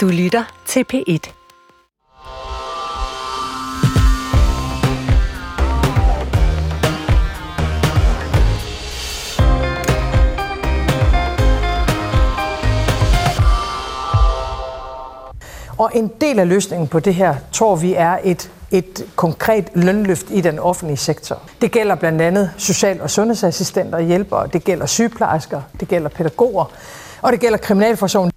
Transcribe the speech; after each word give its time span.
Du 0.00 0.08
lytter 0.08 0.62
til 0.66 0.84
P1. 0.92 1.32
Og 15.78 15.90
en 15.94 16.12
del 16.20 16.38
af 16.38 16.48
løsningen 16.48 16.88
på 16.88 17.00
det 17.00 17.14
her, 17.14 17.34
tror 17.52 17.76
vi, 17.76 17.94
er 17.94 18.18
et, 18.24 18.50
et 18.70 19.06
konkret 19.16 19.68
lønløft 19.74 20.26
i 20.30 20.40
den 20.40 20.58
offentlige 20.58 20.96
sektor. 20.96 21.42
Det 21.60 21.72
gælder 21.72 21.94
blandt 21.94 22.22
andet 22.22 22.50
social- 22.58 23.00
og 23.00 23.10
sundhedsassistenter 23.10 23.98
og 23.98 24.04
hjælpere, 24.04 24.48
det 24.52 24.64
gælder 24.64 24.86
sygeplejersker, 24.86 25.62
det 25.80 25.88
gælder 25.88 26.08
pædagoger, 26.08 26.64
og 27.22 27.32
det 27.32 27.40
gælder 27.40 27.58
kriminalforsorgen. 27.58 28.30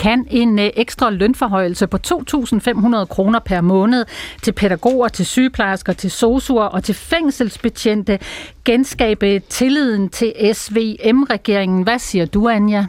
Kan 0.00 0.26
en 0.30 0.58
øh, 0.58 0.70
ekstra 0.76 1.10
lønforhøjelse 1.10 1.86
på 1.86 1.98
2.500 2.06 3.04
kroner 3.04 3.38
per 3.38 3.60
måned 3.60 4.04
til 4.42 4.52
pædagoger, 4.52 5.08
til 5.08 5.26
sygeplejersker, 5.26 5.92
til 5.92 6.10
sosuer 6.10 6.64
og 6.64 6.84
til 6.84 6.94
fængselsbetjente 6.94 8.18
genskabe 8.64 9.38
tilliden 9.38 10.08
til 10.08 10.32
SVM-regeringen? 10.52 11.82
Hvad 11.82 11.98
siger 11.98 12.26
du, 12.26 12.48
Anja? 12.48 12.86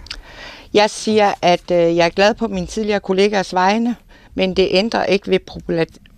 Jeg 0.74 0.90
siger, 0.90 1.34
at 1.42 1.72
øh, 1.72 1.78
jeg 1.78 2.06
er 2.06 2.10
glad 2.10 2.34
på 2.34 2.48
min 2.48 2.68
tidligere 2.68 3.00
kollegas 3.00 3.54
vegne, 3.54 3.96
men 4.36 4.54
det 4.54 4.68
ændrer 4.72 5.06
ikke 5.06 5.32
ved 5.32 5.40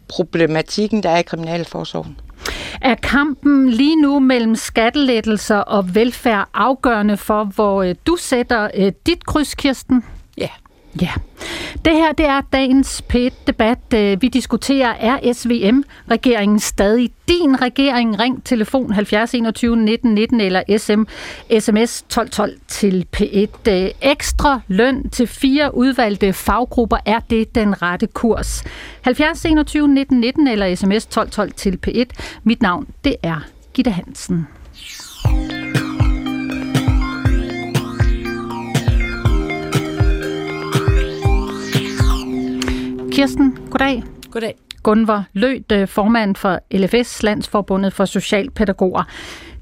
problematikken, 0.07 1.04
der 1.04 1.10
er 1.10 1.18
i 1.18 1.23
kriminalforsorgen. 1.23 2.20
Er 2.82 2.96
kampen 2.96 3.70
lige 3.70 4.02
nu 4.02 4.20
mellem 4.20 4.55
skattelettelser 4.55 5.57
og 5.57 5.96
velfærd 5.96 6.49
afgørende 6.54 7.18
for, 7.18 7.44
hvor 7.44 7.84
øh, 7.84 7.96
du 8.07 8.16
sætter 8.20 8.91
dit 9.05 9.26
kryds, 9.26 9.55
Kirsten? 9.55 10.04
Ja. 11.02 11.12
Det 11.86 11.94
her 11.94 12.12
det 12.12 12.26
er 12.26 12.42
dagens 12.54 13.04
P1-debat. 13.14 13.80
Øh, 13.96 14.22
vi 14.22 14.27
diskuterer, 14.27 14.94
er 15.00 15.34
SVM-regeringen 15.34 16.60
stadig 16.60 17.12
din 17.27 17.62
regering? 17.62 18.20
Ring 18.20 18.44
telefon 18.44 18.91
70 18.94 19.34
21 19.34 19.76
19 19.76 20.13
19 20.13 20.41
eller 20.41 20.63
SM, 20.77 21.04
sms 21.60 22.02
1212 22.02 22.60
til 22.68 23.05
P1. 23.18 23.72
Øh, 23.72 23.90
ekstra 24.02 24.60
løn 24.68 25.10
til 25.10 25.27
fire 25.27 25.76
udvalgte 25.76 26.34
faggrupper, 26.34 26.98
er 27.05 27.20
det 27.20 27.55
den 27.55 27.82
rette 27.82 28.07
kurs? 28.07 28.63
70 29.02 29.46
21 29.46 29.88
19 29.88 30.20
19 30.20 30.48
eller 30.48 30.76
sms 30.76 31.05
1212 31.05 31.52
til 31.52 31.80
P1. 31.88 32.40
Mit 32.44 32.62
navn, 32.62 32.88
det 33.04 33.16
er 33.24 33.40
Gitte 33.74 33.91
Hansen. 33.91 34.48
Kirsten, 43.14 43.58
goddag. 43.70 44.04
Goddag. 44.32 44.56
Gunvar 44.84 45.24
Lødt, 45.34 45.72
øh, 45.72 45.88
formand 45.88 46.36
for 46.36 46.60
LFS, 46.72 47.24
Landsforbundet 47.24 47.94
for 47.94 48.06
Socialpædagoger. 48.06 49.04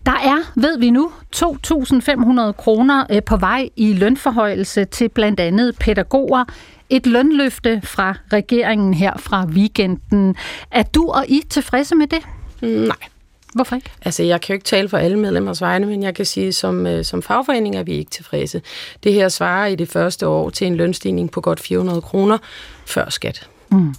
Der 0.06 0.12
er, 0.12 0.52
ved 0.56 0.80
vi 0.80 0.90
nu, 0.90 1.12
2.500 1.36 2.52
kroner 2.52 3.06
øh, 3.10 3.24
på 3.24 3.38
vej 3.38 3.70
i 3.76 3.94
lønforhøjelse 3.94 4.86
til 4.86 5.10
blandt 5.10 5.40
andet 5.40 5.76
pædagoger. 5.80 6.46
Et 6.90 7.08
lønløfte 7.08 7.82
fra 7.84 8.16
regeringen 8.34 8.94
her 8.94 9.18
fra 9.18 9.46
weekenden. 9.46 10.36
Er 10.72 10.84
du 10.84 11.08
og 11.08 11.26
I 11.28 11.42
tilfredse 11.50 11.96
med 11.96 12.08
det? 12.08 12.20
Nej. 12.62 13.11
Hvorfor 13.54 13.76
ikke? 13.76 13.90
Altså, 14.02 14.24
jeg 14.24 14.42
kan 14.42 14.54
jo 14.54 14.56
ikke 14.56 14.66
tale 14.66 14.90
for 14.90 14.98
alle 14.98 15.20
medlemmers 15.20 15.62
vegne, 15.62 15.86
men 15.86 16.04
jeg 16.04 16.16
kan 16.16 16.26
sige, 16.26 16.48
at 16.48 16.56
som, 16.56 16.88
øh, 16.88 17.06
som 17.06 17.22
fagforening 17.22 17.76
er 17.76 17.84
vi 17.84 17.92
ikke 17.92 18.12
tilfredse. 18.12 18.62
Det 19.04 19.14
her 19.14 19.30
svarer 19.30 19.66
i 19.66 19.76
det 19.76 19.90
første 19.90 20.28
år 20.28 20.50
til 20.50 20.68
en 20.68 20.76
lønstigning 20.76 21.32
på 21.32 21.42
godt 21.42 21.60
400 21.60 22.02
kroner 22.02 22.38
før 22.86 23.10
skat. 23.10 23.50
Mm. 23.72 23.96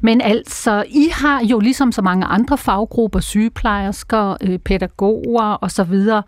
Men 0.00 0.20
altså, 0.20 0.84
I 0.88 1.08
har 1.12 1.44
jo 1.44 1.58
ligesom 1.58 1.92
så 1.92 2.02
mange 2.02 2.26
andre 2.26 2.58
faggrupper, 2.58 3.20
sygeplejersker, 3.20 4.36
øh, 4.40 4.58
pædagoger 4.58 5.64
osv., 5.64 6.22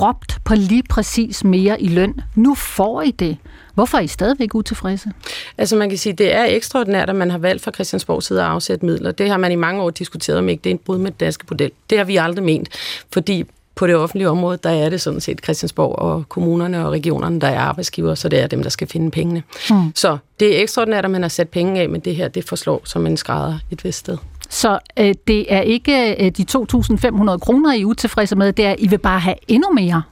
råbt 0.00 0.38
på 0.44 0.54
lige 0.54 0.82
præcis 0.90 1.44
mere 1.44 1.82
i 1.82 1.88
løn. 1.88 2.20
Nu 2.34 2.54
får 2.54 3.02
I 3.02 3.10
det. 3.10 3.36
Hvorfor 3.74 3.98
er 3.98 4.02
I 4.02 4.06
stadigvæk 4.06 4.54
utilfredse? 4.54 5.12
Altså 5.58 5.76
man 5.76 5.88
kan 5.88 5.98
sige, 5.98 6.12
det 6.12 6.34
er 6.34 6.44
ekstraordinært, 6.44 7.10
at 7.10 7.16
man 7.16 7.30
har 7.30 7.38
valgt 7.38 7.62
fra 7.62 7.70
Christiansborg 7.70 8.22
side 8.22 8.42
at 8.42 8.48
afsætte 8.48 8.86
midler. 8.86 9.10
Det 9.12 9.30
har 9.30 9.36
man 9.36 9.52
i 9.52 9.56
mange 9.56 9.82
år 9.82 9.90
diskuteret, 9.90 10.38
om 10.38 10.48
ikke 10.48 10.60
det 10.64 10.70
er 10.70 10.74
en 10.74 10.78
brud 10.78 10.98
med 10.98 11.10
den 11.10 11.18
danske 11.20 11.44
model. 11.50 11.70
Det 11.90 11.98
har 11.98 12.04
vi 12.04 12.16
aldrig 12.16 12.44
ment, 12.44 12.68
fordi 13.12 13.44
på 13.74 13.86
det 13.86 13.96
offentlige 13.96 14.28
område, 14.28 14.58
der 14.62 14.70
er 14.70 14.88
det 14.88 15.00
sådan 15.00 15.20
set 15.20 15.40
Christiansborg 15.44 15.98
og 15.98 16.28
kommunerne 16.28 16.86
og 16.86 16.92
regionerne, 16.92 17.40
der 17.40 17.46
er 17.46 17.60
arbejdsgiver, 17.60 18.14
så 18.14 18.28
det 18.28 18.40
er 18.40 18.46
dem, 18.46 18.62
der 18.62 18.70
skal 18.70 18.88
finde 18.88 19.10
pengene. 19.10 19.42
Mm. 19.70 19.92
Så 19.94 20.18
det 20.40 20.56
er 20.56 20.62
ekstraordinært, 20.62 21.04
at 21.04 21.10
man 21.10 21.22
har 21.22 21.28
sat 21.28 21.48
penge 21.48 21.80
af, 21.80 21.88
men 21.88 22.00
det 22.00 22.16
her, 22.16 22.28
det 22.28 22.44
forslår 22.44 22.82
som 22.84 23.06
en 23.06 23.16
skrædder 23.16 23.58
et 23.70 23.84
vist 23.84 23.98
sted. 23.98 24.18
Så 24.50 24.78
øh, 24.98 25.14
det 25.26 25.52
er 25.52 25.60
ikke 25.60 26.24
øh, 26.24 26.30
de 26.30 26.46
2.500 26.50 27.38
kroner, 27.38 27.72
I 27.72 27.80
er 27.80 27.84
utilfredse 27.84 28.36
med, 28.36 28.52
det 28.52 28.64
er, 28.64 28.70
at 28.70 28.76
I 28.78 28.88
vil 28.88 28.98
bare 28.98 29.20
have 29.20 29.36
endnu 29.48 29.72
mere? 29.72 30.02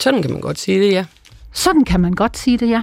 Sådan 0.00 0.22
kan 0.22 0.30
man 0.30 0.40
godt 0.40 0.58
sige 0.58 0.80
det, 0.80 0.92
ja. 0.92 1.04
Sådan 1.52 1.84
kan 1.84 2.00
man 2.00 2.12
godt 2.12 2.38
sige 2.38 2.58
det, 2.58 2.70
ja. 2.70 2.82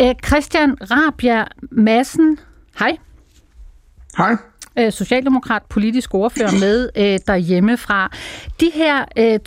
Øh, 0.00 0.14
Christian 0.26 0.76
Rabia 0.80 1.44
Madsen, 1.70 2.38
hej. 2.78 2.96
Hej. 4.16 4.36
Øh, 4.78 4.92
socialdemokrat, 4.92 5.62
politisk 5.68 6.14
ordfører 6.14 6.52
med 6.60 6.88
øh, 6.96 7.18
derhjemme 7.26 7.76
fra. 7.76 8.12
De 8.60 8.70
her 8.74 9.04
øh, 9.16 9.38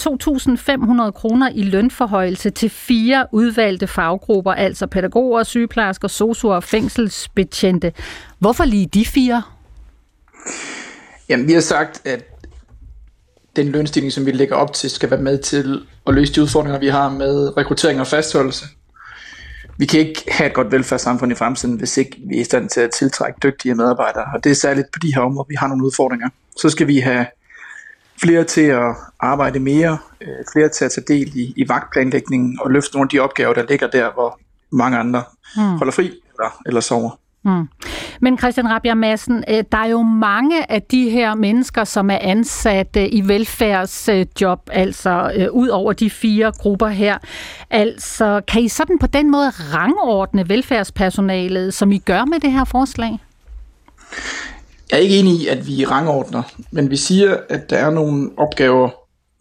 2.500 1.07 1.11
kroner 1.11 1.49
i 1.55 1.63
lønforhøjelse 1.63 2.49
til 2.49 2.69
fire 2.69 3.27
udvalgte 3.31 3.87
faggrupper, 3.87 4.51
altså 4.51 4.87
pædagoger, 4.87 5.43
sygeplejersker, 5.43 6.07
sosuer 6.07 6.55
og 6.55 6.63
fængselsbetjente. 6.63 7.93
Hvorfor 8.39 8.65
lige 8.65 8.85
de 8.85 9.05
fire? 9.05 9.41
Jamen, 11.29 11.47
vi 11.47 11.53
har 11.53 11.61
sagt, 11.61 12.07
at 12.07 12.23
den 13.55 13.67
lønstigning, 13.67 14.13
som 14.13 14.25
vi 14.25 14.31
lægger 14.31 14.55
op 14.55 14.73
til, 14.73 14.89
skal 14.89 15.11
være 15.11 15.21
med 15.21 15.37
til 15.37 15.81
at 16.07 16.13
løse 16.13 16.33
de 16.33 16.41
udfordringer, 16.41 16.79
vi 16.79 16.87
har 16.87 17.09
med 17.09 17.57
rekruttering 17.57 17.99
og 17.99 18.07
fastholdelse. 18.07 18.65
Vi 19.77 19.85
kan 19.85 19.99
ikke 19.99 20.23
have 20.27 20.47
et 20.47 20.53
godt 20.53 20.71
velfærdssamfund 20.71 21.31
i 21.31 21.35
fremtiden, 21.35 21.75
hvis 21.75 21.97
ikke 21.97 22.17
vi 22.29 22.37
er 22.37 22.41
i 22.41 22.43
stand 22.43 22.69
til 22.69 22.81
at 22.81 22.91
tiltrække 22.91 23.37
dygtige 23.43 23.75
medarbejdere. 23.75 24.25
Og 24.33 24.43
det 24.43 24.49
er 24.49 24.55
særligt 24.55 24.87
på 24.93 24.99
de 24.99 25.15
her 25.15 25.21
områder, 25.21 25.47
vi 25.49 25.55
har 25.55 25.67
nogle 25.67 25.85
udfordringer. 25.85 26.29
Så 26.57 26.69
skal 26.69 26.87
vi 26.87 26.99
have 26.99 27.25
flere 28.21 28.43
til 28.43 28.61
at 28.61 28.95
arbejde 29.19 29.59
mere, 29.59 29.97
øh, 30.21 30.27
flere 30.53 30.69
til 30.69 30.85
at 30.85 30.91
tage 30.91 31.05
del 31.07 31.37
i, 31.37 31.53
i 31.57 31.69
vagtplanlægningen 31.69 32.59
og 32.61 32.71
løfte 32.71 32.93
nogle 32.93 33.05
af 33.05 33.09
de 33.09 33.19
opgaver, 33.19 33.53
der 33.53 33.65
ligger 33.69 33.87
der, 33.87 34.13
hvor 34.13 34.39
mange 34.71 34.97
andre 34.97 35.23
hmm. 35.55 35.77
holder 35.77 35.91
fri 35.91 36.05
eller, 36.05 36.61
eller 36.65 36.81
sover. 36.81 37.19
Mm. 37.45 37.67
Men 38.21 38.37
Christian 38.37 38.69
Rabia 38.69 38.93
Madsen, 38.93 39.43
øh, 39.47 39.63
der 39.71 39.77
er 39.77 39.87
jo 39.87 40.01
mange 40.01 40.71
af 40.71 40.81
de 40.81 41.09
her 41.09 41.35
mennesker, 41.35 41.83
som 41.83 42.09
er 42.09 42.17
ansat 42.21 42.97
øh, 42.97 43.07
i 43.11 43.21
velfærdsjob, 43.21 44.69
altså 44.71 45.31
øh, 45.35 45.51
ud 45.51 45.67
over 45.67 45.93
de 45.93 46.09
fire 46.09 46.51
grupper 46.51 46.87
her. 46.87 47.17
Altså, 47.69 48.41
kan 48.47 48.61
I 48.61 48.67
sådan 48.67 48.99
på 48.99 49.07
den 49.07 49.31
måde 49.31 49.49
rangordne 49.49 50.49
velfærdspersonalet, 50.49 51.73
som 51.73 51.91
I 51.91 51.97
gør 51.97 52.25
med 52.25 52.39
det 52.39 52.51
her 52.51 52.63
forslag? 52.63 53.19
Jeg 54.91 54.97
er 54.97 55.01
ikke 55.01 55.19
enig 55.19 55.41
i, 55.41 55.47
at 55.47 55.67
vi 55.67 55.85
rangordner, 55.85 56.43
men 56.71 56.89
vi 56.89 56.97
siger, 56.97 57.37
at 57.49 57.69
der 57.69 57.77
er 57.77 57.89
nogle 57.89 58.29
opgaver, 58.37 58.89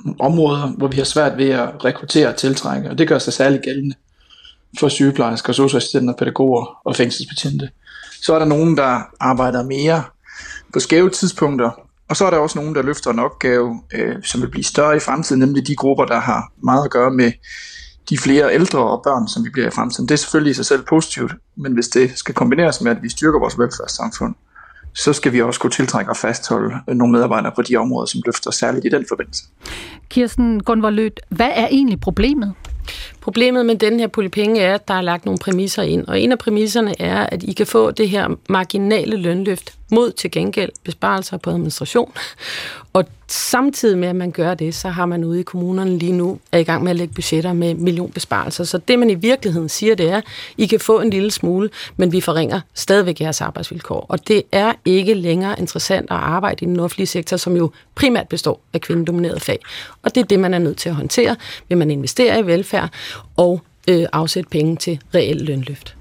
nogle 0.05 0.21
områder, 0.21 0.69
hvor 0.79 0.89
vi 0.89 0.97
har 0.97 1.05
svært 1.05 1.39
ved 1.39 1.51
at 1.51 1.85
rekruttere 1.85 2.29
og 2.29 2.37
tiltrække, 2.37 2.91
og 2.91 2.99
det 2.99 3.09
gør 3.09 3.19
sig 3.19 3.33
særligt 3.33 3.63
gældende 3.63 3.95
for 4.79 4.89
sygeplejersker, 4.89 5.53
socialassistenter, 5.53 6.15
pædagoger 6.19 6.81
og 6.85 6.97
fængselsbetjente. 6.97 7.69
Så 8.23 8.35
er 8.35 8.39
der 8.39 8.47
nogen, 8.47 8.77
der 8.77 9.01
arbejder 9.21 9.63
mere 9.63 10.03
på 10.73 10.81
skæve 10.81 11.11
tidspunkter, 11.11 11.71
og 12.09 12.17
så 12.17 12.27
er 12.27 12.31
der 12.31 12.39
også 12.39 12.59
nogen, 12.59 12.75
der 12.75 12.83
løfter 12.83 13.11
en 13.11 13.19
opgave, 13.19 13.83
øh, 13.95 14.23
som 14.23 14.43
vil 14.43 14.49
blive 14.49 14.65
større 14.65 14.97
i 14.97 15.01
fremtiden, 15.01 15.41
nemlig 15.41 15.67
de 15.67 15.77
grupper, 15.77 16.05
der 16.05 16.21
har 16.21 16.53
meget 16.65 16.85
at 16.85 16.91
gøre 16.91 17.11
med 17.11 17.33
de 18.09 18.19
flere 18.19 18.55
ældre 18.55 18.79
og 18.79 19.01
børn, 19.05 19.29
som 19.29 19.45
vi 19.45 19.51
bliver 19.51 19.69
i 19.69 19.71
fremtiden. 19.71 20.09
Det 20.09 20.15
er 20.15 20.19
selvfølgelig 20.19 20.51
i 20.51 20.55
sig 20.55 20.67
selv 20.67 20.83
positivt, 20.83 21.33
men 21.57 21.73
hvis 21.73 21.89
det 21.89 22.19
skal 22.19 22.35
kombineres 22.35 22.81
med, 22.81 22.91
at 22.91 23.03
vi 23.03 23.09
styrker 23.09 23.39
vores 23.39 23.59
velfærdssamfund, 23.59 24.35
så 24.95 25.13
skal 25.13 25.33
vi 25.33 25.43
også 25.43 25.61
kunne 25.61 25.71
tiltrække 25.71 26.11
og 26.11 26.17
fastholde 26.17 26.75
øh, 26.89 26.95
nogle 26.95 27.13
medarbejdere 27.13 27.53
på 27.57 27.63
de 27.63 27.77
områder, 27.77 28.07
som 28.07 28.21
løfter 28.27 28.51
særligt 28.51 28.85
i 28.85 28.89
den 28.89 29.05
forbindelse. 29.09 29.45
Kirsten 30.09 30.63
Gunvar 30.63 31.11
hvad 31.29 31.51
er 31.55 31.67
egentlig 31.67 32.01
problemet? 32.01 32.55
Problemet 33.21 33.67
med 33.67 33.77
den 33.77 34.01
her 34.01 34.07
pulje 34.07 34.31
penge 34.31 34.61
er, 34.61 34.75
at 34.75 34.89
der 34.89 34.95
er 34.95 35.01
lagt 35.01 35.25
nogle 35.25 35.39
præmisser 35.39 35.83
ind, 35.83 36.07
og 36.07 36.21
en 36.21 36.33
af 36.33 36.39
præmisserne 36.39 37.01
er, 37.01 37.27
at 37.27 37.43
I 37.43 37.53
kan 37.53 37.67
få 37.67 37.91
det 37.91 38.09
her 38.09 38.29
marginale 38.49 39.17
lønløft 39.17 39.75
mod 39.93 40.13
til 40.13 40.31
gengæld 40.31 40.71
besparelser 40.85 41.37
på 41.37 41.51
administration. 41.51 42.13
Og 42.93 43.05
samtidig 43.29 43.99
med, 43.99 44.09
at 44.09 44.17
man 44.17 44.31
gør 44.31 44.55
det, 44.55 44.75
så 44.75 44.89
har 44.89 45.07
man 45.07 45.25
ude 45.25 45.41
i 45.41 45.43
kommunerne 45.43 45.99
lige 45.99 46.13
nu 46.13 46.39
er 46.53 46.59
i 46.59 46.63
gang 46.63 46.83
med 46.83 46.91
at 46.91 46.97
lægge 46.97 47.15
budgetter 47.15 47.53
med 47.53 47.75
millionbesparelser. 47.75 48.65
Så 48.65 48.79
det, 48.79 48.99
man 48.99 49.11
i 49.11 49.15
virkeligheden 49.15 49.69
siger, 49.69 49.95
det 49.95 50.11
er, 50.11 50.21
I 50.57 50.67
kan 50.67 50.81
få 50.81 51.01
en 51.01 51.11
lille 51.11 51.31
smule, 51.31 51.71
men 51.97 52.13
vi 52.13 52.21
forringer 52.21 52.61
stadigvæk 52.75 53.21
jeres 53.21 53.41
arbejdsvilkår. 53.41 54.07
Og 54.09 54.29
det 54.29 54.43
er 54.53 54.73
ikke 54.85 55.15
længere 55.15 55.59
interessant 55.59 56.11
at 56.11 56.17
arbejde 56.17 56.65
i 56.65 56.69
den 56.69 56.81
offentlige 56.81 57.07
sektor, 57.07 57.37
som 57.37 57.57
jo 57.57 57.71
primært 57.95 58.29
består 58.29 58.61
af 58.73 58.81
kvindedominerede 58.81 59.41
fag. 59.41 59.59
Og 60.03 60.15
det 60.15 60.21
er 60.21 60.25
det, 60.25 60.41
man 60.41 60.55
er 60.55 60.59
nødt 60.59 60.77
til 60.77 60.89
at 60.89 60.95
håndtere, 60.95 61.37
vil 61.69 61.79
man 61.79 61.91
investere 61.91 62.41
i 62.41 62.47
velfærd 62.47 62.89
og 63.37 63.61
øh, 63.89 64.07
afsætte 64.13 64.51
penge 64.51 64.77
til 64.77 65.01
reelt 65.15 65.43
lønløft. 65.43 65.97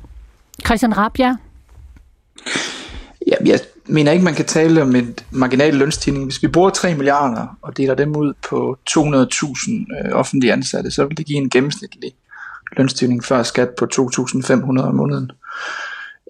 Christian 0.65 0.97
Rabia, 0.97 1.35
Ja, 3.31 3.35
jeg 3.45 3.59
mener 3.85 4.11
ikke, 4.11 4.23
man 4.23 4.33
kan 4.33 4.45
tale 4.45 4.81
om 4.81 4.95
en 4.95 5.15
marginal 5.31 5.73
lønstigning. 5.73 6.25
Hvis 6.25 6.43
vi 6.43 6.47
bruger 6.47 6.69
3 6.69 6.95
milliarder 6.95 7.57
og 7.61 7.77
deler 7.77 7.95
dem 7.95 8.15
ud 8.15 8.33
på 8.49 8.77
200.000 8.89 10.07
øh, 10.07 10.11
offentlige 10.11 10.53
ansatte, 10.53 10.91
så 10.91 11.05
vil 11.05 11.17
det 11.17 11.25
give 11.25 11.37
en 11.37 11.49
gennemsnitlig 11.49 12.11
lønstigning 12.77 13.23
før 13.23 13.43
skat 13.43 13.69
på 13.69 13.87
2.500 13.95 14.81
om 14.81 14.95
måneden. 14.95 15.31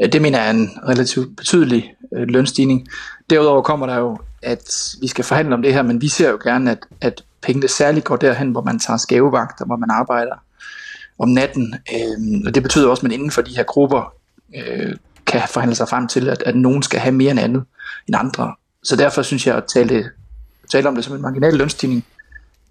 Øh, 0.01 0.11
det 0.11 0.21
mener 0.21 0.39
jeg 0.39 0.47
er 0.47 0.53
en 0.53 0.69
relativt 0.87 1.37
betydelig 1.37 1.93
øh, 2.15 2.27
lønstigning. 2.27 2.87
Derudover 3.29 3.61
kommer 3.61 3.85
der 3.85 3.97
jo, 3.97 4.17
at 4.41 4.95
vi 5.01 5.07
skal 5.07 5.23
forhandle 5.23 5.53
om 5.53 5.61
det 5.61 5.73
her, 5.73 5.81
men 5.81 6.01
vi 6.01 6.07
ser 6.07 6.29
jo 6.29 6.39
gerne, 6.43 6.71
at, 6.71 6.79
at 7.01 7.23
pengene 7.41 7.67
særligt 7.67 8.05
går 8.05 8.15
derhen, 8.15 8.51
hvor 8.51 8.61
man 8.61 8.79
tager 8.79 8.97
skævevagter, 8.97 9.65
hvor 9.65 9.75
man 9.75 9.89
arbejder 9.91 10.35
om 11.19 11.29
natten. 11.29 11.75
Øh, 11.93 12.41
og 12.45 12.55
det 12.55 12.63
betyder 12.63 12.89
også, 12.89 12.99
at 12.99 13.03
man 13.03 13.11
inden 13.11 13.31
for 13.31 13.41
de 13.41 13.55
her 13.55 13.63
grupper 13.63 14.13
øh, 14.55 14.95
kan 15.25 15.41
forhandle 15.49 15.75
sig 15.75 15.89
frem 15.89 16.07
til, 16.07 16.29
at, 16.29 16.43
at 16.45 16.55
nogen 16.55 16.83
skal 16.83 16.99
have 16.99 17.11
mere 17.11 17.31
end 17.31 17.39
andet 17.39 17.63
end 18.07 18.15
andre. 18.15 18.55
Så 18.83 18.95
derfor 18.95 19.21
synes 19.21 19.47
jeg, 19.47 19.55
at 19.55 19.63
tale, 19.73 20.09
tale 20.71 20.87
om 20.87 20.95
det 20.95 21.03
som 21.05 21.15
en 21.15 21.21
marginal 21.21 21.53
lønstigning, 21.53 22.05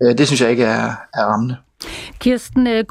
øh, 0.02 0.18
det 0.18 0.26
synes 0.26 0.40
jeg 0.40 0.50
ikke 0.50 0.64
er, 0.64 0.94
er 1.14 1.24
rammende. 1.24 1.56
Kirsten 2.18 2.66
øh, 2.66 2.84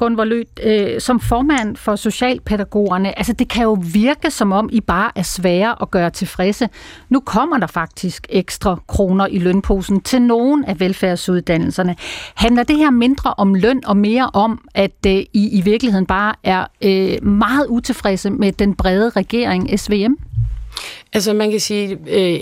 øh, 0.62 1.00
som 1.00 1.20
formand 1.20 1.76
for 1.76 1.96
Socialpædagogerne, 1.96 3.18
altså 3.18 3.32
det 3.32 3.48
kan 3.48 3.62
jo 3.62 3.78
virke 3.92 4.30
som 4.30 4.52
om, 4.52 4.68
I 4.72 4.80
bare 4.80 5.10
er 5.14 5.22
svære 5.22 5.82
at 5.82 5.90
gøre 5.90 6.10
tilfredse. 6.10 6.68
Nu 7.08 7.20
kommer 7.20 7.58
der 7.58 7.66
faktisk 7.66 8.26
ekstra 8.28 8.80
kroner 8.88 9.26
i 9.26 9.38
lønposen 9.38 10.00
til 10.00 10.22
nogen 10.22 10.64
af 10.64 10.80
velfærdsuddannelserne. 10.80 11.96
Handler 12.34 12.62
det 12.62 12.76
her 12.76 12.90
mindre 12.90 13.34
om 13.36 13.54
løn 13.54 13.80
og 13.86 13.96
mere 13.96 14.30
om, 14.34 14.68
at 14.74 15.06
øh, 15.06 15.12
I 15.12 15.48
i 15.58 15.60
virkeligheden 15.60 16.06
bare 16.06 16.34
er 16.44 16.66
øh, 16.82 17.24
meget 17.26 17.66
utilfredse 17.68 18.30
med 18.30 18.52
den 18.52 18.74
brede 18.74 19.10
regering 19.10 19.80
SVM? 19.80 20.12
Altså 21.12 21.32
man 21.32 21.50
kan 21.50 21.60
sige, 21.60 21.98
øh, 22.08 22.40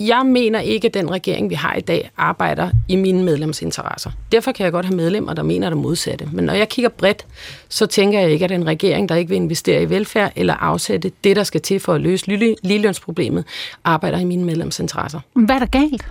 jeg 0.00 0.26
mener 0.26 0.60
ikke, 0.60 0.86
at 0.86 0.94
den 0.94 1.10
regering, 1.10 1.50
vi 1.50 1.54
har 1.54 1.74
i 1.74 1.80
dag, 1.80 2.10
arbejder 2.16 2.70
i 2.88 2.96
mine 2.96 3.22
medlemsinteresser. 3.22 4.10
Derfor 4.32 4.52
kan 4.52 4.64
jeg 4.64 4.72
godt 4.72 4.86
have 4.86 4.96
medlemmer, 4.96 5.34
der 5.34 5.42
mener 5.42 5.70
det 5.70 5.78
modsatte. 5.78 6.28
Men 6.32 6.44
når 6.44 6.52
jeg 6.52 6.68
kigger 6.68 6.88
bredt, 6.88 7.26
så 7.68 7.86
tænker 7.86 8.20
jeg 8.20 8.30
ikke, 8.30 8.44
at 8.44 8.50
en 8.50 8.66
regering, 8.66 9.08
der 9.08 9.14
ikke 9.14 9.28
vil 9.28 9.36
investere 9.36 9.82
i 9.82 9.90
velfærd 9.90 10.32
eller 10.36 10.54
afsætte 10.54 11.12
det, 11.24 11.36
der 11.36 11.44
skal 11.44 11.60
til 11.60 11.80
for 11.80 11.94
at 11.94 12.00
løse 12.00 12.26
ligelønsproblemet, 12.62 13.44
arbejder 13.84 14.18
i 14.18 14.24
mine 14.24 14.44
medlemsinteresser. 14.44 15.20
Hvad 15.32 15.54
er 15.54 15.58
der 15.58 15.66
galt? 15.66 16.06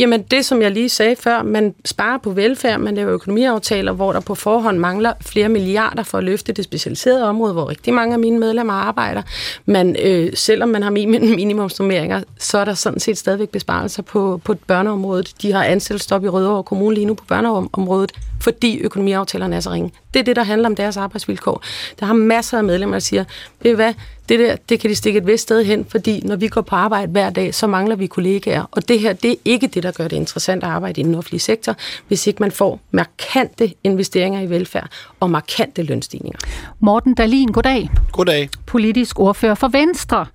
Jamen 0.00 0.22
det, 0.22 0.44
som 0.44 0.62
jeg 0.62 0.70
lige 0.70 0.88
sagde 0.88 1.16
før, 1.16 1.42
man 1.42 1.74
sparer 1.84 2.18
på 2.18 2.30
velfærd, 2.30 2.80
man 2.80 2.94
laver 2.94 3.12
økonomiaftaler, 3.12 3.92
hvor 3.92 4.12
der 4.12 4.20
på 4.20 4.34
forhånd 4.34 4.78
mangler 4.78 5.12
flere 5.20 5.48
milliarder 5.48 6.02
for 6.02 6.18
at 6.18 6.24
løfte 6.24 6.52
det 6.52 6.64
specialiserede 6.64 7.28
område, 7.28 7.52
hvor 7.52 7.68
rigtig 7.68 7.94
mange 7.94 8.12
af 8.12 8.18
mine 8.18 8.38
medlemmer 8.38 8.72
arbejder. 8.72 9.22
Men 9.66 9.96
øh, 10.02 10.32
selvom 10.34 10.68
man 10.68 10.82
har 10.82 10.90
minimumsnummeringer, 10.90 12.22
så 12.38 12.58
er 12.58 12.64
der 12.64 12.74
sådan 12.74 13.00
set 13.00 13.18
stadigvæk 13.18 13.48
besparelser 13.48 14.02
på, 14.02 14.40
på 14.44 14.54
børneområdet. 14.66 15.32
De 15.42 15.52
har 15.52 15.64
ansættelsestop 15.64 16.24
i 16.24 16.28
Rødovre 16.28 16.62
Kommune 16.62 16.94
lige 16.94 17.06
nu 17.06 17.14
på 17.14 17.24
børneområdet, 17.24 18.12
fordi 18.40 18.78
økonomiaftalerne 18.78 19.56
er 19.56 19.60
så 19.60 19.70
ringe. 19.70 19.92
Det 20.14 20.20
er 20.20 20.24
det, 20.24 20.36
der 20.36 20.44
handler 20.44 20.68
om 20.68 20.76
deres 20.76 20.96
arbejdsvilkår. 20.96 21.62
Der 22.00 22.06
har 22.06 22.14
masser 22.14 22.58
af 22.58 22.64
medlemmer, 22.64 22.94
der 22.94 23.00
siger, 23.00 23.24
ved 23.62 23.74
hvad, 23.74 23.94
det 24.30 24.38
der, 24.38 24.56
det 24.68 24.80
kan 24.80 24.90
de 24.90 24.94
stikke 24.94 25.18
et 25.18 25.26
vist 25.26 25.42
sted 25.42 25.64
hen, 25.64 25.84
fordi 25.84 26.20
når 26.24 26.36
vi 26.36 26.48
går 26.48 26.60
på 26.60 26.76
arbejde 26.76 27.12
hver 27.12 27.30
dag, 27.30 27.54
så 27.54 27.66
mangler 27.66 27.96
vi 27.96 28.06
kollegaer. 28.06 28.64
Og 28.70 28.88
det 28.88 29.00
her, 29.00 29.12
det 29.12 29.30
er 29.30 29.34
ikke 29.44 29.66
det, 29.66 29.82
der 29.82 29.92
gør 29.92 30.08
det 30.08 30.16
interessant 30.16 30.64
at 30.64 30.70
arbejde 30.70 31.00
i 31.00 31.04
den 31.04 31.14
offentlige 31.14 31.40
sektor, 31.40 31.76
hvis 32.08 32.26
ikke 32.26 32.40
man 32.40 32.52
får 32.52 32.80
markante 32.90 33.72
investeringer 33.84 34.40
i 34.40 34.50
velfærd 34.50 34.88
og 35.20 35.30
markante 35.30 35.82
lønstigninger. 35.82 36.38
Morten 36.80 37.14
Dalin, 37.14 37.48
goddag. 37.48 37.90
Goddag. 38.12 38.48
Politisk 38.66 39.20
ordfører 39.20 39.54
for 39.54 39.68
Venstre. 39.68 40.26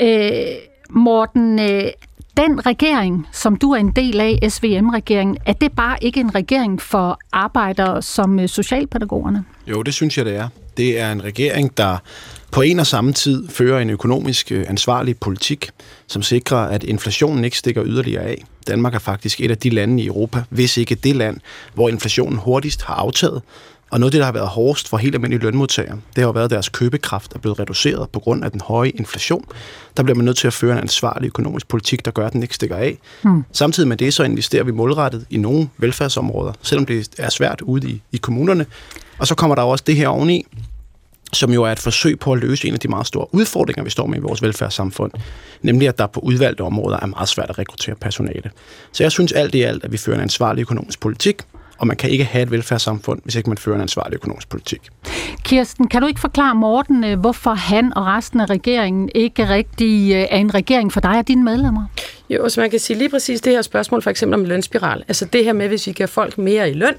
Øh, 0.00 0.46
Morten, 0.90 1.58
øh, 1.58 1.84
den 2.36 2.66
regering, 2.66 3.26
som 3.32 3.56
du 3.56 3.72
er 3.72 3.76
en 3.76 3.92
del 3.92 4.20
af, 4.20 4.38
SVM-regeringen, 4.48 5.36
er 5.46 5.52
det 5.52 5.72
bare 5.72 5.96
ikke 6.00 6.20
en 6.20 6.34
regering 6.34 6.82
for 6.82 7.18
arbejdere 7.32 8.02
som 8.02 8.40
øh, 8.40 8.48
socialpædagogerne? 8.48 9.44
Jo, 9.66 9.82
det 9.82 9.94
synes 9.94 10.18
jeg, 10.18 10.24
det 10.24 10.36
er. 10.36 10.48
Det 10.76 11.00
er 11.00 11.12
en 11.12 11.24
regering, 11.24 11.76
der 11.76 11.96
på 12.54 12.62
en 12.62 12.80
og 12.80 12.86
samme 12.86 13.12
tid 13.12 13.48
fører 13.48 13.80
en 13.80 13.90
økonomisk 13.90 14.52
øh, 14.52 14.64
ansvarlig 14.68 15.18
politik, 15.18 15.70
som 16.06 16.22
sikrer, 16.22 16.58
at 16.58 16.84
inflationen 16.84 17.44
ikke 17.44 17.58
stikker 17.58 17.84
yderligere 17.86 18.22
af. 18.22 18.44
Danmark 18.66 18.94
er 18.94 18.98
faktisk 18.98 19.40
et 19.40 19.50
af 19.50 19.58
de 19.58 19.70
lande 19.70 20.02
i 20.02 20.06
Europa, 20.06 20.42
hvis 20.50 20.76
ikke 20.76 20.94
det 20.94 21.16
land, 21.16 21.36
hvor 21.74 21.88
inflationen 21.88 22.38
hurtigst 22.38 22.82
har 22.82 22.94
aftaget, 22.94 23.42
og 23.90 24.00
noget 24.00 24.08
af 24.08 24.12
det, 24.12 24.18
der 24.18 24.24
har 24.24 24.32
været 24.32 24.48
hårdest 24.48 24.88
for 24.88 24.96
helt 24.96 25.14
almindelige 25.14 25.42
lønmodtagere, 25.42 25.92
det 25.94 26.22
har 26.22 26.22
jo 26.22 26.30
været, 26.30 26.44
at 26.44 26.50
deres 26.50 26.68
købekraft 26.68 27.34
er 27.34 27.38
blevet 27.38 27.60
reduceret 27.60 28.10
på 28.10 28.20
grund 28.20 28.44
af 28.44 28.50
den 28.50 28.60
høje 28.60 28.90
inflation. 28.90 29.44
Der 29.96 30.02
bliver 30.02 30.16
man 30.16 30.24
nødt 30.24 30.36
til 30.36 30.46
at 30.46 30.52
føre 30.52 30.72
en 30.72 30.78
ansvarlig 30.78 31.26
økonomisk 31.26 31.68
politik, 31.68 32.04
der 32.04 32.10
gør, 32.10 32.26
at 32.26 32.32
den 32.32 32.42
ikke 32.42 32.54
stikker 32.54 32.76
af. 32.76 32.98
Mm. 33.22 33.44
Samtidig 33.52 33.88
med 33.88 33.96
det, 33.96 34.14
så 34.14 34.22
investerer 34.22 34.64
vi 34.64 34.72
målrettet 34.72 35.26
i 35.30 35.36
nogle 35.36 35.68
velfærdsområder, 35.78 36.52
selvom 36.62 36.86
det 36.86 37.08
er 37.18 37.30
svært 37.30 37.60
ude 37.60 37.90
i, 37.90 38.02
i 38.12 38.16
kommunerne. 38.16 38.66
Og 39.18 39.26
så 39.26 39.34
kommer 39.34 39.54
der 39.54 39.62
også 39.62 39.84
det 39.86 39.96
her 39.96 40.08
oveni, 40.08 40.46
som 41.36 41.52
jo 41.52 41.62
er 41.62 41.72
et 41.72 41.78
forsøg 41.78 42.18
på 42.18 42.32
at 42.32 42.38
løse 42.38 42.68
en 42.68 42.74
af 42.74 42.80
de 42.80 42.88
meget 42.88 43.06
store 43.06 43.34
udfordringer, 43.34 43.84
vi 43.84 43.90
står 43.90 44.06
med 44.06 44.18
i 44.18 44.20
vores 44.20 44.42
velfærdssamfund, 44.42 45.12
nemlig 45.62 45.88
at 45.88 45.98
der 45.98 46.06
på 46.06 46.20
udvalgte 46.20 46.60
områder 46.60 46.98
er 47.02 47.06
meget 47.06 47.28
svært 47.28 47.50
at 47.50 47.58
rekruttere 47.58 47.94
personale. 47.94 48.50
Så 48.92 49.04
jeg 49.04 49.12
synes 49.12 49.32
alt 49.32 49.54
i 49.54 49.62
alt, 49.62 49.84
at 49.84 49.92
vi 49.92 49.96
fører 49.96 50.16
en 50.16 50.22
ansvarlig 50.22 50.62
økonomisk 50.62 51.00
politik, 51.00 51.42
og 51.78 51.86
man 51.86 51.96
kan 51.96 52.10
ikke 52.10 52.24
have 52.24 52.42
et 52.42 52.50
velfærdssamfund, 52.50 53.20
hvis 53.24 53.34
ikke 53.34 53.50
man 53.50 53.58
fører 53.58 53.76
en 53.76 53.82
ansvarlig 53.82 54.14
økonomisk 54.14 54.48
politik. 54.48 54.80
Kirsten, 55.42 55.88
kan 55.88 56.00
du 56.02 56.06
ikke 56.06 56.20
forklare 56.20 56.54
Morten, 56.54 57.04
øh, 57.04 57.20
hvorfor 57.20 57.54
han 57.54 57.96
og 57.96 58.06
resten 58.06 58.40
af 58.40 58.50
regeringen 58.50 59.10
ikke 59.14 59.48
rigtig 59.48 60.12
øh, 60.12 60.20
er 60.30 60.36
en 60.36 60.54
regering 60.54 60.92
for 60.92 61.00
dig 61.00 61.18
og 61.18 61.28
dine 61.28 61.44
medlemmer? 61.44 61.86
Jo, 62.30 62.48
så 62.48 62.60
man 62.60 62.70
kan 62.70 62.78
sige 62.78 62.98
lige 62.98 63.08
præcis 63.08 63.40
det 63.40 63.52
her 63.52 63.62
spørgsmål, 63.62 64.02
for 64.02 64.10
eksempel 64.10 64.40
om 64.40 64.44
lønspiral. 64.44 65.04
Altså 65.08 65.24
det 65.24 65.44
her 65.44 65.52
med, 65.52 65.68
hvis 65.68 65.86
vi 65.86 65.92
giver 65.92 66.06
folk 66.06 66.38
mere 66.38 66.70
i 66.70 66.72
løn, 66.72 66.94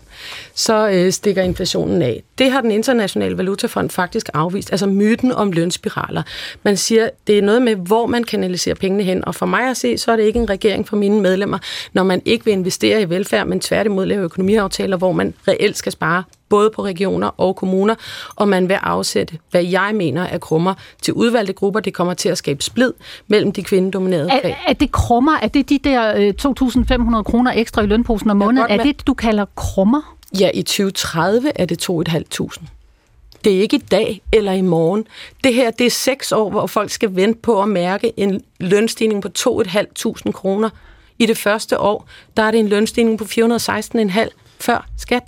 så 0.53 0.89
øh, 0.89 1.11
stikker 1.11 1.43
inflationen 1.43 2.01
af. 2.01 2.23
Det 2.37 2.51
har 2.51 2.61
den 2.61 2.71
internationale 2.71 3.37
valutafond 3.37 3.89
faktisk 3.89 4.29
afvist, 4.33 4.71
altså 4.71 4.87
myten 4.87 5.31
om 5.31 5.51
lønspiraler. 5.51 6.23
Man 6.63 6.77
siger, 6.77 7.09
det 7.27 7.37
er 7.37 7.41
noget 7.41 7.61
med, 7.61 7.75
hvor 7.75 8.05
man 8.05 8.23
kanaliserer 8.23 8.75
pengene 8.75 9.03
hen, 9.03 9.25
og 9.25 9.35
for 9.35 9.45
mig 9.45 9.69
at 9.69 9.77
se, 9.77 9.97
så 9.97 10.11
er 10.11 10.15
det 10.15 10.23
ikke 10.23 10.39
en 10.39 10.49
regering 10.49 10.87
for 10.87 10.95
mine 10.95 11.21
medlemmer, 11.21 11.57
når 11.93 12.03
man 12.03 12.21
ikke 12.25 12.45
vil 12.45 12.51
investere 12.51 13.01
i 13.01 13.09
velfærd, 13.09 13.47
men 13.47 13.59
tværtimod 13.59 14.05
lave 14.05 14.23
økonomiaftaler, 14.23 14.97
hvor 14.97 15.11
man 15.11 15.33
reelt 15.47 15.77
skal 15.77 15.91
spare 15.91 16.23
både 16.49 16.69
på 16.75 16.83
regioner 16.83 17.27
og 17.27 17.55
kommuner, 17.55 17.95
og 18.35 18.47
man 18.47 18.69
vil 18.69 18.73
afsætte, 18.73 19.38
hvad 19.51 19.63
jeg 19.63 19.91
mener 19.95 20.23
er 20.23 20.38
krummer 20.38 20.73
til 21.01 21.13
udvalgte 21.13 21.53
grupper. 21.53 21.79
Det 21.79 21.93
kommer 21.93 22.13
til 22.13 22.29
at 22.29 22.38
skabe 22.38 22.63
splid 22.63 22.93
mellem 23.27 23.51
de 23.51 23.63
kvindedominerede 23.63 24.29
fag. 24.41 24.51
Er, 24.51 24.69
er 24.69 24.74
det 24.74 24.91
krummer? 24.91 25.38
Er 25.41 25.48
det 25.48 25.69
de 25.69 25.79
der 25.83 26.13
2.500 26.13 27.17
øh, 27.17 27.24
kroner 27.24 27.51
ekstra 27.55 27.81
i 27.81 27.86
lønposen 27.86 28.29
om 28.29 28.38
måneden? 28.38 28.71
Er 28.71 28.83
det, 28.83 29.07
du 29.07 29.13
kalder 29.13 29.45
krummer? 29.55 30.14
Ja, 30.39 30.50
i 30.54 30.63
2030 30.63 31.51
er 31.56 31.65
det 31.65 31.89
2.500. 31.89 32.65
Det 33.44 33.56
er 33.56 33.62
ikke 33.62 33.75
i 33.75 33.86
dag 33.92 34.22
eller 34.34 34.51
i 34.51 34.62
morgen. 34.62 35.08
Det 35.44 35.54
her, 35.54 35.72
det 35.72 35.86
er 35.86 35.92
seks 35.92 36.32
år, 36.32 36.50
hvor 36.50 36.68
folk 36.68 36.89
skal 36.89 37.15
vente 37.15 37.39
på 37.42 37.62
at 37.62 37.70
mærke 37.70 38.20
en 38.20 38.44
lønstigning 38.60 39.22
på 39.22 39.30
2.500 39.39 40.32
kroner. 40.32 40.70
I 41.20 41.25
det 41.25 41.38
første 41.38 41.80
år, 41.80 42.08
der 42.38 42.44
er 42.44 42.51
det 42.51 42.60
en 42.60 42.68
lønstigning 42.68 43.18
på 43.18 43.24
416,5 43.24 44.30
før 44.60 44.88
skat. 44.98 45.24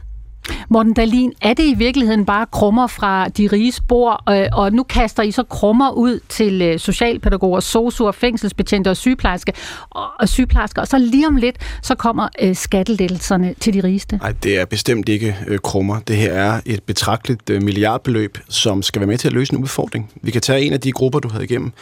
Morten 0.70 0.94
Dalin, 0.94 1.34
er 1.42 1.54
det 1.54 1.64
i 1.64 1.74
virkeligheden 1.74 2.26
bare 2.26 2.46
krummer 2.52 2.88
fra 2.88 3.30
de 3.30 3.48
rige 3.48 3.72
spor, 3.72 4.24
øh, 4.30 4.48
og 4.54 4.74
nu 4.74 4.84
kaster 4.84 5.24
I 5.24 5.32
så 5.32 5.44
krummer 5.44 5.92
ud 5.92 6.20
til 6.30 6.62
øh, 6.62 6.80
socialpædagoger, 6.80 7.60
sosuer, 7.60 8.12
fængselsbetjente 8.12 8.90
og 8.90 8.98
sygeplejersker, 8.98 9.52
og 10.20 10.30
sygeplejersker, 10.30 10.82
og 10.82 10.88
så 10.88 10.98
lige 10.98 11.28
om 11.28 11.36
lidt, 11.36 11.56
så 11.82 11.96
kommer 11.96 12.28
øh, 12.42 12.56
skattelettelserne 12.56 13.56
til 13.60 13.74
de 13.74 13.84
rigeste? 13.84 14.18
Nej, 14.18 14.34
det 14.44 14.60
er 14.60 14.66
bestemt 14.66 15.10
ikke 15.10 15.36
krummer. 15.64 16.00
Det 16.00 16.16
her 16.18 16.34
er 16.34 16.62
et 16.66 16.84
betragteligt 16.84 17.64
milliardbeløb, 17.64 18.38
som 18.50 18.82
skal 18.82 19.00
være 19.00 19.08
med 19.08 19.18
til 19.18 19.28
at 19.28 19.34
løse 19.34 19.54
en 19.54 19.60
udfordring. 19.60 20.12
Vi 20.22 20.32
kan 20.32 20.42
tage 20.42 20.62
en 20.62 20.74
af 20.74 20.82
de 20.82 20.92
grupper, 20.92 21.20
du 21.20 21.30
havde 21.30 21.44
igennem, 21.44 21.74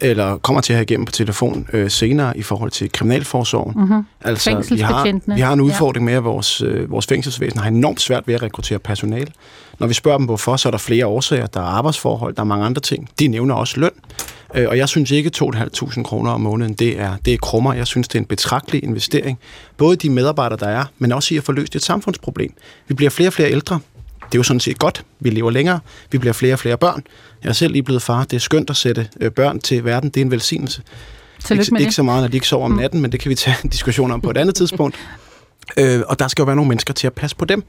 eller 0.00 0.36
kommer 0.36 0.60
til 0.60 0.72
at 0.72 0.76
have 0.76 0.82
igennem 0.82 1.04
på 1.04 1.12
telefon 1.12 1.68
øh, 1.72 1.90
senere 1.90 2.38
i 2.38 2.42
forhold 2.42 2.70
til 2.70 2.92
kriminalforsorgen. 2.92 3.72
Mm-hmm. 3.76 4.02
Altså, 4.20 4.64
vi 4.70 4.80
har, 4.80 5.34
vi 5.34 5.40
har 5.40 5.52
en 5.52 5.60
udfordring 5.60 6.04
med, 6.04 6.12
at 6.12 6.24
vores, 6.24 6.60
øh, 6.60 6.90
vores 6.90 7.06
fængselsvæsen 7.06 7.60
har 7.60 7.68
enormt 7.68 8.00
svært 8.00 8.26
ved 8.26 8.34
at 8.34 8.42
rekruttere 8.42 8.78
personale. 8.78 9.32
Når 9.78 9.86
vi 9.86 9.94
spørger 9.94 10.18
dem, 10.18 10.26
hvorfor, 10.26 10.56
så 10.56 10.68
er 10.68 10.70
der 10.70 10.78
flere 10.78 11.06
årsager. 11.06 11.46
Der 11.46 11.60
er 11.60 11.64
arbejdsforhold, 11.64 12.34
der 12.34 12.40
er 12.40 12.46
mange 12.46 12.66
andre 12.66 12.80
ting. 12.80 13.08
De 13.18 13.28
nævner 13.28 13.54
også 13.54 13.80
løn. 13.80 13.90
Øh, 14.54 14.68
og 14.68 14.78
jeg 14.78 14.88
synes 14.88 15.10
ikke, 15.10 15.30
2.500 15.36 16.02
kroner 16.02 16.30
om 16.30 16.40
måneden, 16.40 16.72
det 16.72 17.00
er, 17.00 17.16
det 17.24 17.34
er 17.34 17.38
krummer. 17.38 17.74
Jeg 17.74 17.86
synes, 17.86 18.08
det 18.08 18.14
er 18.14 18.20
en 18.20 18.26
betragtelig 18.26 18.84
investering. 18.84 19.38
Både 19.76 19.96
de 19.96 20.10
medarbejdere, 20.10 20.58
der 20.58 20.66
er, 20.66 20.84
men 20.98 21.12
også 21.12 21.34
i 21.34 21.36
at 21.36 21.44
få 21.44 21.52
løst 21.52 21.76
et 21.76 21.82
samfundsproblem. 21.82 22.54
Vi 22.88 22.94
bliver 22.94 23.10
flere 23.10 23.28
og 23.28 23.32
flere 23.32 23.50
ældre. 23.50 23.80
Det 24.32 24.38
er 24.38 24.38
jo 24.38 24.42
sådan 24.42 24.60
set 24.60 24.78
godt. 24.78 25.04
Vi 25.20 25.30
lever 25.30 25.50
længere. 25.50 25.80
Vi 26.10 26.18
bliver 26.18 26.32
flere 26.32 26.52
og 26.52 26.58
flere 26.58 26.76
børn. 26.76 27.04
Jeg 27.42 27.48
er 27.48 27.52
selv 27.52 27.72
lige 27.72 27.82
blevet 27.82 28.02
far. 28.02 28.24
Det 28.24 28.36
er 28.36 28.40
skønt 28.40 28.70
at 28.70 28.76
sætte 28.76 29.08
øh, 29.20 29.30
børn 29.30 29.60
til 29.60 29.84
verden. 29.84 30.10
Det 30.10 30.20
er 30.20 30.24
en 30.24 30.30
velsignelse. 30.30 30.82
Tillykke 31.44 31.62
ikke, 31.62 31.72
med 31.74 31.80
ikke 31.80 31.92
så 31.92 32.02
meget, 32.02 32.22
når 32.22 32.28
de 32.28 32.36
ikke 32.36 32.48
sover 32.48 32.64
om 32.64 32.70
mm. 32.70 32.76
natten, 32.76 33.00
men 33.00 33.12
det 33.12 33.20
kan 33.20 33.28
vi 33.30 33.34
tage 33.34 33.56
en 33.64 33.70
diskussion 33.70 34.10
om 34.10 34.20
på 34.20 34.30
et 34.30 34.36
andet 34.36 34.54
tidspunkt. 34.54 34.96
Øh, 35.76 36.00
og 36.08 36.18
der 36.18 36.28
skal 36.28 36.42
jo 36.42 36.46
være 36.46 36.56
nogle 36.56 36.68
mennesker 36.68 36.94
til 36.94 37.06
at 37.06 37.12
passe 37.12 37.36
på 37.36 37.44
dem. 37.44 37.64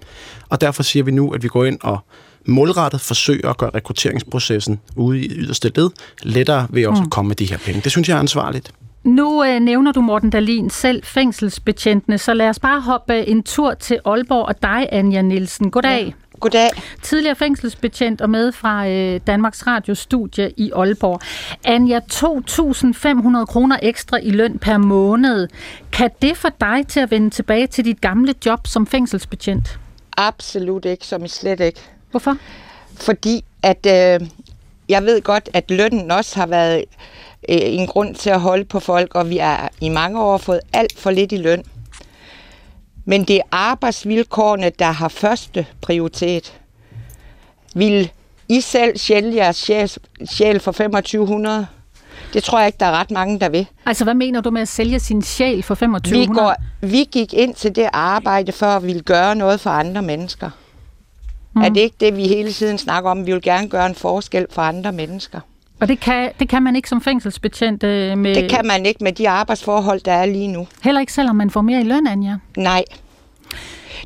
Og 0.50 0.62
derfor 0.62 0.84
siger 0.84 1.04
vi 1.04 1.12
nu, 1.12 1.34
at 1.34 1.44
vi 1.44 1.48
går 1.48 1.66
ind 1.66 1.80
og 1.82 2.00
målrettet 2.46 3.02
forsøger 3.02 3.50
at 3.50 3.58
gøre 3.58 3.70
rekrutteringsprocessen 3.76 4.80
ude 4.96 5.20
i 5.20 5.30
yderste 5.30 5.72
led 5.76 5.90
lettere 6.24 6.68
ved 6.70 6.88
også 6.88 7.02
mm. 7.02 7.06
at 7.08 7.12
komme 7.12 7.28
med 7.28 7.36
de 7.36 7.46
her 7.46 7.58
penge. 7.58 7.82
Det 7.82 7.92
synes 7.92 8.10
jeg 8.10 8.16
er 8.16 8.20
ansvarligt. 8.20 8.74
Nu 9.04 9.44
øh, 9.44 9.60
nævner 9.60 9.92
du, 9.92 10.02
Morten 10.02 10.30
Dalin, 10.30 10.70
selv 10.70 11.04
fængselsbetjentene, 11.04 12.18
så 12.18 12.34
lad 12.34 12.50
os 12.50 12.60
bare 12.60 12.82
hoppe 12.82 13.28
en 13.28 13.44
tur 13.44 13.74
til 13.74 14.00
Aalborg 14.06 14.46
og 14.46 14.62
dig, 14.62 14.88
Anja 14.92 15.22
Nielsen. 15.22 15.72
Goddag. 15.72 16.06
Ja. 16.06 16.12
Goddag. 16.44 16.70
Tidligere 17.02 17.36
fængselsbetjent 17.36 18.22
og 18.22 18.30
med 18.30 18.52
fra 18.52 18.88
øh, 18.88 19.20
Danmarks 19.28 19.68
Radio 19.68 19.96
Studie 19.96 20.52
i 20.58 20.72
Aalborg. 20.76 21.22
Anja, 21.64 22.00
2.500 22.00 23.46
kroner 23.46 23.78
ekstra 23.82 24.18
i 24.18 24.30
løn 24.30 24.60
per 24.60 24.78
måned. 24.78 25.48
Kan 25.92 26.10
det 26.22 26.38
få 26.38 26.48
dig 26.62 26.88
til 26.88 27.00
at 27.00 27.12
vende 27.12 27.30
tilbage 27.30 27.68
til 27.68 27.86
dit 27.86 28.02
gamle 28.02 28.34
job 28.46 28.68
som 28.68 28.88
fængselsbetjent? 28.88 29.80
Absolut 30.18 30.86
ikke, 30.86 31.08
som 31.08 31.26
i 31.26 31.28
slet 31.28 31.60
ikke. 31.60 31.80
Hvorfor? 32.12 32.38
Fordi 32.96 33.46
at 33.62 33.86
øh, 33.86 34.28
jeg 34.90 35.04
ved 35.04 35.22
godt, 35.22 35.50
at 35.54 35.72
lønnen 35.72 36.12
også 36.12 36.40
har 36.40 36.48
været 36.48 36.78
øh, 37.50 37.58
en 37.60 37.88
grund 37.88 38.16
til 38.16 38.30
at 38.30 38.40
holde 38.40 38.66
på 38.66 38.80
folk, 38.80 39.16
og 39.16 39.30
vi 39.30 39.38
har 39.38 39.72
i 39.82 39.90
mange 39.90 40.22
år 40.22 40.38
fået 40.38 40.60
alt 40.74 41.00
for 41.00 41.12
lidt 41.12 41.32
i 41.32 41.38
løn. 41.38 41.64
Men 43.06 43.24
det 43.24 43.36
er 43.36 43.42
arbejdsvilkårene, 43.52 44.70
der 44.80 44.92
har 44.92 45.08
første 45.08 45.66
prioritet. 45.82 46.60
Vil 47.76 48.12
I 48.50 48.62
selv 48.62 48.98
sjæle 48.98 49.36
jeres 49.36 49.56
sjæl, 49.56 49.92
sjæl 50.26 50.60
for 50.60 50.72
2500? 50.72 51.68
Det 52.34 52.44
tror 52.44 52.60
jeg 52.60 52.68
ikke, 52.68 52.78
der 52.80 52.86
er 52.86 52.92
ret 52.92 53.12
mange, 53.12 53.40
der 53.40 53.50
vil. 53.50 53.68
Altså, 53.86 54.04
hvad 54.04 54.14
mener 54.14 54.42
du 54.42 54.50
med 54.50 54.62
at 54.62 54.68
sælge 54.68 55.00
sin 55.00 55.22
sjæl 55.22 55.64
for 55.64 55.76
2500? 55.76 56.28
Vi, 56.28 56.34
går, 56.34 56.56
vi 56.88 57.10
gik 57.12 57.34
ind 57.34 57.56
til 57.56 57.76
det 57.76 57.90
arbejde 57.94 58.52
for 58.52 58.66
at 58.66 58.84
ville 58.84 59.02
gøre 59.02 59.36
noget 59.36 59.60
for 59.60 59.70
andre 59.70 60.02
mennesker. 60.02 60.50
Mm. 61.56 61.62
Er 61.62 61.70
det 61.70 61.82
ikke 61.82 61.96
det, 62.00 62.18
vi 62.18 62.28
hele 62.28 62.52
tiden 62.52 62.78
snakker 62.78 63.12
om? 63.12 63.26
Vi 63.26 63.32
vil 63.32 63.42
gerne 63.42 63.70
gøre 63.70 63.86
en 63.86 63.96
forskel 63.96 64.48
for 64.50 64.62
andre 64.62 64.92
mennesker. 64.92 65.40
Og 65.84 65.90
det 65.90 66.00
kan, 66.00 66.32
det 66.40 66.50
kan 66.50 66.64
man 66.64 66.76
ikke 66.76 66.90
som 66.90 67.02
fængselsbetjent 67.02 67.84
øh, 67.84 68.18
med... 68.18 68.36
Det 68.36 68.50
kan 68.50 68.66
man 68.66 68.86
ikke 68.86 69.04
med 69.04 69.12
de 69.12 69.30
arbejdsforhold, 69.30 70.00
der 70.00 70.12
er 70.12 70.26
lige 70.26 70.48
nu. 70.48 70.68
Heller 70.84 71.02
ikke 71.02 71.14
selvom 71.14 71.36
man 71.36 71.50
får 71.50 71.62
mere 71.62 71.82
i 71.82 71.84
løn, 71.84 72.08
Anja? 72.08 72.38
Nej. 72.58 72.84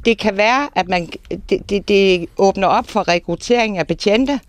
Det 0.05 0.17
kan 0.17 0.37
være, 0.37 0.69
at 0.75 0.87
man, 0.87 1.09
det, 1.49 1.69
det, 1.69 1.87
det 1.87 2.25
åbner 2.37 2.67
op 2.67 2.89
for 2.89 3.07
rekruttering 3.07 3.77
af 3.77 3.87
betjente, 3.87 4.39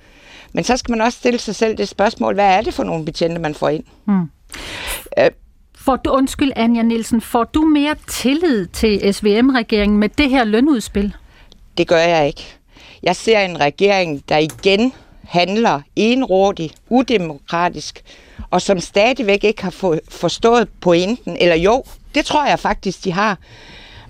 men 0.53 0.65
så 0.65 0.77
skal 0.77 0.93
man 0.93 1.01
også 1.01 1.19
stille 1.19 1.39
sig 1.39 1.55
selv 1.55 1.79
det 1.79 1.89
spørgsmål, 1.89 2.35
hvad 2.35 2.57
er 2.57 2.61
det 2.61 2.75
for 2.75 2.85
nogle 2.85 3.05
betjente, 3.05 3.41
man 3.41 3.55
får 3.55 3.69
ind? 3.69 3.85
Mm. 4.07 4.31
Øh, 5.19 5.31
får 5.79 5.97
du, 5.97 6.11
undskyld 6.11 6.53
Anja 6.57 6.83
Nielsen, 6.83 7.21
får 7.21 7.45
du 7.45 7.61
mere 7.61 7.95
tillid 8.07 8.67
til 8.67 9.15
SVM-regeringen 9.15 9.99
med 9.99 10.09
det 10.09 10.31
her 10.31 10.45
lønudspil? 10.45 11.15
Det 11.79 11.89
gør 11.89 11.99
jeg 11.99 12.27
ikke. 12.27 12.45
Jeg 13.03 13.17
ser 13.17 13.41
en 13.41 13.61
regering, 13.61 14.23
der 14.29 14.39
igen 14.39 14.93
handler 15.29 15.81
enrådigt, 15.97 16.75
udemokratisk, 16.89 18.03
og 18.51 18.63
som 18.63 18.81
stadigvæk 18.81 19.45
ikke 19.45 19.63
har 19.63 19.99
forstået 20.09 20.69
pointen, 20.81 21.37
eller 21.41 21.57
jo, 21.57 21.85
det 22.15 22.25
tror 22.25 22.47
jeg 22.47 22.59
faktisk, 22.59 23.05
de 23.05 23.13
har, 23.13 23.39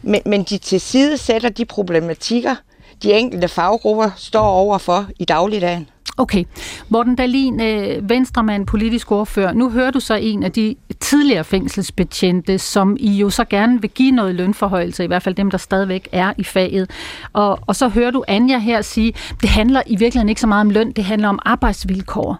men, 0.03 0.23
men 0.27 0.43
de 0.43 0.59
til 0.59 0.81
side 0.81 1.19
sætter 1.19 1.49
de 1.49 1.65
problematikker, 1.65 2.55
de 3.03 3.13
enkelte 3.13 3.49
faggrupper 3.49 4.11
står 4.17 4.47
overfor 4.47 5.07
i 5.19 5.25
dagligdagen. 5.25 5.89
Okay. 6.19 6.45
Morten 6.89 7.17
Dalin, 7.17 7.61
øh, 7.61 8.09
venstremand, 8.09 8.67
politisk 8.67 9.13
ordfører. 9.13 9.53
Nu 9.53 9.71
hører 9.71 9.91
du 9.91 10.01
så 10.01 10.15
en 10.15 10.43
af 10.43 10.53
de 10.53 10.75
tidligere 11.01 11.45
fængselsbetjente, 11.45 12.59
som 12.59 12.97
I 13.01 13.11
jo 13.19 13.31
så 13.31 13.45
gerne 13.45 13.81
vil 13.81 13.91
give 13.91 14.11
noget 14.11 14.35
lønforhøjelse, 14.35 15.05
i 15.05 15.07
hvert 15.07 15.23
fald 15.23 15.35
dem, 15.35 15.51
der 15.51 15.59
stadigvæk 15.59 16.09
er 16.13 16.33
i 16.39 16.45
faget. 16.45 16.91
Og, 17.33 17.59
og 17.67 17.77
så 17.77 17.89
hører 17.89 18.11
du 18.11 18.25
Anja 18.29 18.59
her 18.59 18.83
sige, 18.83 19.15
det 19.41 19.49
handler 19.49 19.83
i 19.87 19.97
virkeligheden 19.97 20.29
ikke 20.29 20.41
så 20.41 20.47
meget 20.47 20.61
om 20.61 20.71
løn, 20.71 20.93
det 20.93 21.05
handler 21.05 21.29
om 21.29 21.39
arbejdsvilkår. 21.45 22.39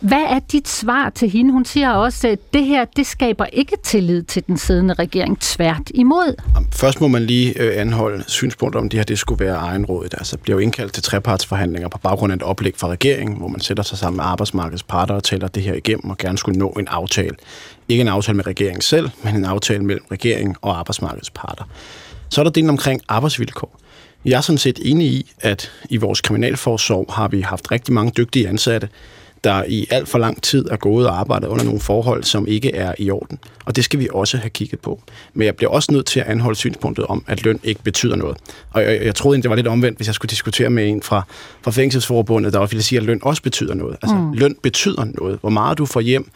Hvad 0.00 0.22
er 0.28 0.38
dit 0.52 0.68
svar 0.68 1.10
til 1.10 1.30
hende? 1.30 1.52
Hun 1.52 1.64
siger 1.64 1.90
også, 1.90 2.28
at 2.28 2.38
det 2.54 2.64
her 2.64 2.84
det 2.84 3.06
skaber 3.06 3.44
ikke 3.44 3.76
tillid 3.82 4.22
til 4.22 4.46
den 4.46 4.58
siddende 4.58 4.94
regering. 4.94 5.40
Tvært 5.40 5.90
imod. 5.94 6.34
Først 6.72 7.00
må 7.00 7.08
man 7.08 7.22
lige 7.22 7.62
øh, 7.62 7.80
anholde 7.80 8.24
synspunkt 8.26 8.76
om, 8.76 8.88
det 8.88 8.98
her 8.98 9.04
det 9.04 9.18
skulle 9.18 9.44
være 9.44 9.56
egenrådet. 9.56 10.14
Altså 10.18 10.38
bliver 10.38 10.56
jo 10.56 10.60
indkaldt 10.60 10.92
til 10.92 11.02
trepartsforhandlinger 11.02 11.88
på 11.88 11.98
baggrund 11.98 12.32
af 12.32 12.36
et 12.36 12.42
oplæg 12.42 12.74
fra 12.76 12.88
regeringen, 12.88 13.36
hvor 13.36 13.48
man 13.48 13.60
sætter 13.60 13.82
sig 13.82 13.98
sammen 13.98 14.16
med 14.16 14.24
arbejdsmarkedets 14.24 14.82
parter 14.82 15.14
og 15.14 15.24
tæller 15.24 15.48
det 15.48 15.62
her 15.62 15.74
igennem 15.74 16.10
og 16.10 16.18
gerne 16.18 16.38
skulle 16.38 16.58
nå 16.58 16.68
en 16.68 16.88
aftale. 16.88 17.36
Ikke 17.88 18.00
en 18.00 18.08
aftale 18.08 18.36
med 18.36 18.46
regeringen 18.46 18.82
selv, 18.82 19.10
men 19.24 19.36
en 19.36 19.44
aftale 19.44 19.84
mellem 19.84 20.04
regeringen 20.10 20.56
og 20.62 20.78
arbejdsmarkedets 20.78 21.30
parter. 21.30 21.64
Så 22.28 22.40
er 22.40 22.42
der 22.42 22.50
delen 22.50 22.70
omkring 22.70 23.00
arbejdsvilkår. 23.08 23.80
Jeg 24.24 24.36
er 24.36 24.40
sådan 24.40 24.58
set 24.58 24.78
enig 24.82 25.06
i, 25.06 25.32
at 25.40 25.72
i 25.90 25.96
vores 25.96 26.20
kriminalforsorg 26.20 27.12
har 27.12 27.28
vi 27.28 27.40
haft 27.40 27.72
rigtig 27.72 27.94
mange 27.94 28.12
dygtige 28.16 28.48
ansatte, 28.48 28.88
der 29.46 29.64
i 29.68 29.86
alt 29.90 30.08
for 30.08 30.18
lang 30.18 30.42
tid 30.42 30.64
er 30.70 30.76
gået 30.76 31.06
og 31.06 31.18
arbejdet 31.18 31.46
under 31.46 31.64
nogle 31.64 31.80
forhold, 31.80 32.24
som 32.24 32.46
ikke 32.46 32.74
er 32.74 32.94
i 32.98 33.10
orden. 33.10 33.38
Og 33.64 33.76
det 33.76 33.84
skal 33.84 34.00
vi 34.00 34.08
også 34.12 34.36
have 34.36 34.50
kigget 34.50 34.80
på. 34.80 35.02
Men 35.34 35.46
jeg 35.46 35.56
bliver 35.56 35.70
også 35.70 35.92
nødt 35.92 36.06
til 36.06 36.20
at 36.20 36.26
anholde 36.26 36.58
synspunktet 36.58 37.06
om, 37.06 37.24
at 37.26 37.44
løn 37.44 37.60
ikke 37.64 37.82
betyder 37.82 38.16
noget. 38.16 38.36
Og 38.70 38.82
jeg, 38.82 39.04
jeg 39.04 39.14
troede 39.14 39.42
det 39.42 39.50
var 39.50 39.56
lidt 39.56 39.66
omvendt, 39.66 39.98
hvis 39.98 40.06
jeg 40.06 40.14
skulle 40.14 40.30
diskutere 40.30 40.70
med 40.70 40.88
en 40.88 41.02
fra, 41.02 41.22
fra 41.62 41.70
Fængselsforbundet, 41.70 42.52
der 42.52 42.58
også 42.58 42.72
ville 42.72 42.82
sige, 42.82 42.98
at 42.98 43.04
løn 43.04 43.20
også 43.22 43.42
betyder 43.42 43.74
noget. 43.74 43.96
Altså, 44.02 44.16
mm. 44.16 44.32
løn 44.32 44.56
betyder 44.62 45.04
noget. 45.04 45.38
Hvor 45.40 45.50
meget 45.50 45.78
du 45.78 45.86
får 45.86 46.00
hjem 46.00 46.30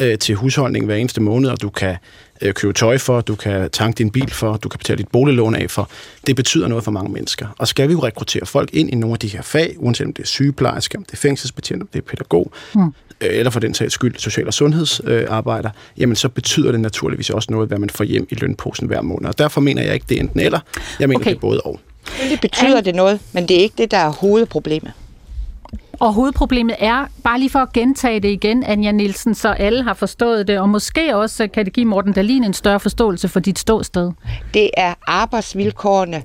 øh, 0.00 0.18
til 0.18 0.34
husholdning 0.34 0.84
hver 0.84 0.94
eneste 0.94 1.20
måned, 1.20 1.50
og 1.50 1.62
du 1.62 1.70
kan 1.70 1.96
øh, 2.42 2.54
købe 2.54 2.72
tøj 2.72 2.98
for, 2.98 3.20
du 3.20 3.34
kan 3.34 3.70
tanke 3.70 3.98
din 3.98 4.10
bil 4.10 4.30
for, 4.30 4.56
du 4.56 4.68
kan 4.68 4.78
betale 4.78 4.98
dit 4.98 5.08
boliglån 5.08 5.54
af 5.54 5.70
for. 5.70 5.90
Det 6.26 6.36
betyder 6.36 6.68
noget 6.68 6.84
for 6.84 6.90
mange 6.90 7.12
mennesker. 7.12 7.46
Og 7.58 7.68
skal 7.68 7.88
vi 7.88 7.92
jo 7.92 7.98
rekruttere 7.98 8.46
folk 8.46 8.70
ind 8.72 8.90
i 8.90 8.94
nogle 8.94 9.14
af 9.14 9.18
de 9.18 9.28
her 9.28 9.42
fag, 9.42 9.74
uanset 9.78 10.06
om 10.06 10.12
det 10.12 10.22
er 10.22 10.26
sygeplejerske, 10.26 10.98
om 10.98 11.04
det 11.04 11.12
er 11.12 11.16
fængselsbetjent, 11.16 11.82
om 11.82 11.88
det 11.92 11.98
er 11.98 12.02
pædagog, 12.02 12.52
mm. 12.74 12.82
øh, 12.84 12.90
eller 13.20 13.50
for 13.50 13.60
den 13.60 13.74
sags 13.74 13.94
skyld 13.94 14.18
social- 14.18 14.46
og 14.46 14.54
sundhedsarbejder, 14.54 15.68
øh, 15.68 16.00
jamen 16.00 16.16
så 16.16 16.28
betyder 16.28 16.70
det 16.70 16.80
naturligvis 16.80 17.30
også 17.30 17.52
noget, 17.52 17.68
hvad 17.68 17.78
man 17.78 17.90
får 17.90 18.04
hjem 18.04 18.26
i 18.30 18.34
lønposen 18.34 18.86
hver 18.86 19.02
måned. 19.02 19.28
Og 19.28 19.38
derfor 19.38 19.60
mener 19.60 19.82
jeg 19.82 19.94
ikke, 19.94 20.06
det 20.08 20.16
er 20.16 20.20
enten 20.20 20.40
eller. 20.40 20.60
Jeg 21.00 21.08
mener, 21.08 21.20
okay. 21.20 21.30
det 21.30 21.36
er 21.36 21.40
både 21.40 21.60
og. 21.60 21.80
Det 22.30 22.40
betyder 22.40 22.80
det 22.80 22.94
noget, 22.94 23.20
men 23.32 23.48
det 23.48 23.56
er 23.56 23.60
ikke 23.60 23.74
det, 23.78 23.90
der 23.90 23.96
er 23.98 24.12
hovedproblemet. 24.12 24.92
Og 26.00 26.14
hovedproblemet 26.14 26.76
er, 26.78 27.06
bare 27.24 27.38
lige 27.38 27.50
for 27.50 27.58
at 27.58 27.72
gentage 27.72 28.20
det 28.20 28.28
igen, 28.28 28.64
Anja 28.64 28.92
Nielsen, 28.92 29.34
så 29.34 29.48
alle 29.48 29.82
har 29.82 29.94
forstået 29.94 30.48
det, 30.48 30.58
og 30.58 30.68
måske 30.68 31.16
også 31.16 31.42
øh, 31.42 31.50
kan 31.52 31.64
det 31.64 31.72
give 31.72 31.86
Morten 31.86 32.12
Dalin 32.12 32.44
en 32.44 32.54
større 32.54 32.80
forståelse 32.80 33.28
for 33.28 33.40
dit 33.40 33.58
ståsted. 33.58 34.12
Det 34.54 34.70
er 34.76 34.94
arbejdsvilkårene, 35.06 36.22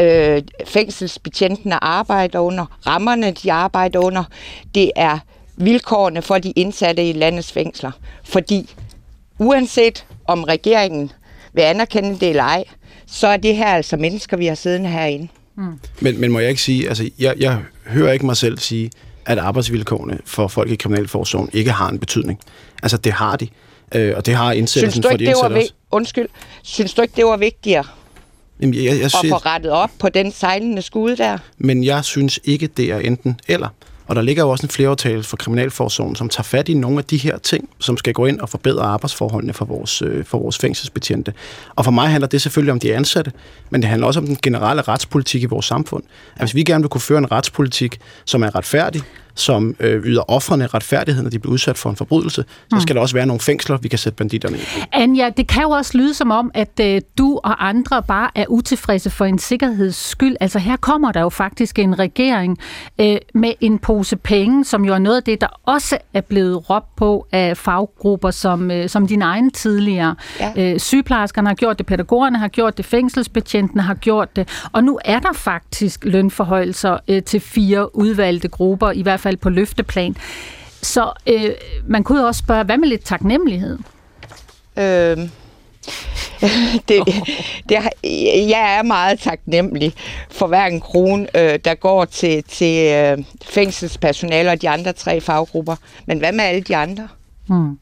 øh, 0.00 0.42
fængselsbetjentene 0.66 1.84
arbejder 1.84 2.38
under, 2.38 2.66
rammerne 2.86 3.30
de 3.30 3.52
arbejder 3.52 3.98
under, 3.98 4.24
det 4.74 4.90
er 4.96 5.18
vilkårene 5.56 6.22
for 6.22 6.38
de 6.38 6.50
indsatte 6.50 7.08
i 7.08 7.12
landets 7.12 7.52
fængsler. 7.52 7.90
Fordi 8.24 8.74
uanset 9.38 10.06
om 10.26 10.44
regeringen 10.44 11.12
vil 11.52 11.62
anerkende 11.62 12.20
det 12.20 12.28
eller 12.28 12.42
ej, 12.42 12.64
så 13.06 13.26
er 13.26 13.36
det 13.36 13.56
her 13.56 13.66
altså 13.66 13.96
mennesker, 13.96 14.36
vi 14.36 14.46
har 14.46 14.54
siddende 14.54 14.88
herinde. 14.88 15.28
Mm. 15.58 15.78
Men, 16.00 16.20
men 16.20 16.32
må 16.32 16.38
jeg 16.38 16.48
ikke 16.48 16.62
sige, 16.62 16.88
altså 16.88 17.10
jeg, 17.18 17.34
jeg 17.38 17.58
hører 17.86 18.12
ikke 18.12 18.26
mig 18.26 18.36
selv 18.36 18.58
sige, 18.58 18.90
at 19.26 19.38
arbejdsvilkårene 19.38 20.18
for 20.24 20.48
folk 20.48 20.70
i 20.70 20.76
kriminalforsorgen 20.76 21.50
ikke 21.52 21.70
har 21.70 21.88
en 21.88 21.98
betydning. 21.98 22.40
Altså 22.82 22.96
det 22.96 23.12
har 23.12 23.36
de, 23.36 23.48
øh, 23.94 24.16
og 24.16 24.26
det 24.26 24.34
har 24.34 24.52
indsættelsen 24.52 25.02
for 25.02 25.16
de 25.16 25.24
indsatte 25.24 25.54
også. 25.54 25.72
Undskyld, 25.90 26.28
synes 26.62 26.94
du 26.94 27.02
ikke, 27.02 27.16
det 27.16 27.24
var 27.24 27.36
vigtigere? 27.36 27.84
Jamen, 28.60 28.74
jeg, 28.74 28.84
jeg, 28.84 28.98
jeg, 28.98 29.04
at 29.04 29.28
få 29.28 29.36
rettet 29.36 29.70
op 29.70 29.90
på 29.98 30.08
den 30.08 30.32
sejlende 30.32 30.82
skude 30.82 31.16
der? 31.16 31.38
Men 31.58 31.84
jeg 31.84 32.04
synes 32.04 32.40
ikke, 32.44 32.66
det 32.66 32.90
er 32.90 32.98
enten 32.98 33.40
eller. 33.48 33.68
Og 34.08 34.16
der 34.16 34.22
ligger 34.22 34.42
jo 34.42 34.50
også 34.50 34.66
en 34.66 34.70
flereaftale 34.70 35.22
for 35.22 35.36
Kriminalforsorgen, 35.36 36.16
som 36.16 36.28
tager 36.28 36.42
fat 36.42 36.68
i 36.68 36.74
nogle 36.74 36.98
af 36.98 37.04
de 37.04 37.16
her 37.16 37.38
ting, 37.38 37.68
som 37.80 37.96
skal 37.96 38.12
gå 38.12 38.26
ind 38.26 38.40
og 38.40 38.48
forbedre 38.48 38.82
arbejdsforholdene 38.82 39.52
for 39.52 39.64
vores, 39.64 40.02
øh, 40.02 40.24
for 40.24 40.38
vores 40.38 40.58
fængselsbetjente. 40.58 41.32
Og 41.76 41.84
for 41.84 41.90
mig 41.90 42.08
handler 42.08 42.28
det 42.28 42.42
selvfølgelig 42.42 42.72
om 42.72 42.80
de 42.80 42.94
ansatte, 42.94 43.32
men 43.70 43.82
det 43.82 43.90
handler 43.90 44.06
også 44.06 44.20
om 44.20 44.26
den 44.26 44.38
generelle 44.42 44.82
retspolitik 44.82 45.42
i 45.42 45.46
vores 45.46 45.66
samfund. 45.66 46.02
At 46.36 46.40
hvis 46.40 46.54
vi 46.54 46.62
gerne 46.62 46.82
vil 46.82 46.88
kunne 46.88 47.00
føre 47.00 47.18
en 47.18 47.32
retspolitik, 47.32 47.98
som 48.24 48.42
er 48.42 48.54
retfærdig, 48.54 49.02
som 49.40 49.76
øh, 49.80 50.02
yder 50.04 50.30
offrene 50.30 50.66
retfærdighed, 50.66 51.22
når 51.22 51.30
de 51.30 51.38
bliver 51.38 51.52
udsat 51.52 51.78
for 51.78 51.90
en 51.90 51.96
forbrydelse, 51.96 52.44
så 52.70 52.76
mm. 52.76 52.80
skal 52.80 52.94
der 52.94 53.00
også 53.00 53.14
være 53.14 53.26
nogle 53.26 53.40
fængsler, 53.40 53.76
vi 53.76 53.88
kan 53.88 53.98
sætte 53.98 54.16
banditterne 54.16 54.56
i. 54.56 54.60
Anja, 54.92 55.30
det 55.36 55.46
kan 55.46 55.62
jo 55.62 55.70
også 55.70 55.98
lyde 55.98 56.14
som 56.14 56.30
om, 56.30 56.50
at 56.54 56.80
øh, 56.80 57.00
du 57.18 57.40
og 57.44 57.68
andre 57.68 58.02
bare 58.02 58.30
er 58.34 58.44
utilfredse 58.48 59.10
for 59.10 59.24
en 59.24 59.38
sikkerheds 59.38 59.96
skyld. 59.96 60.36
Altså 60.40 60.58
her 60.58 60.76
kommer 60.76 61.12
der 61.12 61.20
jo 61.20 61.28
faktisk 61.28 61.78
en 61.78 61.98
regering 61.98 62.58
øh, 63.00 63.16
med 63.34 63.52
en 63.60 63.78
pose 63.78 64.16
penge, 64.16 64.64
som 64.64 64.84
jo 64.84 64.94
er 64.94 64.98
noget 64.98 65.16
af 65.16 65.22
det, 65.22 65.40
der 65.40 65.60
også 65.66 65.98
er 66.14 66.20
blevet 66.20 66.70
råbt 66.70 66.96
på 66.96 67.26
af 67.32 67.56
faggrupper, 67.56 68.30
som, 68.30 68.70
øh, 68.70 68.88
som 68.88 69.06
din 69.06 69.22
egen 69.22 69.50
tidligere. 69.50 70.14
Ja. 70.40 70.72
Øh, 70.72 70.80
sygeplejerskerne 70.80 71.48
har 71.48 71.54
gjort 71.54 71.78
det, 71.78 71.86
pædagogerne 71.86 72.38
har 72.38 72.48
gjort 72.48 72.76
det, 72.76 72.84
fængselsbetjentene 72.84 73.82
har 73.82 73.94
gjort 73.94 74.36
det, 74.36 74.48
og 74.72 74.84
nu 74.84 74.98
er 75.04 75.18
der 75.18 75.32
faktisk 75.32 76.04
lønforhøjelser 76.04 76.98
øh, 77.08 77.22
til 77.22 77.40
fire 77.40 77.96
udvalgte 77.96 78.48
grupper, 78.48 78.90
i 78.90 79.02
hvert 79.02 79.20
fald 79.20 79.27
fald 79.28 79.36
på 79.36 79.50
løfteplan. 79.50 80.16
Så 80.82 81.12
øh, 81.26 81.50
man 81.86 82.04
kunne 82.04 82.26
også 82.26 82.38
spørge, 82.38 82.64
hvad 82.64 82.78
med 82.78 82.88
lidt 82.88 83.04
taknemmelighed? 83.04 83.78
Øh, 84.76 84.84
det, 86.88 87.02
det, 87.68 87.78
jeg 88.48 88.76
er 88.78 88.82
meget 88.82 89.20
taknemmelig 89.20 89.94
for 90.30 90.46
hver 90.46 90.66
en 90.66 90.80
krone, 90.80 91.36
øh, 91.36 91.58
der 91.64 91.74
går 91.74 92.04
til, 92.04 92.42
til 92.42 92.94
øh, 92.94 93.18
fængselspersonale 93.44 94.50
og 94.50 94.62
de 94.62 94.68
andre 94.68 94.92
tre 94.92 95.20
faggrupper. 95.20 95.76
Men 96.06 96.18
hvad 96.18 96.32
med 96.32 96.44
alle 96.44 96.60
de 96.60 96.76
andre? 96.76 97.08
Hmm. 97.46 97.78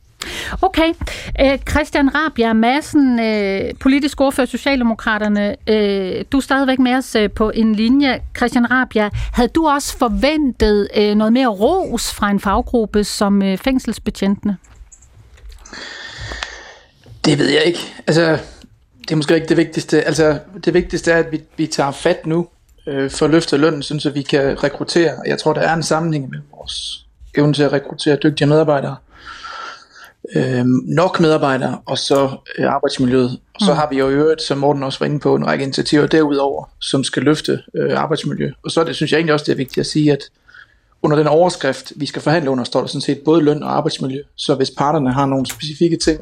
Okay. 0.63 0.93
Øh, 1.41 1.59
Christian 1.71 2.15
Rabjerg 2.15 2.57
Madsen, 2.57 3.21
øh, 3.21 3.75
politisk 3.81 4.21
ordfører 4.21 4.47
Socialdemokraterne. 4.47 5.57
Øh, 5.67 6.25
du 6.33 6.37
er 6.37 6.41
stadigvæk 6.41 6.79
med 6.79 6.95
os 6.95 7.15
øh, 7.15 7.31
på 7.31 7.51
en 7.51 7.75
linje. 7.75 8.21
Christian 8.37 8.71
Rabjerg, 8.71 9.11
havde 9.33 9.49
du 9.49 9.69
også 9.69 9.99
forventet 9.99 10.89
øh, 10.97 11.15
noget 11.15 11.33
mere 11.33 11.47
ros 11.47 12.13
fra 12.13 12.31
en 12.31 12.41
faggruppe 12.41 13.05
som 13.05 13.43
øh, 13.43 13.59
fængselsbetjentene? 13.59 14.57
Det 17.25 17.39
ved 17.39 17.49
jeg 17.49 17.63
ikke. 17.65 17.95
Altså, 18.07 18.39
det 19.01 19.13
er 19.13 19.17
måske 19.17 19.35
ikke 19.35 19.49
det 19.49 19.57
vigtigste. 19.57 20.03
Altså, 20.03 20.39
det 20.65 20.75
vigtigste 20.75 21.13
er, 21.13 21.19
at 21.19 21.33
vi, 21.33 21.41
vi 21.57 21.67
tager 21.67 21.91
fat 21.91 22.27
nu 22.27 22.49
øh, 22.87 23.11
for 23.11 23.25
at 23.27 23.31
løfte 23.31 23.57
lønnen, 23.57 23.83
så 23.83 24.11
vi 24.11 24.23
kan 24.23 24.65
rekruttere. 24.65 25.13
Jeg 25.27 25.39
tror, 25.39 25.53
der 25.53 25.61
er 25.61 25.75
en 25.75 25.83
sammenhæng 25.83 26.31
med 26.31 26.39
vores 26.57 27.07
evne 27.37 27.53
til 27.53 27.63
at 27.63 27.73
rekruttere 27.73 28.17
dygtige 28.23 28.49
medarbejdere 28.49 28.97
øh, 30.35 30.65
nok 30.85 31.21
medarbejdere, 31.21 31.79
og 31.87 31.99
så 31.99 32.37
øh, 32.59 32.73
arbejdsmiljøet. 32.73 33.39
Og 33.55 33.61
så 33.61 33.73
mm. 33.73 33.77
har 33.77 33.89
vi 33.91 33.99
jo 33.99 34.09
i 34.09 34.13
øvrigt, 34.13 34.43
som 34.43 34.59
Morten 34.59 34.83
også 34.83 34.99
var 34.99 35.07
inde 35.07 35.21
på, 35.21 35.35
en 35.35 35.47
række 35.47 35.63
initiativer 35.63 36.07
derudover, 36.07 36.65
som 36.81 37.05
skal 37.05 37.23
løfte 37.23 37.59
øh, 37.75 38.01
arbejdsmiljø. 38.01 38.51
Og 38.65 38.71
så 38.71 38.81
er 38.81 38.85
det, 38.85 38.97
synes 38.97 39.13
jeg 39.13 39.19
egentlig 39.19 39.35
også, 39.35 39.45
det 39.45 39.53
er 39.53 39.57
vigtigt 39.57 39.79
at 39.79 39.87
sige, 39.87 40.13
at 40.13 40.23
under 41.03 41.17
den 41.17 41.27
overskrift, 41.27 41.93
vi 41.97 42.07
skal 42.07 42.23
forhandle 42.23 42.51
under, 42.51 42.65
står 42.65 42.81
der 42.81 42.87
sådan 42.87 43.01
set 43.01 43.21
både 43.25 43.43
løn 43.43 43.63
og 43.63 43.77
arbejdsmiljø. 43.77 44.23
Så 44.37 44.55
hvis 44.55 44.71
parterne 44.71 45.13
har 45.13 45.27
nogle 45.27 45.47
specifikke 45.47 45.97
ting, 45.97 46.21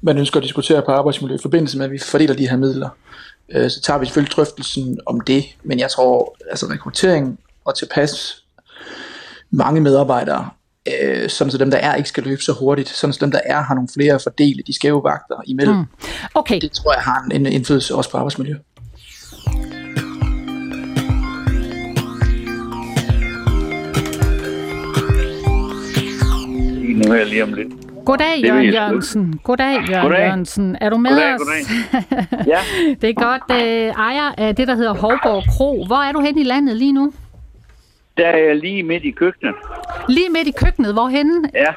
man 0.00 0.18
ønsker 0.18 0.36
at 0.36 0.44
diskutere 0.44 0.82
på 0.82 0.90
arbejdsmiljø 0.90 1.34
i 1.36 1.42
forbindelse 1.42 1.78
med, 1.78 1.84
at 1.84 1.92
vi 1.92 1.98
fordeler 1.98 2.34
de 2.34 2.48
her 2.48 2.56
midler, 2.56 2.88
øh, 3.48 3.70
så 3.70 3.80
tager 3.80 3.98
vi 3.98 4.06
selvfølgelig 4.06 4.32
drøftelsen 4.36 4.98
om 5.06 5.20
det. 5.20 5.44
Men 5.62 5.78
jeg 5.78 5.90
tror, 5.90 6.36
altså 6.50 6.66
rekruttering 6.66 7.38
og 7.64 7.74
tilpas 7.74 8.42
mange 9.50 9.80
medarbejdere 9.80 10.50
øh, 11.02 11.30
sådan 11.30 11.50
så 11.50 11.58
dem, 11.58 11.70
der 11.70 11.78
er, 11.78 11.94
ikke 11.94 12.08
skal 12.08 12.24
løbe 12.24 12.42
så 12.42 12.52
hurtigt, 12.52 12.88
sådan 12.88 13.12
så 13.12 13.18
dem, 13.20 13.30
der 13.30 13.40
er, 13.44 13.62
har 13.62 13.74
nogle 13.74 13.88
flere 13.94 14.14
at 14.14 14.22
fordele 14.22 14.62
de 14.66 14.74
skæve 14.74 15.04
vagter 15.04 15.36
imellem. 15.46 15.76
Mm. 15.76 15.84
Okay. 16.34 16.60
Det 16.60 16.72
tror 16.72 16.92
jeg 16.92 17.02
har 17.02 17.28
en, 17.30 17.46
en 17.46 17.52
indflydelse 17.52 17.94
også 17.94 18.10
på 18.10 18.16
arbejdsmiljø. 18.16 18.54
Nu 26.96 27.12
er 27.12 27.16
jeg 27.16 27.26
lige 27.26 27.42
om 27.42 27.52
lidt. 27.52 27.68
Goddag, 28.04 28.44
Jørgen 28.44 28.74
Jørgensen. 28.74 29.40
Goddag, 29.44 29.88
Jørgen 29.90 30.02
goddag. 30.02 30.26
Jørgensen. 30.26 30.76
Er 30.80 30.90
du 30.90 30.96
med 30.96 31.10
goddag, 31.10 31.34
os? 31.34 31.40
Goddag. 31.40 32.46
Ja. 32.52 32.58
det 33.00 33.10
er 33.10 33.14
godt. 33.14 33.62
Øh, 33.62 33.88
ejer 33.88 34.34
af 34.38 34.56
det, 34.56 34.68
der 34.68 34.74
hedder 34.74 34.94
Hovborg 34.94 35.42
Kro. 35.56 35.84
Hvor 35.86 35.96
er 35.96 36.12
du 36.12 36.20
hen 36.20 36.38
i 36.38 36.42
landet 36.42 36.76
lige 36.76 36.92
nu? 36.92 37.12
Der 38.16 38.26
er 38.26 38.36
jeg 38.36 38.56
lige 38.56 38.82
midt 38.82 39.04
i 39.04 39.10
køkkenet. 39.10 39.54
Lige 40.08 40.30
midt 40.30 40.48
i 40.48 40.52
køkkenet, 40.56 40.92
hvorhenne? 40.92 41.50
Ja, 41.54 41.74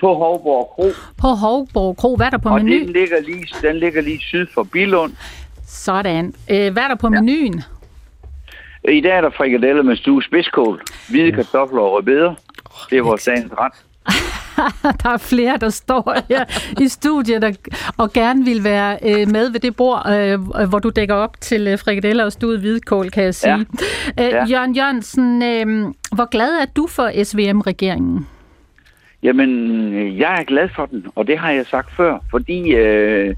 på 0.00 0.14
Hovborg 0.14 0.72
Kro. 0.74 0.84
På 1.18 1.28
Hovborg 1.28 1.96
Kro, 1.96 2.16
hvad 2.16 2.26
er 2.26 2.30
der 2.30 2.38
på 2.38 2.48
og 2.48 2.54
menuen? 2.54 2.86
den 2.86 2.92
ligger, 2.92 3.20
lige, 3.20 3.46
den 3.62 3.76
ligger 3.76 4.02
lige 4.02 4.18
syd 4.18 4.46
for 4.54 4.62
Bilund. 4.62 5.12
Sådan. 5.66 6.34
Øh, 6.50 6.72
hvad 6.72 6.82
er 6.82 6.88
der 6.88 6.94
på 6.94 7.10
ja. 7.12 7.20
menuen? 7.20 7.62
I 8.88 9.00
dag 9.00 9.16
er 9.16 9.20
der 9.20 9.30
frikadeller 9.30 9.82
med 9.82 9.96
stue 9.96 10.22
spidskål, 10.22 10.82
hvide 11.08 11.32
kartofler 11.32 11.80
og 11.80 11.92
rødbeder. 11.92 12.34
Det 12.90 12.98
er 12.98 13.02
vores 13.02 13.24
dagens 13.24 13.52
ret. 13.58 13.72
der 15.02 15.10
er 15.10 15.18
flere, 15.18 15.56
der 15.56 15.68
står 15.68 16.16
her 16.28 16.44
i 16.80 16.88
studiet 16.88 17.42
der, 17.42 17.52
og 17.96 18.12
gerne 18.12 18.44
vil 18.44 18.64
være 18.64 18.98
øh, 19.02 19.28
med 19.28 19.50
ved 19.50 19.60
det 19.60 19.76
bord, 19.76 20.06
øh, 20.10 20.68
hvor 20.68 20.78
du 20.78 20.88
dækker 20.88 21.14
op 21.14 21.40
til 21.40 21.68
øh, 21.68 21.78
frikadeller 21.78 22.24
og 22.24 22.32
stuet 22.32 22.60
hvidkål, 22.60 23.10
kan 23.10 23.24
jeg 23.24 23.34
sige. 23.34 23.66
Ja. 24.18 24.26
Øh, 24.26 24.32
ja. 24.32 24.44
Jørgen 24.46 24.74
Jørgensen, 24.74 25.42
øh, 25.42 25.94
hvor 26.12 26.28
glad 26.30 26.52
er 26.52 26.66
du 26.76 26.86
for 26.86 27.24
SVM-regeringen? 27.24 28.26
Jamen, 29.22 29.50
jeg 30.18 30.40
er 30.40 30.44
glad 30.44 30.68
for 30.76 30.86
den, 30.86 31.06
og 31.14 31.26
det 31.26 31.38
har 31.38 31.50
jeg 31.50 31.66
sagt 31.66 31.90
før, 31.96 32.18
fordi 32.30 32.74
øh, 32.74 33.34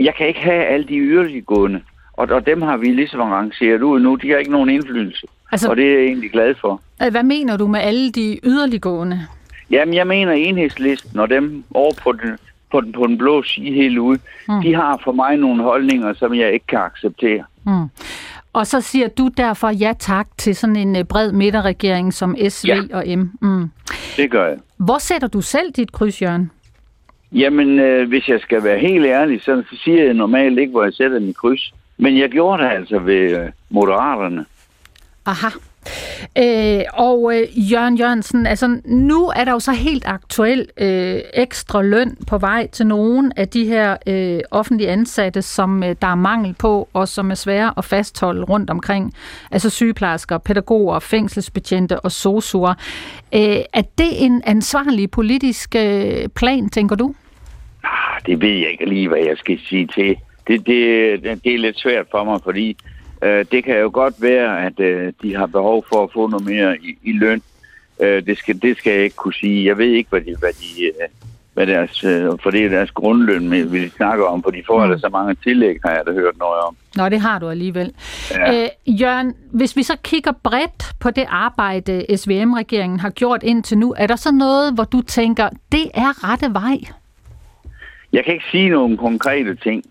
jeg 0.00 0.14
kan 0.14 0.28
ikke 0.28 0.40
have 0.40 0.64
alle 0.64 0.86
de 0.88 0.98
yderliggående, 0.98 1.80
og, 2.12 2.28
og 2.30 2.46
dem 2.46 2.62
har 2.62 2.76
vi 2.76 2.86
ligesom 2.86 3.20
arrangeret 3.20 3.82
ud 3.82 4.00
nu. 4.00 4.14
De 4.14 4.30
har 4.30 4.36
ikke 4.36 4.50
nogen 4.50 4.70
indflydelse, 4.70 5.26
altså, 5.52 5.70
og 5.70 5.76
det 5.76 5.84
er 5.84 5.98
jeg 5.98 6.06
egentlig 6.06 6.30
glad 6.30 6.54
for. 6.60 6.80
Hvad 7.10 7.22
mener 7.22 7.56
du 7.56 7.66
med 7.66 7.80
alle 7.80 8.12
de 8.12 8.38
yderliggående? 8.44 9.26
Jamen, 9.74 9.94
jeg 9.94 10.06
mener 10.06 10.32
enhedslisten 10.32 11.18
og 11.18 11.30
dem 11.30 11.64
over 11.74 11.92
på 12.02 12.12
den, 12.12 12.38
på 12.70 12.80
den, 12.80 12.92
på 12.92 13.06
den 13.06 13.18
blå 13.18 13.42
side 13.42 13.74
helt 13.74 13.98
ude, 13.98 14.18
mm. 14.48 14.62
de 14.62 14.74
har 14.74 15.00
for 15.04 15.12
mig 15.12 15.36
nogle 15.36 15.62
holdninger, 15.62 16.14
som 16.14 16.34
jeg 16.34 16.52
ikke 16.52 16.66
kan 16.66 16.78
acceptere. 16.78 17.44
Mm. 17.66 17.88
Og 18.52 18.66
så 18.66 18.80
siger 18.80 19.08
du 19.08 19.30
derfor 19.36 19.68
ja 19.68 19.92
tak 19.98 20.28
til 20.38 20.56
sådan 20.56 20.76
en 20.76 20.96
øh, 20.96 21.04
bred 21.04 21.32
midterregering 21.32 22.14
som 22.14 22.36
SV 22.48 22.68
ja. 22.68 22.80
og 22.92 23.04
M. 23.18 23.30
Mm. 23.40 23.70
Det 24.16 24.30
gør 24.30 24.46
jeg. 24.46 24.58
Hvor 24.76 24.98
sætter 24.98 25.28
du 25.28 25.40
selv 25.40 25.72
dit 25.72 25.92
kryds, 25.92 26.22
Jørgen? 26.22 26.50
Jamen, 27.32 27.78
øh, 27.78 28.08
hvis 28.08 28.28
jeg 28.28 28.40
skal 28.40 28.64
være 28.64 28.78
helt 28.78 29.06
ærlig, 29.06 29.42
så 29.42 29.62
siger 29.84 30.04
jeg 30.04 30.14
normalt 30.14 30.58
ikke, 30.58 30.70
hvor 30.70 30.84
jeg 30.84 30.92
sætter 30.92 31.20
mit 31.20 31.36
kryds. 31.36 31.74
Men 31.98 32.18
jeg 32.18 32.30
gjorde 32.30 32.62
det 32.62 32.70
altså 32.70 32.98
ved 32.98 33.38
øh, 33.38 33.50
Moderaterne. 33.70 34.44
Aha. 35.26 35.48
Øh, 36.38 36.80
og 36.92 37.32
øh, 37.34 37.72
Jørgen 37.72 37.96
Jørgensen, 37.96 38.46
altså 38.46 38.80
nu 38.84 39.26
er 39.36 39.44
der 39.44 39.52
jo 39.52 39.58
så 39.60 39.72
helt 39.72 40.04
aktuel 40.06 40.68
øh, 40.76 41.20
ekstra 41.34 41.82
løn 41.82 42.16
på 42.26 42.38
vej 42.38 42.66
til 42.66 42.86
nogle 42.86 43.32
af 43.36 43.48
de 43.48 43.64
her 43.64 43.96
øh, 44.06 44.40
offentlige 44.50 44.90
ansatte, 44.90 45.42
som 45.42 45.82
øh, 45.82 45.96
der 46.02 46.08
er 46.08 46.14
mangel 46.14 46.54
på, 46.54 46.88
og 46.92 47.08
som 47.08 47.30
er 47.30 47.34
svære 47.34 47.72
at 47.76 47.84
fastholde 47.84 48.44
rundt 48.44 48.70
omkring. 48.70 49.14
Altså 49.50 49.70
sygeplejersker, 49.70 50.38
pædagoger, 50.38 50.98
fængselsbetjente 50.98 52.00
og 52.00 52.12
sosuer. 52.12 52.74
Øh, 53.34 53.58
er 53.72 53.82
det 53.98 54.24
en 54.24 54.42
ansvarlig 54.46 55.10
politisk 55.10 55.74
øh, 55.76 56.28
plan, 56.28 56.68
tænker 56.68 56.96
du? 56.96 57.14
Ah, 57.84 58.20
det 58.26 58.40
ved 58.42 58.48
jeg 58.58 58.70
ikke 58.70 58.88
lige, 58.88 59.08
hvad 59.08 59.18
jeg 59.18 59.36
skal 59.36 59.58
sige 59.68 59.86
til. 59.86 60.16
Det, 60.46 60.66
det, 60.66 61.22
det 61.44 61.54
er 61.54 61.58
lidt 61.58 61.80
svært 61.80 62.06
for 62.10 62.24
mig, 62.24 62.40
fordi 62.44 62.76
Øh, 63.24 63.44
det 63.52 63.64
kan 63.64 63.78
jo 63.78 63.90
godt 63.92 64.14
være, 64.18 64.66
at 64.66 64.80
øh, 64.80 65.12
de 65.22 65.36
har 65.36 65.46
behov 65.46 65.84
for 65.92 66.04
at 66.04 66.12
få 66.12 66.26
noget 66.26 66.46
mere 66.46 66.78
i, 66.78 66.98
i 67.02 67.12
løn. 67.12 67.42
Øh, 68.00 68.26
det, 68.26 68.38
skal, 68.38 68.62
det 68.62 68.76
skal 68.76 68.92
jeg 68.92 69.02
ikke 69.02 69.16
kunne 69.16 69.34
sige. 69.34 69.66
Jeg 69.66 69.78
ved 69.78 69.90
ikke, 69.90 70.10
hvad 70.10 70.20
de, 70.20 70.36
hvad 70.40 70.52
de 70.52 70.84
øh, 70.84 71.08
hvad 71.54 71.66
deres, 71.66 72.04
øh, 72.04 72.30
for 72.42 72.50
det 72.50 72.64
er 72.64 72.68
deres 72.68 72.90
grundløn, 72.90 73.72
vi 73.72 73.88
snakker 73.88 74.24
om, 74.24 74.42
for 74.42 74.50
de 74.50 74.62
får 74.66 74.86
mm. 74.86 74.98
så 74.98 75.08
mange 75.08 75.34
tillæg, 75.34 75.76
har 75.84 75.90
jeg 75.90 76.02
da 76.06 76.12
hørt 76.12 76.38
noget 76.38 76.60
om. 76.60 76.76
Nå, 76.96 77.08
det 77.08 77.20
har 77.20 77.38
du 77.38 77.48
alligevel. 77.48 77.92
Ja. 78.30 78.62
Øh, 78.62 78.68
Jørgen, 79.00 79.34
hvis 79.52 79.76
vi 79.76 79.82
så 79.82 79.96
kigger 80.02 80.32
bredt 80.42 80.92
på 81.00 81.10
det 81.10 81.24
arbejde, 81.28 82.16
SVM-regeringen 82.16 83.00
har 83.00 83.10
gjort 83.10 83.42
indtil 83.42 83.78
nu, 83.78 83.94
er 83.98 84.06
der 84.06 84.16
så 84.16 84.32
noget, 84.32 84.74
hvor 84.74 84.84
du 84.84 85.00
tænker, 85.00 85.48
det 85.72 85.90
er 85.94 86.30
rette 86.30 86.54
vej? 86.54 86.78
Jeg 88.12 88.24
kan 88.24 88.34
ikke 88.34 88.46
sige 88.50 88.68
nogle 88.68 88.96
konkrete 88.96 89.54
ting, 89.54 89.84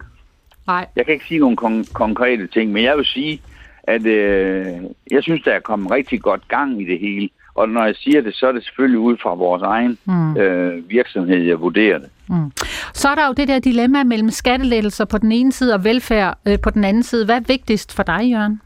Nej. 0.68 0.88
Jeg 0.96 1.06
kan 1.06 1.14
ikke 1.14 1.26
sige 1.26 1.40
nogle 1.40 1.58
kon- 1.62 1.94
konkrete 1.94 2.48
ting, 2.48 2.72
men 2.72 2.84
jeg 2.84 2.98
vil 2.98 3.06
sige, 3.06 3.42
at 3.84 4.06
øh, 4.06 4.66
jeg 5.12 5.24
synes, 5.24 5.42
der 5.44 5.52
er 5.52 5.60
kommet 5.60 5.92
rigtig 5.92 6.22
godt 6.22 6.48
gang 6.48 6.82
i 6.82 6.86
det 6.86 7.00
hele. 7.00 7.30
Og 7.56 7.70
når 7.70 7.86
jeg 7.86 7.96
siger 7.96 8.22
det, 8.22 8.36
så 8.36 8.48
er 8.48 8.52
det 8.52 8.64
selvfølgelig 8.64 9.00
ud 9.00 9.18
fra 9.18 9.34
vores 9.34 9.62
egen 9.62 9.98
mm. 10.06 10.38
øh, 10.38 10.90
virksomhed, 10.90 11.38
jeg 11.38 11.62
vurderer 11.62 11.98
det. 11.98 12.10
Mm. 12.30 12.52
Så 12.94 13.10
er 13.10 13.16
der 13.16 13.28
jo 13.28 13.34
det 13.34 13.48
der 13.48 13.60
dilemma 13.60 14.04
mellem 14.04 14.30
skattelettelser 14.30 15.06
på 15.06 15.18
den 15.18 15.32
ene 15.32 15.52
side 15.52 15.74
og 15.74 15.84
velfærd 15.84 16.38
øh, 16.48 16.60
på 16.60 16.70
den 16.70 16.84
anden 16.84 17.04
side. 17.04 17.26
Hvad 17.26 17.36
er 17.36 17.44
vigtigst 17.48 17.96
for 17.96 18.04
dig, 18.04 18.32
Jørgen? 18.32 18.62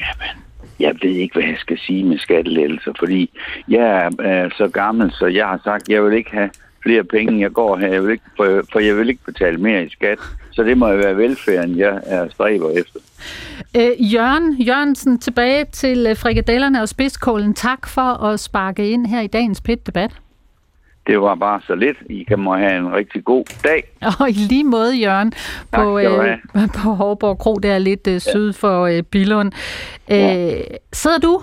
Jamen, 0.00 0.42
jeg 0.80 0.94
ved 1.02 1.10
ikke, 1.10 1.34
hvad 1.34 1.44
jeg 1.44 1.58
skal 1.58 1.78
sige 1.78 2.04
med 2.04 2.18
skattelettelser, 2.18 2.92
fordi 2.98 3.30
jeg 3.68 4.04
er, 4.04 4.10
er 4.22 4.50
så 4.56 4.68
gammel, 4.68 5.12
så 5.12 5.26
jeg 5.26 5.46
har 5.46 5.60
sagt, 5.64 5.82
at 5.82 5.88
jeg 5.88 6.04
vil 6.04 6.12
ikke 6.12 6.30
have 6.30 6.50
flere 6.82 7.04
penge, 7.04 7.40
jeg 7.40 7.52
går 7.52 7.76
her, 7.76 7.88
jeg 7.88 8.02
vil 8.02 8.10
ikke, 8.10 8.24
for, 8.36 8.62
for 8.72 8.78
jeg 8.78 8.96
vil 8.96 9.08
ikke 9.08 9.24
betale 9.24 9.58
mere 9.58 9.84
i 9.84 9.88
skat. 9.88 10.18
Så 10.54 10.62
det 10.62 10.78
må 10.78 10.88
jo 10.88 10.96
være 10.96 11.16
velfærden, 11.16 11.78
jeg 11.78 12.00
er 12.04 12.28
stræber 12.28 12.70
efter. 12.70 13.00
Øh, 13.76 14.12
Jørgen 14.14 14.56
Jørgensen, 14.60 15.18
tilbage 15.18 15.64
til 15.64 16.06
øh, 16.06 16.16
frikadellerne 16.16 16.82
og 16.82 16.88
spidskålen. 16.88 17.54
Tak 17.54 17.88
for 17.88 18.24
at 18.24 18.40
sparke 18.40 18.90
ind 18.90 19.06
her 19.06 19.20
i 19.20 19.26
dagens 19.26 19.60
PIT-debat. 19.60 20.10
Det 21.06 21.20
var 21.20 21.34
bare 21.34 21.60
så 21.66 21.74
lidt. 21.74 21.96
I 22.10 22.24
kan 22.24 22.38
må 22.38 22.56
have 22.56 22.78
en 22.78 22.92
rigtig 22.92 23.24
god 23.24 23.44
dag. 23.64 23.84
Og 24.20 24.30
i 24.30 24.32
lige 24.32 24.64
måde, 24.64 24.96
Jørgen, 24.96 25.30
tak, 25.30 25.80
på, 25.80 25.98
øh, 25.98 26.38
på 26.82 26.90
Hårborg 26.90 27.38
Kro, 27.38 27.54
der 27.54 27.72
er 27.72 27.78
lidt 27.78 28.06
øh, 28.06 28.20
syd 28.20 28.52
for 28.52 28.86
øh, 28.86 29.02
Billund. 29.02 29.52
Øh, 30.10 30.18
ja. 30.18 30.60
Sidder 30.92 31.18
du 31.18 31.42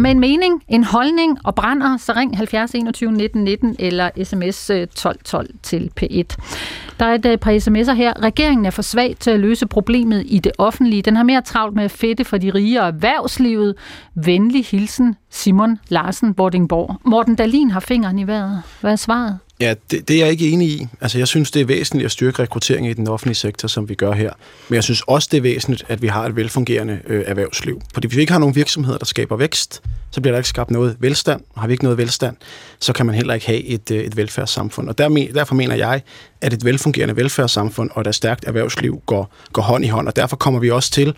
med 0.00 0.10
en 0.10 0.20
mening, 0.20 0.62
en 0.68 0.84
holdning 0.84 1.38
og 1.44 1.54
brænder, 1.54 1.96
så 1.96 2.12
ring 2.16 2.36
70 2.36 2.74
21 2.74 3.12
19 3.12 3.44
19 3.44 3.76
eller 3.78 4.10
sms 4.24 4.70
øh, 4.70 4.86
12 4.86 5.18
12 5.24 5.50
til 5.62 5.90
P1. 6.00 6.36
Der 6.98 7.06
er 7.06 7.14
et 7.14 7.26
øh, 7.26 7.38
par 7.38 7.50
sms'er 7.50 7.92
her. 7.92 8.22
Regeringen 8.22 8.66
er 8.66 8.70
for 8.70 8.82
svag 8.82 9.16
til 9.20 9.30
at 9.30 9.40
løse 9.40 9.66
problemet 9.66 10.24
i 10.26 10.38
det 10.38 10.52
offentlige. 10.58 11.02
Den 11.02 11.16
har 11.16 11.22
mere 11.22 11.42
travlt 11.42 11.76
med 11.76 11.84
at 11.84 11.90
fedte 11.90 12.24
for 12.24 12.38
de 12.38 12.50
rige 12.50 12.80
og 12.80 12.86
erhvervslivet. 12.86 13.74
Venlig 14.14 14.64
hilsen, 14.66 15.16
Simon 15.30 15.78
Larsen 15.88 16.34
Bordingborg. 16.34 16.96
Morten 17.04 17.34
Dalin 17.36 17.70
har 17.70 17.80
fingeren 17.80 18.18
i 18.18 18.26
vejret. 18.26 18.62
Hvad 18.80 18.92
er 18.92 18.96
svaret? 18.96 19.38
Ja, 19.60 19.74
det, 19.90 20.08
det 20.08 20.16
er 20.16 20.20
jeg 20.20 20.30
ikke 20.30 20.50
enig 20.50 20.68
i. 20.68 20.86
Altså, 21.00 21.18
jeg 21.18 21.28
synes, 21.28 21.50
det 21.50 21.62
er 21.62 21.66
væsentligt 21.66 22.04
at 22.04 22.12
styrke 22.12 22.42
rekruttering 22.42 22.88
i 22.88 22.92
den 22.92 23.08
offentlige 23.08 23.34
sektor, 23.34 23.68
som 23.68 23.88
vi 23.88 23.94
gør 23.94 24.12
her. 24.12 24.32
Men 24.68 24.74
jeg 24.74 24.84
synes 24.84 25.02
også, 25.06 25.28
det 25.30 25.36
er 25.36 25.42
væsentligt, 25.42 25.84
at 25.88 26.02
vi 26.02 26.06
har 26.06 26.26
et 26.26 26.36
velfungerende 26.36 27.00
øh, 27.06 27.24
erhvervsliv. 27.26 27.82
Fordi 27.94 28.08
hvis 28.08 28.16
vi 28.16 28.20
ikke 28.20 28.32
har 28.32 28.40
nogen 28.40 28.54
virksomheder, 28.54 28.98
der 28.98 29.04
skaber 29.04 29.36
vækst, 29.36 29.82
så 30.10 30.20
bliver 30.20 30.32
der 30.32 30.38
ikke 30.38 30.48
skabt 30.48 30.70
noget 30.70 30.96
velstand. 31.00 31.40
Har 31.56 31.66
vi 31.66 31.72
ikke 31.72 31.84
noget 31.84 31.98
velstand, 31.98 32.36
så 32.80 32.92
kan 32.92 33.06
man 33.06 33.14
heller 33.14 33.34
ikke 33.34 33.46
have 33.46 33.64
et, 33.64 33.90
øh, 33.90 34.04
et 34.04 34.16
velfærdssamfund. 34.16 34.88
Og 34.88 34.98
der, 34.98 35.28
derfor 35.34 35.54
mener 35.54 35.74
jeg, 35.74 36.02
at 36.40 36.52
et 36.52 36.64
velfungerende 36.64 37.16
velfærdssamfund 37.16 37.90
og 37.94 38.08
et 38.08 38.14
stærkt 38.14 38.44
erhvervsliv 38.44 39.02
går, 39.06 39.34
går 39.52 39.62
hånd 39.62 39.84
i 39.84 39.88
hånd. 39.88 40.08
Og 40.08 40.16
derfor 40.16 40.36
kommer 40.36 40.60
vi 40.60 40.70
også 40.70 40.90
til 40.90 41.14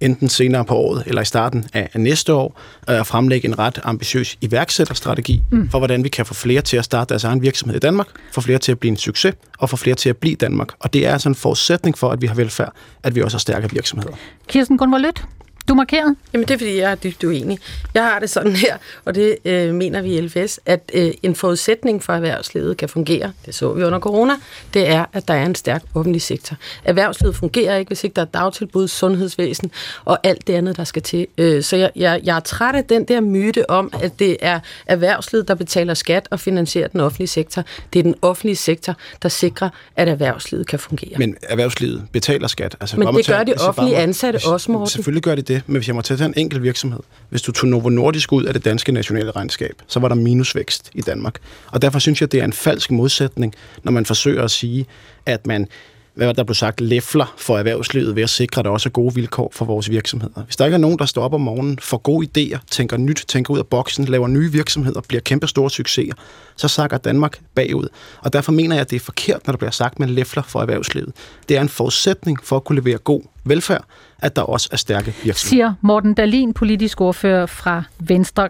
enten 0.00 0.28
senere 0.28 0.64
på 0.64 0.74
året 0.74 1.02
eller 1.06 1.22
i 1.22 1.24
starten 1.24 1.64
af 1.72 1.90
næste 1.94 2.34
år, 2.34 2.60
at 2.86 3.06
fremlægge 3.06 3.48
en 3.48 3.58
ret 3.58 3.80
ambitiøs 3.84 4.38
iværksætterstrategi 4.40 5.42
mm. 5.50 5.70
for, 5.70 5.78
hvordan 5.78 6.04
vi 6.04 6.08
kan 6.08 6.26
få 6.26 6.34
flere 6.34 6.62
til 6.62 6.76
at 6.76 6.84
starte 6.84 7.08
deres 7.08 7.24
egen 7.24 7.42
virksomhed 7.42 7.76
i 7.76 7.80
Danmark, 7.80 8.06
få 8.32 8.40
flere 8.40 8.58
til 8.58 8.72
at 8.72 8.78
blive 8.78 8.90
en 8.90 8.96
succes 8.96 9.34
og 9.58 9.70
få 9.70 9.76
flere 9.76 9.96
til 9.96 10.08
at 10.08 10.16
blive 10.16 10.36
Danmark. 10.36 10.68
Og 10.80 10.92
det 10.92 11.06
er 11.06 11.12
altså 11.12 11.28
en 11.28 11.34
forudsætning 11.34 11.98
for, 11.98 12.10
at 12.10 12.22
vi 12.22 12.26
har 12.26 12.34
velfærd, 12.34 12.72
at 13.02 13.14
vi 13.14 13.22
også 13.22 13.36
har 13.36 13.40
stærke 13.40 13.70
virksomheder. 13.70 14.14
Kirsten 14.48 14.78
Gunvor 14.78 14.98
Lødt, 14.98 15.24
du 15.68 15.74
markeret? 15.74 16.16
Jamen 16.32 16.48
det 16.48 16.54
er, 16.54 16.58
fordi 16.58 16.78
jeg 16.78 16.90
er 16.90 16.94
dybt 16.94 17.24
uenig. 17.24 17.58
Jeg 17.94 18.02
har 18.02 18.18
det 18.18 18.30
sådan 18.30 18.52
her, 18.52 18.76
og 19.04 19.14
det 19.14 19.36
øh, 19.44 19.74
mener 19.74 20.02
vi 20.02 20.16
i 20.16 20.20
LFS, 20.20 20.60
at 20.66 20.90
øh, 20.94 21.10
en 21.22 21.34
forudsætning 21.34 22.02
for, 22.02 22.12
at 22.12 22.16
erhvervslivet 22.16 22.76
kan 22.76 22.88
fungere, 22.88 23.32
det 23.46 23.54
så 23.54 23.72
vi 23.72 23.84
under 23.84 23.98
corona, 23.98 24.32
det 24.74 24.88
er, 24.88 25.04
at 25.12 25.28
der 25.28 25.34
er 25.34 25.46
en 25.46 25.54
stærk 25.54 25.82
offentlig 25.94 26.22
sektor. 26.22 26.56
Erhvervslivet 26.84 27.36
fungerer 27.36 27.76
ikke, 27.76 27.88
hvis 27.88 28.04
ikke 28.04 28.14
der 28.14 28.22
er 28.22 28.26
dagtilbud, 28.26 28.88
sundhedsvæsen 28.88 29.70
og 30.04 30.18
alt 30.22 30.46
det 30.46 30.52
andet, 30.54 30.76
der 30.76 30.84
skal 30.84 31.02
til. 31.02 31.26
Øh, 31.38 31.62
så 31.62 31.76
jeg, 31.76 31.90
jeg, 31.96 32.20
jeg 32.24 32.36
er 32.36 32.40
træt 32.40 32.74
af 32.74 32.84
den 32.84 33.04
der 33.04 33.20
myte 33.20 33.70
om, 33.70 33.92
at 34.02 34.18
det 34.18 34.36
er 34.40 34.60
erhvervslivet, 34.86 35.48
der 35.48 35.54
betaler 35.54 35.94
skat 35.94 36.28
og 36.30 36.40
finansierer 36.40 36.88
den 36.88 37.00
offentlige 37.00 37.28
sektor. 37.28 37.64
Det 37.92 37.98
er 37.98 38.02
den 38.02 38.14
offentlige 38.22 38.56
sektor, 38.56 38.94
der 39.22 39.28
sikrer, 39.28 39.68
at 39.96 40.08
erhvervslivet 40.08 40.66
kan 40.66 40.78
fungere. 40.78 41.18
Men 41.18 41.36
erhvervslivet 41.42 42.02
betaler 42.12 42.48
skat. 42.48 42.76
Altså, 42.80 42.96
Men 42.96 43.16
det 43.16 43.26
gør 43.26 43.42
de 43.42 43.54
offentlige 43.60 43.96
ansatte 43.96 44.40
også, 44.46 44.72
Morten. 44.72 44.90
Selvfølgelig 44.90 45.22
gør 45.22 45.34
de 45.34 45.42
det 45.42 45.53
det, 45.54 45.62
men 45.66 45.76
hvis 45.76 45.88
jeg 45.88 45.94
må 45.94 46.02
tage 46.02 46.24
en 46.24 46.34
enkelt 46.36 46.62
virksomhed. 46.62 47.00
Hvis 47.30 47.42
du 47.42 47.52
tog 47.52 47.68
Novo 47.68 47.88
Nordisk 47.88 48.32
ud 48.32 48.44
af 48.44 48.52
det 48.54 48.64
danske 48.64 48.92
nationale 48.92 49.30
regnskab, 49.30 49.82
så 49.86 50.00
var 50.00 50.08
der 50.08 50.14
minusvækst 50.14 50.90
i 50.94 51.00
Danmark. 51.00 51.38
Og 51.66 51.82
derfor 51.82 51.98
synes 51.98 52.20
jeg, 52.20 52.32
det 52.32 52.40
er 52.40 52.44
en 52.44 52.52
falsk 52.52 52.90
modsætning, 52.90 53.54
når 53.82 53.92
man 53.92 54.06
forsøger 54.06 54.42
at 54.42 54.50
sige, 54.50 54.86
at 55.26 55.46
man 55.46 55.66
hvad 56.14 56.34
der 56.34 56.44
blev 56.44 56.54
sagt, 56.54 56.80
læfler 56.80 57.34
for 57.38 57.58
erhvervslivet 57.58 58.16
ved 58.16 58.22
at 58.22 58.30
sikre, 58.30 58.58
at 58.58 58.64
der 58.64 58.70
også 58.70 58.88
er 58.88 58.90
gode 58.90 59.14
vilkår 59.14 59.50
for 59.54 59.64
vores 59.64 59.90
virksomheder. 59.90 60.42
Hvis 60.44 60.56
der 60.56 60.64
ikke 60.64 60.74
er 60.74 60.78
nogen, 60.78 60.98
der 60.98 61.06
står 61.06 61.22
op 61.22 61.34
om 61.34 61.40
morgenen, 61.40 61.78
får 61.78 61.96
gode 61.96 62.26
idéer, 62.26 62.58
tænker 62.70 62.96
nyt, 62.96 63.24
tænker 63.28 63.54
ud 63.54 63.58
af 63.58 63.66
boksen, 63.66 64.04
laver 64.04 64.28
nye 64.28 64.52
virksomheder, 64.52 65.00
bliver 65.08 65.20
kæmpe 65.20 65.46
store 65.46 65.70
succeser, 65.70 66.14
så 66.56 66.68
sakker 66.68 66.98
Danmark 66.98 67.40
bagud. 67.54 67.88
Og 68.20 68.32
derfor 68.32 68.52
mener 68.52 68.76
jeg, 68.76 68.80
at 68.80 68.90
det 68.90 68.96
er 68.96 69.00
forkert, 69.00 69.46
når 69.46 69.52
der 69.52 69.58
bliver 69.58 69.70
sagt, 69.70 69.98
man 69.98 70.10
læfler 70.10 70.42
for 70.42 70.60
erhvervslivet. 70.60 71.12
Det 71.48 71.56
er 71.56 71.60
en 71.60 71.68
forudsætning 71.68 72.38
for 72.42 72.56
at 72.56 72.64
kunne 72.64 72.80
levere 72.80 72.98
god 72.98 73.22
velfærd, 73.44 73.84
at 74.24 74.36
der 74.36 74.42
også 74.42 74.68
er 74.72 74.76
stærke 74.76 75.14
virksomheder. 75.22 75.34
Siger 75.34 75.74
Morten 75.80 76.14
Dalin, 76.14 76.52
politisk 76.52 77.00
ordfører 77.00 77.46
fra 77.46 77.82
Venstre. 77.98 78.48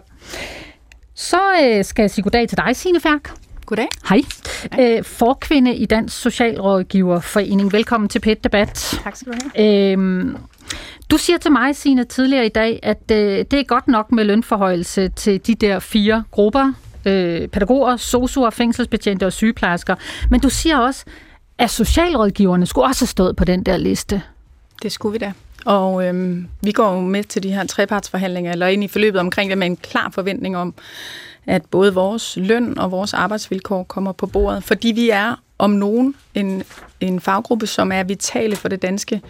Så 1.15 1.37
øh, 1.63 1.85
skal 1.85 2.03
jeg 2.03 2.11
sige 2.11 2.23
goddag 2.23 2.49
til 2.49 2.57
dig, 2.57 2.75
Signe 2.75 2.99
Færk. 2.99 3.31
Goddag. 3.65 3.87
Hej. 4.09 4.21
Æ, 4.79 5.01
forkvinde 5.01 5.75
i 5.75 5.85
Dansk 5.85 6.21
Socialrådgiverforening. 6.21 7.73
Velkommen 7.73 8.09
til 8.09 8.19
PET 8.19 8.43
Debat. 8.43 8.99
Tak 9.03 9.15
skal 9.15 9.33
du 9.33 9.37
have. 9.55 9.91
Øhm, 9.91 10.37
du 11.11 11.17
siger 11.17 11.37
til 11.37 11.51
mig, 11.51 11.75
Signe, 11.75 12.03
tidligere 12.03 12.45
i 12.45 12.49
dag, 12.49 12.79
at 12.83 13.11
øh, 13.11 13.45
det 13.51 13.53
er 13.53 13.63
godt 13.63 13.87
nok 13.87 14.11
med 14.11 14.23
lønforhøjelse 14.23 15.09
til 15.09 15.47
de 15.47 15.55
der 15.55 15.79
fire 15.79 16.23
grupper. 16.31 16.73
Øh, 17.05 17.47
pædagoger, 17.47 17.97
sosuer, 17.97 18.49
fængselsbetjente 18.49 19.25
og 19.25 19.33
sygeplejersker. 19.33 19.95
Men 20.31 20.39
du 20.39 20.49
siger 20.49 20.77
også, 20.77 21.05
at 21.57 21.69
socialrådgiverne 21.69 22.65
skulle 22.65 22.85
også 22.85 23.01
have 23.01 23.07
stået 23.07 23.35
på 23.35 23.45
den 23.45 23.63
der 23.63 23.77
liste. 23.77 24.21
Det 24.83 24.91
skulle 24.91 25.13
vi 25.13 25.17
da. 25.17 25.33
Og 25.65 26.05
øhm, 26.05 26.47
vi 26.61 26.71
går 26.71 26.93
jo 26.93 26.99
med 26.99 27.23
til 27.23 27.43
de 27.43 27.53
her 27.53 27.63
trepartsforhandlinger, 27.63 28.51
eller 28.51 28.67
ind 28.67 28.83
i 28.83 28.87
forløbet 28.87 29.21
omkring 29.21 29.49
det 29.49 29.57
med 29.57 29.67
en 29.67 29.77
klar 29.77 30.09
forventning 30.09 30.57
om, 30.57 30.73
at 31.47 31.65
både 31.65 31.93
vores 31.93 32.37
løn 32.41 32.77
og 32.77 32.91
vores 32.91 33.13
arbejdsvilkår 33.13 33.83
kommer 33.83 34.11
på 34.11 34.27
bordet, 34.27 34.63
fordi 34.63 34.91
vi 34.91 35.09
er 35.09 35.35
om 35.57 35.69
nogen 35.69 36.15
en, 36.33 36.63
en 36.99 37.19
faggruppe, 37.19 37.67
som 37.67 37.91
er 37.91 38.03
vitale 38.03 38.55
for 38.55 38.67
det 38.67 38.81
danske 38.81 39.21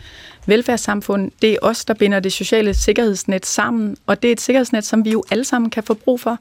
velfærdssamfund. 0.46 1.32
Det 1.42 1.54
er 1.54 1.58
os, 1.62 1.86
der 1.86 1.94
binder 1.94 2.20
det 2.20 2.34
sociale 2.34 2.74
sikkerhedsnet 2.74 3.46
sammen, 3.46 3.98
og 4.06 4.22
det 4.22 4.28
er 4.28 4.32
et 4.32 4.42
sikkerhedsnet, 4.42 4.86
som 4.86 5.06
vi 5.06 5.12
jo 5.12 5.24
alle 5.32 5.44
sammen 5.44 5.70
kan 5.70 5.84
få 5.84 5.94
brug 5.94 6.20
for. 6.20 6.38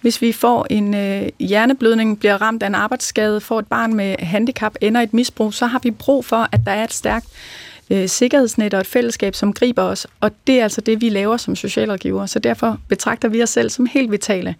Hvis 0.00 0.22
vi 0.22 0.32
får 0.32 0.66
en 0.70 0.94
øh, 0.94 1.28
hjerneblødning, 1.40 2.18
bliver 2.18 2.42
ramt 2.42 2.62
af 2.62 2.66
en 2.66 2.74
arbejdsskade, 2.74 3.40
får 3.40 3.58
et 3.58 3.66
barn 3.66 3.94
med 3.94 4.16
handicap, 4.18 4.74
ender 4.80 5.00
et 5.00 5.14
misbrug, 5.14 5.54
så 5.54 5.66
har 5.66 5.78
vi 5.78 5.90
brug 5.90 6.24
for, 6.24 6.48
at 6.52 6.60
der 6.66 6.72
er 6.72 6.84
et 6.84 6.92
stærkt 6.92 7.26
øh, 7.90 8.08
sikkerhedsnet 8.08 8.74
og 8.74 8.80
et 8.80 8.86
fællesskab, 8.86 9.34
som 9.34 9.52
griber 9.52 9.82
os, 9.82 10.06
og 10.20 10.30
det 10.46 10.58
er 10.58 10.62
altså 10.62 10.80
det, 10.80 11.00
vi 11.00 11.08
laver 11.08 11.36
som 11.36 11.56
socialrådgiver, 11.56 12.26
så 12.26 12.38
derfor 12.38 12.78
betragter 12.88 13.28
vi 13.28 13.42
os 13.42 13.50
selv 13.50 13.70
som 13.70 13.86
helt 13.86 14.10
vitale. 14.10 14.54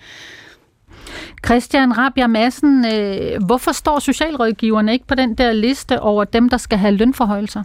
Christian 1.46 1.98
Rabia 1.98 2.26
Madsen, 2.26 2.86
øh, 2.94 3.44
hvorfor 3.46 3.72
står 3.72 3.98
socialrådgiverne 3.98 4.92
ikke 4.92 5.06
på 5.06 5.14
den 5.14 5.34
der 5.34 5.52
liste 5.52 6.00
over 6.00 6.24
dem, 6.24 6.48
der 6.48 6.56
skal 6.56 6.78
have 6.78 6.94
lønforhøjelser? 6.94 7.62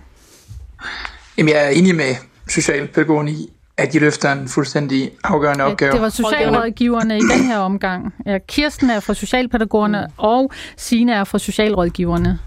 Jamen, 1.37 1.53
jeg 1.53 1.65
er 1.65 1.69
enig 1.69 1.95
med 1.95 2.15
socialpædagogerne 2.49 3.31
i, 3.31 3.49
at 3.77 3.93
de 3.93 3.99
løfter 3.99 4.31
en 4.31 4.49
fuldstændig 4.49 5.11
afgørende 5.23 5.63
opgave. 5.63 5.91
Det 5.91 6.01
var 6.01 6.09
socialrådgiverne 6.09 7.17
i 7.17 7.21
den 7.21 7.45
her 7.45 7.57
omgang. 7.57 8.13
Ja, 8.25 8.37
Kirsten 8.47 8.89
er 8.89 8.99
fra 8.99 9.13
socialpædagogerne, 9.13 10.05
mm. 10.07 10.13
og 10.17 10.51
Sine 10.77 11.13
er 11.13 11.23
fra 11.23 11.39
socialrådgiverne. 11.39 12.39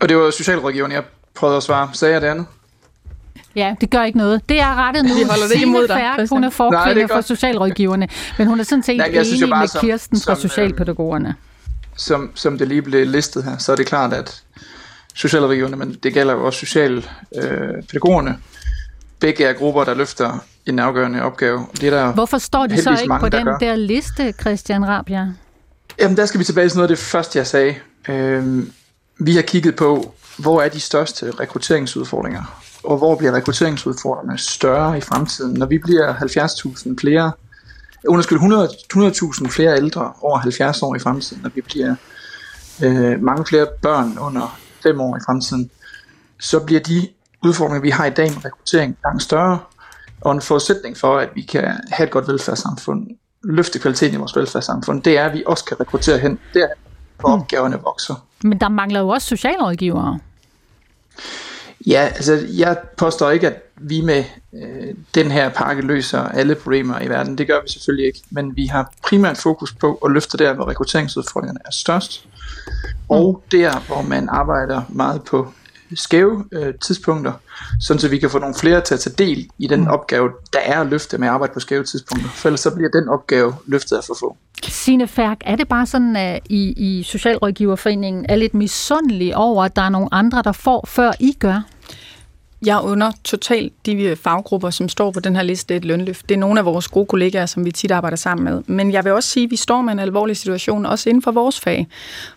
Og 0.00 0.08
det 0.08 0.16
var 0.16 0.30
socialrådgiverne, 0.30 0.94
jeg 0.94 1.02
prøvede 1.40 1.56
at 1.56 1.62
svare. 1.62 1.90
Sagde 1.92 2.14
jeg 2.14 2.20
det 2.20 2.26
andet? 2.26 2.46
Ja, 3.56 3.74
det 3.80 3.90
gør 3.90 4.02
ikke 4.02 4.18
noget. 4.18 4.48
Det 4.48 4.60
er 4.60 4.74
rettet 4.74 5.04
nu. 5.04 5.14
Vi 5.14 5.22
holder 5.30 5.48
det 5.48 5.60
imod 5.60 5.88
dig. 5.88 5.96
Færk, 5.96 6.28
hun 6.28 6.44
er 6.44 6.50
forkvinde 6.50 7.08
for 7.08 7.20
socialrådgiverne, 7.20 8.08
men 8.38 8.46
hun 8.46 8.60
er 8.60 8.64
sådan 8.64 8.82
set 8.82 8.96
Nej, 8.96 9.06
enig 9.06 9.48
med 9.48 9.68
som, 9.68 9.80
Kirsten 9.80 10.16
som, 10.16 10.24
fra 10.24 10.32
øh, 10.32 10.48
socialpædagogerne. 10.48 11.34
Som, 11.96 12.30
som 12.34 12.58
det 12.58 12.68
lige 12.68 12.82
blev 12.82 13.06
listet 13.06 13.44
her, 13.44 13.58
så 13.58 13.72
er 13.72 13.76
det 13.76 13.86
klart, 13.86 14.12
at 14.12 14.42
socialrådgiverne, 15.14 15.76
men 15.76 15.96
det 16.02 16.14
gælder 16.14 16.32
jo 16.32 16.46
også 16.46 16.58
socialpædagogerne, 16.58 18.30
øh, 18.30 18.36
begge 19.20 19.44
er 19.44 19.52
grupper, 19.52 19.84
der 19.84 19.94
løfter 19.94 20.44
en 20.66 20.78
afgørende 20.78 21.22
opgave. 21.22 21.66
Det 21.80 21.82
er 21.82 21.90
der 21.90 22.12
Hvorfor 22.12 22.38
står 22.38 22.66
de 22.66 22.82
så 22.82 22.90
ikke 22.90 23.08
mange, 23.08 23.20
på 23.20 23.28
den 23.28 23.46
der, 23.46 23.58
der 23.58 23.76
liste, 23.76 24.34
Christian 24.40 24.88
Rabia? 24.88 25.26
Jamen, 26.00 26.16
der 26.16 26.26
skal 26.26 26.40
vi 26.40 26.44
tilbage 26.44 26.68
til 26.68 26.76
noget 26.76 26.90
af 26.90 26.96
det 26.96 27.04
første, 27.04 27.38
jeg 27.38 27.46
sagde. 27.46 27.74
Øh, 28.08 28.62
vi 29.18 29.34
har 29.34 29.42
kigget 29.42 29.76
på, 29.76 30.14
hvor 30.40 30.62
er 30.62 30.68
de 30.68 30.80
største 30.80 31.30
rekrutteringsudfordringer 31.40 32.60
og 32.84 32.96
hvor 32.96 33.16
bliver 33.16 33.32
rekrutteringsudfordringerne 33.32 34.38
større 34.38 34.98
i 34.98 35.00
fremtiden, 35.00 35.54
når 35.54 35.66
vi 35.66 35.78
bliver 35.78 36.14
70.000 36.14 36.94
flere, 37.00 37.32
undskyld, 38.08 38.38
100.000 38.38 39.48
flere 39.48 39.76
ældre 39.76 40.12
over 40.20 40.38
70 40.38 40.82
år 40.82 40.94
i 40.94 40.98
fremtiden, 40.98 41.42
når 41.42 41.50
vi 41.54 41.60
bliver 41.60 41.94
øh, 42.82 43.22
mange 43.22 43.46
flere 43.46 43.66
børn 43.82 44.18
under 44.18 44.58
5 44.82 45.00
år 45.00 45.16
i 45.16 45.20
fremtiden, 45.26 45.70
så 46.40 46.60
bliver 46.60 46.80
de 46.80 47.08
udfordringer, 47.44 47.80
vi 47.80 47.90
har 47.90 48.06
i 48.06 48.10
dag 48.10 48.30
med 48.30 48.44
rekruttering, 48.44 48.96
langt 49.04 49.22
større, 49.22 49.58
og 50.20 50.32
en 50.32 50.40
forudsætning 50.40 50.96
for, 50.96 51.18
at 51.18 51.28
vi 51.34 51.42
kan 51.42 51.64
have 51.90 52.06
et 52.06 52.10
godt 52.10 52.28
velfærdssamfund, 52.28 53.06
løfte 53.44 53.78
kvaliteten 53.78 54.14
i 54.14 54.18
vores 54.18 54.36
velfærdssamfund, 54.36 55.02
det 55.02 55.18
er, 55.18 55.24
at 55.24 55.32
vi 55.32 55.42
også 55.46 55.64
kan 55.64 55.80
rekruttere 55.80 56.18
hen 56.18 56.38
derhen, 56.54 56.76
hvor 57.18 57.36
mm. 57.36 57.42
opgaverne 57.42 57.78
vokser. 57.82 58.14
Men 58.42 58.60
der 58.60 58.68
mangler 58.68 59.00
jo 59.00 59.08
også 59.08 59.28
socialrådgivere. 59.28 60.18
Ja, 61.86 62.10
altså 62.14 62.46
jeg 62.56 62.78
påstår 62.96 63.30
ikke, 63.30 63.46
at 63.46 63.62
vi 63.76 64.00
med 64.00 64.24
øh, 64.54 64.94
den 65.14 65.30
her 65.30 65.48
pakke 65.48 65.82
løser 65.82 66.20
alle 66.20 66.54
problemer 66.54 67.00
i 67.00 67.08
verden. 67.08 67.38
Det 67.38 67.46
gør 67.46 67.62
vi 67.62 67.68
selvfølgelig 67.68 68.06
ikke. 68.06 68.22
Men 68.30 68.56
vi 68.56 68.66
har 68.66 68.92
primært 69.02 69.38
fokus 69.38 69.72
på 69.72 69.94
at 69.94 70.10
løfte 70.10 70.38
der, 70.38 70.54
hvor 70.54 70.68
rekrutteringsudfordringerne 70.68 71.60
er 71.64 71.70
størst. 71.72 72.26
Og 73.08 73.42
der, 73.52 73.86
hvor 73.86 74.02
man 74.02 74.28
arbejder 74.28 74.82
meget 74.88 75.24
på 75.24 75.52
skæve 75.94 76.44
øh, 76.52 76.74
tidspunkter, 76.86 77.32
sådan 77.80 78.00
så 78.00 78.08
vi 78.08 78.18
kan 78.18 78.30
få 78.30 78.38
nogle 78.38 78.54
flere 78.54 78.80
til 78.80 78.94
at 78.94 79.00
tage 79.00 79.14
del 79.18 79.48
i 79.58 79.66
den 79.66 79.88
opgave, 79.88 80.30
der 80.52 80.58
er 80.58 80.80
at 80.80 80.86
løfte 80.86 81.18
med 81.18 81.28
at 81.28 81.34
arbejde 81.34 81.52
på 81.52 81.60
skæve 81.60 81.84
tidspunkter. 81.84 82.28
For 82.28 82.48
ellers 82.48 82.60
så 82.60 82.74
bliver 82.74 82.90
den 82.90 83.08
opgave 83.08 83.54
løftet 83.66 83.96
af 83.96 84.04
for 84.04 84.16
få. 84.20 84.36
Signe 84.62 85.08
Færk, 85.08 85.38
er 85.40 85.56
det 85.56 85.68
bare 85.68 85.86
sådan, 85.86 86.16
at 86.16 86.40
I, 86.50 86.72
i 86.76 87.02
Socialrådgiverforeningen 87.02 88.26
er 88.28 88.36
lidt 88.36 88.54
misundelige 88.54 89.36
over, 89.36 89.64
at 89.64 89.76
der 89.76 89.82
er 89.82 89.88
nogle 89.88 90.08
andre, 90.12 90.42
der 90.42 90.52
får, 90.52 90.84
før 90.88 91.12
I 91.20 91.36
gør? 91.40 91.62
Jeg 92.66 92.80
under 92.82 93.12
totalt 93.24 93.86
de 93.86 94.02
øh, 94.02 94.16
faggrupper, 94.16 94.70
som 94.70 94.88
står 94.88 95.10
på 95.10 95.20
den 95.20 95.36
her 95.36 95.42
liste, 95.42 95.76
et 95.76 95.84
lønløft. 95.84 96.28
Det 96.28 96.34
er 96.34 96.38
nogle 96.38 96.60
af 96.60 96.64
vores 96.64 96.88
gode 96.88 97.06
kollegaer, 97.06 97.46
som 97.46 97.64
vi 97.64 97.72
tit 97.72 97.90
arbejder 97.90 98.16
sammen 98.16 98.44
med. 98.44 98.62
Men 98.66 98.92
jeg 98.92 99.04
vil 99.04 99.12
også 99.12 99.28
sige, 99.28 99.44
at 99.44 99.50
vi 99.50 99.56
står 99.56 99.82
med 99.82 99.92
en 99.92 99.98
alvorlig 99.98 100.36
situation, 100.36 100.86
også 100.86 101.08
inden 101.08 101.22
for 101.22 101.30
vores 101.30 101.60
fag, 101.60 101.88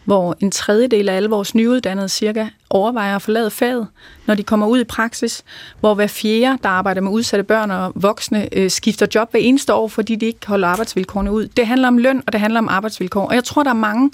hvor 0.03 0.35
en 0.39 0.51
tredjedel 0.51 1.09
af 1.09 1.15
alle 1.15 1.29
vores 1.29 1.55
nyuddannede 1.55 2.09
cirka 2.09 2.47
overvejer 2.69 3.15
at 3.15 3.21
forlade 3.21 3.51
faget, 3.51 3.87
når 4.25 4.35
de 4.35 4.43
kommer 4.43 4.67
ud 4.67 4.79
i 4.79 4.83
praksis, 4.83 5.43
hvor 5.79 5.93
hver 5.93 6.07
fjerde, 6.07 6.57
der 6.63 6.69
arbejder 6.69 7.01
med 7.01 7.11
udsatte 7.11 7.43
børn 7.43 7.71
og 7.71 7.91
voksne, 7.95 8.47
øh, 8.51 8.71
skifter 8.71 9.07
job 9.15 9.31
hver 9.31 9.39
eneste 9.39 9.73
år, 9.73 9.87
fordi 9.87 10.15
de 10.15 10.25
ikke 10.25 10.47
holder 10.47 10.67
arbejdsvilkårene 10.67 11.31
ud. 11.31 11.47
Det 11.47 11.67
handler 11.67 11.87
om 11.87 11.97
løn, 11.97 12.23
og 12.27 12.33
det 12.33 12.41
handler 12.41 12.59
om 12.59 12.69
arbejdsvilkår. 12.69 13.27
Og 13.27 13.35
jeg 13.35 13.43
tror, 13.43 13.63
der 13.63 13.69
er 13.69 13.73
mange 13.73 14.11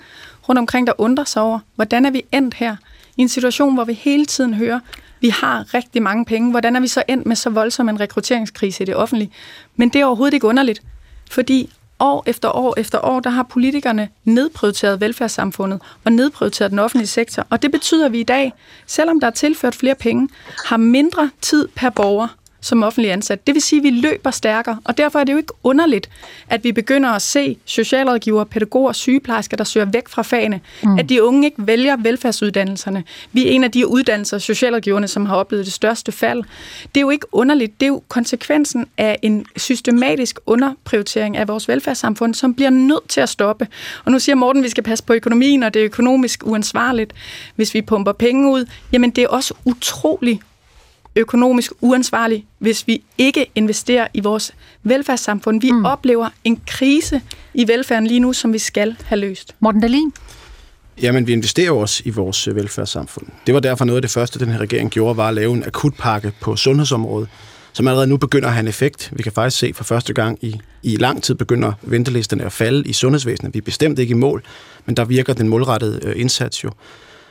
rundt 0.50 0.60
omkring, 0.60 0.88
der 0.88 0.94
undrer 0.98 1.24
sig 1.24 1.42
over, 1.42 1.60
hvordan 1.76 2.06
er 2.06 2.12
vi 2.12 2.24
endt 2.32 2.54
her? 2.54 2.76
I 3.20 3.22
en 3.22 3.30
situation, 3.30 3.74
hvor 3.74 3.84
vi 3.84 3.94
hele 3.94 4.26
tiden 4.26 4.54
hører, 4.54 4.80
vi 5.22 5.30
har 5.30 5.74
rigtig 5.74 6.02
mange 6.02 6.26
penge. 6.26 6.52
Hvordan 6.52 6.76
er 6.76 6.80
vi 6.80 6.88
så 6.88 7.04
endt 7.08 7.26
med 7.26 7.36
så 7.36 7.50
voldsom 7.50 7.90
en 7.90 8.00
rekrutteringskrise 8.00 8.84
i 8.84 8.86
det 8.86 8.96
offentlige? 8.96 9.32
Men 9.76 9.90
det 9.90 10.02
er 10.02 10.06
overhovedet 10.06 10.34
ikke 10.34 10.48
underligt, 10.48 10.82
fordi 11.32 11.70
år 12.00 12.24
efter 12.28 12.50
år 12.50 12.74
efter 12.78 13.06
år, 13.06 13.20
der 13.20 13.30
har 13.30 13.44
politikerne 13.44 14.10
nedprioriteret 14.24 15.02
velfærdssamfundet 15.02 15.82
og 16.06 16.12
nedprioriteret 16.12 16.72
den 16.72 16.80
offentlige 16.80 17.08
sektor. 17.08 17.48
Og 17.50 17.62
det 17.62 17.72
betyder, 17.72 18.06
at 18.06 18.12
vi 18.12 18.20
i 18.20 18.24
dag, 18.24 18.54
selvom 18.88 19.20
der 19.20 19.28
er 19.28 19.32
tilført 19.32 19.76
flere 19.76 19.96
penge, 19.96 20.30
har 20.66 20.78
mindre 20.78 21.30
tid 21.42 21.68
per 21.76 21.90
borger 21.90 22.28
som 22.62 22.84
offentlig 22.84 23.12
ansat. 23.12 23.48
Det 23.48 23.56
vil 23.56 23.62
sige, 23.62 23.80
at 23.80 23.84
vi 23.84 23.90
løber 23.90 24.32
stærkere, 24.32 24.80
og 24.84 24.98
derfor 24.98 25.20
er 25.20 25.24
det 25.24 25.34
jo 25.34 25.38
ikke 25.38 25.54
underligt, 25.64 26.10
at 26.50 26.64
vi 26.64 26.72
begynder 26.72 27.10
at 27.10 27.22
se 27.22 27.58
socialrådgivere, 27.66 28.46
pædagoger, 28.46 28.92
sygeplejersker, 28.92 29.58
der 29.58 29.64
søger 29.64 29.86
væk 29.86 30.08
fra 30.08 30.22
fagene. 30.22 30.62
Mm. 30.84 31.00
At 31.00 31.10
de 31.10 31.24
unge 31.24 31.48
ikke 31.48 31.68
vælger 31.68 31.98
velfærdsuddannelserne. 31.98 33.04
Vi 33.32 33.48
er 33.48 33.52
en 33.52 33.64
af 33.64 33.72
de 33.72 33.88
uddannelser, 33.88 34.38
socialrådgiverne, 34.38 35.08
som 35.08 35.26
har 35.26 35.36
oplevet 35.36 35.66
det 35.66 35.74
største 35.74 36.12
fald. 36.12 36.44
Det 36.84 36.98
er 36.98 37.02
jo 37.02 37.10
ikke 37.10 37.26
underligt. 37.32 37.80
Det 37.80 37.86
er 37.86 37.88
jo 37.88 38.04
konsekvensen 38.08 38.86
af 38.98 39.20
en 39.22 39.46
systematisk 39.58 40.40
underprioritering 40.46 41.38
af 41.38 41.48
vores 41.48 41.68
velfærdssamfund, 41.68 42.34
som 42.34 42.54
bliver 42.54 42.70
nødt 42.70 43.08
til 43.08 43.22
at 43.22 43.30
stoppe. 43.30 43.68
Og 44.06 44.12
nu 44.12 44.20
siger 44.20 44.36
Morten, 44.36 44.60
at 44.60 44.64
vi 44.64 44.70
skal 44.70 44.84
passe 44.84 45.04
på 45.04 45.14
økonomien, 45.14 45.64
og 45.64 45.74
det 45.74 45.80
er 45.80 45.86
økonomisk 45.86 46.46
uansvarligt, 46.46 47.14
hvis 47.56 47.74
vi 47.74 47.82
pumper 47.82 48.12
penge 48.12 48.52
ud. 48.52 48.66
Jamen, 48.92 49.10
det 49.10 49.24
er 49.24 49.28
også 49.28 49.54
utrolig 49.66 50.42
økonomisk 51.20 51.72
uansvarlig, 51.82 52.46
hvis 52.60 52.88
vi 52.88 53.02
ikke 53.18 53.46
investerer 53.56 54.08
i 54.14 54.20
vores 54.20 54.54
velfærdssamfund. 54.84 55.62
Vi 55.62 55.72
mm. 55.72 55.86
oplever 55.86 56.30
en 56.44 56.62
krise 56.68 57.22
i 57.54 57.68
velfærden 57.68 58.08
lige 58.08 58.20
nu, 58.20 58.34
som 58.34 58.54
vi 58.54 58.58
skal 58.58 58.96
have 59.06 59.20
løst. 59.20 59.56
Morten 59.60 59.82
Dahlin? 59.82 60.12
Jamen, 61.02 61.28
vi 61.28 61.34
investerer 61.34 61.72
også 61.72 62.02
i 62.06 62.10
vores 62.10 62.48
øh, 62.48 62.56
velfærdssamfund. 62.56 63.28
Det 63.48 63.54
var 63.54 63.60
derfor 63.60 63.86
noget 63.86 63.98
af 63.98 64.02
det 64.02 64.12
første, 64.12 64.40
den 64.40 64.50
her 64.50 64.58
regering 64.58 64.92
gjorde, 64.92 65.18
var 65.18 65.28
at 65.28 65.34
lave 65.34 65.54
en 65.54 65.64
akutpakke 65.64 66.32
på 66.42 66.56
sundhedsområdet, 66.56 67.30
som 67.74 67.88
allerede 67.88 68.08
nu 68.08 68.18
begynder 68.18 68.48
at 68.48 68.54
have 68.54 68.62
en 68.62 68.68
effekt. 68.68 69.10
Vi 69.12 69.24
kan 69.24 69.32
faktisk 69.32 69.58
se 69.60 69.74
for 69.74 69.84
første 69.84 70.14
gang 70.14 70.38
i, 70.42 70.62
i 70.84 70.96
lang 70.96 71.24
tid 71.24 71.36
begynder 71.36 71.74
ventelisterne 71.82 72.44
at 72.44 72.52
falde 72.52 72.90
i 72.90 72.94
sundhedsvæsenet. 72.94 73.54
Vi 73.54 73.58
er 73.58 73.64
bestemt 73.64 74.00
ikke 74.00 74.12
i 74.12 74.16
mål, 74.16 74.44
men 74.86 74.98
der 74.98 75.06
virker 75.06 75.34
den 75.34 75.50
målrettede 75.50 76.00
øh, 76.04 76.20
indsats 76.20 76.64
jo. 76.64 76.70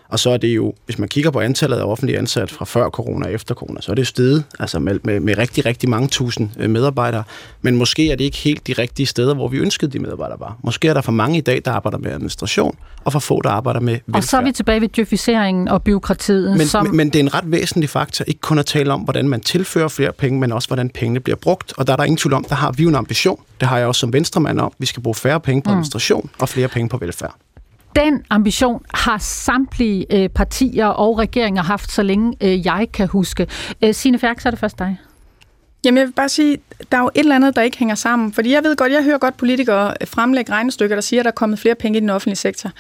Og 0.09 0.19
så 0.19 0.31
er 0.31 0.37
det 0.37 0.57
jo, 0.57 0.75
hvis 0.87 0.99
man 0.99 1.09
kigger 1.09 1.31
på 1.31 1.41
antallet 1.41 1.77
af 1.77 1.83
offentlige 1.83 2.19
ansatte 2.19 2.55
fra 2.55 2.65
før 2.65 2.89
corona 2.91 3.27
og 3.27 3.33
efter 3.33 3.55
corona, 3.55 3.81
så 3.81 3.91
er 3.91 3.95
det 3.95 4.07
steget 4.07 4.45
altså 4.59 4.79
med, 4.79 4.99
med, 5.05 5.21
med 5.21 5.39
rigtig, 5.39 5.67
rigtig 5.67 5.89
mange 5.89 6.09
tusind 6.09 6.51
øh, 6.59 6.71
medarbejdere. 6.71 7.25
Men 7.63 7.77
måske 7.77 8.11
er 8.11 8.17
det 8.17 8.25
ikke 8.25 8.37
helt 8.37 8.67
de 8.67 8.73
rigtige 8.73 9.07
steder, 9.07 9.35
hvor 9.35 9.49
vi 9.49 9.59
ønskede, 9.59 9.91
de 9.91 9.99
medarbejdere 9.99 10.41
var. 10.41 10.57
Måske 10.63 10.89
er 10.89 10.95
der 10.95 11.01
for 11.01 11.13
mange 11.13 11.39
i 11.39 11.41
dag, 11.41 11.63
der 11.65 11.73
arbejder 11.73 11.99
med 11.99 12.11
administration, 12.11 12.77
og 13.05 13.13
for 13.13 13.19
få, 13.19 13.41
der 13.45 13.51
arbejder 13.51 13.81
med 13.81 13.93
velfærd. 13.93 14.15
Og 14.15 14.25
så 14.25 14.37
er 14.37 14.43
vi 14.43 14.53
tilbage 14.53 14.81
ved 14.81 14.89
djøfiseringen 14.89 15.69
og 15.69 15.83
byråkratiet. 15.83 16.57
Men, 16.57 16.67
som... 16.67 16.87
men, 16.87 16.97
men 16.97 17.07
det 17.07 17.17
er 17.17 17.21
en 17.23 17.35
ret 17.35 17.53
væsentlig 17.53 17.91
faktor, 17.91 18.25
ikke 18.29 18.41
kun 18.41 18.59
at 18.59 18.67
tale 18.67 18.93
om, 18.93 19.01
hvordan 19.01 19.29
man 19.29 19.41
tilfører 19.41 19.89
flere 19.89 20.13
penge, 20.13 20.41
men 20.41 20.53
også, 20.53 20.69
hvordan 20.69 20.91
pengene 20.91 21.21
bliver 21.21 21.37
brugt. 21.37 21.73
Og 21.77 21.87
der 21.87 21.93
er 21.93 21.97
der 21.97 22.05
ingen 22.05 22.17
tvivl 22.17 22.35
om, 22.35 22.45
der 22.49 22.55
har 22.55 22.73
vi 22.73 22.83
jo 22.83 22.89
en 22.89 22.95
ambition. 22.95 23.41
Det 23.61 23.69
har 23.69 23.79
jeg 23.79 23.87
også 23.87 23.99
som 23.99 24.13
venstremand 24.13 24.61
om. 24.61 24.73
Vi 24.79 24.87
skal 24.87 25.03
bruge 25.03 25.15
færre 25.15 25.41
penge 25.41 25.63
på 25.63 25.71
mm. 25.71 25.73
administration 25.73 26.21
mm. 26.25 26.31
og 26.39 26.49
flere 26.49 26.69
penge 26.69 26.89
på 26.89 26.97
velfærd. 26.97 27.35
Den 27.97 28.25
ambition 28.31 28.83
har 28.95 29.19
samtlige 29.19 30.07
øh, 30.11 30.29
partier 30.29 30.87
og 30.87 31.19
regeringer 31.19 31.63
haft, 31.63 31.93
så 31.93 32.03
længe 32.03 32.37
øh, 32.41 32.67
jeg 32.67 32.87
kan 32.93 33.09
huske. 33.09 33.47
Øh, 33.83 33.95
Signe 33.95 34.19
Færk, 34.19 34.41
så 34.41 34.49
er 34.49 34.51
det 34.51 34.61
først 34.61 34.79
dig. 34.79 34.99
Jamen 35.85 35.99
jeg 35.99 36.07
vil 36.07 36.13
bare 36.13 36.29
sige, 36.29 36.59
der 36.93 36.99
er 36.99 37.03
jo 37.03 37.11
et 37.15 37.21
eller 37.21 37.35
andet, 37.35 37.57
der 37.57 37.63
ikke 37.63 37.79
hænger 37.79 37.95
sammen. 37.95 38.33
Fordi 38.33 38.53
jeg 38.53 38.65
ved 38.65 38.77
godt, 38.77 38.93
jeg 38.93 39.05
hører 39.05 39.19
godt 39.19 39.37
politikere 39.37 39.95
øh, 40.01 40.07
fremlægge 40.07 40.53
regnestykker, 40.53 40.97
der 40.97 41.01
siger, 41.01 41.21
at 41.21 41.25
der 41.25 41.31
er 41.31 41.35
kommet 41.35 41.59
flere 41.59 41.75
penge 41.75 41.97
i 41.99 42.01
den 42.01 42.11
offentlige 42.11 42.37
sektor. 42.37 42.71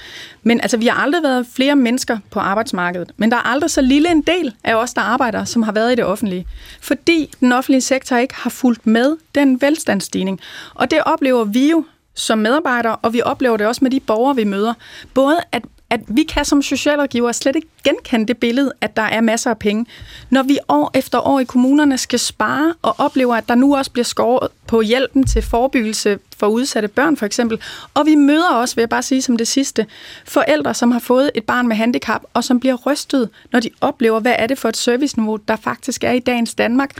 Men 0.42 0.60
altså, 0.60 0.76
vi 0.76 0.86
har 0.86 1.02
aldrig 1.02 1.22
været 1.22 1.46
flere 1.52 1.76
mennesker 1.76 2.18
på 2.30 2.40
arbejdsmarkedet. 2.40 3.12
Men 3.16 3.30
der 3.30 3.36
er 3.36 3.50
aldrig 3.50 3.70
så 3.70 3.80
lille 3.80 4.10
en 4.10 4.22
del 4.22 4.54
af 4.64 4.74
os, 4.74 4.94
der 4.94 5.02
arbejder, 5.02 5.44
som 5.44 5.62
har 5.62 5.72
været 5.72 5.92
i 5.92 5.94
det 5.94 6.04
offentlige. 6.04 6.46
Fordi 6.80 7.30
den 7.40 7.52
offentlige 7.52 7.80
sektor 7.80 8.16
ikke 8.16 8.34
har 8.34 8.50
fulgt 8.50 8.86
med 8.86 9.16
den 9.34 9.60
velstandsstigning. 9.60 10.40
Og 10.74 10.90
det 10.90 10.98
oplever 11.06 11.44
vi 11.44 11.70
jo 11.70 11.84
som 12.18 12.38
medarbejdere, 12.38 12.96
og 12.96 13.12
vi 13.12 13.22
oplever 13.22 13.56
det 13.56 13.66
også 13.66 13.84
med 13.84 13.90
de 13.90 14.00
borgere, 14.00 14.36
vi 14.36 14.44
møder. 14.44 14.74
Både 15.14 15.38
at 15.52 15.62
at 15.90 16.00
vi 16.08 16.22
kan 16.22 16.44
som 16.44 16.62
socialrådgiver 16.62 17.32
slet 17.32 17.56
ikke 17.56 17.68
genkende 17.84 18.26
det 18.26 18.36
billede, 18.36 18.72
at 18.80 18.96
der 18.96 19.02
er 19.02 19.20
masser 19.20 19.50
af 19.50 19.58
penge. 19.58 19.86
Når 20.30 20.42
vi 20.42 20.58
år 20.68 20.90
efter 20.94 21.26
år 21.26 21.40
i 21.40 21.44
kommunerne 21.44 21.98
skal 21.98 22.18
spare 22.18 22.74
og 22.82 22.94
oplever, 22.98 23.36
at 23.36 23.48
der 23.48 23.54
nu 23.54 23.76
også 23.76 23.90
bliver 23.90 24.04
skåret 24.04 24.48
på 24.66 24.80
hjælpen 24.80 25.26
til 25.26 25.42
forebyggelse 25.42 26.18
for 26.36 26.46
udsatte 26.46 26.88
børn 26.88 27.16
for 27.16 27.26
eksempel. 27.26 27.60
Og 27.94 28.06
vi 28.06 28.14
møder 28.14 28.48
også, 28.48 28.74
vil 28.74 28.82
jeg 28.82 28.88
bare 28.88 29.02
sige 29.02 29.22
som 29.22 29.36
det 29.36 29.48
sidste, 29.48 29.86
forældre, 30.24 30.74
som 30.74 30.90
har 30.90 30.98
fået 30.98 31.30
et 31.34 31.44
barn 31.44 31.68
med 31.68 31.76
handicap, 31.76 32.22
og 32.34 32.44
som 32.44 32.60
bliver 32.60 32.74
rystet, 32.74 33.30
når 33.52 33.60
de 33.60 33.70
oplever, 33.80 34.20
hvad 34.20 34.34
er 34.38 34.46
det 34.46 34.58
for 34.58 34.68
et 34.68 34.76
serviceniveau, 34.76 35.36
der 35.36 35.56
faktisk 35.56 36.04
er 36.04 36.12
i 36.12 36.18
dagens 36.18 36.54
Danmark 36.54 36.90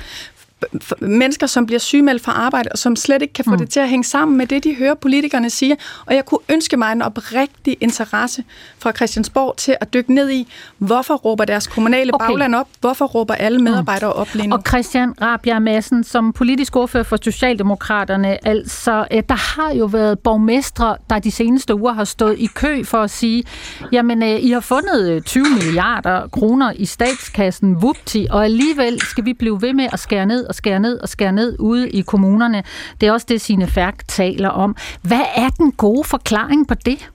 mennesker, 1.01 1.47
som 1.47 1.67
bliver 1.67 1.79
sygemeldt 1.79 2.23
fra 2.23 2.33
arbejde, 2.33 2.69
og 2.73 2.79
som 2.79 2.97
slet 2.97 3.23
ikke 3.23 3.35
kan 3.35 3.45
få 3.45 3.51
mm. 3.51 3.59
det 3.59 3.71
til 3.71 3.81
at 3.81 3.89
hænge 3.89 4.05
sammen 4.05 4.39
med 4.39 4.47
det, 4.47 4.65
de 4.65 4.75
hører 4.75 4.95
politikerne 4.95 5.51
sige. 5.51 5.77
Og 6.07 6.15
jeg 6.15 6.25
kunne 6.25 6.41
ønske 6.49 6.77
mig 6.77 6.93
en 6.93 7.03
oprigtig 7.03 7.77
interesse 7.81 8.45
fra 8.79 8.93
Christiansborg 8.93 9.57
til 9.57 9.77
at 9.81 9.95
dykke 9.95 10.15
ned 10.15 10.31
i, 10.31 10.49
hvorfor 10.79 11.15
råber 11.15 11.45
deres 11.45 11.67
kommunale 11.67 12.15
okay. 12.15 12.27
bagland 12.27 12.55
op? 12.55 12.69
Hvorfor 12.81 13.05
råber 13.05 13.35
alle 13.35 13.59
mm. 13.59 13.65
medarbejdere 13.65 14.13
mm. 14.13 14.21
op 14.21 14.29
lige 14.35 14.47
nu? 14.47 14.57
Og 14.57 14.63
Christian 14.69 15.15
Rabia 15.23 15.59
Madsen, 15.59 16.05
som 16.05 16.33
politisk 16.33 16.77
ordfører 16.77 17.05
for 17.05 17.19
Socialdemokraterne, 17.23 18.47
altså, 18.47 19.07
øh, 19.11 19.23
der 19.29 19.59
har 19.59 19.75
jo 19.75 19.85
været 19.85 20.19
borgmestre, 20.19 20.97
der 21.11 21.19
de 21.19 21.31
seneste 21.31 21.75
uger 21.75 21.93
har 21.93 22.05
stået 22.05 22.39
i 22.39 22.47
kø 22.55 22.85
for 22.85 23.03
at 23.03 23.11
sige, 23.11 23.45
jamen, 23.93 24.23
øh, 24.23 24.29
I 24.29 24.51
har 24.51 24.61
fundet 24.61 25.25
20 25.25 25.45
øh, 25.47 25.55
milliarder 25.55 26.29
kroner 26.29 26.73
i 26.77 26.85
statskassen, 26.85 27.83
vupti, 27.83 28.27
og 28.31 28.45
alligevel 28.45 29.01
skal 29.01 29.25
vi 29.25 29.33
blive 29.33 29.63
ved 29.63 29.73
med 29.73 29.89
at 29.93 30.01
skære 30.01 30.27
ned 30.27 30.48
og 30.49 30.55
skære 30.55 30.81
ned 30.81 30.99
og 30.99 31.09
skære 31.09 31.33
ned 31.33 31.57
ude 31.59 31.91
i 31.91 32.01
kommunerne. 32.01 32.63
Det 33.01 33.07
er 33.09 33.13
også 33.13 33.27
det, 33.29 33.41
sine 33.41 33.67
Færk 33.67 34.09
taler 34.09 34.49
om. 34.49 34.77
Hvad 35.03 35.25
er 35.37 35.49
den 35.49 35.73
gode 35.73 36.05
forklaring 36.05 36.69
på 36.69 36.75
det? 36.75 37.11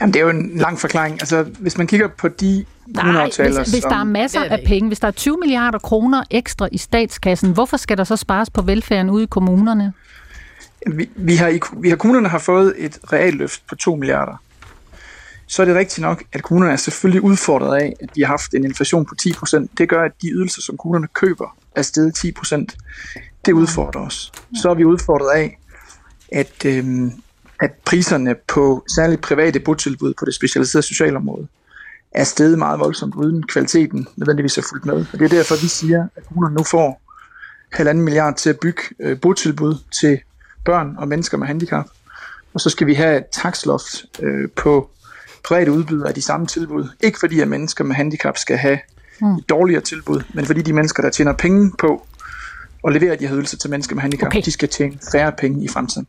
Jamen, 0.00 0.14
det 0.14 0.20
er 0.20 0.24
jo 0.24 0.30
en 0.30 0.50
lang 0.54 0.78
forklaring. 0.78 1.14
Altså, 1.14 1.42
hvis 1.42 1.78
man 1.78 1.86
kigger 1.86 2.08
på 2.08 2.28
de 2.28 2.64
Nej, 2.86 3.24
hvis, 3.24 3.56
hvis 3.56 3.82
der 3.82 3.96
er 3.96 4.04
masser 4.04 4.44
af 4.44 4.62
penge, 4.66 4.88
hvis 4.88 5.00
der 5.00 5.08
er 5.08 5.12
20 5.12 5.36
milliarder 5.36 5.78
kroner 5.78 6.22
ekstra 6.30 6.68
i 6.72 6.78
statskassen, 6.78 7.52
hvorfor 7.52 7.76
skal 7.76 7.98
der 7.98 8.04
så 8.04 8.16
spares 8.16 8.50
på 8.50 8.62
velfærden 8.62 9.10
ude 9.10 9.22
i 9.22 9.26
kommunerne? 9.26 9.92
Vi, 10.86 11.10
vi, 11.16 11.36
har, 11.36 11.48
i, 11.48 11.60
vi 11.76 11.88
har 11.88 11.96
kommunerne 11.96 12.28
har 12.28 12.38
fået 12.38 12.74
et 12.76 12.98
realløft 13.12 13.66
på 13.66 13.74
2 13.74 13.96
milliarder 13.96 14.42
så 15.50 15.62
er 15.62 15.66
det 15.66 15.74
rigtigt 15.74 16.02
nok, 16.02 16.22
at 16.32 16.42
kommunerne 16.42 16.72
er 16.72 16.76
selvfølgelig 16.76 17.22
udfordret 17.22 17.80
af, 17.80 17.96
at 18.00 18.08
de 18.14 18.20
har 18.20 18.28
haft 18.28 18.54
en 18.54 18.64
inflation 18.64 19.06
på 19.06 19.14
10%. 19.22 19.66
Det 19.78 19.88
gør, 19.88 20.04
at 20.04 20.12
de 20.22 20.28
ydelser, 20.28 20.62
som 20.62 20.76
kommunerne 20.76 21.08
køber, 21.14 21.56
er 21.74 21.82
steget 21.82 22.24
10%. 22.24 22.64
Det 23.44 23.52
udfordrer 23.52 24.00
os. 24.00 24.32
Så 24.62 24.70
er 24.70 24.74
vi 24.74 24.84
udfordret 24.84 25.30
af, 25.38 25.58
at, 26.32 26.64
øhm, 26.64 27.12
at 27.60 27.70
priserne 27.84 28.34
på 28.48 28.84
særligt 28.94 29.20
private 29.20 29.60
botilbud 29.60 30.14
på 30.18 30.24
det 30.24 30.34
specialiserede 30.34 30.86
socialområde 30.86 31.46
er 32.12 32.24
steget 32.24 32.58
meget 32.58 32.80
voldsomt, 32.80 33.14
uden 33.14 33.42
kvaliteten 33.42 34.08
nødvendigvis 34.16 34.58
er 34.58 34.62
fuldt 34.70 34.86
med. 34.86 35.06
Og 35.12 35.18
det 35.18 35.24
er 35.24 35.28
derfor, 35.28 35.54
vi 35.62 35.68
siger, 35.68 36.08
at 36.16 36.26
kommunerne 36.28 36.56
nu 36.56 36.62
får 36.62 37.02
halvanden 37.72 38.04
milliard 38.04 38.36
til 38.36 38.50
at 38.50 38.58
bygge 38.60 38.82
øh, 39.00 39.20
botilbud 39.20 39.74
til 40.00 40.20
børn 40.64 40.94
og 40.98 41.08
mennesker 41.08 41.38
med 41.38 41.46
handicap. 41.46 41.86
Og 42.54 42.60
så 42.60 42.70
skal 42.70 42.86
vi 42.86 42.94
have 42.94 43.18
et 43.18 43.26
taksloft 43.32 44.04
øh, 44.22 44.48
på 44.56 44.90
private 45.44 45.72
udbydere 45.72 46.08
af 46.08 46.14
de 46.14 46.22
samme 46.22 46.46
tilbud. 46.46 46.88
Ikke 47.00 47.18
fordi, 47.18 47.40
at 47.40 47.48
mennesker 47.48 47.84
med 47.84 47.94
handicap 47.94 48.38
skal 48.38 48.56
have 48.56 48.78
mm. 49.20 49.34
et 49.34 49.48
dårligere 49.48 49.80
tilbud, 49.80 50.22
men 50.34 50.46
fordi 50.46 50.62
de 50.62 50.72
mennesker, 50.72 51.02
der 51.02 51.10
tjener 51.10 51.32
penge 51.32 51.72
på 51.78 52.06
at 52.86 52.92
levere 52.92 53.16
de 53.16 53.26
her 53.26 53.36
ydelser 53.36 53.56
til 53.56 53.70
mennesker 53.70 53.94
med 53.94 54.02
handicap, 54.02 54.26
okay. 54.26 54.42
de 54.44 54.50
skal 54.50 54.68
tjene 54.68 54.94
færre 55.12 55.32
penge 55.32 55.64
i 55.64 55.68
fremtiden. 55.68 56.06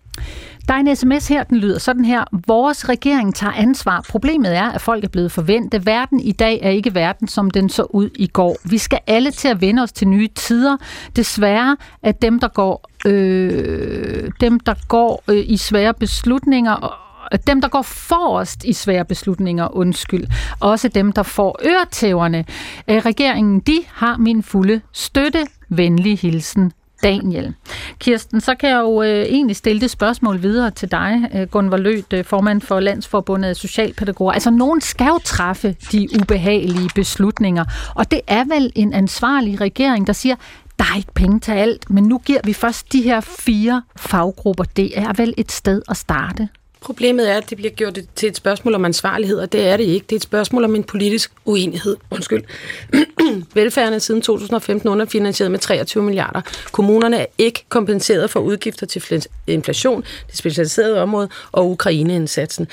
Der 0.67 0.73
er 0.73 0.77
en 0.77 0.95
sms 0.95 1.27
her, 1.27 1.43
den 1.43 1.57
lyder 1.57 1.79
sådan 1.79 2.05
her. 2.05 2.23
Vores 2.47 2.89
regering 2.89 3.35
tager 3.35 3.53
ansvar. 3.53 4.05
Problemet 4.09 4.55
er, 4.55 4.71
at 4.71 4.81
folk 4.81 5.03
er 5.03 5.07
blevet 5.07 5.31
forventet. 5.31 5.85
Verden 5.85 6.19
i 6.19 6.31
dag 6.31 6.59
er 6.63 6.69
ikke 6.69 6.95
verden, 6.95 7.27
som 7.27 7.51
den 7.51 7.69
så 7.69 7.83
ud 7.83 8.09
i 8.15 8.27
går. 8.27 8.57
Vi 8.63 8.77
skal 8.77 8.99
alle 9.07 9.31
til 9.31 9.47
at 9.47 9.61
vende 9.61 9.83
os 9.83 9.91
til 9.91 10.07
nye 10.07 10.27
tider. 10.35 10.77
Desværre 11.15 11.77
at 12.03 12.21
dem, 12.21 12.39
der 12.39 12.47
går, 12.47 12.89
øh, 13.05 14.31
dem, 14.41 14.59
der 14.59 14.75
går 14.87 15.23
øh, 15.27 15.43
i 15.47 15.57
svære 15.57 15.93
beslutninger 15.93 17.00
Øh, 17.33 17.39
dem, 17.47 17.61
der 17.61 17.67
går 17.67 17.81
forrest 17.81 18.63
i 18.63 18.73
svære 18.73 19.05
beslutninger, 19.05 19.75
undskyld. 19.75 20.27
Også 20.59 20.87
dem, 20.87 21.11
der 21.11 21.23
får 21.23 21.59
øretæverne. 21.65 22.45
Øh, 22.87 22.97
regeringen, 22.97 23.59
de 23.59 23.79
har 23.87 24.17
min 24.17 24.43
fulde 24.43 24.81
støtte. 24.93 25.47
Venlig 25.69 26.19
hilsen, 26.19 26.71
Daniel. 27.03 27.53
Kirsten, 27.99 28.41
så 28.41 28.55
kan 28.55 28.69
jeg 28.69 28.79
jo 28.79 29.03
øh, 29.03 29.25
egentlig 29.25 29.55
stille 29.55 29.81
det 29.81 29.89
spørgsmål 29.89 30.41
videre 30.41 30.71
til 30.71 30.91
dig, 30.91 31.29
øh, 31.35 31.47
Gunvar 31.47 31.77
Lødt, 31.77 32.13
øh, 32.13 32.25
formand 32.25 32.61
for 32.61 32.79
Landsforbundet 32.79 33.49
af 33.49 33.55
Socialpædagoger. 33.55 34.31
Altså, 34.31 34.49
nogen 34.49 34.81
skal 34.81 35.07
jo 35.07 35.19
træffe 35.23 35.75
de 35.91 36.07
ubehagelige 36.21 36.89
beslutninger, 36.95 37.65
og 37.95 38.11
det 38.11 38.21
er 38.27 38.43
vel 38.43 38.71
en 38.75 38.93
ansvarlig 38.93 39.61
regering, 39.61 40.07
der 40.07 40.13
siger, 40.13 40.35
der 40.79 40.85
er 40.93 40.97
ikke 40.97 41.13
penge 41.13 41.39
til 41.39 41.51
alt, 41.51 41.89
men 41.89 42.03
nu 42.03 42.17
giver 42.17 42.39
vi 42.43 42.53
først 42.53 42.93
de 42.93 43.01
her 43.01 43.19
fire 43.19 43.81
faggrupper. 43.95 44.63
Det 44.63 44.99
er 44.99 45.13
vel 45.13 45.33
et 45.37 45.51
sted 45.51 45.81
at 45.89 45.97
starte. 45.97 46.49
Problemet 46.81 47.31
er, 47.31 47.37
at 47.37 47.49
det 47.49 47.57
bliver 47.57 47.71
gjort 47.71 47.99
til 48.15 48.29
et 48.29 48.37
spørgsmål 48.37 48.75
om 48.75 48.85
ansvarlighed, 48.85 49.37
og 49.37 49.51
det 49.51 49.67
er 49.67 49.77
det 49.77 49.83
ikke. 49.83 50.05
Det 50.09 50.11
er 50.11 50.17
et 50.17 50.23
spørgsmål 50.23 50.63
om 50.63 50.75
en 50.75 50.83
politisk 50.83 51.31
uenighed. 51.45 51.97
Undskyld. 52.11 52.43
Velfærden 53.55 53.93
er 53.93 53.99
siden 53.99 54.21
2015 54.21 54.89
underfinansieret 54.89 55.51
med 55.51 55.59
23 55.59 56.03
milliarder. 56.03 56.41
Kommunerne 56.71 57.17
er 57.17 57.25
ikke 57.37 57.65
kompenseret 57.69 58.29
for 58.29 58.39
udgifter 58.39 58.85
til 58.85 59.25
inflation, 59.47 60.03
det 60.27 60.37
specialiserede 60.37 61.01
område 61.01 61.29
og 61.51 61.71
Ukraine-indsatsen. 61.71 62.67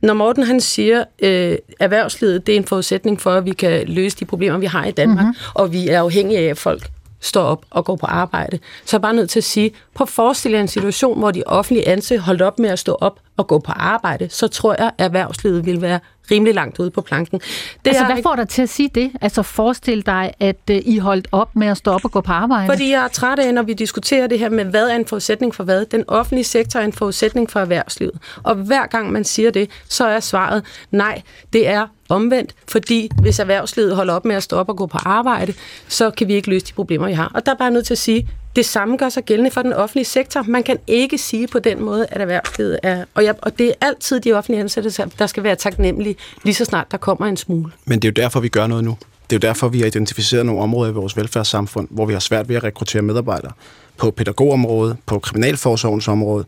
Når 0.00 0.14
Morten 0.14 0.42
han 0.42 0.60
siger, 0.60 1.04
øh, 1.22 1.58
erhvervslivet 1.80 2.46
det 2.46 2.52
er 2.52 2.56
en 2.56 2.64
forudsætning 2.64 3.20
for, 3.20 3.30
at 3.30 3.44
vi 3.44 3.52
kan 3.52 3.88
løse 3.88 4.16
de 4.20 4.24
problemer, 4.24 4.58
vi 4.58 4.66
har 4.66 4.84
i 4.84 4.90
Danmark, 4.90 5.24
mm-hmm. 5.24 5.52
og 5.54 5.72
vi 5.72 5.88
er 5.88 6.00
afhængige 6.00 6.38
af, 6.38 6.44
at 6.44 6.58
folk 6.58 6.90
står 7.24 7.42
op 7.42 7.64
og 7.70 7.84
går 7.84 7.96
på 7.96 8.06
arbejde. 8.06 8.58
Så 8.84 8.96
er 8.96 8.98
jeg 8.98 9.02
bare 9.02 9.14
nødt 9.14 9.30
til 9.30 9.40
at 9.40 9.44
sige, 9.44 9.70
på 9.94 10.02
at 10.02 10.08
forestille 10.08 10.60
en 10.60 10.68
situation, 10.68 11.18
hvor 11.18 11.30
de 11.30 11.42
offentlige 11.46 11.88
ansatte 11.88 12.24
holdt 12.24 12.42
op 12.42 12.58
med 12.58 12.70
at 12.70 12.78
stå 12.78 12.96
op 13.00 13.20
og 13.36 13.46
gå 13.46 13.58
på 13.58 13.72
arbejde, 13.72 14.28
så 14.30 14.48
tror 14.48 14.74
jeg, 14.78 14.86
at 14.86 15.04
erhvervslivet 15.04 15.66
vil 15.66 15.82
være 15.82 16.00
rimelig 16.30 16.54
langt 16.54 16.78
ude 16.78 16.90
på 16.90 17.00
planken. 17.00 17.38
Det 17.38 17.90
altså, 17.90 18.04
hvad 18.04 18.22
får 18.22 18.36
dig 18.36 18.48
til 18.48 18.62
at 18.62 18.68
sige 18.68 18.90
det? 18.94 19.12
Altså, 19.20 19.42
forestil 19.42 20.06
dig, 20.06 20.32
at 20.40 20.56
uh, 20.70 20.76
I 20.76 20.98
holdt 20.98 21.28
op 21.32 21.56
med 21.56 21.66
at 21.66 21.76
stå 21.76 21.90
op 21.90 22.04
og 22.04 22.10
gå 22.10 22.20
på 22.20 22.32
arbejde. 22.32 22.72
Fordi 22.72 22.90
jeg 22.90 23.04
er 23.04 23.08
træt 23.08 23.38
af, 23.38 23.54
når 23.54 23.62
vi 23.62 23.72
diskuterer 23.72 24.26
det 24.26 24.38
her 24.38 24.48
med, 24.48 24.64
hvad 24.64 24.88
er 24.88 24.96
en 24.96 25.06
forudsætning 25.06 25.54
for 25.54 25.64
hvad? 25.64 25.86
Den 25.86 26.04
offentlige 26.08 26.44
sektor 26.44 26.80
er 26.80 26.84
en 26.84 26.92
forudsætning 26.92 27.50
for 27.50 27.60
erhvervslivet. 27.60 28.14
Og 28.42 28.54
hver 28.54 28.86
gang 28.86 29.12
man 29.12 29.24
siger 29.24 29.50
det, 29.50 29.70
så 29.88 30.06
er 30.06 30.20
svaret, 30.20 30.64
nej, 30.90 31.22
det 31.52 31.68
er 31.68 31.86
omvendt, 32.14 32.54
fordi 32.68 33.10
hvis 33.20 33.38
erhvervslivet 33.38 33.96
holder 33.96 34.14
op 34.14 34.24
med 34.24 34.36
at 34.36 34.42
stå 34.42 34.56
op 34.56 34.68
og 34.68 34.76
gå 34.76 34.86
på 34.86 34.98
arbejde, 34.98 35.54
så 35.88 36.10
kan 36.10 36.28
vi 36.28 36.34
ikke 36.34 36.50
løse 36.50 36.66
de 36.66 36.72
problemer, 36.72 37.06
vi 37.06 37.12
har. 37.12 37.30
Og 37.34 37.46
der 37.46 37.52
er 37.52 37.56
bare 37.56 37.70
nødt 37.70 37.86
til 37.86 37.94
at 37.94 37.98
sige, 37.98 38.28
det 38.56 38.66
samme 38.66 38.96
gør 38.96 39.08
sig 39.08 39.24
gældende 39.24 39.50
for 39.50 39.62
den 39.62 39.72
offentlige 39.72 40.04
sektor. 40.04 40.42
Man 40.42 40.62
kan 40.62 40.78
ikke 40.86 41.18
sige 41.18 41.46
på 41.46 41.58
den 41.58 41.82
måde, 41.82 42.06
at 42.10 42.20
erhvervslivet 42.20 42.78
er... 42.82 43.04
Og, 43.14 43.24
jeg, 43.24 43.34
og 43.42 43.58
det 43.58 43.68
er 43.68 43.72
altid 43.80 44.20
de 44.20 44.32
offentlige 44.32 44.60
ansatte, 44.60 45.10
der 45.18 45.26
skal 45.26 45.42
være 45.42 45.56
taknemmelige, 45.56 46.16
lige 46.44 46.54
så 46.54 46.64
snart 46.64 46.90
der 46.90 46.96
kommer 46.96 47.26
en 47.26 47.36
smule. 47.36 47.72
Men 47.84 48.02
det 48.02 48.08
er 48.08 48.12
jo 48.16 48.22
derfor, 48.22 48.40
vi 48.40 48.48
gør 48.48 48.66
noget 48.66 48.84
nu. 48.84 48.96
Det 49.30 49.36
er 49.36 49.48
jo 49.48 49.48
derfor, 49.48 49.68
vi 49.68 49.78
har 49.78 49.86
identificeret 49.86 50.46
nogle 50.46 50.62
områder 50.62 50.90
i 50.90 50.94
vores 50.94 51.16
velfærdssamfund, 51.16 51.88
hvor 51.90 52.06
vi 52.06 52.12
har 52.12 52.20
svært 52.20 52.48
ved 52.48 52.56
at 52.56 52.64
rekruttere 52.64 53.02
medarbejdere. 53.02 53.52
På 53.96 54.10
pædagogområdet, 54.10 54.96
på 55.06 55.18
kriminalforsorgens 55.18 56.08
område, 56.08 56.44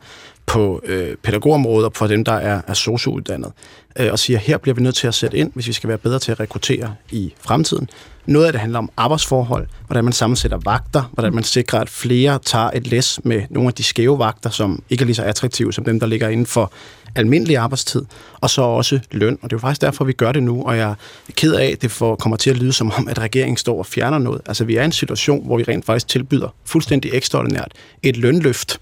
på 0.47 0.81
øh, 0.85 1.17
pædagogområdet 1.23 1.87
og 1.87 1.93
for 1.95 2.07
dem, 2.07 2.25
der 2.25 2.33
er, 2.33 2.61
er 2.67 2.75
sociouddannet. 2.75 3.53
Øh, 3.99 4.13
og 4.13 4.19
siger, 4.19 4.39
her 4.39 4.59
bliver 4.59 4.75
vi 4.75 4.83
nødt 4.83 4.95
til 4.95 5.07
at 5.07 5.15
sætte 5.15 5.37
ind, 5.37 5.51
hvis 5.55 5.67
vi 5.67 5.73
skal 5.73 5.89
være 5.89 5.99
bedre 5.99 6.19
til 6.19 6.33
at 6.33 6.41
rekruttere 6.41 6.95
i 7.11 7.35
fremtiden. 7.41 7.89
Noget 8.27 8.47
af 8.47 8.53
det 8.53 8.61
handler 8.61 8.79
om 8.79 8.91
arbejdsforhold, 8.97 9.67
hvordan 9.87 10.05
man 10.05 10.13
sammensætter 10.13 10.59
vagter, 10.65 11.11
hvordan 11.13 11.35
man 11.35 11.45
sikrer, 11.45 11.81
at 11.81 11.89
flere 11.89 12.39
tager 12.45 12.71
et 12.75 12.87
læs 12.87 13.21
med 13.25 13.43
nogle 13.51 13.69
af 13.69 13.75
de 13.75 13.83
skæve 13.83 14.19
vagter, 14.19 14.51
som 14.51 14.83
ikke 14.91 15.03
er 15.03 15.07
lige 15.07 15.15
så 15.15 15.23
attraktive 15.23 15.73
som 15.73 15.85
dem, 15.85 16.01
der 16.01 16.07
ligger 16.07 16.29
inden 16.29 16.47
for 16.47 16.73
almindelig 17.15 17.57
arbejdstid, 17.57 18.03
og 18.41 18.51
så 18.51 18.63
også 18.63 19.01
løn. 19.11 19.39
Og 19.43 19.51
det 19.51 19.53
er 19.53 19.57
jo 19.57 19.61
faktisk 19.61 19.81
derfor, 19.81 20.05
vi 20.05 20.13
gør 20.13 20.33
det 20.33 20.43
nu, 20.43 20.63
og 20.63 20.77
jeg 20.77 20.91
er 20.91 20.95
ked 21.33 21.55
af, 21.55 21.67
at 21.67 21.83
det 21.83 21.91
får, 21.91 22.17
kommer 22.17 22.37
til 22.37 22.51
at 22.51 22.57
lyde 22.57 22.73
som 22.73 22.93
om, 22.99 23.09
at 23.09 23.19
regeringen 23.19 23.57
står 23.57 23.79
og 23.79 23.87
fjerner 23.87 24.19
noget. 24.19 24.41
Altså, 24.47 24.65
vi 24.65 24.77
er 24.77 24.83
i 24.83 24.85
en 24.85 24.93
situation, 24.93 25.47
hvor 25.47 25.57
vi 25.57 25.63
rent 25.63 25.85
faktisk 25.85 26.09
tilbyder 26.09 26.55
fuldstændig 26.65 27.11
ekstraordinært 27.15 27.73
et 28.03 28.17
lønløft 28.17 28.81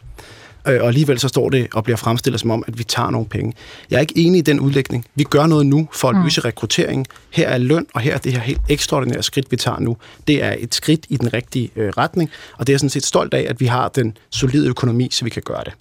øh, 0.68 0.80
og 0.80 0.88
alligevel 0.88 1.18
så 1.18 1.28
står 1.28 1.50
det 1.50 1.68
og 1.74 1.84
bliver 1.84 1.96
fremstillet 1.96 2.40
som 2.40 2.50
om, 2.50 2.64
at 2.66 2.78
vi 2.78 2.84
tager 2.84 3.10
nogle 3.10 3.26
penge. 3.26 3.52
Jeg 3.90 3.96
er 3.96 4.00
ikke 4.00 4.18
enig 4.18 4.38
i 4.38 4.42
den 4.42 4.60
udlægning. 4.60 5.06
Vi 5.14 5.24
gør 5.24 5.46
noget 5.46 5.66
nu 5.66 5.88
for 5.92 6.08
at 6.08 6.16
mm. 6.16 6.22
løse 6.22 6.40
rekruttering. 6.40 7.06
Her 7.30 7.48
er 7.48 7.58
løn, 7.58 7.86
og 7.94 8.00
her 8.00 8.14
er 8.14 8.18
det 8.18 8.32
her 8.32 8.40
helt 8.40 8.60
ekstraordinære 8.68 9.22
skridt, 9.22 9.50
vi 9.50 9.56
tager 9.56 9.80
nu. 9.80 9.96
Det 10.28 10.42
er 10.42 10.54
et 10.58 10.74
skridt 10.74 11.06
i 11.08 11.16
den 11.16 11.32
rigtige 11.32 11.70
øh, 11.76 11.88
retning, 11.88 12.30
og 12.58 12.66
det 12.66 12.72
er 12.72 12.78
sådan 12.78 12.90
set 12.90 13.04
stolt 13.04 13.34
af, 13.34 13.46
at 13.48 13.60
vi 13.60 13.66
har 13.66 13.88
den 13.88 14.16
solide 14.30 14.68
økonomi, 14.68 15.08
så 15.10 15.24
vi 15.24 15.30
kan 15.30 15.42
gøre 15.42 15.64
det. 15.64 15.72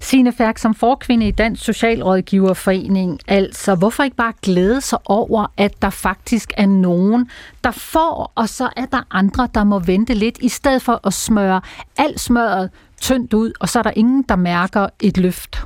Signe 0.00 0.32
Færk, 0.32 0.58
som 0.58 0.74
forkvinde 0.74 1.28
i 1.28 1.30
Dansk 1.30 1.64
Socialrådgiverforening, 1.64 3.20
altså 3.28 3.74
hvorfor 3.74 4.02
ikke 4.02 4.16
bare 4.16 4.32
glæde 4.42 4.80
sig 4.80 4.98
over, 5.04 5.46
at 5.56 5.82
der 5.82 5.90
faktisk 5.90 6.52
er 6.56 6.66
nogen, 6.66 7.30
der 7.64 7.70
får, 7.70 8.32
og 8.34 8.48
så 8.48 8.68
er 8.76 8.86
der 8.86 9.02
andre, 9.10 9.48
der 9.54 9.64
må 9.64 9.78
vente 9.78 10.14
lidt, 10.14 10.38
i 10.40 10.48
stedet 10.48 10.82
for 10.82 11.00
at 11.06 11.12
smøre 11.12 11.60
alt 11.96 12.20
smøret 12.20 12.70
tyndt 13.02 13.34
ud, 13.34 13.52
og 13.60 13.68
så 13.68 13.78
er 13.78 13.82
der 13.82 13.92
ingen, 13.96 14.24
der 14.28 14.36
mærker 14.36 14.86
et 15.00 15.18
løft? 15.18 15.62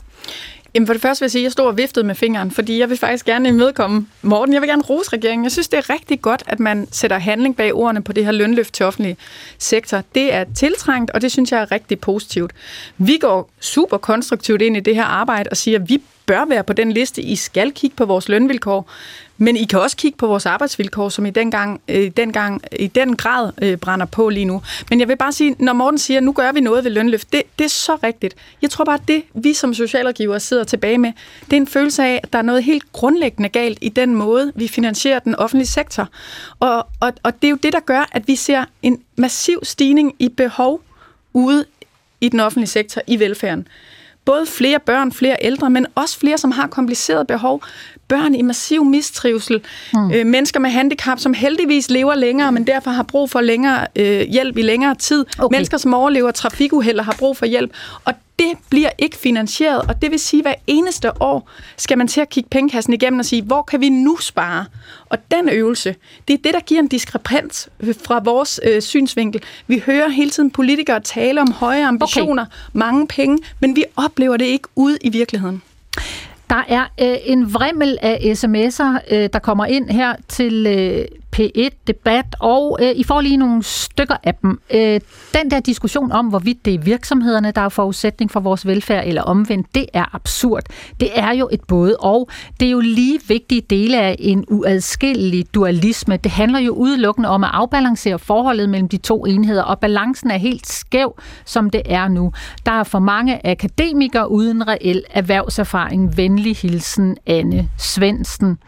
Jamen 0.75 0.87
for 0.87 0.93
det 0.93 1.03
første 1.03 1.23
vil 1.23 1.27
jeg 1.27 1.31
sige, 1.31 1.43
at 1.43 1.45
jeg 1.45 1.53
stod 1.53 1.67
og 1.67 1.77
viftede 1.77 2.07
med 2.07 2.15
fingeren, 2.15 2.51
fordi 2.51 2.79
jeg 2.79 2.91
vil 2.91 2.99
faktisk 2.99 3.25
gerne 3.25 3.49
imødekomme 3.49 4.07
Morten. 4.23 4.53
Jeg 4.53 4.63
vil 4.63 4.69
gerne 4.69 4.83
rose 4.83 5.13
regeringen. 5.13 5.45
Jeg 5.45 5.53
synes, 5.53 5.69
det 5.69 5.79
er 5.79 5.91
rigtig 5.91 6.23
godt, 6.23 6.43
at 6.47 6.61
man 6.61 6.89
sætter 6.91 7.19
handling 7.19 7.57
bag 7.57 7.75
ordene 7.75 8.03
på 8.03 8.13
det 8.13 8.25
her 8.25 8.33
lønløft 8.33 8.75
til 8.75 8.87
offentlig 8.87 9.17
sektor. 9.59 10.03
Det 10.15 10.35
er 10.35 10.45
tiltrængt, 10.55 11.11
og 11.11 11.23
det 11.23 11.33
synes 11.33 11.53
jeg 11.53 11.61
er 11.61 11.73
rigtig 11.73 12.01
positivt. 12.01 12.53
Vi 12.99 13.19
går 13.21 13.51
super 13.61 13.97
konstruktivt 13.97 14.63
ind 14.63 14.77
i 14.77 14.81
det 14.81 14.95
her 14.95 15.05
arbejde 15.05 15.49
og 15.51 15.57
siger, 15.57 15.79
at 15.79 15.89
vi 15.89 16.03
bør 16.27 16.45
være 16.45 16.65
på 16.65 16.73
den 16.73 16.93
liste. 16.93 17.23
I 17.23 17.37
skal 17.37 17.73
kigge 17.73 17.97
på 17.97 18.05
vores 18.05 18.29
lønvilkår. 18.29 18.91
Men 19.39 19.57
I 19.57 19.65
kan 19.65 19.81
også 19.81 19.97
kigge 19.97 20.19
på 20.19 20.27
vores 20.27 20.47
arbejdsvilkår, 20.47 21.09
som 21.09 21.27
i 21.27 21.31
den, 21.31 21.51
gang, 21.51 21.81
øh, 21.89 22.11
den, 22.11 22.33
gang, 22.33 22.63
i 22.79 22.87
den 22.87 23.17
grad 23.17 23.53
øh, 23.63 23.77
brænder 23.77 24.07
på 24.07 24.29
lige 24.29 24.45
nu. 24.45 24.63
Men 24.91 25.01
jeg 25.01 25.09
vil 25.09 25.17
bare 25.17 25.33
sige, 25.33 25.57
når 25.59 25.73
Morten 25.73 25.99
siger, 25.99 26.21
nu 26.21 26.33
gør 26.33 26.53
vi 26.53 26.61
noget 26.61 26.85
ved 26.85 26.91
lønløft, 26.91 27.33
det, 27.33 27.43
det 27.59 27.65
er 27.65 27.69
så 27.69 27.99
rigtigt. 28.03 28.37
Jeg 28.63 28.71
tror 28.71 28.85
bare, 28.85 28.95
at 28.95 29.09
det, 29.09 29.23
vi 29.35 29.55
som 29.55 29.75
socialrådgivere 29.75 30.41
sidder 30.41 30.65
tilbage 30.65 30.99
med, 30.99 31.13
det 31.45 31.53
er 31.53 31.57
en 31.57 31.67
følelse 31.67 32.05
af, 32.05 32.21
at 32.23 32.33
der 32.33 32.39
er 32.39 32.43
noget 32.43 32.65
helt 32.65 32.93
grundlæggende 32.93 33.49
galt 33.49 33.79
i 33.81 33.89
den 33.89 34.15
måde, 34.15 34.53
vi 34.55 34.69
finansierer 34.69 35.19
den 35.19 35.35
offentlige 35.35 35.69
sektor. 35.69 36.09
Og, 36.61 36.87
og, 37.01 37.13
og 37.23 37.43
det 37.43 37.49
er 37.49 37.51
jo 37.51 37.59
det, 37.63 37.73
der 37.73 37.81
gør, 37.81 38.09
at 38.13 38.29
vi 38.29 38.37
ser 38.37 38.65
en 38.83 39.03
massiv 39.17 39.61
stigning 39.63 40.15
i 40.19 40.29
behov 40.29 40.83
ude 41.33 41.65
i 42.21 42.29
den 42.29 42.41
offentlige 42.41 42.69
sektor, 42.69 43.03
i 43.07 43.19
velfærden 43.19 43.69
både 44.27 44.47
flere 44.47 44.81
børn, 44.81 45.13
flere 45.13 45.37
ældre, 45.41 45.71
men 45.71 45.87
også 45.95 46.19
flere, 46.19 46.39
som 46.39 46.51
har 46.51 46.67
komplicerede 46.67 47.25
behov. 47.25 47.63
Børn 48.09 48.35
i 48.35 48.43
massiv 48.43 48.85
mistrivsel, 48.85 49.61
mm. 49.95 50.13
øh, 50.13 50.27
mennesker 50.27 50.61
med 50.61 50.71
handicap, 50.71 51.19
som 51.19 51.35
heldigvis 51.35 51.91
lever 51.91 52.15
længere, 52.15 52.53
men 52.53 52.67
derfor 52.67 52.91
har 52.91 53.03
brug 53.03 53.31
for 53.31 53.41
længere 53.41 53.87
øh, 53.97 54.21
hjælp 54.21 54.59
i 54.59 54.63
længere 54.63 54.95
tid. 54.95 55.25
Okay. 55.39 55.55
Mennesker, 55.57 55.79
som 55.79 55.95
overlever 55.95 56.31
trafikuheld 56.31 56.99
og 56.99 57.05
har 57.05 57.17
brug 57.19 57.37
for 57.37 57.47
hjælp. 57.47 57.71
Og 58.05 58.15
det 58.39 58.53
bliver 58.71 58.91
ikke 58.99 59.17
finansieret, 59.17 59.81
og 59.81 60.03
det 60.03 60.11
vil 60.11 60.19
sige, 60.19 60.41
at 60.41 60.45
hver 60.45 60.55
eneste 60.67 61.23
år 61.23 61.51
skal 61.77 61.99
man 61.99 62.09
til 62.09 62.21
at 62.21 62.29
kigge 62.29 62.49
pengekassen 62.51 62.93
igennem 62.93 63.19
og 63.19 63.25
sige, 63.25 63.43
hvor 63.43 63.63
kan 63.63 63.81
vi 63.81 63.89
nu 63.89 64.17
spare? 64.21 64.65
Og 65.09 65.19
den 65.31 65.49
øvelse, 65.49 65.95
det 66.29 66.35
er 66.35 66.39
det, 66.45 66.55
der 66.55 66.61
giver 66.61 66.81
en 66.81 66.89
diskrepans 66.89 67.69
fra 68.05 68.21
vores 68.25 68.61
øh, 68.65 68.83
synsvinkel. 68.83 69.43
Vi 69.67 69.83
hører 69.87 70.09
hele 70.09 70.31
tiden 70.31 70.51
politikere 70.51 71.01
tale 71.01 71.41
om 71.41 71.53
høje 71.53 71.87
ambitioner, 71.87 72.43
okay. 72.43 72.53
mange 72.73 73.07
penge, 73.07 73.39
men 73.61 73.77
vi 73.77 73.85
oplever 73.97 74.37
det 74.37 74.45
ikke 74.45 74.69
ude 74.75 74.99
i 75.01 75.09
virkeligheden. 75.09 75.63
Der 76.51 76.65
er 76.69 76.83
øh, 77.01 77.17
en 77.25 77.55
vrimmel 77.55 77.99
af 78.03 78.33
sms'er, 78.35 79.15
øh, 79.15 79.29
der 79.33 79.39
kommer 79.39 79.65
ind 79.65 79.91
her 79.91 80.15
til 80.29 80.67
øh, 80.67 81.05
P1-debat, 81.39 82.27
og 82.41 82.79
øh, 82.83 82.91
I 82.97 83.05
får 83.05 83.21
lige 83.21 83.37
nogle 83.37 83.63
stykker 83.63 84.17
af 84.23 84.35
dem. 84.35 84.61
Øh, 84.75 85.01
den 85.35 85.51
der 85.51 85.61
diskussion 85.61 86.13
om, 86.13 86.27
hvorvidt 86.27 86.65
det 86.65 86.75
er 86.75 86.79
virksomhederne, 86.79 87.51
der 87.51 87.61
er 87.61 87.69
forudsætning 87.69 88.31
for 88.31 88.41
vores 88.41 88.67
velfærd, 88.67 89.05
eller 89.07 89.23
omvendt, 89.23 89.75
det 89.75 89.87
er 89.93 90.15
absurd. 90.15 90.63
Det 91.01 91.11
er 91.15 91.33
jo 91.33 91.49
et 91.53 91.61
både 91.69 91.97
og. 91.97 92.29
Det 92.61 92.67
er 92.67 92.71
jo 92.71 92.81
lige 92.81 93.21
vigtige 93.29 93.61
dele 93.61 94.01
af 94.01 94.17
en 94.19 94.45
uadskillelig 94.49 95.55
dualisme. 95.55 96.17
Det 96.17 96.33
handler 96.33 96.59
jo 96.59 96.73
udelukkende 96.73 97.29
om 97.29 97.45
at 97.45 97.51
afbalancere 97.53 98.19
forholdet 98.19 98.69
mellem 98.69 98.89
de 98.89 98.97
to 98.97 99.25
enheder, 99.25 99.63
og 99.63 99.79
balancen 99.79 100.31
er 100.31 100.37
helt 100.37 100.67
skæv, 100.67 101.19
som 101.45 101.71
det 101.71 101.83
er 101.85 102.09
nu. 102.09 102.33
Der 102.67 102.73
er 102.73 102.85
for 102.85 102.99
mange 102.99 103.47
akademikere 103.47 104.31
uden 104.31 104.69
reel 104.69 105.03
erhvervserfaring. 105.11 106.17
Venlig 106.17 106.57
hilsen, 106.57 107.17
Anne 107.27 107.69
Svendsen. 107.79 108.59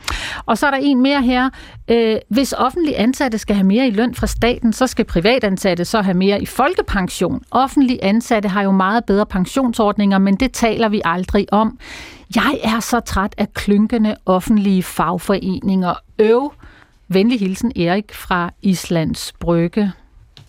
Og 0.46 0.58
så 0.58 0.66
er 0.66 0.70
der 0.70 0.78
en 0.78 1.02
mere 1.02 1.22
her. 1.22 1.50
Øh, 1.88 2.16
hvis 2.28 2.52
offentlige 2.58 2.96
ansatte 2.96 3.38
skal 3.38 3.56
have 3.56 3.66
mere 3.66 3.86
i 3.86 3.90
løn 3.90 4.14
fra 4.14 4.26
staten, 4.26 4.72
så 4.72 4.86
skal 4.86 5.04
privatansatte 5.04 5.84
så 5.84 6.02
have 6.02 6.14
mere 6.14 6.42
i 6.42 6.46
folkepension. 6.46 7.42
Offentlige 7.50 8.04
ansatte 8.04 8.48
har 8.48 8.62
jo 8.62 8.70
meget 8.70 9.04
bedre 9.04 9.26
pensionsordninger, 9.26 10.18
men 10.18 10.36
det 10.36 10.52
taler 10.52 10.88
vi 10.88 11.00
aldrig 11.04 11.46
om. 11.52 11.78
Jeg 12.34 12.58
er 12.64 12.80
så 12.80 13.00
træt 13.00 13.34
af 13.38 13.54
klynkende 13.54 14.16
offentlige 14.26 14.82
fagforeninger. 14.82 15.94
Øv. 16.18 16.52
Venlig 17.08 17.40
hilsen 17.40 17.72
Erik 17.76 18.14
fra 18.14 18.50
Islands 18.62 19.32
Brygge. 19.40 19.92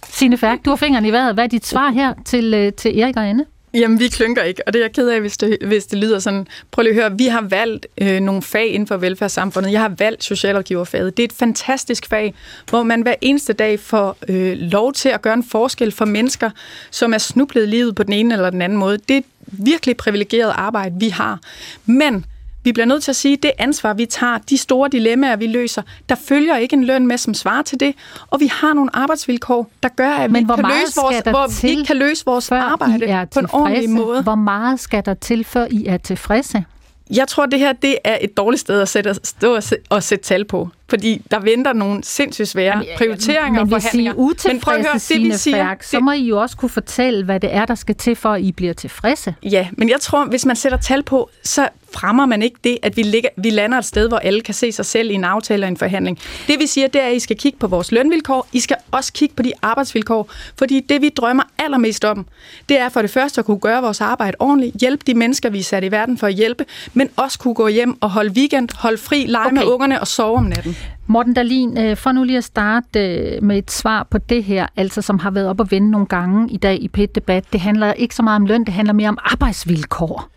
Signe 0.03 0.37
Færk, 0.37 0.65
du 0.65 0.69
har 0.69 0.77
fingeren 0.77 1.05
i 1.05 1.11
vejret. 1.11 1.33
Hvad 1.33 1.43
er 1.43 1.47
dit 1.47 1.65
svar 1.65 1.89
her 1.89 2.13
til, 2.25 2.53
øh, 2.53 2.73
til 2.73 2.99
Erik 2.99 3.17
og 3.17 3.29
Anne? 3.29 3.45
Jamen, 3.73 3.99
vi 3.99 4.07
klynker 4.07 4.43
ikke, 4.43 4.61
og 4.67 4.73
det 4.73 4.79
er 4.79 4.83
jeg 4.83 4.93
ked 4.93 5.07
af, 5.07 5.21
hvis 5.21 5.37
det, 5.37 5.57
hvis 5.65 5.85
det 5.85 5.99
lyder 5.99 6.19
sådan. 6.19 6.47
Prøv 6.71 6.83
lige 6.83 6.89
at 6.89 6.95
høre, 6.95 7.17
vi 7.17 7.25
har 7.25 7.41
valgt 7.41 7.87
øh, 8.01 8.19
nogle 8.19 8.41
fag 8.41 8.67
inden 8.67 8.87
for 8.87 8.97
velfærdssamfundet. 8.97 9.71
Jeg 9.71 9.81
har 9.81 9.93
valgt 9.97 10.23
socialrådgiverfaget. 10.23 11.17
Det 11.17 11.23
er 11.23 11.27
et 11.27 11.33
fantastisk 11.33 12.09
fag, 12.09 12.33
hvor 12.69 12.83
man 12.83 13.01
hver 13.01 13.15
eneste 13.21 13.53
dag 13.53 13.79
får 13.79 14.17
øh, 14.27 14.57
lov 14.57 14.93
til 14.93 15.09
at 15.09 15.21
gøre 15.21 15.33
en 15.33 15.43
forskel 15.43 15.91
for 15.91 16.05
mennesker, 16.05 16.49
som 16.91 17.13
er 17.13 17.17
snublet 17.17 17.63
i 17.63 17.65
livet 17.65 17.95
på 17.95 18.03
den 18.03 18.13
ene 18.13 18.33
eller 18.33 18.49
den 18.49 18.61
anden 18.61 18.77
måde. 18.77 18.97
Det 18.97 19.13
er 19.13 19.17
et 19.17 19.25
virkelig 19.47 19.97
privilegeret 19.97 20.53
arbejde, 20.55 20.95
vi 20.99 21.09
har. 21.09 21.39
Men 21.85 22.25
vi 22.69 22.73
bliver 22.73 22.85
nødt 22.85 23.03
til 23.03 23.11
at 23.11 23.15
sige, 23.15 23.33
at 23.33 23.43
det 23.43 23.51
ansvar, 23.57 23.93
vi 23.93 24.05
tager, 24.05 24.37
de 24.37 24.57
store 24.57 24.89
dilemmaer, 24.89 25.35
vi 25.35 25.47
løser, 25.47 25.81
der 26.09 26.15
følger 26.15 26.57
ikke 26.57 26.73
en 26.73 26.83
løn 26.83 27.07
med, 27.07 27.17
som 27.17 27.33
svarer 27.33 27.61
til 27.61 27.79
det, 27.79 27.95
og 28.27 28.39
vi 28.39 28.47
har 28.53 28.73
nogle 28.73 28.89
arbejdsvilkår, 28.93 29.69
der 29.83 29.89
gør, 29.89 30.11
at 30.11 30.29
vi, 30.29 30.33
Men 30.33 30.45
hvor 30.45 30.55
kan 30.55 30.65
løse 30.65 30.93
vores, 31.01 31.17
hvor 31.25 31.61
vi 31.61 31.69
ikke 31.69 31.85
kan 31.85 31.97
løse 31.97 32.25
vores 32.25 32.51
arbejde 32.51 33.27
på 33.33 33.39
en 33.39 33.47
ordentlig 33.53 33.89
måde. 33.89 34.23
Hvor 34.23 34.35
meget 34.35 34.79
skal 34.79 35.05
der 35.05 35.13
til, 35.13 35.43
før 35.43 35.67
I 35.69 35.85
er 35.85 35.97
tilfredse? 35.97 36.65
Jeg 37.13 37.27
tror, 37.27 37.45
det 37.45 37.59
her 37.59 37.73
det 37.73 37.97
er 38.03 38.17
et 38.21 38.37
dårligt 38.37 38.61
sted 38.61 38.81
at 38.81 38.89
sætte, 38.89 39.13
stå 39.23 39.55
og, 39.55 39.63
sæ- 39.63 39.83
og 39.89 40.03
sætte 40.03 40.23
tal 40.23 40.45
på. 40.45 40.69
Fordi 40.89 41.21
der 41.31 41.39
venter 41.39 41.73
nogle 41.73 42.03
sindssygt 42.03 42.47
svære 42.47 42.77
Jamen, 42.77 42.87
prioriteringer 42.97 43.65
Men 43.65 43.73
og 43.73 43.79
hvis 43.79 43.85
I 43.85 43.87
forhandlinger. 43.87 44.13
Men 44.47 44.59
prøv 44.59 44.73
at 44.73 44.85
høre, 44.85 44.93
det 44.93 45.21
vi 45.21 45.31
siger... 45.31 45.57
Færk, 45.57 45.83
så 45.83 45.99
må 45.99 46.11
I 46.11 46.21
jo 46.21 46.41
også 46.41 46.57
kunne 46.57 46.69
fortælle, 46.69 47.25
hvad 47.25 47.39
det 47.39 47.53
er, 47.53 47.65
der 47.65 47.75
skal 47.75 47.95
til, 47.95 48.15
for 48.15 48.29
at 48.33 48.41
I 48.41 48.51
bliver 48.51 48.73
tilfredse. 48.73 49.35
Ja, 49.43 49.67
men 49.71 49.89
jeg 49.89 49.99
tror, 50.01 50.25
hvis 50.25 50.45
man 50.45 50.55
sætter 50.55 50.77
tal 50.77 51.03
på, 51.03 51.29
så 51.43 51.69
fremmer 51.93 52.25
man 52.25 52.41
ikke 52.41 52.57
det, 52.63 52.77
at 52.83 52.97
vi, 52.97 53.01
ligger, 53.01 53.29
vi 53.37 53.49
lander 53.49 53.77
et 53.77 53.85
sted, 53.85 54.07
hvor 54.07 54.17
alle 54.17 54.41
kan 54.41 54.53
se 54.53 54.71
sig 54.71 54.85
selv 54.85 55.11
i 55.11 55.13
en 55.13 55.23
aftale 55.23 55.65
og 55.65 55.67
en 55.67 55.77
forhandling. 55.77 56.19
Det 56.47 56.59
vi 56.59 56.67
siger, 56.67 56.87
det 56.87 57.01
er, 57.01 57.07
at 57.07 57.15
I 57.15 57.19
skal 57.19 57.37
kigge 57.37 57.59
på 57.59 57.67
vores 57.67 57.91
lønvilkår. 57.91 58.47
I 58.53 58.59
skal 58.59 58.77
også 58.91 59.13
kigge 59.13 59.35
på 59.35 59.43
de 59.43 59.53
arbejdsvilkår. 59.61 60.29
Fordi 60.57 60.79
det, 60.79 61.01
vi 61.01 61.09
drømmer 61.09 61.43
allermest 61.57 62.05
om, 62.05 62.25
det 62.69 62.79
er 62.79 62.89
for 62.89 63.01
det 63.01 63.11
første 63.11 63.39
at 63.39 63.45
kunne 63.45 63.59
gøre 63.59 63.81
vores 63.81 64.01
arbejde 64.01 64.37
ordentligt, 64.39 64.75
hjælpe 64.75 65.03
de 65.07 65.13
mennesker, 65.13 65.49
vi 65.49 65.59
er 65.59 65.63
sat 65.63 65.83
i 65.83 65.91
verden 65.91 66.17
for 66.17 66.27
at 66.27 66.33
hjælpe, 66.33 66.65
men 66.93 67.09
også 67.15 67.39
kunne 67.39 67.53
gå 67.53 67.67
hjem 67.67 68.01
og 68.01 68.09
holde 68.09 68.31
weekend, 68.31 68.69
holde 68.75 68.97
fri, 68.97 69.25
lege 69.25 69.45
okay. 69.45 69.55
med 69.55 69.63
ungerne 69.63 69.99
og 69.99 70.07
sove 70.07 70.37
om 70.37 70.43
natten. 70.43 70.77
Morten 71.07 71.33
Dalin, 71.33 71.77
øh, 71.77 71.97
for 71.97 72.11
nu 72.11 72.23
lige 72.23 72.37
at 72.37 72.43
starte 72.43 72.99
øh, 72.99 73.43
med 73.43 73.57
et 73.57 73.71
svar 73.71 74.03
på 74.03 74.17
det 74.17 74.43
her, 74.43 74.67
altså 74.75 75.01
som 75.01 75.19
har 75.19 75.31
været 75.31 75.47
op 75.47 75.59
og 75.59 75.71
vende 75.71 75.91
nogle 75.91 76.07
gange 76.07 76.51
i 76.51 76.57
dag 76.57 76.77
i 76.81 76.87
pet 76.87 77.15
debat 77.15 77.43
Det 77.53 77.59
handler 77.59 77.93
ikke 77.93 78.15
så 78.15 78.23
meget 78.23 78.35
om 78.35 78.45
løn, 78.45 78.63
det 78.63 78.73
handler 78.73 78.93
mere 78.93 79.09
om 79.09 79.17
arbejdsvilkår. 79.21 80.29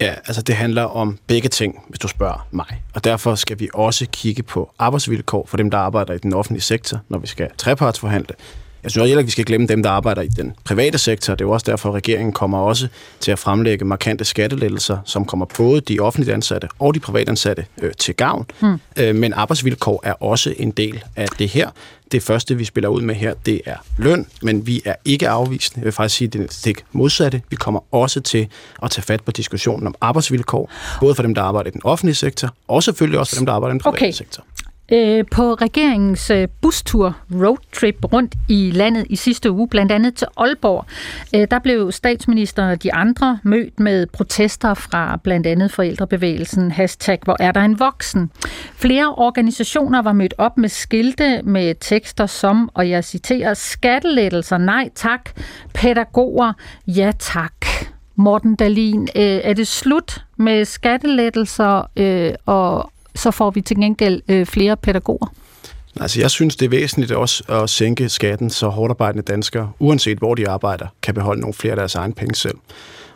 Ja, 0.00 0.14
altså 0.26 0.42
det 0.42 0.54
handler 0.54 0.82
om 0.82 1.18
begge 1.26 1.48
ting, 1.48 1.84
hvis 1.88 1.98
du 1.98 2.08
spørger 2.08 2.46
mig. 2.50 2.82
Og 2.94 3.04
derfor 3.04 3.34
skal 3.34 3.60
vi 3.60 3.68
også 3.74 4.06
kigge 4.12 4.42
på 4.42 4.72
arbejdsvilkår 4.78 5.46
for 5.46 5.56
dem, 5.56 5.70
der 5.70 5.78
arbejder 5.78 6.14
i 6.14 6.18
den 6.18 6.34
offentlige 6.34 6.62
sektor, 6.62 7.00
når 7.08 7.18
vi 7.18 7.26
skal 7.26 7.48
trepartsforhandle. 7.58 8.34
Jeg 8.82 8.90
synes 8.90 9.06
heller 9.06 9.18
ikke, 9.18 9.26
vi 9.26 9.30
skal 9.32 9.44
glemme 9.44 9.66
dem, 9.66 9.82
der 9.82 9.90
arbejder 9.90 10.22
i 10.22 10.28
den 10.28 10.54
private 10.64 10.98
sektor. 10.98 11.34
Det 11.34 11.40
er 11.40 11.44
jo 11.44 11.50
også 11.50 11.70
derfor, 11.70 11.88
at 11.88 11.94
regeringen 11.94 12.32
kommer 12.32 12.58
også 12.58 12.88
til 13.20 13.32
at 13.32 13.38
fremlægge 13.38 13.84
markante 13.84 14.24
skattelettelser, 14.24 14.98
som 15.04 15.24
kommer 15.24 15.46
både 15.56 15.80
de 15.80 16.00
offentligt 16.00 16.34
ansatte 16.34 16.68
og 16.78 16.94
de 16.94 17.00
privatansatte 17.00 17.66
øh, 17.82 17.92
til 17.98 18.14
gavn. 18.14 18.46
Hmm. 18.60 18.80
Øh, 18.96 19.14
men 19.14 19.32
arbejdsvilkår 19.32 20.00
er 20.04 20.12
også 20.12 20.54
en 20.56 20.70
del 20.70 21.04
af 21.16 21.28
det 21.38 21.48
her. 21.48 21.70
Det 22.12 22.22
første, 22.22 22.56
vi 22.56 22.64
spiller 22.64 22.88
ud 22.88 23.00
med 23.02 23.14
her, 23.14 23.34
det 23.46 23.60
er 23.66 23.76
løn, 23.96 24.26
men 24.42 24.66
vi 24.66 24.82
er 24.84 24.94
ikke 25.04 25.28
afvisende. 25.28 25.78
Jeg 25.78 25.84
vil 25.84 25.92
faktisk 25.92 26.16
sige, 26.16 26.28
det 26.28 26.40
er 26.40 26.46
stik 26.50 26.84
modsatte. 26.92 27.42
Vi 27.50 27.56
kommer 27.56 27.80
også 27.94 28.20
til 28.20 28.48
at 28.82 28.90
tage 28.90 29.02
fat 29.02 29.22
på 29.24 29.30
diskussionen 29.30 29.86
om 29.86 29.94
arbejdsvilkår, 30.00 30.70
både 31.00 31.14
for 31.14 31.22
dem, 31.22 31.34
der 31.34 31.42
arbejder 31.42 31.70
i 31.70 31.72
den 31.72 31.80
offentlige 31.84 32.14
sektor, 32.14 32.54
og 32.68 32.82
selvfølgelig 32.82 33.18
også 33.18 33.36
for 33.36 33.40
dem, 33.40 33.46
der 33.46 33.52
arbejder 33.52 33.70
i 33.70 33.74
den 33.74 33.80
private 33.80 33.96
Okay. 33.96 34.10
sektor. 34.10 34.44
Øh, 34.92 35.24
på 35.32 35.54
regeringens 35.54 36.30
øh, 36.30 36.48
bustur 36.60 37.16
roadtrip 37.32 38.12
rundt 38.12 38.34
i 38.48 38.70
landet 38.70 39.06
i 39.10 39.16
sidste 39.16 39.50
uge, 39.50 39.68
blandt 39.68 39.92
andet 39.92 40.14
til 40.14 40.26
Aalborg, 40.36 40.84
øh, 41.34 41.46
der 41.50 41.58
blev 41.58 41.92
statsministeren 41.92 42.70
og 42.70 42.82
de 42.82 42.94
andre 42.94 43.38
mødt 43.42 43.80
med 43.80 44.06
protester 44.06 44.74
fra 44.74 45.16
blandt 45.16 45.46
andet 45.46 45.72
forældrebevægelsen 45.72 46.70
hashtag 46.70 47.18
Hvor 47.24 47.36
er 47.40 47.52
der 47.52 47.60
en 47.60 47.78
voksen? 47.78 48.30
Flere 48.74 49.14
organisationer 49.14 50.02
var 50.02 50.12
mødt 50.12 50.34
op 50.38 50.58
med 50.58 50.68
skilte 50.68 51.42
med 51.42 51.74
tekster 51.80 52.26
som, 52.26 52.70
og 52.74 52.90
jeg 52.90 53.04
citerer, 53.04 53.54
skattelettelser, 53.54 54.58
nej 54.58 54.90
tak, 54.94 55.30
pædagoger, 55.74 56.52
ja 56.86 57.12
tak. 57.18 57.66
Morten 58.16 58.56
Dalin, 58.56 59.08
er 59.14 59.52
det 59.52 59.68
slut 59.68 60.24
med 60.36 60.64
skattelettelser, 60.64 61.90
og 62.46 62.92
så 63.22 63.30
får 63.30 63.50
vi 63.50 63.60
til 63.60 63.76
gengæld 63.76 64.22
øh, 64.28 64.46
flere 64.46 64.76
pædagoger? 64.76 65.26
Altså, 66.00 66.20
jeg 66.20 66.30
synes, 66.30 66.56
det 66.56 66.66
er 66.66 66.70
væsentligt 66.70 67.12
også 67.12 67.44
at 67.48 67.70
sænke 67.70 68.08
skatten, 68.08 68.50
så 68.50 68.68
hårdarbejdende 68.68 69.22
danskere, 69.22 69.72
uanset 69.78 70.18
hvor 70.18 70.34
de 70.34 70.48
arbejder, 70.48 70.86
kan 71.02 71.14
beholde 71.14 71.40
nogle 71.40 71.54
flere 71.54 71.72
af 71.72 71.76
deres 71.76 71.94
egen 71.94 72.12
penge 72.12 72.34
selv. 72.34 72.54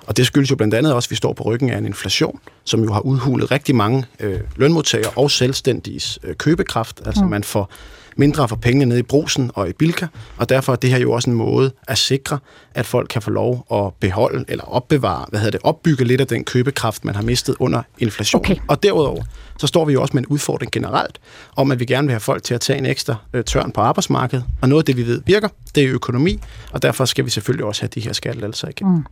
Og 0.06 0.16
det 0.16 0.26
skyldes 0.26 0.50
jo 0.50 0.56
blandt 0.56 0.74
andet 0.74 0.94
også, 0.94 1.06
at 1.06 1.10
vi 1.10 1.16
står 1.16 1.32
på 1.32 1.42
ryggen 1.42 1.70
af 1.70 1.78
en 1.78 1.86
inflation, 1.86 2.40
som 2.64 2.84
jo 2.84 2.92
har 2.92 3.00
udhulet 3.00 3.50
rigtig 3.50 3.74
mange 3.74 4.04
øh, 4.20 4.40
lønmodtagere 4.56 5.10
og 5.16 5.30
selvstændiges 5.30 6.18
øh, 6.22 6.34
købekraft. 6.34 7.02
Altså 7.06 7.24
mm. 7.24 7.30
man 7.30 7.44
får 7.44 7.70
mindre 8.16 8.48
for 8.48 8.56
pengene 8.56 8.84
nede 8.84 9.00
i 9.00 9.02
brusen 9.02 9.50
og 9.54 9.68
i 9.68 9.72
Bilka, 9.72 10.06
og 10.36 10.48
derfor 10.48 10.72
er 10.72 10.76
det 10.76 10.90
her 10.90 10.98
jo 10.98 11.12
også 11.12 11.30
en 11.30 11.36
måde 11.36 11.72
at 11.88 11.98
sikre, 11.98 12.38
at 12.74 12.86
folk 12.86 13.08
kan 13.08 13.22
få 13.22 13.30
lov 13.30 13.66
at 13.72 13.94
beholde 14.00 14.44
eller 14.48 14.64
opbevare, 14.64 15.26
hvad 15.28 15.40
hedder 15.40 15.50
det, 15.50 15.60
opbygge 15.64 16.04
lidt 16.04 16.20
af 16.20 16.26
den 16.26 16.44
købekraft, 16.44 17.04
man 17.04 17.14
har 17.14 17.22
mistet 17.22 17.56
under 17.58 17.82
inflationen. 17.98 18.52
Okay. 18.52 18.56
Og 18.68 18.82
derudover, 18.82 19.22
så 19.58 19.66
står 19.66 19.84
vi 19.84 19.92
jo 19.92 20.02
også 20.02 20.14
med 20.14 20.22
en 20.22 20.26
udfordring 20.26 20.72
generelt, 20.72 21.18
om 21.56 21.70
at 21.70 21.80
vi 21.80 21.84
gerne 21.84 22.06
vil 22.06 22.12
have 22.12 22.20
folk 22.20 22.42
til 22.42 22.54
at 22.54 22.60
tage 22.60 22.78
en 22.78 22.86
ekstra 22.86 23.14
øh, 23.32 23.44
tørn 23.44 23.70
på 23.70 23.80
arbejdsmarkedet, 23.80 24.44
og 24.62 24.68
noget 24.68 24.82
af 24.82 24.86
det, 24.86 24.96
vi 24.96 25.06
ved 25.06 25.22
virker, 25.26 25.48
det 25.74 25.84
er 25.84 25.94
økonomi, 25.94 26.40
og 26.72 26.82
derfor 26.82 27.04
skal 27.04 27.24
vi 27.24 27.30
selvfølgelig 27.30 27.66
også 27.66 27.82
have 27.82 27.90
de 27.94 28.00
her 28.00 28.12
skattelettelser 28.12 28.68
igen. 28.68 28.88
Mm. 28.88 29.04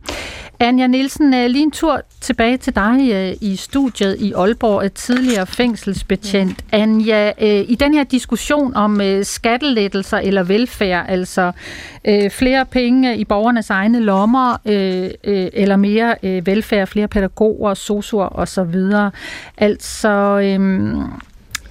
Anja 0.59 0.87
Nielsen, 0.87 1.33
øh, 1.33 1.45
lige 1.45 1.63
en 1.63 1.71
tur 1.71 2.01
tilbage 2.21 2.57
til 2.57 2.75
dig 2.75 3.09
øh, 3.13 3.33
i 3.41 3.55
studiet 3.55 4.17
i 4.19 4.33
Aalborg, 4.33 4.85
et 4.85 4.93
tidligere 4.93 5.47
fængselsbetjent. 5.47 6.65
Anja, 6.71 7.31
øh, 7.41 7.65
i 7.67 7.75
den 7.75 7.93
her 7.93 8.03
diskussion 8.03 8.75
om 8.75 9.01
øh, 9.01 9.25
skattelettelser 9.25 10.17
eller 10.17 10.43
velfærd, 10.43 11.05
altså 11.09 11.51
øh, 12.05 12.29
flere 12.29 12.65
penge 12.65 13.17
i 13.17 13.25
borgernes 13.25 13.69
egne 13.69 13.99
lommer, 13.99 14.57
øh, 14.65 15.09
øh, 15.23 15.47
eller 15.53 15.75
mere 15.75 16.15
øh, 16.23 16.47
velfærd, 16.47 16.87
flere 16.87 17.07
pædagoger, 17.07 17.73
sosuer 17.73 18.39
osv., 18.39 18.75
altså... 19.57 20.32
Øh, 20.37 20.95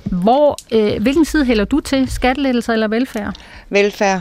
hvor, 0.05 0.59
øh, 0.73 1.03
hvilken 1.03 1.25
side 1.25 1.45
hælder 1.45 1.65
du 1.65 1.81
til? 1.81 2.11
Skattelettelser 2.11 2.73
eller 2.73 2.89
velfærd? 2.89 3.35
Velfærd. 3.71 4.21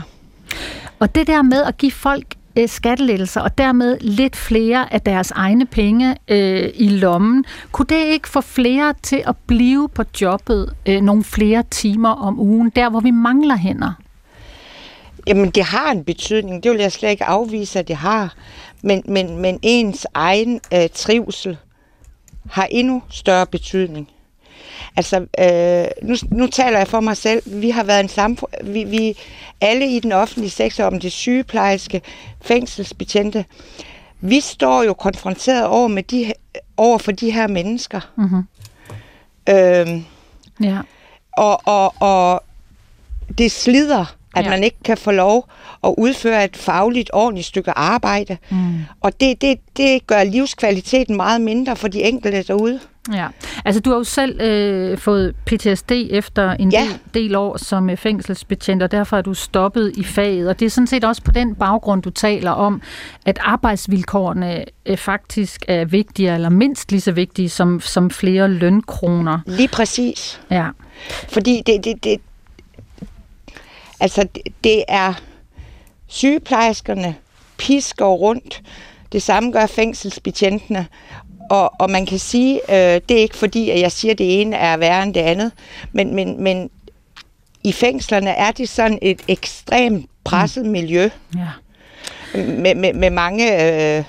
Og 0.98 1.14
det 1.14 1.26
der 1.26 1.42
med 1.42 1.62
at 1.62 1.76
give 1.76 1.92
folk 1.92 2.24
øh, 2.56 2.68
skattelettelser, 2.68 3.40
og 3.40 3.58
dermed 3.58 3.98
lidt 4.00 4.36
flere 4.36 4.92
af 4.92 5.00
deres 5.00 5.30
egne 5.30 5.66
penge 5.66 6.16
øh, 6.28 6.70
i 6.74 6.88
lommen, 6.88 7.44
kunne 7.72 7.86
det 7.88 8.04
ikke 8.04 8.28
få 8.28 8.40
flere 8.40 8.94
til 9.02 9.22
at 9.26 9.36
blive 9.46 9.88
på 9.88 10.04
jobbet 10.20 10.74
øh, 10.86 11.00
nogle 11.00 11.24
flere 11.24 11.62
timer 11.70 12.08
om 12.08 12.40
ugen, 12.40 12.70
der 12.76 12.90
hvor 12.90 13.00
vi 13.00 13.10
mangler 13.10 13.56
hænder? 13.56 13.92
Jamen, 15.26 15.50
det 15.50 15.64
har 15.64 15.92
en 15.92 16.04
betydning. 16.04 16.62
Det 16.62 16.70
vil 16.70 16.80
jeg 16.80 16.92
slet 16.92 17.10
ikke 17.10 17.24
afvise, 17.24 17.78
at 17.78 17.88
det 17.88 17.96
har. 17.96 18.34
Men, 18.82 19.02
men, 19.08 19.38
men 19.38 19.58
ens 19.62 20.06
egen 20.14 20.60
øh, 20.74 20.88
trivsel 20.94 21.56
har 22.50 22.68
endnu 22.70 23.02
større 23.10 23.46
betydning. 23.46 24.08
Altså, 24.96 25.16
øh, 25.16 26.08
nu, 26.08 26.16
nu 26.30 26.46
taler 26.46 26.78
jeg 26.78 26.88
for 26.88 27.00
mig 27.00 27.16
selv. 27.16 27.42
Vi 27.46 27.70
har 27.70 27.84
været 27.84 28.00
en 28.00 28.08
samfund... 28.08 28.50
Vi, 28.64 28.84
vi 28.84 29.18
alle 29.60 29.86
i 29.96 30.00
den 30.00 30.12
offentlige 30.12 30.50
sektor, 30.50 30.84
om 30.84 31.00
det 31.00 31.12
sygeplejerske, 31.12 32.02
fængselsbetjente, 32.42 33.44
vi 34.20 34.40
står 34.40 34.82
jo 34.82 34.92
konfronteret 34.92 35.66
over, 35.66 35.88
med 35.88 36.02
de, 36.02 36.32
over 36.76 36.98
for 36.98 37.12
de 37.12 37.30
her 37.30 37.46
mennesker. 37.46 38.00
Mm-hmm. 38.16 38.42
Øh, 39.48 40.02
Ja. 40.62 40.78
og, 41.36 41.60
og, 41.66 41.94
og 42.00 42.42
det 43.38 43.52
slider, 43.52 44.16
at 44.34 44.44
Ja. 44.44 44.50
man 44.50 44.64
ikke 44.64 44.76
kan 44.84 44.96
få 44.96 45.10
lov 45.10 45.48
at 45.84 45.94
udføre 45.98 46.44
et 46.44 46.56
fagligt 46.56 47.10
ordentligt 47.12 47.46
stykke 47.46 47.70
arbejde. 47.70 48.36
Mm. 48.50 48.74
Og 49.00 49.20
det, 49.20 49.40
det, 49.42 49.58
det 49.76 50.06
gør 50.06 50.24
livskvaliteten 50.24 51.16
meget 51.16 51.40
mindre 51.40 51.76
for 51.76 51.88
de 51.88 52.02
enkelte 52.02 52.42
derude. 52.42 52.80
Ja, 53.14 53.26
altså 53.64 53.80
du 53.80 53.90
har 53.90 53.96
jo 53.96 54.04
selv 54.04 54.40
øh, 54.40 54.98
fået 54.98 55.34
PTSD 55.46 55.92
efter 55.92 56.50
en 56.50 56.72
Ja. 56.72 56.80
del, 56.80 56.98
del 57.22 57.34
år 57.34 57.56
som 57.56 57.90
øh, 57.90 57.96
fængselsbetjent, 57.96 58.82
og 58.82 58.90
derfor 58.90 59.16
er 59.16 59.22
du 59.22 59.34
stoppet 59.34 59.92
i 59.96 60.04
faget. 60.04 60.48
Og 60.48 60.60
det 60.60 60.66
er 60.66 60.70
sådan 60.70 60.86
set 60.86 61.04
også 61.04 61.22
på 61.22 61.30
den 61.30 61.54
baggrund, 61.54 62.02
du 62.02 62.10
taler 62.10 62.50
om, 62.50 62.82
at 63.26 63.38
arbejdsvilkårene 63.42 64.64
øh, 64.86 64.96
faktisk 64.96 65.64
er 65.68 65.84
vigtige, 65.84 66.34
eller 66.34 66.48
mindst 66.48 66.90
lige 66.90 67.00
så 67.00 67.12
vigtige 67.12 67.48
som, 67.48 67.80
som 67.80 68.10
flere 68.10 68.48
lønkroner. 68.48 69.38
Lige 69.46 69.68
præcis. 69.68 70.40
Ja. 70.50 70.66
Fordi 71.28 71.62
det, 71.66 71.84
det, 71.84 72.04
det, 72.04 72.16
altså 74.02 74.28
det, 74.64 74.84
er 74.88 75.14
sygeplejerskerne 76.06 77.14
pisker 77.58 78.06
rundt. 78.06 78.62
Det 79.12 79.22
samme 79.22 79.52
gør 79.52 79.66
fængselsbetjentene. 79.66 80.86
Og, 81.50 81.72
og 81.78 81.90
man 81.90 82.06
kan 82.06 82.18
sige, 82.18 82.60
øh, 82.68 83.00
det 83.08 83.16
er 83.16 83.22
ikke 83.22 83.36
fordi, 83.36 83.70
at 83.70 83.80
jeg 83.80 83.92
siger, 83.92 84.12
at 84.12 84.18
det 84.18 84.40
ene 84.40 84.56
er 84.56 84.76
værre 84.76 85.02
end 85.02 85.14
det 85.14 85.20
andet, 85.20 85.52
men, 85.92 86.14
men, 86.14 86.42
men 86.42 86.70
i 87.64 87.72
fængslerne 87.72 88.30
er 88.30 88.50
det 88.50 88.68
sådan 88.68 88.98
et 89.02 89.20
ekstremt 89.28 90.10
presset 90.24 90.66
miljø 90.66 91.08
ja. 91.34 91.48
med, 92.34 92.74
med, 92.74 92.92
med 92.92 93.10
mange 93.10 93.44
øh, 93.98 94.04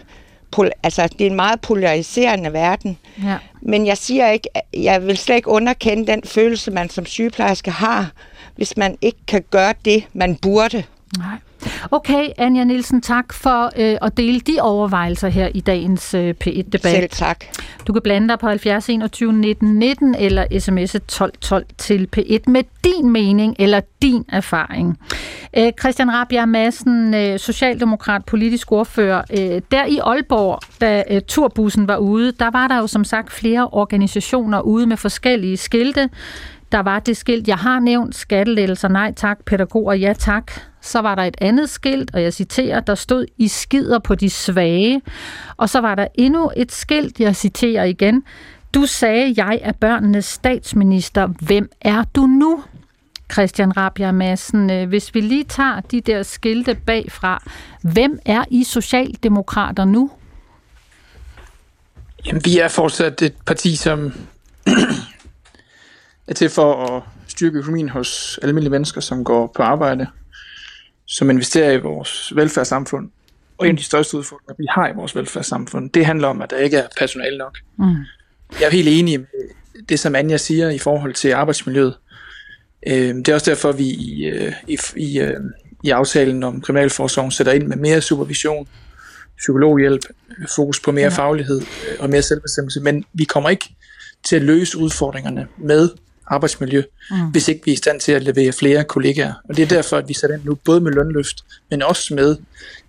altså, 0.84 1.08
det 1.08 1.22
er 1.22 1.30
en 1.30 1.36
meget 1.36 1.62
polariserende 1.62 2.54
verden. 2.54 2.98
Ja. 3.24 3.38
Men 3.62 3.88
jeg 3.88 3.98
siger 3.98 4.30
ikke, 4.30 4.50
jeg 4.74 5.08
vil 5.08 5.18
slet 5.18 5.36
ikke 5.36 5.50
underkende 5.50 6.08
den 6.08 6.24
følelse, 6.26 6.72
man 6.72 6.90
som 6.90 7.06
sygeplejerske 7.06 7.72
har, 7.72 8.12
hvis 8.56 8.78
man 8.78 8.98
ikke 9.02 9.20
kan 9.28 9.44
gøre 9.52 9.74
det, 9.86 10.04
man 10.14 10.36
burde. 10.36 10.84
Nej. 11.18 11.38
Okay, 11.92 12.30
Anja 12.38 12.64
Nielsen, 12.64 13.02
tak 13.02 13.34
for 13.34 13.72
øh, 13.78 13.98
at 14.02 14.18
dele 14.18 14.40
de 14.40 14.58
overvejelser 14.62 15.28
her 15.28 15.50
i 15.54 15.60
dagens 15.60 16.14
øh, 16.14 16.36
P1-debat. 16.44 16.82
Selv 16.82 17.10
tak. 17.10 17.46
Du 17.88 17.94
kan 17.94 18.02
blande 18.02 18.28
dig 18.28 18.40
på 18.40 18.48
70 18.48 18.90
21 18.90 19.34
19 19.34 19.76
19 19.80 20.16
eller 20.16 20.46
sms'e 20.52 21.00
12 21.08 21.32
12 21.42 21.66
til 21.78 22.08
P1 22.18 22.52
med 22.52 22.64
din 22.84 23.12
mening 23.12 23.56
eller 23.60 23.82
din 24.02 24.26
erfaring. 24.30 25.00
Øh, 25.58 25.72
Christian 25.80 26.14
Rabia 26.14 26.46
Madsen, 26.46 27.14
øh, 27.14 27.40
socialdemokrat, 27.40 28.26
politisk 28.26 28.72
ordfører. 28.72 29.22
Øh, 29.32 29.62
der 29.72 29.86
i 29.86 29.98
Aalborg, 29.98 30.60
da 30.82 31.04
øh, 31.10 31.22
turbussen 31.28 31.88
var 31.88 31.98
ude, 31.98 32.32
der 32.32 32.52
var 32.52 32.68
der 32.68 32.78
jo 32.78 32.88
som 32.88 33.04
sagt 33.04 33.32
flere 33.32 33.70
organisationer 33.72 34.62
ude 34.62 34.88
med 34.88 34.98
forskellige 34.98 35.58
skilte. 35.58 36.10
Der 36.74 36.80
var 36.80 37.00
det 37.00 37.18
skilt, 37.18 37.48
jeg 37.48 37.58
har 37.58 37.80
nævnt, 37.80 38.16
skattelettelser, 38.16 38.88
nej 38.88 39.14
tak, 39.14 39.46
pædagoger, 39.46 39.94
ja 39.94 40.14
tak. 40.14 40.52
Så 40.82 41.00
var 41.00 41.16
der 41.16 41.24
et 41.24 41.36
andet 41.42 41.70
skilt, 41.70 42.12
og 42.14 42.22
jeg 42.24 42.34
citerer, 42.34 42.80
der 42.80 42.96
stod, 42.96 43.26
I 43.38 43.48
skider 43.48 44.00
på 44.00 44.16
de 44.16 44.30
svage. 44.30 45.02
Og 45.58 45.70
så 45.70 45.82
var 45.82 45.96
der 45.96 46.08
endnu 46.16 46.52
et 46.58 46.72
skilt, 46.72 47.20
jeg 47.20 47.36
citerer 47.36 47.84
igen, 47.84 48.24
du 48.74 48.86
sagde, 48.86 49.34
jeg 49.38 49.60
er 49.62 49.72
børnenes 49.72 50.26
statsminister. 50.26 51.28
Hvem 51.28 51.70
er 51.82 52.04
du 52.16 52.22
nu? 52.22 52.64
Christian 53.32 53.78
Rabia 53.78 54.12
Madsen, 54.12 54.72
øh, 54.72 54.88
hvis 54.88 55.16
vi 55.16 55.22
lige 55.22 55.44
tager 55.44 55.80
de 55.80 56.02
der 56.02 56.24
skilte 56.24 56.76
bagfra, 56.76 57.44
hvem 57.82 58.20
er 58.26 58.44
I 58.52 58.64
socialdemokrater 58.64 59.86
nu? 59.86 60.12
Jamen, 62.26 62.42
vi 62.46 62.60
er 62.60 62.68
fortsat 62.68 63.22
et 63.22 63.34
parti, 63.46 63.76
som 63.76 64.14
er 66.28 66.34
til 66.34 66.50
for 66.50 66.86
at 66.86 67.04
styrke 67.28 67.58
økonomien 67.58 67.90
hos 67.90 68.40
almindelige 68.42 68.72
mennesker, 68.72 69.02
som 69.02 69.24
går 69.24 69.52
på 69.56 69.64
arbejde, 69.64 70.08
som 71.08 71.30
investerer 71.30 71.72
i 71.72 71.78
vores 71.78 72.32
velfærdssamfund. 72.36 73.10
Og 73.58 73.68
en 73.68 73.72
af 73.72 73.78
de 73.78 73.84
største 73.84 74.18
udfordringer, 74.18 74.54
vi 74.58 74.66
har 74.70 74.88
i 74.88 74.92
vores 74.96 75.16
velfærdssamfund, 75.16 75.90
det 75.90 76.06
handler 76.06 76.28
om, 76.28 76.42
at 76.42 76.50
der 76.50 76.58
ikke 76.58 76.78
er 76.78 76.88
personale 76.98 77.38
nok. 77.38 77.58
Mm. 77.80 77.86
Jeg 78.60 78.66
er 78.66 78.70
helt 78.70 78.88
enig 78.88 79.20
med 79.20 79.28
det, 79.90 80.00
som 80.00 80.16
Anja 80.16 80.38
siger 80.38 80.70
i 80.70 80.78
forhold 80.78 81.14
til 81.14 81.32
arbejdsmiljøet. 81.32 81.98
Øh, 82.88 83.16
Det 83.16 83.28
er 83.28 83.34
også 83.34 83.50
derfor, 83.52 83.72
vi 83.72 83.84
i, 83.84 84.26
øh, 84.26 84.54
i, 84.68 84.78
i, 84.96 85.20
øh, 85.20 85.40
i 85.84 85.90
aftalen 85.90 86.44
om 86.44 86.62
kriminalforsorgen 86.62 87.32
sætter 87.32 87.54
ind 87.54 87.68
med 87.68 87.78
mere 87.78 88.02
supervision, 88.02 88.68
psykologhjælp, 89.38 90.02
øh, 90.40 90.46
fokus 90.56 90.80
på 90.80 90.92
mere 90.92 91.04
Ja. 91.04 91.10
faglighed 91.10 91.62
og 92.00 92.10
mere 92.10 92.22
selvbestemmelse. 92.22 92.82
Men 92.82 93.06
vi 93.14 93.24
kommer 93.24 93.50
ikke 93.50 93.76
til 94.26 94.36
at 94.36 94.42
løse 94.42 94.78
udfordringerne 94.78 95.48
med 95.58 95.90
arbejdsmiljø, 96.28 96.84
mm. 97.12 97.18
hvis 97.18 97.48
ikke 97.48 97.62
vi 97.66 97.72
er 97.72 97.74
i 97.74 97.78
stand 97.78 98.00
til 98.00 98.12
at 98.12 98.24
levere 98.24 98.52
flere 98.52 98.84
kollegaer. 98.84 99.34
Og 99.50 99.58
det 99.58 99.64
er 99.64 99.68
derfor, 99.68 99.98
at 99.98 100.10
vi 100.10 100.14
sætter 100.14 100.36
ind 100.36 100.46
nu 100.46 100.56
både 100.56 100.82
med 100.82 100.92
lønløft, 100.92 101.44
men 101.72 101.82
også 101.84 102.14
med 102.14 102.38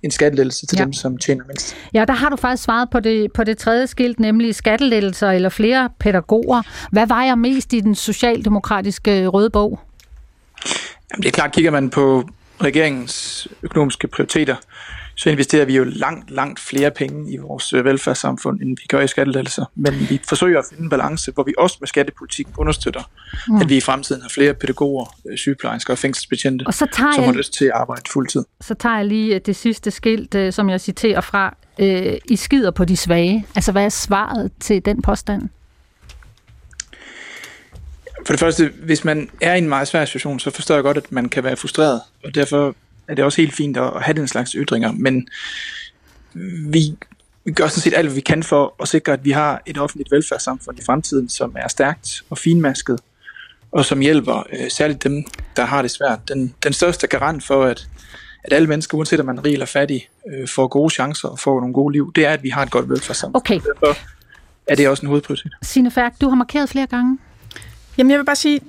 en 0.03 0.11
skattelettelse 0.11 0.66
til 0.66 0.78
Ja. 0.78 0.85
dem, 0.85 0.93
som 0.93 1.18
tjener 1.18 1.45
mindst. 1.47 1.76
Ja, 1.95 2.05
der 2.05 2.12
har 2.14 2.28
du 2.28 2.37
faktisk 2.37 2.62
svaret 2.64 2.91
på 2.91 3.01
det, 3.01 3.32
på 3.32 3.45
det 3.45 3.59
tredje 3.59 3.87
skilt, 3.87 4.20
nemlig 4.20 4.55
skattelettelser 4.55 5.30
eller 5.30 5.49
flere 5.49 5.91
pædagoger. 6.01 6.62
Hvad 6.93 7.07
vejer 7.07 7.35
mest 7.35 7.72
i 7.72 7.80
den 7.80 7.95
socialdemokratiske 7.95 9.26
røde 9.26 9.51
bog? 9.51 9.80
Jamen, 11.12 11.22
det 11.22 11.28
er 11.28 11.32
klart, 11.32 11.53
kigger 11.53 11.70
man 11.70 11.91
på 11.91 12.28
regeringens 12.62 13.49
økonomiske 13.62 14.09
prioriteter, 14.09 14.57
så 15.16 15.30
investerer 15.30 15.64
vi 15.64 15.76
jo 15.76 15.84
langt, 15.84 16.30
langt 16.30 16.60
flere 16.60 16.90
penge 16.90 17.32
i 17.32 17.36
vores 17.36 17.72
øh, 17.72 17.84
velfærdssamfund, 17.84 18.60
end 18.60 18.68
vi 18.68 18.86
gør 18.88 19.00
i 19.00 19.08
skattelettelser. 19.08 19.64
Men 19.74 19.94
vi 20.10 20.20
forsøger 20.28 20.58
at 20.58 20.64
finde 20.68 20.82
en 20.82 20.90
balance, 20.90 21.32
hvor 21.32 21.42
vi 21.42 21.54
også 21.58 21.76
med 21.80 21.88
skattepolitik 21.88 22.46
understøtter, 22.58 23.10
mm. 23.48 23.56
at 23.56 23.68
vi 23.68 23.76
i 23.76 23.80
fremtiden 23.80 24.22
har 24.22 24.28
flere 24.28 24.54
pædagoger, 24.54 25.16
øh, 25.30 25.38
sygeplejersker 25.38 25.92
og 25.92 25.98
fængselsbetjente, 25.98 26.66
Og 26.66 26.74
så 26.74 26.86
tager, 26.92 27.12
som 27.12 27.24
har 27.24 27.30
jeg, 27.30 27.36
lyst 27.36 27.52
til 27.54 27.64
at 27.64 27.72
arbejde 27.74 28.02
fuldtid. 28.10 28.44
så 28.60 28.74
tager 28.74 28.96
jeg 28.96 29.06
lige 29.06 29.34
øh, 29.34 29.40
det 29.46 29.56
sidste 29.56 29.90
skilt, 29.90 30.54
som 30.54 30.70
jeg 30.70 30.80
citerer 30.80 31.20
fra. 31.20 31.56
Øh, 31.78 32.16
I 32.30 32.36
skider 32.36 32.70
på 32.70 32.84
de 32.84 32.96
svage. 32.96 33.46
Altså, 33.56 33.72
hvad 33.72 33.84
er 33.84 33.88
svaret 33.88 34.50
til 34.60 34.84
den 34.84 35.02
påstand? 35.02 35.48
For 38.26 38.32
det 38.32 38.40
første, 38.40 38.70
hvis 38.82 39.04
man 39.04 39.30
er 39.40 39.54
i 39.54 39.58
en 39.58 39.68
meget 39.68 39.88
svær 39.88 40.04
situation, 40.04 40.38
så 40.38 40.50
forstår 40.50 40.74
jeg 40.74 40.84
godt, 40.84 40.96
at 40.96 41.12
man 41.12 41.28
kan 41.28 41.44
være 41.44 41.56
frustreret, 41.56 42.00
og 42.24 42.34
derfor 42.34 42.74
er 43.09 43.14
det 43.14 43.24
også 43.24 43.40
helt 43.40 43.55
fint 43.55 43.76
at 43.76 44.02
have 44.02 44.14
den 44.14 44.28
slags 44.28 44.52
ytringer, 44.52 44.92
men 44.92 45.28
vi, 46.72 46.96
vi 47.44 47.52
gør 47.52 47.66
sådan 47.66 47.80
set 47.80 47.94
alt, 47.96 48.07
hvad 48.07 48.14
vi 48.14 48.20
kan 48.20 48.42
for 48.42 48.74
at 48.80 48.88
sikre, 48.88 49.12
at 49.12 49.24
vi 49.24 49.30
har 49.30 49.62
et 49.66 49.78
offentligt 49.78 50.11
velfærdssamfund 50.12 50.78
i 50.78 50.82
fremtiden, 50.86 51.28
som 51.28 51.57
er 51.59 51.68
stærkt 51.68 52.22
og 52.30 52.38
finmasket, 52.38 53.00
og 53.72 53.84
som 53.84 54.00
hjælper 54.00 54.42
øh, 54.52 54.70
særligt 54.70 55.05
dem, 55.05 55.24
der 55.57 55.64
har 55.64 55.82
det 55.82 55.90
svært. 55.90 56.28
Den, 56.28 56.55
den 56.62 56.72
største 56.72 57.07
garant 57.07 57.44
for, 57.44 57.64
at, 57.64 57.88
at 58.44 58.52
alle 58.52 58.68
mennesker, 58.68 58.98
uanset 58.98 59.20
om 59.20 59.26
man 59.26 59.38
er 59.38 59.44
rig 59.44 59.52
eller 59.52 59.66
fattig, 59.66 60.09
øh, 60.32 60.48
får 60.48 60.66
gode 60.66 60.94
chancer 60.94 61.28
og 61.28 61.38
får 61.38 61.61
nogle 61.61 61.74
gode 61.74 61.92
liv, 61.92 62.12
det 62.14 62.26
er, 62.26 62.30
at 62.30 62.42
vi 62.42 62.48
har 62.48 62.62
et 62.62 62.70
godt 62.70 62.88
velfærdssamfund. 62.88 63.36
Okay. 63.36 63.55
Derfor 63.55 63.96
er 64.66 64.74
det 64.74 64.88
også 64.88 65.02
en 65.02 65.09
hovedprioritet. 65.09 65.52
Signe 65.62 65.90
Færk, 65.90 66.20
du 66.20 66.28
har 66.28 66.36
markeret 66.36 66.68
flere 66.68 66.86
gange. 66.86 67.18
Jamen 67.98 68.11
jeg 68.11 68.18
vil 68.18 68.24
bare 68.24 68.36
sige, 68.36 68.61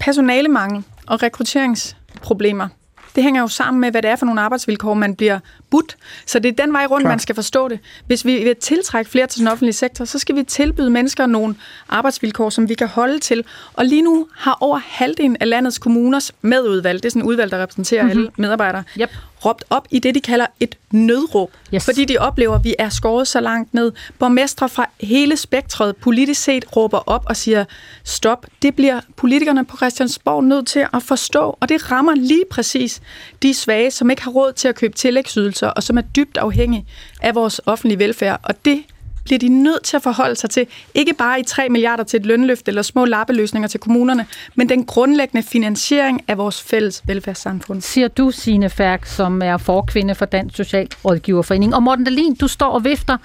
personalemangel 0.00 0.84
og 1.06 1.22
rekrutteringsproblemer, 1.22 2.68
det 3.14 3.22
hænger 3.22 3.40
jo 3.40 3.48
sammen 3.48 3.80
med, 3.80 3.90
hvad 3.90 4.02
det 4.02 4.10
er 4.10 4.16
for 4.16 4.26
nogle 4.26 4.40
arbejdsvilkår, 4.40 4.94
man 4.94 5.16
bliver 5.16 5.38
budt. 5.70 5.96
Så 6.26 6.38
det 6.38 6.48
er 6.48 6.64
den 6.64 6.72
vej 6.72 6.86
rundt, 6.86 7.02
Klar. 7.02 7.10
man 7.10 7.18
skal 7.18 7.34
forstå 7.34 7.68
det. 7.68 7.78
Hvis 8.06 8.24
vi 8.24 8.44
vil 8.44 8.56
tiltrække 8.56 9.10
flere 9.10 9.26
til 9.26 9.40
den 9.40 9.48
offentlige 9.48 9.72
sektor, 9.72 10.04
så 10.04 10.18
skal 10.18 10.36
vi 10.36 10.42
tilbyde 10.42 10.90
mennesker 10.90 11.26
nogle 11.26 11.54
arbejdsvilkår, 11.88 12.50
som 12.50 12.68
vi 12.68 12.74
kan 12.74 12.88
holde 12.88 13.18
til. 13.18 13.44
Og 13.72 13.84
lige 13.84 14.02
nu 14.02 14.26
har 14.36 14.58
over 14.60 14.80
halvdelen 14.84 15.36
af 15.40 15.48
landets 15.48 15.78
kommuners 15.78 16.32
medudvalg, 16.42 17.02
det 17.02 17.08
er 17.08 17.10
sådan 17.10 17.22
et 17.22 17.26
udvalg, 17.26 17.50
der 17.50 17.62
repræsenterer 17.62 18.02
mm-hmm. 18.02 18.18
alle 18.18 18.30
medarbejdere, 18.36 18.82
Yep. 19.00 19.10
råbt 19.44 19.64
op 19.70 19.86
i 19.90 19.98
det, 19.98 20.14
de 20.14 20.20
kalder 20.20 20.46
et 20.60 20.74
nødråb. 20.90 21.52
Yes. 21.74 21.84
Fordi 21.84 22.04
de 22.04 22.18
oplever, 22.18 22.54
at 22.54 22.64
vi 22.64 22.74
er 22.78 22.88
skåret 22.88 23.28
så 23.28 23.40
langt 23.40 23.74
ned. 23.74 23.92
Borgmestre 24.18 24.68
fra 24.68 24.90
hele 25.00 25.36
spektret 25.36 25.96
politisk 25.96 26.42
set 26.42 26.76
råber 26.76 27.02
op 27.06 27.24
og 27.26 27.36
siger, 27.36 27.64
stop. 28.04 28.46
Det 28.62 28.74
bliver 28.76 29.00
politikerne 29.16 29.64
på 29.64 29.76
Christiansborg 29.76 30.44
nødt 30.44 30.66
til 30.66 30.86
at 30.94 31.02
forstå, 31.02 31.56
og 31.60 31.68
det 31.68 31.90
rammer 31.92 32.14
lige 32.14 32.44
præcis 32.50 33.00
de 33.42 33.54
svage, 33.54 33.90
som 33.90 34.10
ikke 34.10 34.22
har 34.22 34.30
råd 34.30 34.52
til 34.52 34.68
at 34.68 34.74
købe 34.74 34.96
tillægsydelser, 34.96 35.59
og 35.66 35.82
som 35.82 35.98
er 35.98 36.02
dybt 36.02 36.36
afhængige 36.36 36.86
af 37.22 37.34
vores 37.34 37.60
offentlige 37.66 37.98
velfærd. 37.98 38.40
Og 38.42 38.64
det 38.64 38.82
bliver 39.24 39.38
de 39.38 39.48
nødt 39.48 39.84
til 39.84 39.96
at 39.96 40.02
forholde 40.02 40.36
sig 40.36 40.50
til. 40.50 40.66
Ikke 40.94 41.14
bare 41.14 41.40
i 41.40 41.42
3 41.42 41.68
milliarder 41.68 42.04
til 42.04 42.20
et 42.20 42.26
lønløft 42.26 42.68
eller 42.68 42.82
små 42.82 43.04
lappeløsninger 43.04 43.68
til 43.68 43.80
kommunerne, 43.80 44.26
men 44.54 44.68
den 44.68 44.84
grundlæggende 44.84 45.46
finansiering 45.46 46.24
af 46.28 46.38
vores 46.38 46.62
fælles 46.62 47.02
velfærdssamfund. 47.06 47.80
Siger 47.80 48.08
du, 48.08 48.30
Signe 48.30 48.70
Færk, 48.70 49.06
som 49.06 49.42
er 49.42 49.56
forkvinde 49.56 50.14
for 50.14 50.24
Dansk 50.24 50.56
Socialrådgiverforening. 50.56 51.74
Og 51.74 51.82
Morten 51.82 52.04
Dahlin, 52.04 52.34
du 52.34 52.48
står 52.48 52.70
og 52.70 52.84
vifter 52.84 53.16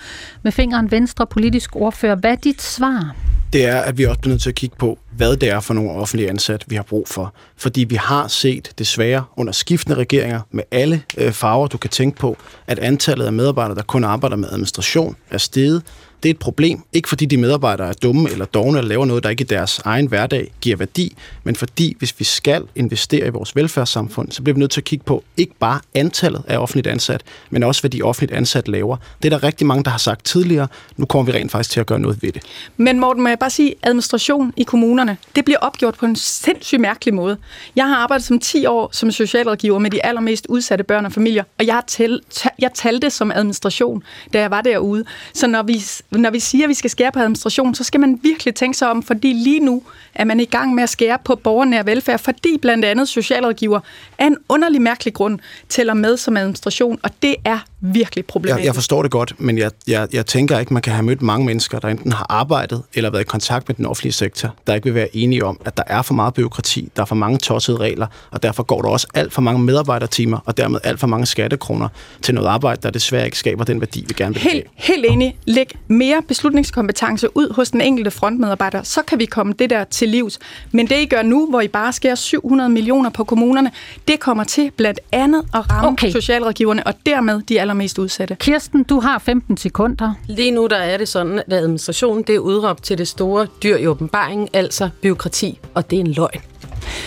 med 0.44 0.52
fingeren 0.52 0.92
venstre 0.92 1.28
politisk 1.28 1.76
ordfører. 1.76 2.16
Hvad 2.16 2.32
er 2.32 2.36
dit 2.36 2.62
svar? 2.62 3.16
Det 3.54 3.66
er, 3.66 3.78
at 3.82 3.98
vi 3.98 4.04
også 4.04 4.20
bliver 4.20 4.34
nødt 4.34 4.42
til 4.42 4.50
at 4.50 4.56
kigge 4.56 4.76
på, 4.80 5.00
hvad 5.18 5.38
det 5.38 5.50
er 5.50 5.60
for 5.60 5.74
nogle 5.74 5.92
offentlige 5.92 6.30
ansatte, 6.30 6.66
vi 6.70 6.76
har 6.76 6.84
brug 6.84 7.08
for. 7.08 7.34
Fordi 7.58 7.84
vi 7.84 7.96
har 7.96 8.28
set 8.28 8.72
desværre 8.78 9.24
under 9.38 9.54
skiftende 9.54 9.98
regeringer 9.98 10.42
med 10.52 10.64
alle 10.72 11.04
øh, 11.18 11.32
farver, 11.32 11.68
du 11.68 11.78
kan 11.78 11.90
tænke 11.90 12.18
på, 12.18 12.38
at 12.68 12.80
antallet 12.80 13.26
af 13.26 13.34
medarbejdere, 13.34 13.76
der 13.76 13.84
kun 13.84 14.04
arbejder 14.04 14.36
med 14.36 14.50
administration, 14.50 15.16
er 15.30 15.38
steget. 15.38 15.84
Det 16.26 16.30
er 16.30 16.34
et 16.34 16.40
problem, 16.40 16.84
ikke 16.94 17.10
fordi 17.10 17.26
de 17.26 17.38
medarbejdere 17.38 17.90
er 17.90 17.94
dumme 17.94 18.30
eller 18.32 18.46
dogne 18.46 18.78
eller 18.78 18.90
laver 18.90 19.06
noget, 19.06 19.24
der 19.24 19.30
ikke 19.30 19.42
i 19.42 19.48
deres 19.48 19.80
egen 19.80 20.08
hverdag 20.08 20.52
giver 20.62 20.78
værdi, 20.78 21.16
men 21.44 21.56
fordi 21.56 21.96
hvis 22.00 22.20
vi 22.20 22.24
skal 22.24 22.64
investere 22.76 23.28
i 23.28 23.30
vores 23.30 23.56
velfærdssamfund, 23.56 24.32
så 24.32 24.44
bliver 24.44 24.54
vi 24.54 24.60
nødt 24.60 24.72
til 24.72 24.82
at 24.82 24.86
kigge 24.86 25.06
på 25.06 25.24
ikke 25.38 25.54
bare 25.60 25.80
antallet 25.94 26.44
af 26.48 26.58
offentligt 26.58 26.88
ansat, 26.88 27.24
men 27.50 27.64
også 27.64 27.82
hvad 27.82 27.90
de 27.90 28.02
offentligt 28.02 28.32
ansat 28.32 28.68
laver. 28.68 28.98
Det 29.24 29.34
er 29.34 29.38
der 29.38 29.44
rigtig 29.48 29.68
mange, 29.68 29.84
der 29.84 29.90
har 29.90 29.98
sagt 29.98 30.26
tidligere. 30.26 30.68
Nu 30.98 31.06
kommer 31.06 31.32
vi 31.32 31.38
rent 31.38 31.52
faktisk 31.52 31.70
til 31.70 31.80
at 31.80 31.86
gøre 31.86 32.00
noget 32.00 32.22
ved 32.22 32.32
det. 32.32 32.44
Men 32.78 33.00
Morten, 33.00 33.24
må 33.24 33.30
jeg 33.30 33.40
bare 33.40 33.50
sige, 33.50 33.76
administration 33.84 34.54
i 34.58 34.64
kommunerne, 34.64 35.18
det 35.36 35.46
bliver 35.46 35.60
opgjort 35.60 35.96
på 35.96 36.06
en 36.06 36.16
sindssygt 36.16 36.82
mærkelig 36.82 37.14
måde. 37.14 37.38
Jeg 37.76 37.88
har 37.88 37.96
arbejdet 37.96 38.26
som 38.26 38.40
10 38.40 38.66
år 38.66 38.90
som 38.92 39.12
socialrådgiver 39.12 39.80
med 39.80 39.92
de 39.92 40.06
allermest 40.06 40.46
udsatte 40.50 40.84
børn 40.84 41.06
og 41.06 41.12
familier, 41.12 41.44
og 41.60 41.66
jeg, 41.66 41.82
tæl, 41.88 42.20
jeg 42.60 42.72
talte 42.74 43.10
som 43.10 43.32
administration, 43.32 44.04
da 44.34 44.40
jeg 44.40 44.52
var 44.52 44.62
derude. 44.62 45.06
Så 45.34 45.48
når 45.48 45.64
vi, 45.64 45.82
når 46.18 46.30
vi 46.30 46.40
siger, 46.40 46.64
at 46.64 46.70
vi 46.70 46.74
skal 46.74 46.90
skære 46.90 47.12
på 47.12 47.20
administration, 47.20 47.76
så 47.76 47.84
skal 47.84 48.00
man 48.00 48.20
virkelig 48.24 48.56
tænke 48.56 48.78
sig 48.78 48.90
om, 48.90 49.04
fordi 49.04 49.34
lige 49.34 49.60
nu 49.60 49.84
er 50.16 50.24
man 50.24 50.40
i 50.40 50.46
gang 50.46 50.76
med 50.76 50.84
at 50.84 50.90
skære 50.90 51.18
på 51.26 51.36
borgernær 51.36 51.84
velfærd, 51.84 52.20
fordi 52.20 52.58
blandt 52.62 52.86
andet 52.86 53.10
socialrådgiver 53.10 53.80
af 54.18 54.28
en 54.28 54.38
underlig 54.50 54.82
mærkelig 54.82 55.14
grund 55.14 55.40
tæller 55.70 55.94
med 55.94 56.18
som 56.18 56.38
administration, 56.38 57.00
og 57.04 57.10
det 57.22 57.36
er 57.46 57.60
virkelig 57.80 58.26
problematisk. 58.26 58.60
Jeg, 58.60 58.66
jeg 58.66 58.76
forstår 58.76 59.02
det 59.02 59.12
godt, 59.12 59.34
men 59.38 59.58
jeg, 59.58 59.72
jeg, 59.88 60.08
jeg 60.14 60.26
tænker 60.26 60.60
ikke, 60.60 60.74
man 60.74 60.82
kan 60.82 60.94
have 60.94 61.04
mødt 61.04 61.22
mange 61.22 61.46
mennesker, 61.46 61.80
der 61.80 61.88
enten 61.88 62.12
har 62.12 62.26
arbejdet 62.30 62.84
eller 62.94 63.10
været 63.10 63.22
i 63.22 63.26
kontakt 63.26 63.68
med 63.68 63.76
den 63.76 63.86
offentlige 63.86 64.14
sektor, 64.14 64.56
der 64.68 64.74
ikke 64.74 64.86
vil 64.86 64.96
være 64.96 65.16
enige 65.16 65.46
om, 65.46 65.60
at 65.66 65.78
der 65.78 65.84
er 65.88 66.02
for 66.02 66.14
meget 66.14 66.34
byråkrati, 66.34 66.92
der 66.96 67.02
er 67.02 67.06
for 67.06 67.16
mange 67.16 67.38
tossede 67.38 67.78
regler, 67.78 68.08
og 68.32 68.44
derfor 68.44 68.64
går 68.64 68.82
der 68.82 68.90
også 68.90 69.08
alt 69.14 69.34
for 69.34 69.42
mange 69.42 69.62
medarbejdertimer, 69.62 70.40
og 70.46 70.58
dermed 70.58 70.80
alt 70.84 71.00
for 71.00 71.08
mange 71.08 71.26
skattekroner 71.26 71.88
til 72.22 72.36
noget 72.36 72.48
arbejde, 72.48 72.82
der 72.82 72.90
desværre 72.90 73.26
ikke 73.26 73.38
skaber 73.38 73.64
den 73.64 73.82
værdi, 73.82 74.06
vi 74.08 74.14
gerne 74.18 74.34
vil 74.34 74.42
have. 74.44 74.54
Helt, 74.54 74.68
helt 74.76 75.06
enig. 75.06 75.38
Læg 75.46 75.72
mere 75.98 76.22
beslutningskompetence 76.28 77.38
ud 77.38 77.54
hos 77.54 77.72
den 77.72 77.82
enkelte 77.82 78.12
frontmedarbejder, 78.12 78.84
så 78.84 79.02
kan 79.02 79.20
vi 79.20 79.26
komme 79.26 79.54
det 79.60 79.70
der 79.70 79.84
til 79.84 80.10
livs. 80.10 80.40
Men 80.72 80.88
det, 80.88 80.96
I 80.96 81.06
gør 81.06 81.22
nu, 81.22 81.48
hvor 81.50 81.62
I 81.62 81.68
bare 81.68 81.94
skærer 81.94 82.16
700 82.16 82.70
millioner 82.70 83.10
på 83.10 83.24
kommunerne, 83.24 83.72
det 84.08 84.20
kommer 84.20 84.44
til 84.44 84.72
blandt 84.72 85.00
andet 85.12 85.44
at 85.54 85.72
ramme 85.72 85.90
okay. 85.90 86.12
socialrådgiverne, 86.12 86.88
og 86.88 86.94
dermed 87.06 87.42
de 87.42 87.62
allermest 87.62 88.00
udsatte. 88.00 88.36
Kirsten, 88.40 88.84
du 88.84 89.00
har 89.00 89.20
15 89.20 89.58
sekunder. 89.58 90.14
Lige 90.28 90.52
nu 90.52 90.68
der 90.68 90.78
er 90.78 90.98
det 90.98 91.08
sådan, 91.08 91.40
at 91.40 91.54
administrationen 91.54 92.24
det 92.24 92.36
er 92.36 92.40
udråbt 92.40 92.84
til 92.84 92.98
det 92.98 93.08
store 93.08 93.48
dyr 93.64 93.78
i 93.78 93.88
åbenbaringen, 93.88 94.48
altså 94.54 94.90
byråkrati, 95.02 95.60
og 95.74 95.92
det 95.92 95.96
er 95.96 96.00
en 96.00 96.12
løgn. 96.12 96.42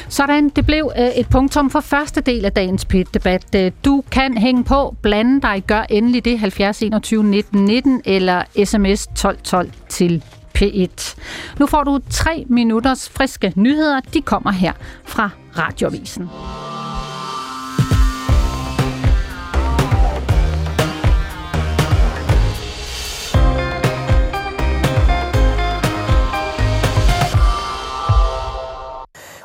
Sådan, 0.09 0.49
det 0.49 0.67
blev 0.67 0.93
øh, 0.99 1.07
et 1.07 1.29
punktum 1.29 1.71
for 1.71 1.81
første 1.81 2.21
del 2.21 2.45
af 2.45 2.53
dagens 2.53 2.85
PIT-debat. 2.85 3.55
Øh, 3.57 3.73
du 3.85 4.05
kan 4.11 4.39
hænge 4.39 4.65
på, 4.65 4.97
blande 5.03 5.41
dig, 5.41 5.65
gør 5.67 5.83
endelig 5.91 6.25
det 6.25 6.39
70 6.39 6.83
21 6.83 7.25
19 7.25 7.65
19 7.65 8.03
eller 8.05 8.43
sms 8.65 9.07
12 9.17 9.39
12 9.45 9.71
til 9.89 10.23
P1. 10.59 11.17
Nu 11.59 11.67
får 11.67 11.85
du 11.85 11.99
tre 12.11 12.45
minutters 12.49 13.09
friske 13.09 13.53
nyheder. 13.57 14.01
De 14.15 14.23
kommer 14.23 14.53
her 14.53 14.73
fra 15.05 15.31
Radiovisen. 15.59 16.29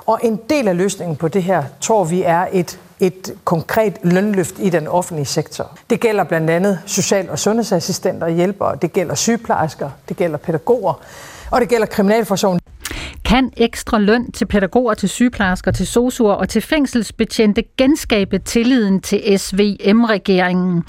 Og 0.05 0.19
en 0.23 0.39
del 0.49 0.67
af 0.67 0.77
løsningen 0.77 1.15
på 1.15 1.27
det 1.27 1.43
her, 1.43 1.63
tror 1.81 2.03
vi, 2.03 2.23
er 2.23 2.47
et, 2.51 2.79
et 2.99 3.33
konkret 3.43 3.97
lønløft 4.03 4.55
i 4.59 4.69
den 4.69 4.87
offentlige 4.87 5.25
sektor. 5.25 5.77
Det 5.89 5.99
gælder 5.99 6.23
blandt 6.23 6.49
andet 6.49 6.79
social- 6.85 7.29
og 7.29 7.39
sundhedsassistenter 7.39 8.27
og 8.27 8.33
hjælpere, 8.33 8.75
det 8.81 8.93
gælder 8.93 9.15
sygeplejersker, 9.15 9.89
det 10.09 10.17
gælder 10.17 10.37
pædagoger, 10.37 10.93
og 11.51 11.61
det 11.61 11.69
gælder 11.69 11.85
kriminalforsorgen. 11.85 12.59
Kan 13.25 13.51
ekstra 13.57 13.99
løn 13.99 14.31
til 14.31 14.45
pædagoger, 14.45 14.93
til 14.93 15.09
sygeplejersker, 15.09 15.71
til 15.71 15.87
sosuer 15.87 16.33
og 16.33 16.49
til 16.49 16.61
fængselsbetjente 16.61 17.63
genskabe 17.77 18.39
tilliden 18.39 19.01
til 19.01 19.39
SVM-regeringen? 19.39 20.83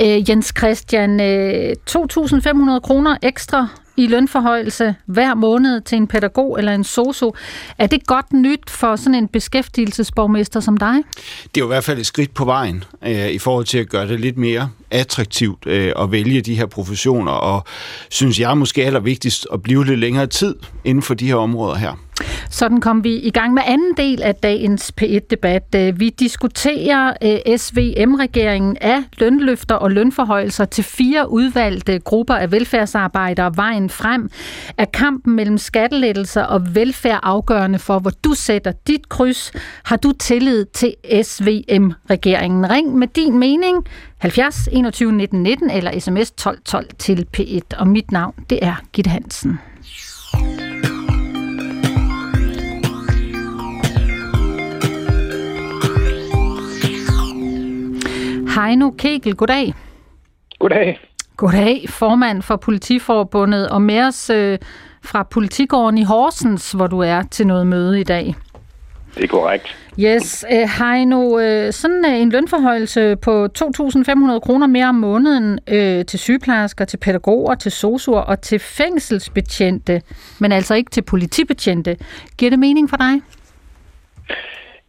Øh, 0.00 0.30
Jens 0.30 0.52
Christian, 0.58 1.20
øh, 1.20 1.74
2.500 1.90 2.80
kroner 2.80 3.16
ekstra 3.22 3.68
i 4.00 4.06
lønforhøjelse 4.06 4.94
hver 5.06 5.34
måned 5.34 5.80
til 5.80 5.96
en 5.96 6.06
pædagog 6.06 6.58
eller 6.58 6.74
en 6.74 6.84
sosu. 6.84 7.30
Er 7.78 7.86
det 7.86 8.06
godt 8.06 8.32
nyt 8.32 8.70
for 8.70 8.96
sådan 8.96 9.14
en 9.14 9.28
beskæftigelsesborgmester 9.28 10.60
som 10.60 10.76
dig? 10.76 10.94
Det 10.94 11.56
er 11.56 11.60
jo 11.60 11.64
i 11.64 11.66
hvert 11.66 11.84
fald 11.84 11.98
et 11.98 12.06
skridt 12.06 12.34
på 12.34 12.44
vejen 12.44 12.84
øh, 13.06 13.28
i 13.28 13.38
forhold 13.38 13.64
til 13.64 13.78
at 13.78 13.88
gøre 13.88 14.08
det 14.08 14.20
lidt 14.20 14.36
mere 14.36 14.70
attraktivt 14.90 15.66
øh, 15.66 15.92
at 15.98 16.12
vælge 16.12 16.40
de 16.40 16.54
her 16.54 16.66
professioner, 16.66 17.32
og 17.32 17.64
synes 18.10 18.40
jeg 18.40 18.58
måske 18.58 18.84
allervigtigst 18.84 19.46
at 19.52 19.62
blive 19.62 19.86
lidt 19.86 19.98
længere 19.98 20.26
tid 20.26 20.54
inden 20.84 21.02
for 21.02 21.14
de 21.14 21.26
her 21.26 21.34
områder 21.34 21.74
her. 21.74 21.92
Sådan 22.52 22.80
kom 22.80 23.04
vi 23.04 23.16
i 23.16 23.30
gang 23.30 23.54
med 23.54 23.62
anden 23.66 23.96
del 23.96 24.22
af 24.22 24.34
dagens 24.34 24.92
P1-debat. 25.00 25.74
Øh, 25.76 26.00
vi 26.00 26.10
diskuterer 26.10 27.12
øh, 27.22 27.58
SVM-regeringen 27.58 28.76
af 28.80 29.02
lønløfter 29.18 29.74
og 29.74 29.90
lønforhøjelser 29.90 30.64
til 30.64 30.84
fire 30.84 31.30
udvalgte 31.30 31.98
grupper 31.98 32.34
af 32.34 32.52
velfærdsarbejdere 32.52 33.56
vejen 33.56 33.90
frem. 33.90 34.30
Er 34.78 34.84
kampen 34.84 35.36
mellem 35.36 35.58
skattelettelser 35.58 36.42
og 36.42 36.74
velfærd 36.74 37.20
afgørende 37.22 37.78
for, 37.78 37.98
hvor 37.98 38.12
du 38.24 38.34
sætter 38.34 38.72
dit 38.86 39.08
kryds? 39.08 39.52
Har 39.84 39.96
du 39.96 40.12
tillid 40.12 40.64
til 40.64 40.94
SVM-regeringen? 41.22 42.70
Ring 42.70 42.94
med 42.94 43.08
din 43.08 43.38
mening 43.38 43.84
70 44.18 44.68
21 44.72 45.12
19 45.12 45.42
19 45.42 45.70
eller 45.70 46.00
sms 46.00 46.30
12 46.30 46.58
12 46.64 46.86
til 46.98 47.26
P1. 47.36 47.78
Og 47.78 47.88
mit 47.88 48.12
navn, 48.12 48.34
det 48.50 48.58
er 48.62 48.74
Gitte 48.92 49.10
Hansen. 49.10 49.69
Heino 58.54 58.90
Kegel, 58.90 59.34
goddag. 59.34 59.74
Goddag. 60.58 61.00
Goddag, 61.36 61.84
formand 61.88 62.42
for 62.42 62.56
Politiforbundet, 62.56 63.68
og 63.68 63.82
med 63.82 64.00
os 64.02 64.30
øh, 64.30 64.58
fra 65.04 65.22
Politigården 65.22 65.98
i 65.98 66.04
Horsens, 66.04 66.72
hvor 66.72 66.86
du 66.86 66.98
er 66.98 67.22
til 67.30 67.46
noget 67.46 67.66
møde 67.66 68.00
i 68.00 68.04
dag. 68.04 68.34
Det 69.14 69.24
er 69.24 69.28
korrekt. 69.28 69.76
Yes, 69.98 70.44
øh, 70.52 70.68
Heino, 70.78 71.38
øh, 71.38 71.72
sådan 71.72 72.04
øh, 72.04 72.20
en 72.20 72.30
lønforhøjelse 72.30 73.16
på 73.16 73.48
2.500 73.58 74.38
kroner 74.38 74.66
mere 74.66 74.88
om 74.88 74.94
måneden 74.94 75.58
øh, 75.68 76.04
til 76.04 76.18
sygeplejersker, 76.18 76.84
til 76.84 76.96
pædagoger, 76.96 77.54
til 77.54 77.72
sosuer 77.72 78.20
og 78.20 78.40
til 78.40 78.58
fængselsbetjente, 78.58 80.02
men 80.38 80.52
altså 80.52 80.74
ikke 80.74 80.90
til 80.90 81.02
politibetjente. 81.02 81.96
Giver 82.38 82.50
det 82.50 82.58
mening 82.58 82.90
for 82.90 82.96
dig? 82.96 83.20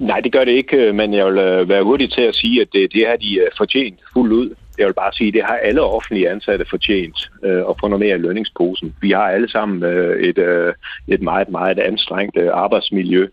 Nej, 0.01 0.19
det 0.19 0.31
gør 0.31 0.43
det 0.45 0.51
ikke, 0.51 0.77
øh, 0.77 0.95
men 0.95 1.13
jeg 1.13 1.25
vil 1.25 1.37
øh, 1.37 1.69
være 1.69 1.83
hurtig 1.83 2.11
til 2.11 2.21
at 2.21 2.35
sige, 2.35 2.61
at 2.61 2.67
det, 2.73 2.93
det 2.93 3.07
har 3.07 3.15
de 3.15 3.39
øh, 3.39 3.47
fortjent 3.57 3.99
fuldt 4.13 4.33
ud. 4.33 4.55
Jeg 4.77 4.87
vil 4.87 4.93
bare 4.93 5.13
sige, 5.13 5.27
at 5.27 5.33
det 5.33 5.43
har 5.43 5.55
alle 5.55 5.81
offentlige 5.81 6.29
ansatte 6.29 6.65
fortjent 6.69 7.31
øh, 7.43 7.59
at 7.69 7.75
få 7.79 7.87
noget 7.87 7.99
mere 8.05 8.15
i 8.15 8.21
lønningsposen. 8.21 8.95
Vi 9.01 9.11
har 9.11 9.23
alle 9.23 9.49
sammen 9.49 9.83
øh, 9.83 10.23
et, 10.23 10.37
øh, 10.37 10.73
et 11.07 11.21
meget, 11.21 11.49
meget 11.49 11.79
anstrengt 11.79 12.37
øh, 12.37 12.49
arbejdsmiljø. 12.53 13.27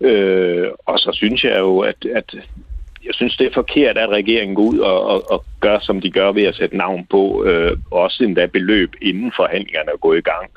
Øh, 0.00 0.68
og 0.86 0.98
så 0.98 1.10
synes 1.12 1.44
jeg 1.44 1.58
jo, 1.58 1.78
at, 1.78 2.06
at 2.14 2.34
jeg 3.04 3.14
synes, 3.14 3.36
det 3.36 3.46
er 3.46 3.54
forkert, 3.54 3.98
at 3.98 4.08
regeringen 4.08 4.56
går 4.56 4.62
ud 4.62 4.78
og, 4.78 5.06
og, 5.06 5.30
og 5.30 5.44
gør, 5.60 5.78
som 5.78 6.00
de 6.00 6.10
gør 6.10 6.32
ved 6.32 6.42
at 6.42 6.54
sætte 6.54 6.76
navn 6.76 7.06
på, 7.10 7.44
øh, 7.44 7.76
også 7.90 8.24
endda 8.24 8.46
beløb 8.46 8.90
inden 9.02 9.32
forhandlingerne 9.36 9.90
er 9.92 9.96
gået 9.96 10.18
i 10.18 10.28
gang 10.30 10.50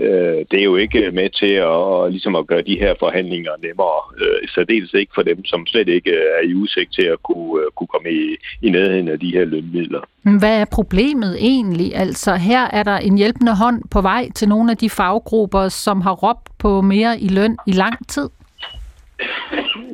øh, 0.00 0.44
det 0.50 0.58
er 0.60 0.64
jo 0.64 0.76
ikke 0.76 1.10
med 1.10 1.30
til 1.40 1.54
at, 1.72 2.12
ligesom 2.12 2.36
at 2.36 2.46
gøre 2.46 2.62
de 2.62 2.78
her 2.78 2.94
forhandlinger 2.98 3.50
nemmere. 3.62 4.00
Øh, 4.20 4.48
særdeles 4.54 4.94
ikke 4.94 5.12
for 5.14 5.22
dem, 5.22 5.44
som 5.44 5.66
slet 5.66 5.88
ikke 5.88 6.10
er 6.10 6.42
i 6.48 6.54
udsigt 6.54 6.94
til 6.94 7.02
at 7.02 7.22
kunne, 7.22 7.62
øh, 7.62 7.66
kunne 7.76 7.86
komme 7.86 8.10
i, 8.10 8.36
i 8.62 8.70
nærheden 8.70 9.08
af 9.08 9.20
de 9.20 9.30
her 9.36 9.44
lønmidler. 9.44 10.00
Hvad 10.38 10.60
er 10.60 10.64
problemet 10.64 11.36
egentlig? 11.40 11.96
Altså 11.96 12.34
her 12.34 12.64
er 12.72 12.82
der 12.82 12.98
en 12.98 13.18
hjælpende 13.18 13.56
hånd 13.56 13.82
på 13.90 14.00
vej 14.00 14.28
til 14.34 14.48
nogle 14.48 14.70
af 14.70 14.76
de 14.76 14.90
faggrupper, 14.90 15.68
som 15.68 16.00
har 16.00 16.12
råbt 16.12 16.48
på 16.58 16.80
mere 16.80 17.20
i 17.20 17.28
løn 17.28 17.56
i 17.66 17.72
lang 17.72 18.08
tid. 18.08 18.28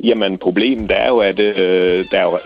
Jamen, 0.03 0.37
problemet 0.37 0.91
er 0.91 1.07
jo, 1.07 1.17
at 1.17 1.39
øh, 1.39 2.05
der 2.11 2.19
er, 2.19 2.39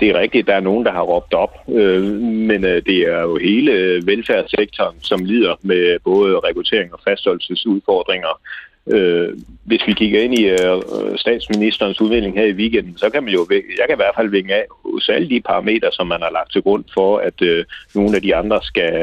det 0.00 0.08
er 0.08 0.18
rigtigt, 0.18 0.42
at 0.42 0.46
der 0.46 0.54
er 0.54 0.60
nogen, 0.60 0.84
der 0.86 0.92
har 0.92 1.02
råbt 1.02 1.34
op, 1.34 1.54
øh, 1.68 2.02
men 2.22 2.64
øh, 2.64 2.82
det 2.86 2.98
er 2.98 3.20
jo 3.22 3.36
hele 3.36 3.72
øh, 3.72 4.06
velfærdssektoren, 4.06 4.96
som 5.00 5.24
lider 5.24 5.54
med 5.62 5.98
både 6.04 6.38
rekruttering 6.38 6.92
og 6.94 7.00
fastholdelsesudfordringer. 7.04 8.40
Øh, 8.86 9.28
hvis 9.64 9.86
vi 9.86 9.92
kigger 9.92 10.22
ind 10.22 10.38
i 10.38 10.44
øh, 10.44 10.82
statsministerens 11.16 12.00
udvikling 12.00 12.34
her 12.34 12.44
i 12.44 12.52
weekenden, 12.52 12.98
så 12.98 13.10
kan 13.10 13.24
man 13.24 13.32
jo, 13.32 13.46
jeg 13.50 13.86
kan 13.88 13.96
i 13.96 14.02
hvert 14.02 14.16
fald 14.16 14.28
vinge 14.28 14.54
af 14.54 14.64
hos 14.84 15.08
alle 15.08 15.28
de 15.28 15.40
parametre, 15.40 15.92
som 15.92 16.06
man 16.06 16.22
har 16.22 16.30
lagt 16.30 16.52
til 16.52 16.62
grund 16.62 16.84
for, 16.94 17.18
at 17.18 17.42
øh, 17.42 17.64
nogle 17.94 18.16
af 18.16 18.22
de 18.22 18.36
andre 18.36 18.60
skal, 18.62 18.94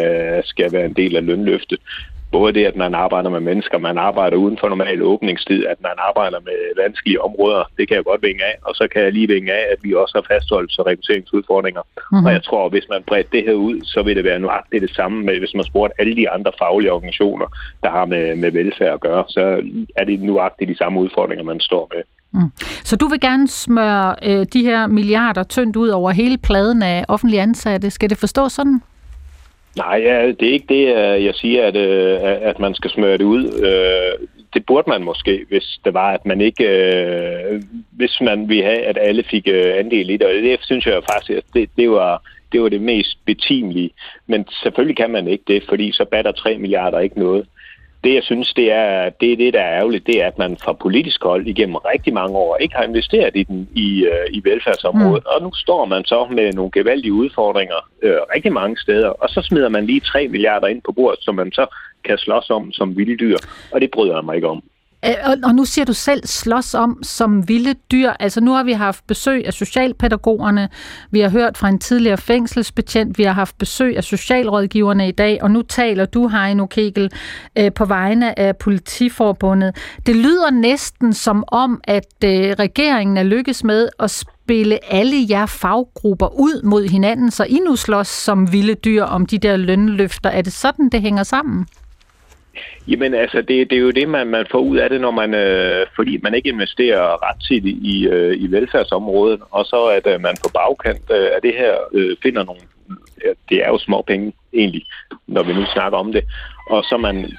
skal 0.45 0.71
være 0.71 0.85
en 0.85 0.93
del 0.93 1.15
af 1.15 1.25
lønløftet 1.25 1.79
både 2.31 2.53
det, 2.53 2.65
at 2.65 2.75
man 2.75 2.95
arbejder 2.95 3.29
med 3.29 3.39
mennesker, 3.39 3.77
man 3.77 3.97
arbejder 3.97 4.37
uden 4.37 4.57
for 4.59 4.69
normal 4.69 5.01
åbningstid, 5.01 5.65
at 5.65 5.77
man 5.81 5.91
arbejder 6.09 6.39
med 6.39 6.83
vanskelige 6.83 7.21
områder, 7.21 7.63
det 7.77 7.87
kan 7.87 7.95
jeg 7.97 8.03
godt 8.03 8.23
vinge 8.23 8.43
af. 8.43 8.55
Og 8.61 8.75
så 8.75 8.87
kan 8.91 9.01
jeg 9.03 9.13
lige 9.13 9.27
vinge 9.27 9.51
af, 9.53 9.65
at 9.71 9.77
vi 9.83 9.93
også 9.93 10.13
har 10.17 10.35
fastholdt 10.35 10.79
og 10.79 10.85
rekrutteringsudfordringer. 10.85 11.81
Mm-hmm. 11.81 12.25
Og 12.25 12.31
jeg 12.31 12.43
tror, 12.43 12.65
at 12.65 12.71
hvis 12.71 12.89
man 12.89 13.03
bredt 13.03 13.31
det 13.31 13.43
her 13.43 13.53
ud, 13.53 13.81
så 13.83 14.03
vil 14.03 14.15
det 14.15 14.23
være 14.23 14.39
nøjagtigt 14.39 14.81
det 14.81 14.95
samme, 14.95 15.23
med, 15.23 15.39
hvis 15.39 15.53
man 15.55 15.63
spurgte 15.63 16.01
alle 16.01 16.15
de 16.15 16.29
andre 16.29 16.51
faglige 16.59 16.91
organisationer, 16.91 17.45
der 17.83 17.89
har 17.89 18.05
med, 18.05 18.35
med 18.35 18.51
velfærd 18.51 18.93
at 18.93 18.99
gøre, 18.99 19.23
så 19.27 19.41
er 19.95 20.03
det 20.03 20.21
nøjagtigt 20.21 20.69
de 20.69 20.77
samme 20.77 20.99
udfordringer, 20.99 21.43
man 21.43 21.59
står 21.59 21.91
med. 21.93 22.03
Mm. 22.33 22.51
Så 22.83 22.95
du 22.95 23.07
vil 23.07 23.19
gerne 23.19 23.47
smøre 23.47 24.15
øh, 24.23 24.45
de 24.53 24.63
her 24.63 24.87
milliarder 24.87 25.43
tyndt 25.43 25.75
ud 25.75 25.89
over 25.89 26.11
hele 26.11 26.37
pladen 26.37 26.83
af 26.83 27.05
offentlige 27.07 27.41
ansatte. 27.41 27.89
Skal 27.89 28.09
det 28.09 28.17
forstås 28.17 28.51
sådan? 28.51 28.81
Nej, 29.83 30.01
ja, 30.03 30.27
det 30.27 30.43
er 30.47 30.57
ikke 30.57 30.73
det, 30.75 30.85
øh, 30.97 31.25
jeg 31.25 31.35
siger, 31.35 31.67
øh, 31.67 32.29
at, 32.29 32.37
at 32.51 32.59
man 32.59 32.73
skal 32.73 32.91
smøre 32.91 33.17
det 33.17 33.23
ud. 33.35 33.43
Øh, 33.67 34.27
det 34.53 34.65
burde 34.65 34.89
man 34.89 35.03
måske, 35.03 35.45
hvis 35.49 35.79
det 35.85 35.93
var, 35.93 36.11
at 36.11 36.25
man 36.25 36.41
ikke, 36.41 36.65
hvis 37.91 38.21
man 38.21 38.49
ville 38.49 38.63
have, 38.63 38.81
at 38.81 38.97
alle 39.01 39.23
fik 39.23 39.47
andel 39.81 40.09
i 40.09 40.17
det. 40.17 40.27
Og 40.27 40.33
det 40.33 40.59
synes 40.61 40.85
jeg 40.85 41.01
faktisk, 41.11 41.37
at 41.37 41.43
det, 41.53 41.69
det 41.77 41.89
var 41.91 42.21
det 42.51 42.61
var 42.61 42.69
det 42.69 42.81
mest 42.81 43.17
betimelige. 43.25 43.91
Men 44.27 44.47
selvfølgelig 44.63 44.97
kan 44.97 45.09
man 45.09 45.27
ikke 45.27 45.43
det, 45.47 45.63
fordi 45.69 45.91
så 45.91 46.05
batter 46.11 46.31
3 46.31 46.57
milliarder 46.57 46.99
ikke 46.99 47.19
noget 47.19 47.45
det, 48.03 48.13
jeg 48.13 48.23
synes, 48.23 48.53
det 48.53 48.71
er, 48.71 49.09
det 49.09 49.31
er 49.31 49.37
det, 49.37 49.53
der 49.53 49.61
er 49.61 49.77
ærgerligt, 49.79 50.07
det 50.07 50.21
er, 50.21 50.27
at 50.27 50.37
man 50.37 50.57
fra 50.57 50.73
politisk 50.73 51.23
hold 51.23 51.47
igennem 51.47 51.75
rigtig 51.75 52.13
mange 52.13 52.37
år 52.37 52.57
ikke 52.57 52.75
har 52.75 52.83
investeret 52.83 53.35
i 53.35 53.43
den 53.43 53.69
i, 53.75 54.07
uh, 54.07 54.35
i 54.37 54.41
velfærdsområdet. 54.43 55.23
Mm. 55.23 55.31
Og 55.33 55.41
nu 55.41 55.53
står 55.53 55.85
man 55.85 56.05
så 56.05 56.27
med 56.31 56.53
nogle 56.53 56.71
gevaldige 56.71 57.13
udfordringer 57.13 57.89
uh, 58.03 58.09
rigtig 58.35 58.53
mange 58.53 58.77
steder, 58.77 59.09
og 59.09 59.29
så 59.29 59.41
smider 59.41 59.69
man 59.69 59.85
lige 59.85 59.99
3 59.99 60.27
milliarder 60.27 60.67
ind 60.67 60.81
på 60.81 60.91
bordet, 60.91 61.23
som 61.23 61.35
man 61.35 61.51
så 61.51 61.65
kan 62.03 62.17
slås 62.17 62.49
om 62.49 62.71
som 62.71 62.97
vilddyr, 62.97 63.37
og 63.71 63.81
det 63.81 63.91
bryder 63.91 64.15
jeg 64.15 64.25
mig 64.25 64.35
ikke 64.35 64.47
om. 64.47 64.63
Øh, 65.05 65.13
og 65.43 65.55
nu 65.55 65.65
siger 65.65 65.85
du 65.85 65.93
selv 65.93 66.27
slås 66.27 66.73
om 66.73 66.99
som 67.03 67.47
vilde 67.47 67.73
dyr. 67.91 68.11
Altså 68.19 68.41
nu 68.41 68.53
har 68.53 68.63
vi 68.63 68.71
haft 68.71 69.07
besøg 69.07 69.47
af 69.47 69.53
socialpædagogerne, 69.53 70.69
vi 71.11 71.19
har 71.19 71.29
hørt 71.29 71.57
fra 71.57 71.69
en 71.69 71.79
tidligere 71.79 72.17
fængselsbetjent, 72.17 73.17
vi 73.17 73.23
har 73.23 73.33
haft 73.33 73.57
besøg 73.57 73.97
af 73.97 74.03
socialrådgiverne 74.03 75.07
i 75.07 75.11
dag, 75.11 75.43
og 75.43 75.51
nu 75.51 75.61
taler 75.61 76.05
du, 76.05 76.27
Heino 76.27 76.65
Kegel, 76.65 77.11
øh, 77.57 77.73
på 77.73 77.85
vegne 77.85 78.39
af 78.39 78.57
politiforbundet. 78.57 79.75
Det 80.05 80.15
lyder 80.15 80.51
næsten 80.51 81.13
som 81.13 81.43
om, 81.47 81.81
at 81.83 82.23
øh, 82.23 82.29
regeringen 82.59 83.17
er 83.17 83.23
lykkes 83.23 83.63
med 83.63 83.89
at 83.99 84.11
spille 84.11 84.93
alle 84.93 85.25
jer 85.29 85.45
faggrupper 85.45 86.39
ud 86.39 86.61
mod 86.63 86.87
hinanden, 86.87 87.31
så 87.31 87.43
I 87.43 87.59
nu 87.65 87.75
slås 87.75 88.07
som 88.07 88.51
vilde 88.51 88.73
dyr 88.73 89.03
om 89.03 89.25
de 89.25 89.37
der 89.37 89.57
lønløfter. 89.57 90.29
Er 90.29 90.41
det 90.41 90.53
sådan, 90.53 90.89
det 90.89 91.01
hænger 91.01 91.23
sammen? 91.23 91.65
Jamen 92.87 93.13
altså, 93.13 93.37
det, 93.41 93.69
det 93.69 93.73
er 93.73 93.81
jo 93.81 93.91
det, 93.91 94.09
man, 94.09 94.27
man 94.27 94.45
får 94.51 94.59
ud 94.59 94.77
af 94.77 94.89
det, 94.89 95.01
når 95.01 95.11
man, 95.11 95.33
øh, 95.33 95.85
fordi 95.95 96.19
man 96.23 96.33
ikke 96.33 96.49
investerer 96.49 97.29
ret 97.29 97.65
i, 97.65 98.07
øh, 98.07 98.41
i 98.41 98.51
velfærdsområdet, 98.51 99.41
og 99.51 99.65
så 99.65 99.85
at 99.85 100.13
øh, 100.13 100.21
man 100.21 100.35
på 100.43 100.49
bagkant 100.53 101.11
øh, 101.11 101.27
af 101.35 101.41
det 101.41 101.53
her 101.53 101.73
øh, 101.93 102.17
finder 102.23 102.43
nogle, 102.43 102.61
ja, 103.25 103.29
det 103.49 103.65
er 103.65 103.67
jo 103.67 103.77
små 103.77 104.01
penge 104.01 104.33
egentlig, 104.53 104.85
når 105.27 105.43
vi 105.43 105.53
nu 105.53 105.65
snakker 105.73 105.97
om 105.97 106.11
det, 106.11 106.23
og 106.69 106.83
så 106.83 106.97
man 106.97 107.31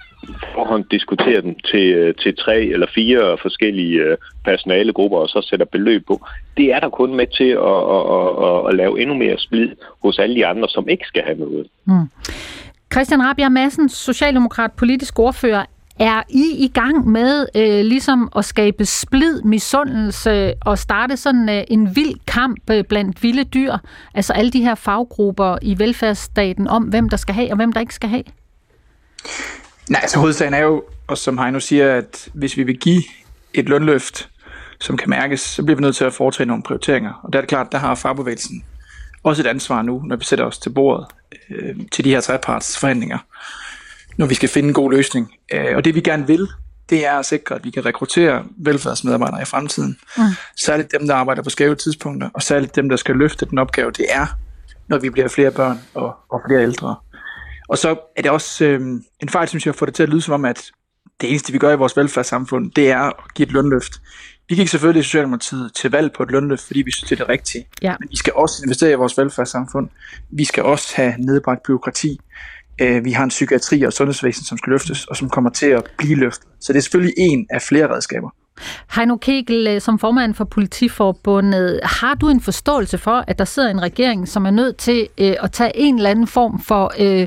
forhånd 0.54 0.84
diskuterer 0.90 1.40
den 1.40 1.54
til, 1.70 1.86
øh, 1.94 2.14
til 2.14 2.36
tre 2.36 2.60
eller 2.60 2.86
fire 2.94 3.38
forskellige 3.42 4.00
øh, 4.00 4.16
personalegrupper, 4.44 5.18
og 5.18 5.28
så 5.28 5.46
sætter 5.50 5.66
beløb 5.66 6.06
på. 6.06 6.26
Det 6.56 6.72
er 6.72 6.80
der 6.80 6.88
kun 6.88 7.14
med 7.14 7.26
til 7.26 7.50
at, 7.70 7.80
at, 7.96 8.04
at, 8.46 8.68
at 8.68 8.74
lave 8.74 9.00
endnu 9.00 9.14
mere 9.14 9.38
splid 9.38 9.68
hos 10.02 10.18
alle 10.18 10.34
de 10.34 10.46
andre, 10.46 10.68
som 10.68 10.88
ikke 10.88 11.06
skal 11.06 11.22
have 11.22 11.38
noget. 11.38 11.66
Mm. 11.84 12.08
Christian 12.92 13.22
Rabia 13.22 13.48
Madsen, 13.48 13.88
Socialdemokrat, 13.88 14.72
politisk 14.72 15.18
ordfører. 15.18 15.64
Er 15.98 16.22
I 16.28 16.64
i 16.64 16.68
gang 16.74 17.08
med 17.08 17.46
øh, 17.56 17.84
ligesom 17.84 18.28
at 18.36 18.44
skabe 18.44 18.84
splid, 18.84 19.42
misundelse 19.42 20.54
og 20.60 20.78
starte 20.78 21.16
sådan 21.16 21.48
øh, 21.48 21.64
en 21.68 21.96
vild 21.96 22.14
kamp 22.26 22.70
øh, 22.70 22.84
blandt 22.84 23.22
vilde 23.22 23.44
dyr? 23.44 23.76
Altså 24.14 24.32
alle 24.32 24.50
de 24.50 24.60
her 24.60 24.74
faggrupper 24.74 25.58
i 25.62 25.78
velfærdsstaten 25.78 26.68
om, 26.68 26.82
hvem 26.82 27.08
der 27.08 27.16
skal 27.16 27.34
have 27.34 27.50
og 27.50 27.56
hvem 27.56 27.72
der 27.72 27.80
ikke 27.80 27.94
skal 27.94 28.08
have? 28.08 28.22
Nej, 29.90 30.00
altså 30.02 30.18
hovedsagen 30.18 30.54
er 30.54 30.62
jo, 30.62 30.84
og 31.06 31.18
som 31.18 31.38
Heino 31.38 31.60
siger, 31.60 31.96
at 31.96 32.28
hvis 32.34 32.56
vi 32.56 32.62
vil 32.62 32.78
give 32.78 33.02
et 33.54 33.68
lønløft, 33.68 34.28
som 34.80 34.96
kan 34.96 35.10
mærkes, 35.10 35.40
så 35.40 35.62
bliver 35.62 35.76
vi 35.76 35.82
nødt 35.82 35.96
til 35.96 36.04
at 36.04 36.12
foretage 36.12 36.46
nogle 36.46 36.62
prioriteringer. 36.62 37.12
Og 37.22 37.32
der 37.32 37.38
er 37.38 37.42
det 37.42 37.48
klart, 37.48 37.72
der 37.72 37.78
har 37.78 37.94
fagbevægelsen 37.94 38.64
også 39.22 39.42
et 39.42 39.46
ansvar 39.46 39.82
nu, 39.82 40.02
når 40.06 40.16
vi 40.16 40.24
sætter 40.24 40.44
os 40.44 40.58
til 40.58 40.70
bordet 40.70 41.06
øh, 41.50 41.76
til 41.92 42.04
de 42.04 42.10
her 42.10 42.20
trepartsforhandlinger, 42.20 43.18
når 44.16 44.26
vi 44.26 44.34
skal 44.34 44.48
finde 44.48 44.68
en 44.68 44.74
god 44.74 44.92
løsning. 44.92 45.34
Øh, 45.52 45.76
og 45.76 45.84
det 45.84 45.94
vi 45.94 46.00
gerne 46.00 46.26
vil, 46.26 46.48
det 46.90 47.06
er 47.06 47.12
at 47.12 47.26
sikre, 47.26 47.54
at 47.54 47.64
vi 47.64 47.70
kan 47.70 47.84
rekruttere 47.84 48.44
velfærdsmedarbejdere 48.56 49.42
i 49.42 49.44
fremtiden. 49.44 49.98
Mm. 50.16 50.22
Særligt 50.56 50.92
dem, 50.92 51.06
der 51.06 51.14
arbejder 51.14 51.42
på 51.42 51.50
skæve 51.50 51.74
tidspunkter, 51.74 52.28
og 52.34 52.42
særligt 52.42 52.76
dem, 52.76 52.88
der 52.88 52.96
skal 52.96 53.16
løfte 53.16 53.46
den 53.46 53.58
opgave, 53.58 53.90
det 53.90 54.06
er, 54.08 54.26
når 54.88 54.98
vi 54.98 55.10
bliver 55.10 55.28
flere 55.28 55.50
børn 55.50 55.80
og, 55.94 56.16
og 56.30 56.40
flere 56.48 56.62
ældre. 56.62 56.96
Og 57.68 57.78
så 57.78 57.96
er 58.16 58.22
det 58.22 58.30
også 58.30 58.64
øh, 58.64 58.80
en 59.20 59.28
fejl, 59.28 59.48
synes 59.48 59.66
jeg, 59.66 59.72
at 59.72 59.78
få 59.78 59.86
det 59.86 59.94
til 59.94 60.02
at 60.02 60.08
lyde 60.08 60.22
som 60.22 60.34
om, 60.34 60.44
at 60.44 60.70
det 61.20 61.30
eneste, 61.30 61.52
vi 61.52 61.58
gør 61.58 61.72
i 61.72 61.76
vores 61.76 61.96
velfærdssamfund, 61.96 62.70
det 62.70 62.90
er 62.90 62.98
at 62.98 63.14
give 63.34 63.46
et 63.46 63.52
lønløft. 63.52 64.00
Vi 64.50 64.54
gik 64.54 64.68
selvfølgelig 64.68 65.00
i 65.00 65.02
Socialdemokratiet 65.02 65.74
til 65.74 65.90
valg 65.90 66.12
på 66.12 66.22
et 66.22 66.30
lønløft, 66.30 66.62
fordi 66.66 66.82
vi 66.82 66.90
synes, 66.90 67.08
det 67.08 67.20
er 67.20 67.24
det 67.24 67.28
rigtige. 67.28 67.66
Ja. 67.82 67.94
Men 68.00 68.08
vi 68.10 68.16
skal 68.16 68.32
også 68.36 68.62
investere 68.64 68.90
i 68.90 68.94
vores 68.94 69.18
velfærdssamfund. 69.18 69.88
Vi 70.30 70.44
skal 70.44 70.62
også 70.62 70.92
have 70.96 71.14
nedbragt 71.18 71.62
byråkrati. 71.62 72.20
Øh, 72.80 73.04
vi 73.04 73.12
har 73.12 73.24
en 73.24 73.28
psykiatri 73.28 73.82
og 73.82 73.92
sundhedsvæsen, 73.92 74.44
som 74.44 74.58
skal 74.58 74.70
løftes, 74.70 75.04
og 75.04 75.16
som 75.16 75.30
kommer 75.30 75.50
til 75.50 75.66
at 75.66 75.84
blive 75.98 76.16
løftet. 76.16 76.48
Så 76.60 76.72
det 76.72 76.78
er 76.78 76.82
selvfølgelig 76.82 77.14
en 77.18 77.46
af 77.50 77.62
flere 77.62 77.94
redskaber. 77.94 78.30
Heino 78.94 79.16
Kegel, 79.16 79.66
øh, 79.66 79.80
som 79.80 79.98
formand 79.98 80.34
for 80.34 80.44
Politiforbundet, 80.44 81.80
har 81.82 82.14
du 82.14 82.28
en 82.28 82.40
forståelse 82.40 82.98
for, 82.98 83.24
at 83.26 83.38
der 83.38 83.44
sidder 83.44 83.70
en 83.70 83.82
regering, 83.82 84.28
som 84.28 84.46
er 84.46 84.50
nødt 84.50 84.76
til 84.76 85.08
øh, 85.18 85.34
at 85.42 85.52
tage 85.52 85.72
en 85.74 85.96
eller 85.96 86.10
anden 86.10 86.26
form 86.26 86.60
for 86.62 86.92
øh, 86.98 87.26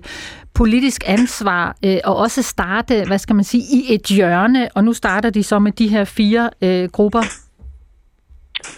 politisk 0.56 1.04
ansvar 1.06 1.78
øh, 1.86 1.98
og 2.04 2.16
også 2.16 2.42
starte, 2.42 3.04
hvad 3.08 3.18
skal 3.18 3.36
man 3.36 3.46
sige, 3.46 3.64
i 3.64 3.94
et 3.94 4.08
hjørne, 4.08 4.70
og 4.76 4.84
nu 4.84 4.94
starter 4.94 5.30
de 5.30 5.44
så 5.44 5.60
med 5.60 5.72
de 5.72 5.88
her 5.88 6.04
fire 6.04 6.50
øh, 6.62 6.90
grupper? 6.90 7.24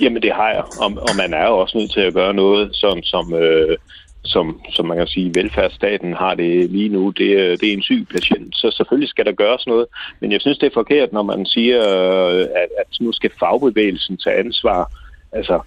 Jamen 0.01 0.21
det 0.21 0.31
har 0.31 0.49
jeg, 0.49 0.63
og, 0.81 0.91
og 1.09 1.15
man 1.17 1.33
er 1.33 1.47
jo 1.47 1.57
også 1.57 1.77
nødt 1.77 1.91
til 1.91 1.99
at 1.99 2.13
gøre 2.13 2.33
noget, 2.33 2.75
som, 2.75 3.03
som, 3.03 3.33
øh, 3.33 3.77
som, 4.23 4.61
som 4.73 4.85
man 4.85 4.97
kan 4.97 5.07
sige, 5.07 5.31
velfærdsstaten 5.35 6.13
har 6.13 6.35
det 6.35 6.69
lige 6.71 6.89
nu. 6.89 7.09
Det, 7.09 7.29
øh, 7.37 7.57
det 7.59 7.69
er 7.69 7.73
en 7.73 7.81
syg 7.81 8.07
patient, 8.11 8.55
så 8.55 8.71
selvfølgelig 8.77 9.09
skal 9.09 9.25
der 9.25 9.31
gøres 9.31 9.67
noget. 9.67 9.85
Men 10.19 10.31
jeg 10.31 10.41
synes, 10.41 10.57
det 10.57 10.67
er 10.67 10.73
forkert, 10.73 11.13
når 11.13 11.23
man 11.23 11.45
siger, 11.45 11.79
øh, 11.79 12.39
at, 12.41 12.69
at 12.79 12.99
nu 12.99 13.11
skal 13.11 13.31
fagbevægelsen 13.39 14.17
tage 14.17 14.39
ansvar. 14.39 14.91
Altså, 15.31 15.59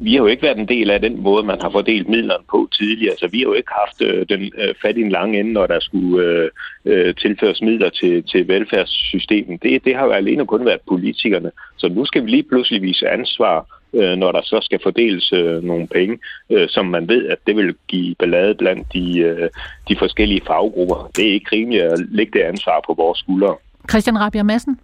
vi 0.00 0.12
har 0.12 0.18
jo 0.18 0.26
ikke 0.26 0.42
været 0.42 0.58
en 0.58 0.68
del 0.68 0.90
af 0.90 1.00
den 1.00 1.22
måde, 1.22 1.46
man 1.46 1.60
har 1.60 1.70
fordelt 1.70 2.08
midlerne 2.08 2.44
på 2.50 2.68
tidligere. 2.72 3.10
Altså, 3.10 3.28
vi 3.28 3.38
har 3.38 3.44
jo 3.44 3.54
ikke 3.54 3.70
haft 3.72 4.02
øh, 4.02 4.26
den 4.28 4.52
øh, 4.58 4.74
fat 4.82 4.96
i 4.96 5.00
en 5.00 5.08
lang 5.08 5.36
ende, 5.36 5.52
når 5.52 5.66
der 5.66 5.80
skulle 5.80 6.24
øh, 6.24 6.50
øh, 6.84 7.14
tilføres 7.14 7.60
midler 7.62 7.90
til, 7.90 8.22
til 8.22 8.48
velfærdssystemet. 8.48 9.62
Det, 9.62 9.84
det 9.84 9.96
har 9.96 10.04
jo 10.04 10.10
alene 10.10 10.46
kun 10.46 10.64
været 10.64 10.80
politikerne. 10.88 11.50
Så 11.76 11.88
nu 11.88 12.04
skal 12.04 12.24
vi 12.24 12.30
lige 12.30 12.42
pludselig 12.42 12.82
vise 12.82 13.08
ansvar, 13.08 13.80
øh, 13.92 14.16
når 14.16 14.32
der 14.32 14.42
så 14.44 14.60
skal 14.62 14.80
fordeles 14.82 15.32
øh, 15.32 15.62
nogle 15.62 15.86
penge, 15.86 16.18
øh, 16.50 16.68
som 16.68 16.86
man 16.86 17.08
ved, 17.08 17.26
at 17.26 17.38
det 17.46 17.56
vil 17.56 17.74
give 17.88 18.14
ballade 18.18 18.54
blandt 18.54 18.92
de, 18.92 19.18
øh, 19.18 19.48
de 19.88 19.96
forskellige 19.98 20.40
faggrupper. 20.46 21.10
Det 21.16 21.28
er 21.28 21.32
ikke 21.32 21.56
rimeligt 21.56 21.82
at 21.82 22.00
lægge 22.10 22.38
det 22.38 22.44
ansvar 22.44 22.84
på 22.86 22.94
vores 22.94 23.18
skuldre. 23.18 23.54
Christian 23.90 24.20
Rabia 24.20 24.42
Madsen? 24.42 24.80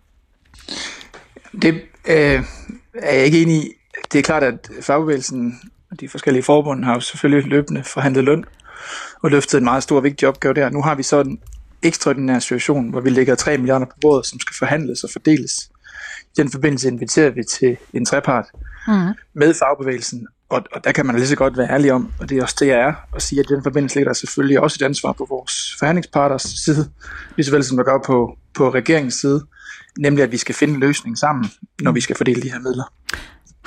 Det 1.62 1.74
øh, 2.08 2.40
er 2.94 3.14
jeg 3.16 3.24
ikke 3.24 3.42
enig 3.42 3.56
i 3.56 3.83
det 4.12 4.18
er 4.18 4.22
klart, 4.22 4.42
at 4.42 4.70
fagbevægelsen 4.80 5.60
og 5.90 6.00
de 6.00 6.08
forskellige 6.08 6.42
forbund 6.42 6.84
har 6.84 6.94
jo 6.94 7.00
selvfølgelig 7.00 7.50
løbende 7.50 7.84
forhandlet 7.84 8.24
løn 8.24 8.44
og 9.22 9.30
løftet 9.30 9.58
en 9.58 9.64
meget 9.64 9.82
stor 9.82 9.96
og 9.96 10.02
vigtig 10.02 10.28
opgave 10.28 10.54
der. 10.54 10.70
Nu 10.70 10.82
har 10.82 10.94
vi 10.94 11.02
så 11.02 11.20
en 11.20 11.40
ekstraordinær 11.82 12.38
situation, 12.38 12.90
hvor 12.90 13.00
vi 13.00 13.10
lægger 13.10 13.34
3 13.34 13.58
milliarder 13.58 13.86
på 13.86 13.96
bordet, 14.00 14.26
som 14.26 14.40
skal 14.40 14.54
forhandles 14.58 15.04
og 15.04 15.10
fordeles. 15.10 15.70
I 16.22 16.34
den 16.36 16.50
forbindelse 16.50 16.88
inviterer 16.88 17.30
vi 17.30 17.42
til 17.44 17.76
en 17.92 18.04
trepart 18.04 18.46
mm. 18.88 19.08
med 19.34 19.54
fagbevægelsen, 19.54 20.26
og, 20.48 20.62
og 20.72 20.84
der 20.84 20.92
kan 20.92 21.06
man 21.06 21.16
lige 21.16 21.26
så 21.26 21.36
godt 21.36 21.58
være 21.58 21.70
ærlig 21.70 21.92
om, 21.92 22.12
og 22.20 22.28
det 22.28 22.38
er 22.38 22.42
også 22.42 22.56
det, 22.60 22.66
jeg 22.66 22.78
er, 22.80 22.92
at 23.14 23.22
sige, 23.22 23.40
at 23.40 23.46
i 23.50 23.54
den 23.54 23.62
forbindelse 23.62 23.96
ligger 23.96 24.08
der 24.08 24.14
selvfølgelig 24.14 24.60
også 24.60 24.78
et 24.80 24.84
ansvar 24.84 25.12
på 25.12 25.26
vores 25.30 25.76
forhandlingsparters 25.78 26.42
side, 26.42 26.90
lige 27.36 27.46
så 27.46 27.52
vel 27.52 27.64
som 27.64 27.76
der 27.76 27.84
gør 27.84 27.98
på, 28.06 28.38
på 28.54 28.70
regeringens 28.70 29.14
side, 29.14 29.46
nemlig 29.98 30.24
at 30.24 30.32
vi 30.32 30.36
skal 30.36 30.54
finde 30.54 30.74
en 30.74 30.80
løsning 30.80 31.18
sammen, 31.18 31.50
når 31.80 31.92
vi 31.92 32.00
skal 32.00 32.16
fordele 32.16 32.42
de 32.42 32.50
her 32.52 32.58
midler. 32.58 32.92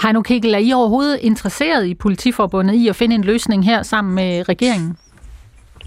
Heino 0.02 0.22
Kegel, 0.22 0.54
er 0.54 0.58
I 0.58 0.74
overhovedet 0.74 1.20
interesseret 1.22 1.88
i 1.88 1.94
politiforbundet 1.94 2.74
i 2.74 2.88
at 2.88 2.96
finde 2.96 3.16
en 3.16 3.24
løsning 3.24 3.66
her 3.66 3.84
sammen 3.84 4.16
med 4.16 4.50
regeringen? 4.50 4.98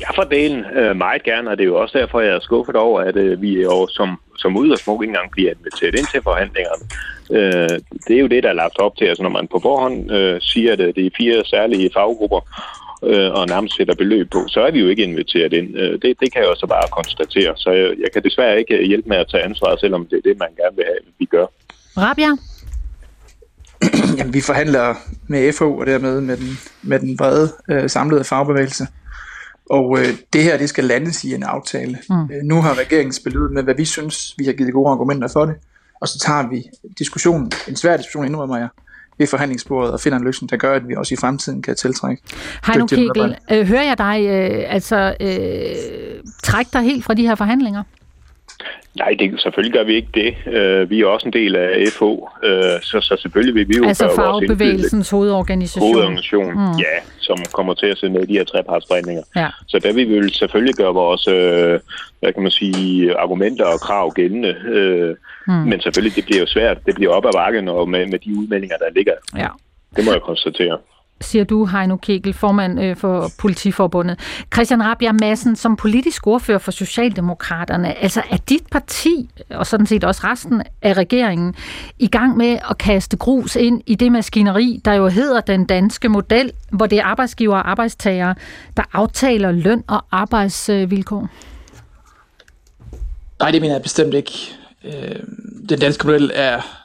Ja, 0.01 0.11
for 0.11 0.23
delen 0.23 0.65
øh, 0.65 0.97
meget 0.97 1.23
gerne, 1.23 1.51
og 1.51 1.57
det 1.57 1.63
er 1.63 1.69
jo 1.69 1.81
også 1.81 1.99
derfor, 1.99 2.21
jeg 2.21 2.35
er 2.35 2.41
skuffet 2.41 2.77
over, 2.77 3.01
at 3.01 3.17
øh, 3.17 3.43
vi 3.43 3.63
jo 3.63 3.87
som, 3.91 4.21
som 4.37 4.57
udgangspunkt 4.57 5.03
ikke 5.03 5.11
engang 5.11 5.31
bliver 5.31 5.51
inviteret 5.51 5.95
ind 5.99 6.07
til 6.13 6.23
forhandlingerne. 6.23 6.85
Øh, 7.31 7.79
det 8.09 8.17
er 8.17 8.21
jo 8.21 8.27
det, 8.27 8.43
der 8.43 8.49
er 8.49 8.61
lagt 8.63 8.79
op 8.79 8.97
til. 8.97 9.05
Altså 9.05 9.23
når 9.23 9.31
man 9.31 9.49
på 9.49 9.59
forhånd 9.63 10.13
øh, 10.13 10.41
siger, 10.41 10.73
at 10.73 10.79
det 10.79 11.07
er 11.07 11.11
fire 11.17 11.45
særlige 11.45 11.91
faggrupper, 11.95 12.41
øh, 13.03 13.33
og 13.33 13.47
nærmest 13.47 13.77
sætter 13.77 13.95
beløb 13.95 14.31
på, 14.31 14.39
så 14.49 14.61
er 14.61 14.71
vi 14.71 14.81
jo 14.81 14.89
ikke 14.89 15.03
inviteret 15.03 15.53
ind. 15.53 15.79
Øh, 15.79 15.93
det, 16.03 16.21
det 16.21 16.33
kan 16.33 16.43
jeg 16.43 16.51
også 16.51 16.67
bare 16.67 16.89
konstatere. 16.91 17.53
Så 17.57 17.71
jeg, 17.71 17.89
jeg 18.01 18.13
kan 18.13 18.23
desværre 18.23 18.59
ikke 18.59 18.87
hjælpe 18.87 19.09
med 19.09 19.17
at 19.17 19.29
tage 19.31 19.43
ansvar, 19.43 19.77
selvom 19.77 20.07
det 20.07 20.17
er 20.17 20.29
det, 20.29 20.39
man 20.39 20.49
gerne 20.57 20.77
vil 20.77 20.85
have, 20.85 20.99
vi 21.19 21.25
gør. 21.25 21.47
Rabia? 21.97 22.31
Jamen, 24.17 24.35
vi 24.39 24.41
forhandler 24.41 24.95
med 25.27 25.53
FO 25.53 25.77
og 25.77 25.87
dermed 25.87 26.21
med 26.21 26.37
den, 26.37 26.59
med 26.83 27.01
den 27.01 27.17
brede 27.17 27.53
øh, 27.71 27.91
samlede 27.91 28.25
fagbevægelse. 28.25 28.87
Og 29.71 29.99
øh, 29.99 30.07
det 30.33 30.43
her, 30.43 30.59
det 30.59 30.69
skal 30.69 30.85
landes 30.85 31.25
i 31.25 31.35
en 31.35 31.43
aftale. 31.43 31.99
Mm. 32.11 32.23
Øh, 32.23 32.43
nu 32.43 32.63
har 32.63 32.79
regeringen 32.79 33.13
spillet 33.13 33.53
med, 33.53 33.63
hvad 33.63 33.75
vi 33.75 33.85
synes, 33.85 34.35
vi 34.39 34.45
har 34.45 34.53
givet 34.53 34.73
gode 34.73 34.91
argumenter 34.91 35.29
for 35.29 35.45
det. 35.45 35.55
Og 36.01 36.09
så 36.09 36.19
tager 36.19 36.49
vi 36.49 36.65
diskussionen, 36.99 37.53
en 37.69 37.77
svær 37.77 37.97
diskussion 37.97 38.27
indrømmer 38.27 38.57
jeg, 38.57 38.69
ved 39.19 39.27
forhandlingsbordet 39.27 39.93
og 39.93 40.01
finder 40.01 40.19
en 40.19 40.25
løsning, 40.25 40.51
der 40.51 40.57
gør, 40.57 40.75
at 40.75 40.89
vi 40.89 40.95
også 40.95 41.15
i 41.15 41.17
fremtiden 41.17 41.63
kan 41.63 41.77
tiltrække 41.77 42.23
Heino 42.67 42.87
Kegel, 42.87 43.37
øh, 43.51 43.67
hører 43.67 43.83
jeg 43.83 43.99
dig 43.99 44.27
øh, 44.27 44.75
altså 44.75 45.15
øh, 45.21 46.25
trække 46.43 46.71
dig 46.73 46.83
helt 46.83 47.05
fra 47.05 47.15
de 47.15 47.27
her 47.27 47.35
forhandlinger? 47.35 47.83
Nej, 48.95 49.17
det, 49.19 49.41
selvfølgelig 49.41 49.73
gør 49.73 49.85
vi 49.85 49.95
ikke 49.95 50.09
det. 50.15 50.31
Uh, 50.47 50.91
vi 50.91 51.01
er 51.01 51.07
også 51.07 51.27
en 51.27 51.33
del 51.33 51.57
af 51.57 51.87
FH, 51.93 52.03
uh, 52.03 52.21
så, 52.83 52.99
så 53.01 53.17
selvfølgelig 53.23 53.55
vil 53.55 53.69
vi 53.69 53.75
jo 53.77 53.85
altså 53.89 54.07
gøre 54.07 54.17
vores 54.17 54.45
fagbevægelsens 54.49 55.11
hovedorganisation. 55.11 55.87
Hovedorganisation, 55.87 56.55
mm. 56.55 56.79
ja, 56.79 56.95
som 57.19 57.39
kommer 57.53 57.75
til 57.75 57.87
at 57.87 57.99
se 57.99 58.09
med 58.09 58.23
i 58.23 58.27
de 58.27 58.33
her 58.33 58.45
trepartsforhandlinger. 58.45 59.23
Ja. 59.37 59.49
Så 59.69 59.79
der 59.79 59.93
vil 59.93 60.09
vi 60.09 60.15
vil 60.15 60.35
selvfølgelig 60.35 60.75
gøre 60.75 60.95
vores, 60.95 61.29
uh, 61.29 61.81
hvad 62.21 62.33
kan 62.33 62.43
man 62.43 62.51
sige, 62.51 63.17
argumenter 63.17 63.65
og 63.65 63.81
krav 63.81 64.11
gældende. 64.11 64.55
Uh, 64.77 65.55
mm. 65.55 65.69
Men 65.69 65.81
selvfølgelig, 65.81 66.17
det 66.17 66.25
bliver 66.25 66.41
jo 66.41 66.47
svært. 66.47 66.79
Det 66.87 66.95
bliver 66.95 67.13
op 67.13 67.27
ad 67.27 67.33
bakken 67.33 67.69
og 67.69 67.89
med, 67.89 68.07
med 68.07 68.19
de 68.19 68.39
udmeldinger, 68.39 68.77
der 68.77 68.91
ligger. 68.97 69.15
Ja. 69.37 69.49
Det 69.97 70.05
må 70.05 70.13
jeg 70.13 70.21
konstatere 70.21 70.79
siger 71.21 71.45
du, 71.45 71.67
Heino 71.67 71.97
Kegel, 71.97 72.33
formand 72.33 72.81
øh, 72.81 72.97
for 72.97 73.31
Politiforbundet. 73.39 74.21
Christian 74.55 74.83
Rabia 74.83 75.13
Madsen, 75.13 75.57
som 75.57 75.77
politisk 75.77 76.27
ordfører 76.27 76.59
for 76.59 76.71
Socialdemokraterne, 76.71 78.03
altså 78.03 78.23
er 78.31 78.37
dit 78.37 78.67
parti, 78.71 79.31
og 79.51 79.67
sådan 79.67 79.87
set 79.87 80.05
også 80.05 80.21
resten 80.25 80.63
af 80.83 80.95
regeringen, 80.95 81.55
i 81.99 82.07
gang 82.07 82.37
med 82.37 82.59
at 82.71 82.79
kaste 82.79 83.17
grus 83.17 83.57
ind 83.57 83.83
i 83.87 83.95
det 83.95 84.13
maskineri, 84.13 84.81
der 84.85 84.93
jo 84.93 85.09
hedder 85.09 85.41
den 85.41 85.65
danske 85.65 86.09
model, 86.09 86.53
hvor 86.73 86.87
det 86.87 86.99
er 86.99 87.05
arbejdsgiver 87.05 87.57
og 87.57 87.71
arbejdstagere, 87.71 88.35
der 88.77 88.83
aftaler 88.93 89.53
løn 89.53 89.85
og 89.89 90.05
arbejdsvilkår? 90.11 91.29
Nej, 93.41 93.51
det 93.51 93.61
mener 93.61 93.75
jeg 93.75 93.83
bestemt 93.83 94.15
ikke. 94.15 94.33
Øh, 94.85 95.17
den 95.69 95.79
danske 95.79 96.07
model 96.07 96.31
er 96.35 96.80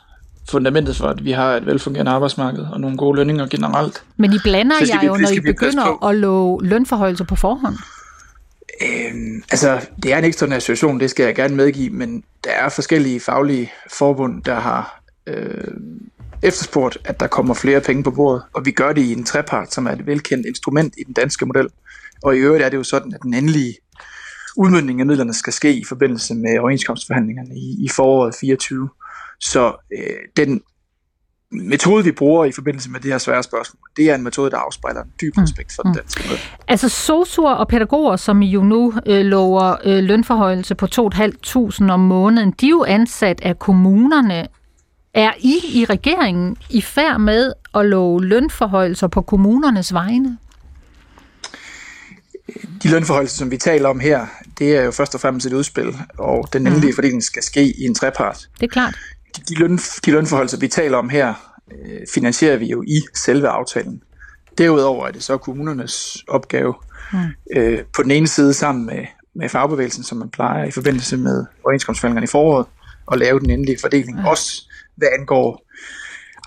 fundamentet 0.50 0.96
for, 0.96 1.08
at 1.08 1.26
vi 1.26 1.32
har 1.32 1.56
et 1.56 1.66
velfungerende 1.66 2.12
arbejdsmarked 2.12 2.66
og 2.74 2.80
nogle 2.82 2.98
gode 2.98 3.16
lønninger 3.16 3.48
generelt. 3.48 4.04
Men 4.18 4.34
I 4.34 4.38
blander 4.44 4.76
jer 4.88 5.06
jo, 5.06 5.18
når 5.18 5.32
I 5.32 5.40
begynder 5.40 6.06
at 6.06 6.16
love 6.16 6.66
lønforholdelser 6.66 7.26
på 7.26 7.36
forhånd. 7.36 7.76
Øhm, 8.82 9.44
altså, 9.52 9.88
det 10.04 10.14
er 10.14 10.18
en 10.18 10.26
ekstraordinær 10.26 10.60
situation, 10.60 11.00
det 11.00 11.10
skal 11.10 11.24
jeg 11.24 11.36
gerne 11.36 11.56
medgive, 11.56 11.90
men 11.90 12.24
der 12.44 12.50
er 12.50 12.70
forskellige 12.70 13.20
faglige 13.20 13.72
forbund, 13.92 14.44
der 14.44 14.56
har 14.56 15.02
øh, 15.28 15.68
efterspurgt, 16.42 16.98
at 17.06 17.20
der 17.20 17.28
kommer 17.28 17.54
flere 17.54 17.82
penge 17.82 18.04
på 18.04 18.12
bordet, 18.12 18.44
og 18.54 18.66
vi 18.66 18.72
gør 18.72 18.94
det 18.94 19.02
i 19.02 19.12
en 19.12 19.24
trepart, 19.24 19.74
som 19.74 19.88
er 19.88 19.92
et 19.92 20.06
velkendt 20.06 20.46
instrument 20.46 20.94
i 20.98 21.04
den 21.04 21.14
danske 21.14 21.46
model. 21.46 21.68
Og 22.24 22.36
i 22.36 22.40
øvrigt 22.40 22.64
er 22.64 22.70
det 22.70 22.78
jo 22.78 22.84
sådan, 22.84 23.14
at 23.14 23.22
den 23.24 23.34
endelige 23.34 23.76
udmyndning 24.58 25.00
af 25.00 25.06
midlerne 25.06 25.34
skal 25.34 25.54
ske 25.54 25.74
i 25.74 25.84
forbindelse 25.84 26.36
med 26.36 26.60
overenskomstforhandlingerne 26.60 27.56
i, 27.56 27.86
i 27.86 27.90
foråret 27.90 28.36
24. 28.42 28.90
Så 29.40 29.76
øh, 29.98 30.46
den 30.46 30.62
metode, 31.52 32.04
vi 32.04 32.12
bruger 32.12 32.46
i 32.46 32.52
forbindelse 32.52 32.90
med 32.90 33.00
det 33.00 33.12
her 33.12 33.18
svære 33.18 33.44
spørgsmål, 33.44 33.80
det 33.98 34.10
er 34.10 34.16
en 34.16 34.24
metode, 34.24 34.52
der 34.52 34.58
afspejler 34.58 35.04
en 35.04 35.12
dyb 35.22 35.38
mm. 35.38 35.44
respekt 35.44 35.74
for 35.76 35.84
mm. 35.84 35.90
den 35.90 36.02
danske 36.02 36.24
måde. 36.28 36.40
Altså 36.68 36.90
sosuer 36.90 37.52
og 37.52 37.68
pædagoger, 37.68 38.16
som 38.16 38.42
I 38.42 38.50
jo 38.50 38.64
nu 38.64 38.94
øh, 39.06 39.26
lover 39.26 39.76
øh, 39.84 40.04
lønforhøjelse 40.04 40.76
på 40.76 40.86
2.500 40.86 41.92
om 41.92 42.00
måneden, 42.00 42.52
de 42.52 42.66
er 42.66 42.70
jo 42.70 42.84
ansat 42.84 43.42
af 43.42 43.60
kommunerne. 43.60 44.48
Er 45.14 45.32
I 45.40 45.60
i 45.74 45.86
regeringen 45.86 46.58
i 46.70 46.82
færd 46.82 47.20
med 47.20 47.54
at 47.76 47.86
love 47.86 48.26
lønforhøjelser 48.26 49.08
på 49.08 49.22
kommunernes 49.22 49.94
vegne? 49.94 50.38
De 52.84 52.90
lønforhøjelser, 52.90 53.38
som 53.38 53.52
vi 53.52 53.58
taler 53.58 53.90
om 53.90 54.00
her, 54.00 54.26
det 54.60 54.78
er 54.78 54.84
jo 54.84 54.92
først 54.92 55.16
og 55.16 55.22
fremmest 55.22 55.46
et 55.46 55.54
udspil, 55.54 55.96
og 56.18 56.50
den 56.54 56.68
endelige 56.68 56.92
mm. 56.92 56.96
fordeling 56.96 57.24
skal 57.24 57.44
ske 57.44 57.64
i 57.64 57.84
en 57.84 57.96
trepart. 57.96 58.50
Det 58.60 58.64
er 58.64 58.72
klart 58.72 58.96
de, 59.50 59.56
løn, 59.56 59.78
de 59.78 60.12
lønforhold, 60.12 60.60
vi 60.60 60.68
taler 60.68 60.98
om 60.98 61.10
her, 61.10 61.34
øh, 61.72 62.00
finansierer 62.14 62.58
vi 62.58 62.66
jo 62.66 62.84
i 62.88 63.02
selve 63.14 63.48
aftalen. 63.48 64.02
Derudover 64.58 65.08
er 65.08 65.12
det 65.12 65.24
så 65.24 65.38
kommunernes 65.38 66.24
opgave 66.28 66.74
mm. 67.14 67.20
øh, 67.56 67.84
på 67.96 68.04
den 68.04 68.12
ene 68.12 68.28
side 68.28 68.54
sammen 68.54 68.86
med, 68.86 69.06
med 69.36 69.50
fagbevægelsen, 69.50 70.04
som 70.04 70.18
man 70.18 70.30
plejer 70.30 70.66
i 70.66 70.72
forbindelse 70.72 71.18
med 71.18 71.46
overenskomstforhandlingerne 71.64 72.26
i 72.26 72.32
foråret, 72.32 72.66
at 73.12 73.20
lave 73.20 73.40
den 73.40 73.50
endelige 73.50 73.78
fordeling. 73.82 74.20
Mm. 74.20 74.26
Også 74.26 74.70
hvad 74.96 75.08
angår 75.20 75.65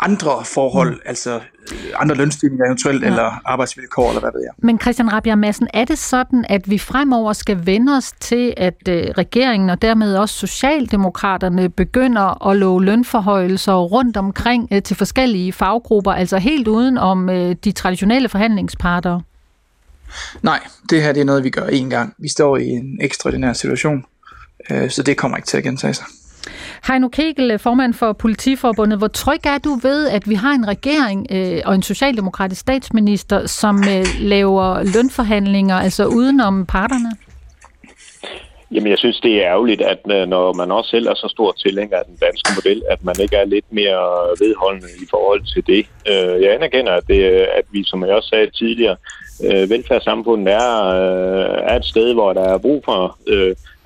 andre 0.03 0.45
forhold, 0.45 0.95
mm. 0.95 1.01
altså 1.05 1.41
øh, 1.73 1.79
andre 1.97 2.17
lønstigninger 2.17 2.67
eventuelt, 2.67 3.03
ja. 3.03 3.07
eller 3.07 3.41
arbejdsvilkår, 3.45 4.09
eller 4.09 4.21
hvad 4.21 4.31
ved 4.35 4.41
jeg. 4.41 4.53
Men 4.59 4.81
Christian 4.81 5.13
Rabia 5.13 5.35
Madsen, 5.35 5.69
er 5.75 5.85
det 5.85 5.99
sådan, 5.99 6.45
at 6.49 6.71
vi 6.71 6.79
fremover 6.79 7.33
skal 7.33 7.67
vende 7.67 7.97
os 7.97 8.13
til, 8.21 8.55
at 8.57 8.89
øh, 8.89 9.05
regeringen 9.19 9.71
og 9.71 9.83
dermed 9.83 10.17
også 10.17 10.35
Socialdemokraterne 10.35 11.69
begynder 11.69 12.49
at 12.49 12.57
love 12.57 12.85
lønforhøjelser 12.85 13.75
rundt 13.75 14.17
omkring 14.17 14.69
øh, 14.73 14.83
til 14.83 14.97
forskellige 14.97 15.53
faggrupper, 15.53 16.13
altså 16.13 16.39
helt 16.39 16.69
uden 16.69 16.99
om 16.99 17.29
de 17.65 17.73
traditionelle 17.73 18.29
forhandlingsparter? 18.29 19.21
Nej, 20.43 20.61
det 20.91 21.03
her 21.03 21.13
det 21.13 21.21
er 21.21 21.25
noget, 21.25 21.45
vi 21.45 21.51
gør 21.51 21.67
én 21.67 21.89
gang. 21.89 22.15
Vi 22.19 22.29
står 22.29 22.57
i 22.57 22.69
en 22.69 22.99
ekstraordinær 23.01 23.53
situation, 23.53 24.05
så 24.89 25.03
det 25.07 25.17
kommer 25.17 25.37
ikke 25.37 25.47
til 25.47 25.57
at 25.57 25.63
gentage 25.65 25.95
sig. 25.95 26.07
Heino 26.89 27.09
Kegel, 27.09 27.51
eh, 27.51 27.59
formand 27.59 27.95
for 27.95 28.13
Politiforbundet, 28.13 28.99
hvor 28.99 29.09
tryg 29.09 29.47
er 29.47 29.59
du 29.59 29.79
ved, 29.83 30.09
at 30.09 30.29
vi 30.29 30.35
har 30.35 30.53
en 30.53 30.69
regering 30.69 31.27
øh, 31.31 31.63
og 31.65 31.75
en 31.75 31.83
socialdemokratisk 31.83 32.61
statsminister, 32.61 33.47
som 33.47 33.77
øh, 33.79 34.05
laver 34.21 34.83
lønforhandlinger, 34.95 35.77
altså 35.77 36.07
udenom 36.07 36.67
parterne? 36.67 37.11
Jamen, 38.71 38.91
jeg 38.91 38.99
synes, 38.99 39.21
det 39.21 39.35
er 39.35 39.51
ærgerligt, 39.51 39.83
at 39.83 39.99
øh, 40.11 40.29
når 40.29 40.53
man 40.53 40.71
også 40.71 40.91
selv 40.91 41.07
er 41.07 41.15
så 41.15 41.29
stor 41.29 41.53
tilhænger 41.53 41.97
af 41.97 42.05
den 42.05 42.17
danske 42.17 42.51
model, 42.57 42.83
at 42.91 43.05
man 43.05 43.15
ikke 43.23 43.37
er 43.37 43.45
lidt 43.45 43.65
mere 43.71 44.01
vedholdende 44.41 44.89
i 45.03 45.07
forhold 45.11 45.43
til 45.55 45.67
det. 45.67 45.87
Øh, 46.11 46.43
jeg 46.43 46.55
anerkender, 46.55 46.93
at, 46.93 47.07
det, 47.09 47.25
at 47.59 47.65
vi, 47.73 47.85
som 47.85 48.05
jeg 48.05 48.15
også 48.15 48.29
sagde 48.29 48.51
tidligere, 48.51 48.97
øh, 49.45 49.71
velfærdssamfundet 49.71 50.55
er, 50.55 50.91
er 51.71 51.77
et 51.77 51.85
sted, 51.85 52.15
hvor 52.15 52.33
der 52.33 52.45
er 52.55 52.59
brug 52.59 52.83
for 52.85 53.19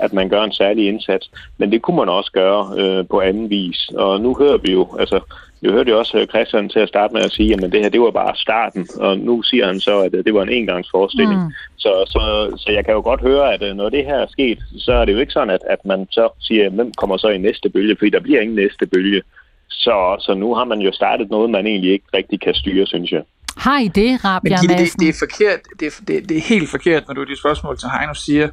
at 0.02 0.12
man 0.12 0.28
gør 0.28 0.42
en 0.42 0.52
særlig 0.52 0.88
indsats. 0.88 1.30
Men 1.58 1.72
det 1.72 1.82
kunne 1.82 1.96
man 1.96 2.08
også 2.08 2.32
gøre 2.32 2.62
øh, 2.78 3.04
på 3.10 3.20
anden 3.20 3.50
vis. 3.50 3.90
Og 3.94 4.20
nu 4.20 4.36
hører 4.38 4.56
vi 4.56 4.72
jo, 4.72 4.96
altså, 4.98 5.20
vi 5.60 5.68
hørte 5.68 5.90
jo 5.90 5.98
også 5.98 6.26
Christian 6.28 6.68
til 6.68 6.78
at 6.78 6.88
starte 6.88 7.14
med 7.14 7.22
at 7.22 7.32
sige, 7.32 7.54
at 7.54 7.72
det 7.72 7.80
her 7.82 7.88
det 7.88 8.00
var 8.00 8.10
bare 8.10 8.36
starten, 8.36 8.88
og 9.00 9.18
nu 9.18 9.42
siger 9.42 9.66
han 9.66 9.80
så, 9.80 10.00
at 10.00 10.12
det 10.12 10.34
var 10.34 10.42
en 10.42 10.48
engangsforestilling. 10.48 11.40
Mm. 11.44 11.52
Så, 11.76 11.92
så, 12.06 12.22
så 12.56 12.72
jeg 12.72 12.84
kan 12.84 12.94
jo 12.94 13.00
godt 13.00 13.20
høre, 13.20 13.54
at 13.54 13.62
øh, 13.62 13.76
når 13.76 13.88
det 13.88 14.04
her 14.04 14.18
er 14.18 14.26
sket, 14.30 14.58
så 14.78 14.92
er 14.92 15.04
det 15.04 15.12
jo 15.12 15.18
ikke 15.18 15.32
sådan, 15.32 15.50
at, 15.50 15.60
at 15.70 15.84
man 15.84 16.06
så 16.10 16.28
siger, 16.40 16.70
hvem 16.70 16.92
kommer 16.92 17.16
så 17.16 17.28
i 17.28 17.38
næste 17.38 17.68
bølge, 17.70 17.96
fordi 17.98 18.10
der 18.10 18.20
bliver 18.20 18.40
ingen 18.40 18.56
næste 18.56 18.86
bølge. 18.86 19.22
Så, 19.68 20.16
så 20.20 20.34
nu 20.34 20.54
har 20.54 20.64
man 20.64 20.78
jo 20.78 20.92
startet 20.92 21.30
noget, 21.30 21.50
man 21.50 21.66
egentlig 21.66 21.92
ikke 21.92 22.04
rigtig 22.14 22.40
kan 22.40 22.54
styre, 22.54 22.86
synes 22.86 23.12
jeg. 23.12 23.22
Har 23.56 23.78
I 23.78 23.88
det, 23.88 24.24
Rabia 24.24 24.56
Men 24.62 24.78
det, 24.78 24.92
det, 25.00 25.08
er 25.08 25.18
forkert. 25.18 25.60
Det 25.80 25.86
er, 25.86 26.04
det, 26.08 26.28
det 26.28 26.36
er 26.36 26.40
helt 26.40 26.68
forkert, 26.70 27.02
når 27.08 27.14
du 27.14 27.22
i 27.22 27.24
dit 27.24 27.38
spørgsmål 27.38 27.78
til 27.78 27.88
Heino 27.98 28.14
siger, 28.14 28.48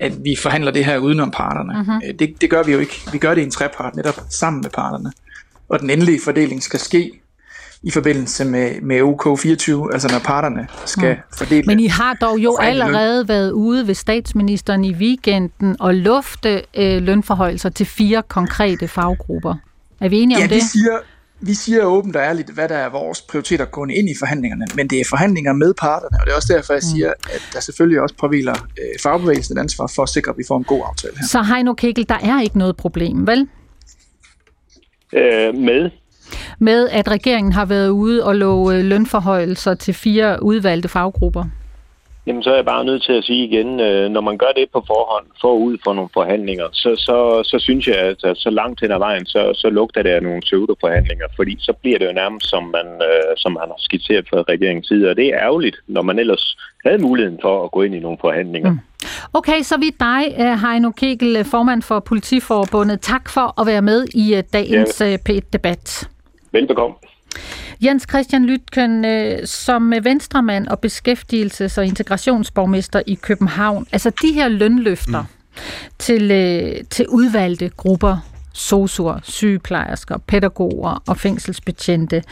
at 0.00 0.24
vi 0.24 0.36
forhandler 0.42 0.70
det 0.70 0.84
her 0.84 0.98
udenom 0.98 1.30
parterne. 1.30 1.72
Mm-hmm. 1.82 2.18
Det, 2.18 2.40
det 2.40 2.50
gør 2.50 2.62
vi 2.62 2.72
jo 2.72 2.78
ikke. 2.78 3.00
Vi 3.12 3.18
gør 3.18 3.34
det 3.34 3.40
i 3.40 3.44
en 3.44 3.50
trepart 3.50 3.96
netop 3.96 4.20
sammen 4.30 4.62
med 4.62 4.70
parterne. 4.70 5.12
Og 5.68 5.80
den 5.80 5.90
endelige 5.90 6.20
fordeling 6.24 6.62
skal 6.62 6.80
ske 6.80 7.12
i 7.82 7.90
forbindelse 7.90 8.44
med, 8.44 8.80
med 8.80 9.00
OK24, 9.00 9.92
altså 9.92 10.08
når 10.12 10.18
parterne 10.18 10.68
skal 10.84 11.14
mm. 11.14 11.38
fordele. 11.38 11.62
Men 11.66 11.80
I 11.80 11.86
har 11.86 12.14
dog 12.14 12.38
jo 12.38 12.56
allerede 12.60 13.20
løn. 13.20 13.28
været 13.28 13.50
ude 13.50 13.86
ved 13.86 13.94
statsministeren 13.94 14.84
i 14.84 14.92
weekenden 14.92 15.76
og 15.80 15.94
lufte 15.94 16.62
øh, 16.74 17.02
lønforhøjelser 17.02 17.68
til 17.68 17.86
fire 17.86 18.22
konkrete 18.28 18.88
faggrupper. 18.88 19.54
Er 20.00 20.08
vi 20.08 20.20
enige 20.20 20.38
ja, 20.38 20.44
om 20.44 20.48
det? 20.48 20.56
Vi 20.56 20.60
siger, 20.60 20.98
vi 21.40 21.54
siger 21.54 21.84
åbent 21.84 22.16
og 22.16 22.22
ærligt, 22.22 22.50
hvad 22.50 22.68
der 22.68 22.74
er 22.76 22.88
vores 22.88 23.22
prioriteter 23.22 23.64
gående 23.64 23.94
ind 23.94 24.08
i 24.08 24.14
forhandlingerne, 24.18 24.66
men 24.74 24.88
det 24.90 25.00
er 25.00 25.04
forhandlinger 25.08 25.52
med 25.52 25.74
parterne, 25.74 26.20
og 26.20 26.26
det 26.26 26.32
er 26.32 26.36
også 26.36 26.52
derfor, 26.52 26.72
jeg 26.72 26.82
mm. 26.84 26.96
siger, 26.96 27.12
at 27.34 27.42
der 27.52 27.60
selvfølgelig 27.60 28.00
også 28.00 28.14
påviler 28.20 28.52
øh, 28.52 28.98
fagbevægelsen 29.02 29.58
et 29.58 29.60
ansvar 29.60 29.92
for 29.94 30.02
at 30.02 30.08
sikre, 30.08 30.30
at 30.30 30.38
vi 30.38 30.44
får 30.48 30.58
en 30.58 30.64
god 30.64 30.82
aftale 30.88 31.14
her. 31.18 31.26
Så 31.26 31.42
Heino 31.42 31.74
Kegel, 31.74 32.08
der 32.08 32.18
er 32.22 32.42
ikke 32.42 32.58
noget 32.58 32.76
problem, 32.76 33.26
vel? 33.26 33.48
Øh, 35.12 35.54
med? 35.54 35.90
Med, 36.58 36.88
at 36.88 37.08
regeringen 37.08 37.52
har 37.52 37.64
været 37.64 37.88
ude 37.88 38.24
og 38.24 38.36
love 38.36 38.82
lønforhøjelser 38.82 39.74
til 39.74 39.94
fire 39.94 40.42
udvalgte 40.42 40.88
faggrupper? 40.88 41.44
Jamen, 42.28 42.42
så 42.42 42.50
er 42.50 42.54
jeg 42.54 42.64
bare 42.64 42.84
nødt 42.84 43.02
til 43.02 43.12
at 43.12 43.24
sige 43.24 43.44
igen, 43.44 43.80
øh, 43.80 44.10
når 44.10 44.20
man 44.20 44.38
gør 44.38 44.52
det 44.56 44.66
på 44.72 44.84
forhånd, 44.86 45.26
forud 45.40 45.78
for 45.84 45.92
nogle 45.94 46.10
forhandlinger, 46.14 46.68
så, 46.72 46.90
så, 46.96 47.42
så 47.50 47.58
synes 47.58 47.86
jeg, 47.88 47.96
at 47.96 48.06
altså, 48.06 48.34
så 48.36 48.50
langt 48.50 48.80
hen 48.80 48.92
ad 48.92 48.98
vejen, 48.98 49.26
så, 49.26 49.52
så 49.54 49.70
lugter 49.70 50.02
det 50.02 50.10
af 50.10 50.22
nogle 50.22 50.40
pseudo-forhandlinger, 50.40 51.26
fordi 51.36 51.56
så 51.58 51.72
bliver 51.80 51.98
det 51.98 52.06
jo 52.06 52.12
nærmest, 52.12 52.46
som 52.50 52.62
man, 52.62 52.86
øh, 53.08 53.32
som 53.36 53.52
man 53.52 53.62
har 53.72 53.78
skitseret 53.78 54.28
fra 54.30 54.42
regeringens 54.42 54.88
side, 54.88 55.10
og 55.10 55.16
det 55.16 55.26
er 55.26 55.38
ærgerligt, 55.38 55.76
når 55.86 56.02
man 56.02 56.18
ellers 56.18 56.56
havde 56.86 56.98
muligheden 56.98 57.38
for 57.42 57.64
at 57.64 57.70
gå 57.70 57.82
ind 57.82 57.94
i 57.94 57.98
nogle 57.98 58.18
forhandlinger. 58.20 58.70
Mm. 58.70 58.78
Okay, 59.32 59.62
så 59.62 59.76
vi 59.76 59.90
dig, 60.00 60.22
øh, 60.40 60.68
Heino 60.68 60.90
Kegel, 60.90 61.44
formand 61.44 61.82
for 61.82 62.00
Politiforbundet. 62.00 63.00
Tak 63.00 63.28
for 63.28 63.60
at 63.60 63.66
være 63.66 63.82
med 63.82 64.06
i 64.14 64.34
øh, 64.34 64.42
dagens 64.52 65.00
ja. 65.00 65.16
P1-debat. 65.28 66.08
Velbekomme. 66.52 66.94
Jens 67.84 68.06
Christian 68.10 68.44
Lytken, 68.46 69.04
øh, 69.04 69.46
som 69.46 69.92
venstremand 70.02 70.68
og 70.68 70.78
beskæftigelses- 70.86 71.78
og 71.78 71.86
integrationsborgmester 71.86 73.02
i 73.06 73.14
København, 73.14 73.86
altså 73.92 74.10
de 74.22 74.32
her 74.32 74.48
lønløfter 74.48 75.20
mm. 75.20 75.62
til, 75.98 76.30
øh, 76.30 76.84
til 76.90 77.08
udvalgte 77.08 77.70
grupper, 77.76 78.16
sosuer, 78.52 79.20
sygeplejersker, 79.22 80.18
pædagoger 80.26 81.02
og 81.08 81.16
fængselsbetjente, 81.16 82.22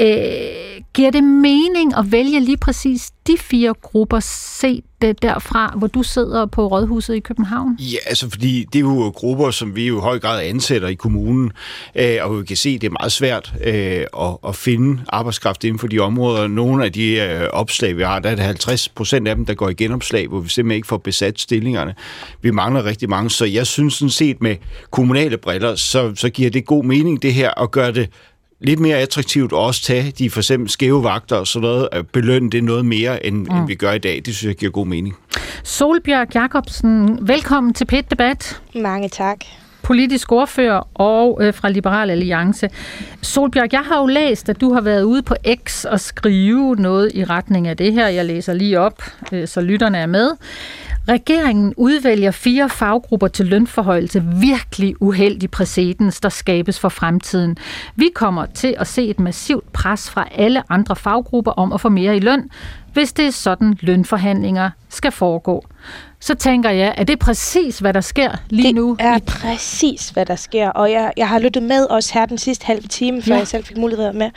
Øh, 0.00 0.76
giver 0.94 1.10
det 1.10 1.24
mening 1.24 1.96
at 1.96 2.12
vælge 2.12 2.40
lige 2.40 2.56
præcis 2.56 3.10
de 3.26 3.38
fire 3.38 3.74
grupper, 3.82 4.20
set 4.20 4.84
det 5.02 5.22
derfra, 5.22 5.74
hvor 5.76 5.86
du 5.86 6.02
sidder 6.02 6.46
på 6.46 6.66
Rådhuset 6.66 7.14
i 7.14 7.20
København? 7.20 7.76
Ja, 7.78 7.96
altså 8.06 8.30
fordi 8.30 8.64
det 8.72 8.78
er 8.78 8.80
jo 8.80 9.12
grupper, 9.14 9.50
som 9.50 9.76
vi 9.76 9.86
jo 9.86 9.98
i 9.98 10.00
høj 10.00 10.18
grad 10.18 10.42
ansætter 10.42 10.88
i 10.88 10.94
kommunen, 10.94 11.52
øh, 11.94 12.16
og 12.22 12.40
vi 12.40 12.44
kan 12.44 12.56
se, 12.56 12.70
at 12.70 12.80
det 12.80 12.86
er 12.86 12.96
meget 13.00 13.12
svært 13.12 13.54
øh, 13.64 14.04
at, 14.20 14.36
at 14.48 14.56
finde 14.56 15.02
arbejdskraft 15.08 15.64
inden 15.64 15.78
for 15.78 15.86
de 15.86 15.98
områder. 15.98 16.46
Nogle 16.46 16.84
af 16.84 16.92
de 16.92 17.14
øh, 17.20 17.48
opslag, 17.52 17.96
vi 17.96 18.02
har, 18.02 18.18
der 18.18 18.30
er 18.30 18.34
det 18.34 18.44
50 18.44 18.88
procent 18.88 19.28
af 19.28 19.36
dem, 19.36 19.46
der 19.46 19.54
går 19.54 19.68
i 19.68 19.74
genopslag, 19.74 20.28
hvor 20.28 20.40
vi 20.40 20.48
simpelthen 20.48 20.76
ikke 20.76 20.88
får 20.88 20.96
besat 20.96 21.40
stillingerne. 21.40 21.94
Vi 22.42 22.50
mangler 22.50 22.84
rigtig 22.84 23.08
mange, 23.08 23.30
så 23.30 23.44
jeg 23.44 23.66
synes 23.66 23.94
sådan 23.94 24.10
set 24.10 24.42
med 24.42 24.56
kommunale 24.90 25.38
briller, 25.38 25.74
så, 25.74 26.12
så 26.14 26.30
giver 26.30 26.50
det 26.50 26.64
god 26.64 26.84
mening 26.84 27.22
det 27.22 27.34
her 27.34 27.62
at 27.62 27.70
gøre 27.70 27.92
det 27.92 28.10
lidt 28.60 28.80
mere 28.80 28.96
attraktivt 28.96 29.52
at 29.52 29.58
også 29.58 29.82
tage 29.82 30.10
de 30.18 30.30
for 30.30 30.40
eksempel 30.40 30.70
skæve 30.70 31.04
vagter 31.04 31.36
og 31.36 31.46
sådan 31.46 31.68
noget, 31.68 31.88
at 31.92 32.08
belønne 32.08 32.50
det 32.50 32.64
noget 32.64 32.84
mere, 32.84 33.26
end, 33.26 33.36
mm. 33.36 33.56
end 33.56 33.66
vi 33.66 33.74
gør 33.74 33.92
i 33.92 33.98
dag. 33.98 34.22
Det 34.26 34.34
synes 34.34 34.48
jeg 34.48 34.56
giver 34.56 34.72
god 34.72 34.86
mening. 34.86 35.16
Solbjørg 35.64 36.34
Jacobsen, 36.34 37.18
velkommen 37.28 37.74
til 37.74 37.84
PET 37.84 38.10
Debat. 38.10 38.60
Mange 38.74 39.08
tak. 39.08 39.38
Politisk 39.82 40.32
ordfører 40.32 40.88
og 40.94 41.38
øh, 41.42 41.54
fra 41.54 41.68
Liberal 41.68 42.10
Alliance. 42.10 42.68
Solbjørg, 43.22 43.72
jeg 43.72 43.80
har 43.80 44.00
jo 44.00 44.06
læst, 44.06 44.48
at 44.48 44.60
du 44.60 44.72
har 44.72 44.80
været 44.80 45.02
ude 45.02 45.22
på 45.22 45.34
X 45.64 45.84
og 45.84 46.00
skrive 46.00 46.76
noget 46.76 47.10
i 47.14 47.24
retning 47.24 47.68
af 47.68 47.76
det 47.76 47.92
her. 47.92 48.08
Jeg 48.08 48.24
læser 48.24 48.52
lige 48.52 48.80
op, 48.80 49.02
øh, 49.32 49.48
så 49.48 49.60
lytterne 49.60 49.98
er 49.98 50.06
med. 50.06 50.30
Regeringen 51.08 51.74
udvælger 51.76 52.30
fire 52.30 52.68
faggrupper 52.68 53.28
til 53.28 53.46
lønforhøjelse. 53.46 54.24
Virkelig 54.24 55.02
uheldig 55.02 55.50
præcedens, 55.50 56.20
der 56.20 56.28
skabes 56.28 56.80
for 56.80 56.88
fremtiden. 56.88 57.56
Vi 57.94 58.10
kommer 58.14 58.46
til 58.46 58.74
at 58.78 58.86
se 58.86 59.06
et 59.06 59.20
massivt 59.20 59.72
pres 59.72 60.10
fra 60.10 60.28
alle 60.34 60.62
andre 60.72 60.96
faggrupper 60.96 61.52
om 61.52 61.72
at 61.72 61.80
få 61.80 61.88
mere 61.88 62.16
i 62.16 62.20
løn, 62.20 62.50
hvis 62.92 63.12
det 63.12 63.26
er 63.26 63.30
sådan 63.30 63.78
lønforhandlinger 63.80 64.70
skal 64.88 65.12
foregå. 65.12 65.66
Så 66.20 66.34
tænker 66.34 66.70
jeg, 66.70 66.94
at 66.96 67.08
det 67.08 67.12
er 67.12 67.24
præcis, 67.24 67.78
hvad 67.78 67.92
der 67.92 68.00
sker 68.00 68.30
lige 68.50 68.66
det 68.66 68.74
nu? 68.74 68.96
Det 68.98 69.06
er 69.06 69.18
præcis, 69.18 70.10
hvad 70.10 70.26
der 70.26 70.36
sker. 70.36 70.68
Og 70.68 70.90
jeg, 70.90 71.12
jeg 71.16 71.28
har 71.28 71.38
lyttet 71.38 71.62
med 71.62 71.86
os 71.90 72.10
her 72.10 72.26
den 72.26 72.38
sidste 72.38 72.66
halve 72.66 72.88
time, 72.88 73.22
før 73.22 73.34
ja. 73.34 73.38
jeg 73.38 73.46
selv 73.46 73.64
fik 73.64 73.76
mulighed 73.76 74.12
med. 74.12 74.30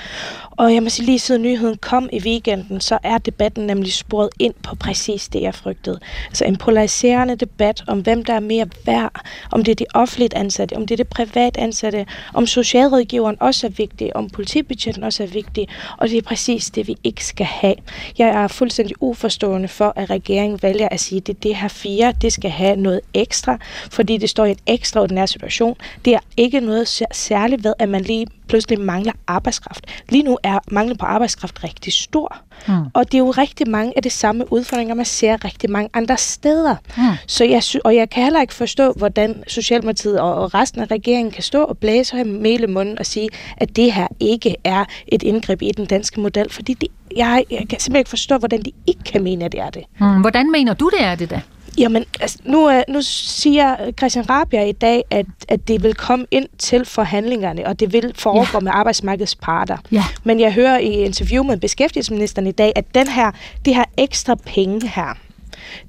Og 0.52 0.74
jeg 0.74 0.84
må 0.84 0.90
sige, 0.90 1.06
lige 1.06 1.20
siden 1.20 1.42
nyheden 1.42 1.78
kom 1.78 2.10
i 2.14 2.20
weekenden, 2.20 2.82
så 2.82 2.98
er 3.04 3.18
debatten 3.18 3.68
nemlig 3.68 3.94
sporet 3.94 4.30
ind 4.40 4.54
på 4.64 4.76
præcis 4.76 5.28
det, 5.28 5.42
jeg 5.42 5.56
frygtede. 5.56 6.00
Altså 6.28 6.46
en 6.46 6.58
polariserende 6.58 7.36
debat 7.36 7.84
om, 7.88 8.00
hvem 8.00 8.26
der 8.26 8.34
er 8.34 8.40
mere 8.40 8.68
værd, 8.86 9.22
om 9.52 9.64
det 9.64 9.72
er 9.72 9.76
de 9.76 9.86
offentligt 9.94 10.34
ansatte, 10.34 10.76
om 10.76 10.88
det 10.88 10.92
er 10.92 10.98
det 10.98 11.08
privat 11.08 11.58
ansatte, 11.58 12.06
om 12.34 12.48
socialrådgiveren 12.48 13.38
også 13.40 13.68
er 13.68 13.72
vigtig, 13.72 14.16
om 14.16 14.30
politibudgetten 14.30 15.04
også 15.04 15.24
er 15.24 15.28
vigtig, 15.28 15.68
og 15.98 16.10
det 16.10 16.18
er 16.18 16.22
præcis 16.22 16.70
det, 16.70 16.88
vi 16.88 16.96
ikke 17.04 17.26
skal 17.26 17.46
have. 17.46 17.76
Jeg 18.18 18.28
er 18.28 18.48
fuldstændig 18.48 18.96
uforstående 19.00 19.68
for, 19.68 19.94
at 19.96 20.10
regeringen 20.10 20.60
vælger 20.62 20.88
at 20.92 21.00
sige, 21.00 21.20
at 21.20 21.28
det, 21.28 21.44
det 21.44 21.56
her 21.56 21.69
fire, 21.70 22.14
det 22.22 22.34
skal 22.34 22.52
have 22.52 22.76
noget 22.76 23.02
ekstra, 23.14 23.58
fordi 23.92 24.18
det 24.18 24.30
står 24.30 24.46
i 24.46 24.52
en 24.52 24.58
ekstraordinær 24.68 25.26
situation. 25.26 25.76
Det 26.06 26.14
er 26.14 26.20
ikke 26.38 26.60
noget 26.60 27.02
særligt 27.12 27.64
ved, 27.64 27.74
at 27.80 27.90
man 27.90 28.02
lige 28.02 28.28
pludselig 28.48 28.80
mangler 28.80 29.14
arbejdskraft. 29.28 29.86
Lige 30.10 30.24
nu 30.24 30.38
er 30.44 30.60
manglen 30.72 30.98
på 30.98 31.06
arbejdskraft 31.06 31.64
rigtig 31.64 31.94
stor. 31.94 32.38
Mm. 32.68 32.74
Og 32.94 33.06
det 33.06 33.14
er 33.14 33.20
jo 33.20 33.32
rigtig 33.32 33.70
mange 33.70 33.94
af 33.96 34.04
de 34.04 34.10
samme 34.10 34.54
udfordringer, 34.54 34.96
man 34.96 35.06
ser 35.06 35.46
rigtig 35.46 35.70
mange 35.72 35.90
andre 35.94 36.18
steder. 36.18 36.76
Mm. 36.98 37.04
Så 37.28 37.44
jeg 37.44 37.64
sy- 37.64 37.78
og 37.84 37.96
jeg 37.96 38.10
kan 38.10 38.24
heller 38.24 38.42
ikke 38.42 38.54
forstå, 38.54 38.92
hvordan 38.92 39.44
Socialdemokratiet 39.48 40.20
og, 40.20 40.36
og 40.36 40.54
resten 40.54 40.82
af 40.82 40.92
regeringen 40.92 41.32
kan 41.32 41.44
stå 41.44 41.64
og 41.64 41.78
blæse 41.78 42.18
her 42.18 42.24
med 42.24 42.68
munden 42.68 43.00
og 43.00 43.06
sige, 43.06 43.30
at 43.58 43.76
det 43.76 43.94
her 43.94 44.08
ikke 44.20 44.56
er 44.64 44.86
et 45.08 45.24
indgreb 45.24 45.62
i 45.62 45.72
den 45.78 45.86
danske 45.86 46.20
model, 46.20 46.50
fordi 46.50 46.74
det, 46.74 46.88
jeg, 47.18 47.44
jeg 47.52 47.58
kan 47.58 47.68
simpelthen 47.70 47.96
ikke 47.96 48.10
forstå, 48.10 48.38
hvordan 48.38 48.62
de 48.62 48.72
ikke 48.88 49.04
kan 49.04 49.24
mene, 49.24 49.46
at 49.46 49.52
det 49.52 49.60
er 49.60 49.70
det. 49.70 49.84
Mm. 50.00 50.22
Hvordan 50.22 50.52
mener 50.52 50.74
du, 50.74 50.90
det 50.98 51.06
er 51.06 51.16
det 51.16 51.30
da? 51.30 51.42
Jamen, 51.78 52.06
altså, 52.20 52.38
nu, 52.44 52.72
nu 52.88 53.02
siger 53.02 53.92
Christian 53.98 54.30
Rabia 54.30 54.64
i 54.64 54.72
dag, 54.72 55.04
at, 55.10 55.26
at 55.48 55.68
det 55.68 55.84
vil 55.84 55.96
komme 55.96 56.26
ind 56.32 56.48
til 56.58 56.86
forhandlingerne, 56.86 57.68
og 57.68 57.80
det 57.80 57.94
vil 57.94 58.14
foregå 58.16 58.48
ja. 58.54 58.60
med 58.60 58.72
arbejdsmarkedets 58.76 59.36
parter. 59.36 59.78
Ja. 59.92 60.04
Men 60.24 60.40
jeg 60.40 60.54
hører 60.54 60.78
i 60.78 60.92
interview 60.92 61.44
med 61.44 61.58
beskæftigelsesministeren 61.58 62.48
i 62.48 62.52
dag, 62.52 62.72
at 62.76 62.96
den 62.96 63.08
her, 63.08 63.32
det 63.66 63.76
her 63.76 63.86
ekstra 63.98 64.36
penge 64.36 64.88
her, 64.88 65.18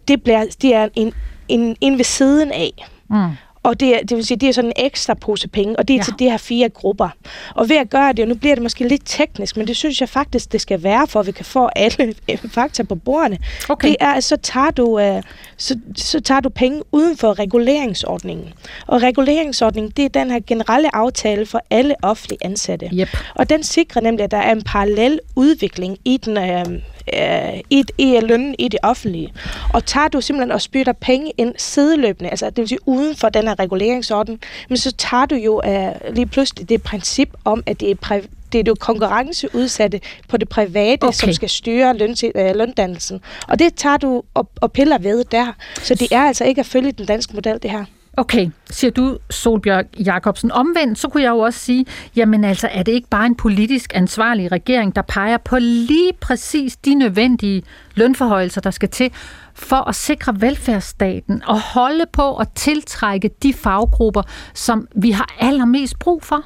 det, 0.09 0.23
bliver, 0.23 0.47
det 0.63 0.75
er 0.75 0.89
en, 0.95 1.13
en, 1.49 1.77
en 1.81 1.99
ved 1.99 2.05
siden 2.05 2.53
af. 2.53 2.87
Mm. 3.11 3.31
Og 3.63 3.81
det, 3.81 4.01
det 4.09 4.17
vil 4.17 4.27
sige, 4.27 4.39
det 4.39 4.49
er 4.49 4.53
sådan 4.53 4.73
en 4.77 4.85
ekstra 4.85 5.15
pose 5.15 5.49
penge, 5.49 5.77
og 5.77 5.89
det 5.89 5.95
er 5.95 5.99
ja. 5.99 6.03
til 6.03 6.15
de 6.19 6.31
her 6.31 6.37
fire 6.37 6.69
grupper. 6.69 7.09
Og 7.55 7.69
ved 7.69 7.77
at 7.77 7.91
gøre 7.91 8.13
det, 8.13 8.23
og 8.23 8.29
nu 8.29 8.35
bliver 8.35 8.55
det 8.55 8.63
måske 8.63 8.89
lidt 8.89 9.03
teknisk, 9.05 9.57
men 9.57 9.67
det 9.67 9.77
synes 9.77 10.01
jeg 10.01 10.09
faktisk, 10.09 10.53
det 10.53 10.61
skal 10.61 10.83
være, 10.83 11.07
for 11.07 11.21
at 11.21 11.27
vi 11.27 11.33
kan 11.33 11.45
få 11.45 11.69
alle 11.77 12.15
fakta 12.55 12.83
på 12.83 12.95
bordene. 12.95 13.39
Okay. 13.69 13.89
Det 13.89 13.97
er, 14.01 14.13
at 14.13 14.25
så 14.25 14.37
tager, 14.37 14.71
du, 14.71 15.01
uh, 15.01 15.23
så, 15.57 15.79
så 15.97 16.21
tager 16.21 16.41
du 16.41 16.49
penge 16.49 16.83
uden 16.93 17.17
for 17.17 17.39
reguleringsordningen. 17.39 18.53
Og 18.87 19.03
reguleringsordningen, 19.03 19.93
det 19.97 20.05
er 20.05 20.09
den 20.09 20.31
her 20.31 20.41
generelle 20.47 20.97
aftale 20.97 21.47
for 21.47 21.61
alle 21.71 21.95
offentlige 22.03 22.39
ansatte. 22.45 22.91
Yep. 22.93 23.09
Og 23.35 23.51
den 23.51 23.63
sikrer 23.63 24.03
nemlig, 24.03 24.25
at 24.25 24.31
der 24.31 24.39
er 24.39 24.53
en 24.53 24.63
parallel 24.63 25.21
udvikling 25.37 25.99
i 26.05 26.17
den 26.17 26.37
uh, 26.39 26.75
øh, 27.13 27.61
i, 27.71 27.85
i 27.99 28.21
lønnen 28.23 28.55
i 28.59 28.69
det 28.69 28.81
offentlige. 28.83 29.33
Og 29.75 29.87
tager 29.87 30.09
du 30.09 30.21
simpelthen 30.21 30.53
og 30.53 30.61
spytter 30.61 30.93
penge 30.93 31.33
ind 31.37 31.55
sideløbende, 31.59 32.31
altså 32.31 32.47
det 32.47 32.57
vil 32.57 32.69
sige 32.69 32.89
uden 32.89 33.17
for 33.17 33.29
den 33.29 33.49
her 33.49 33.59
reguleringsorden, 33.59 34.41
men 34.69 34.77
så 34.79 34.93
tager 34.93 35.27
du 35.27 35.35
jo 35.35 35.63
øh, 35.65 36.15
lige 36.15 36.27
pludselig 36.27 36.69
det 36.69 36.83
princip 36.83 37.29
om, 37.45 37.63
at 37.67 37.81
det 37.81 37.91
er 37.91 38.21
det 38.53 38.59
er 38.59 38.63
jo 38.67 38.77
konkurrenceudsatte 38.81 40.01
på 40.29 40.37
det 40.37 40.49
private, 40.49 41.05
okay. 41.05 41.13
som 41.15 41.33
skal 41.33 41.49
styre 41.49 41.97
løn, 41.97 42.17
øh, 42.35 42.57
løndannelsen. 42.57 43.21
Og 43.49 43.59
det 43.59 43.75
tager 43.75 43.97
du 43.97 44.23
og, 44.35 44.51
og 44.61 44.73
piller 44.73 44.99
ved 44.99 45.25
der. 45.25 45.53
Så 45.83 45.95
det 45.95 46.09
er 46.13 46.23
altså 46.23 46.45
ikke 46.45 46.61
at 46.61 46.67
følge 46.67 46.93
den 46.93 47.07
danske 47.07 47.35
model, 47.35 47.63
det 47.63 47.71
her. 47.71 47.85
Okay, 48.17 48.51
siger 48.71 48.91
du, 48.91 49.19
Solbjørg 49.31 49.85
Jacobsen. 50.07 50.53
Omvendt, 50.53 50.99
så 50.99 51.09
kunne 51.09 51.23
jeg 51.23 51.31
jo 51.31 51.39
også 51.39 51.59
sige, 51.59 51.87
jamen 52.17 52.45
altså, 52.45 52.69
er 52.73 52.83
det 52.83 52.93
ikke 52.93 53.09
bare 53.09 53.27
en 53.27 53.37
politisk 53.37 53.93
ansvarlig 53.95 54.53
regering, 54.53 54.97
der 54.97 55.03
peger 55.03 55.37
på 55.37 55.59
lige 55.59 56.13
præcis 56.21 56.77
de 56.77 56.95
nødvendige 56.95 57.63
lønforhøjelser, 57.95 58.61
der 58.61 58.71
skal 58.71 58.89
til 58.89 59.13
for 59.55 59.89
at 59.89 59.95
sikre 59.95 60.41
velfærdsstaten 60.41 61.43
og 61.47 61.61
holde 61.61 62.05
på 62.13 62.37
at 62.37 62.49
tiltrække 62.55 63.31
de 63.43 63.53
faggrupper, 63.53 64.23
som 64.55 64.89
vi 64.97 65.11
har 65.11 65.35
allermest 65.39 65.99
brug 65.99 66.23
for? 66.23 66.45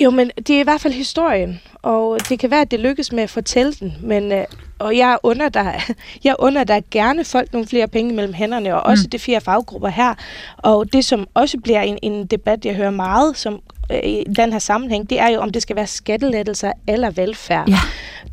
Jo, 0.00 0.10
men 0.10 0.30
det 0.36 0.50
er 0.50 0.60
i 0.60 0.62
hvert 0.62 0.80
fald 0.80 0.92
historien, 0.92 1.60
og 1.82 2.18
det 2.28 2.38
kan 2.38 2.50
være, 2.50 2.60
at 2.60 2.70
det 2.70 2.80
lykkes 2.80 3.12
med 3.12 3.22
at 3.22 3.30
fortælle 3.30 3.72
den, 3.72 3.96
men 4.02 4.32
øh, 4.32 4.44
og 4.78 4.96
jeg 4.96 5.18
under 5.22 5.48
dig, 5.48 5.80
jeg 6.24 6.36
under 6.38 6.64
dig 6.64 6.82
gerne 6.90 7.24
folk 7.24 7.52
nogle 7.52 7.68
flere 7.68 7.88
penge 7.88 8.14
mellem 8.14 8.34
hænderne, 8.34 8.74
og 8.74 8.82
også 8.82 9.04
mm. 9.06 9.10
de 9.10 9.18
fire 9.18 9.40
faggrupper 9.40 9.88
her. 9.88 10.14
Og 10.56 10.92
det, 10.92 11.04
som 11.04 11.26
også 11.34 11.58
bliver 11.58 11.82
en, 11.82 11.98
en 12.02 12.26
debat, 12.26 12.64
jeg 12.64 12.74
hører 12.74 12.90
meget 12.90 13.36
som 13.36 13.60
øh, 13.92 13.98
i 14.04 14.24
den 14.36 14.52
her 14.52 14.58
sammenhæng, 14.58 15.10
det 15.10 15.20
er 15.20 15.28
jo, 15.28 15.40
om 15.40 15.50
det 15.50 15.62
skal 15.62 15.76
være 15.76 15.86
skattelettelser 15.86 16.72
eller 16.88 17.10
velfærd. 17.10 17.68
Ja. 17.68 17.78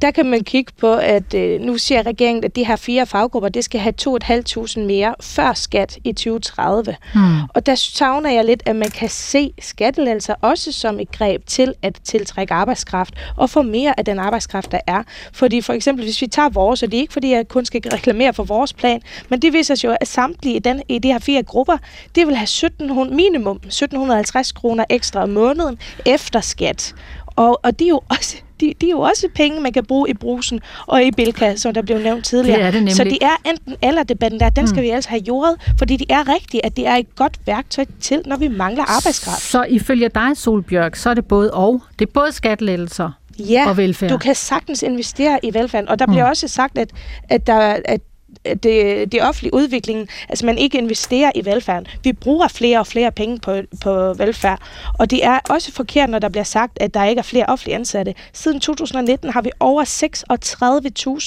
Der 0.01 0.11
kan 0.11 0.25
man 0.25 0.43
kigge 0.43 0.71
på, 0.79 0.93
at 0.93 1.33
øh, 1.33 1.61
nu 1.61 1.77
siger 1.77 2.05
regeringen, 2.05 2.43
at 2.43 2.55
de 2.55 2.65
her 2.65 2.75
fire 2.75 3.05
faggrupper, 3.05 3.49
det 3.49 3.63
skal 3.63 3.79
have 3.79 3.93
2.500 4.01 4.79
mere 4.79 5.15
før 5.21 5.53
skat 5.53 5.97
i 6.03 6.13
2030. 6.13 6.95
Hmm. 7.13 7.21
Og 7.49 7.65
der 7.65 7.75
savner 7.75 8.29
jeg 8.29 8.45
lidt, 8.45 8.63
at 8.65 8.75
man 8.75 8.89
kan 8.89 9.09
se 9.09 9.53
skattelettelser 9.59 10.35
også 10.41 10.71
som 10.71 10.99
et 10.99 11.11
greb 11.11 11.45
til 11.45 11.73
at 11.81 11.99
tiltrække 12.03 12.53
arbejdskraft 12.53 13.13
og 13.37 13.49
få 13.49 13.61
mere 13.61 13.99
af 13.99 14.05
den 14.05 14.19
arbejdskraft, 14.19 14.71
der 14.71 14.79
er. 14.87 15.03
Fordi 15.33 15.61
for 15.61 15.73
eksempel, 15.73 16.05
hvis 16.05 16.21
vi 16.21 16.27
tager 16.27 16.49
vores, 16.49 16.83
og 16.83 16.91
det 16.91 16.97
er 16.97 17.01
ikke 17.01 17.13
fordi, 17.13 17.31
jeg 17.31 17.47
kun 17.47 17.65
skal 17.65 17.81
reklamere 17.93 18.33
for 18.33 18.43
vores 18.43 18.73
plan, 18.73 19.01
men 19.29 19.41
det 19.41 19.53
viser 19.53 19.75
sig 19.75 19.87
jo, 19.87 19.95
at 20.01 20.07
samtlige 20.07 20.55
i, 20.55 20.59
den, 20.59 20.81
i 20.87 20.99
de 20.99 21.07
her 21.07 21.19
fire 21.19 21.43
grupper, 21.43 21.77
det 22.15 22.27
vil 22.27 22.35
have 22.35 22.43
1700, 22.43 23.15
minimum 23.15 23.55
1750 23.55 24.51
kroner 24.51 24.85
ekstra 24.89 25.23
om 25.23 25.29
måneden 25.41 25.79
efter 26.05 26.41
skat. 26.41 26.93
Og, 27.25 27.59
og 27.63 27.79
det 27.79 27.85
er 27.85 27.89
jo 27.89 28.01
også 28.09 28.37
de, 28.61 28.73
de 28.81 28.85
er 28.85 28.91
jo 28.91 28.99
også 28.99 29.27
penge, 29.35 29.61
man 29.61 29.73
kan 29.73 29.85
bruge 29.85 30.09
i 30.09 30.13
brusen 30.13 30.59
og 30.87 31.03
i 31.03 31.11
Bilka, 31.11 31.55
som 31.55 31.73
der 31.73 31.81
blev 31.81 31.97
nævnt 31.97 32.25
tidligere. 32.25 32.57
Det 32.57 32.65
er 32.65 32.71
det 32.71 32.79
nemlig. 32.79 32.95
Så 32.95 33.03
det 33.03 33.17
er 33.21 33.49
enten 33.49 33.75
eller 33.81 34.03
debatten 34.03 34.39
der, 34.39 34.49
den 34.49 34.67
skal 34.67 34.77
mm. 34.77 34.83
vi 34.83 34.89
altså 34.89 35.09
have 35.09 35.21
jordet, 35.21 35.55
fordi 35.77 35.97
det 35.97 36.11
er 36.11 36.27
rigtigt, 36.27 36.65
at 36.65 36.77
det 36.77 36.87
er 36.87 36.95
et 36.95 37.15
godt 37.15 37.39
værktøj 37.45 37.85
til, 38.01 38.21
når 38.25 38.37
vi 38.37 38.47
mangler 38.47 38.83
arbejdskraft. 38.83 39.41
Så 39.41 39.63
ifølge 39.63 40.09
dig, 40.09 40.37
Solbjørg, 40.37 40.97
så 40.97 41.09
er 41.09 41.13
det 41.13 41.25
både 41.25 41.53
og. 41.53 41.81
Det 41.99 42.07
er 42.07 42.11
både 42.13 42.31
skattelettelser 42.31 43.11
ja, 43.39 43.69
og 43.69 43.77
velfærd. 43.77 44.09
du 44.09 44.17
kan 44.17 44.35
sagtens 44.35 44.83
investere 44.83 45.39
i 45.43 45.53
velfærd. 45.53 45.87
Og 45.87 45.99
der 45.99 46.05
bliver 46.05 46.25
mm. 46.25 46.29
også 46.29 46.47
sagt, 46.47 46.77
at, 46.77 46.89
at, 47.29 47.47
der, 47.47 47.77
at 47.85 48.01
det, 48.45 49.11
det 49.11 49.23
offentlige 49.23 49.53
udvikling, 49.53 50.09
altså 50.29 50.45
man 50.45 50.57
ikke 50.57 50.77
investerer 50.77 51.31
i 51.35 51.45
velfærden. 51.45 51.87
Vi 52.03 52.13
bruger 52.13 52.47
flere 52.47 52.79
og 52.79 52.87
flere 52.87 53.11
penge 53.11 53.39
på, 53.39 53.61
på 53.83 54.13
velfærd, 54.13 54.59
og 54.99 55.11
det 55.11 55.25
er 55.25 55.39
også 55.49 55.71
forkert, 55.71 56.09
når 56.09 56.19
der 56.19 56.29
bliver 56.29 56.43
sagt, 56.43 56.77
at 56.81 56.93
der 56.93 57.05
ikke 57.05 57.19
er 57.19 57.23
flere 57.23 57.45
offentlige 57.45 57.75
ansatte. 57.75 58.13
Siden 58.33 58.59
2019 58.59 59.29
har 59.29 59.41
vi 59.41 59.51
over 59.59 59.83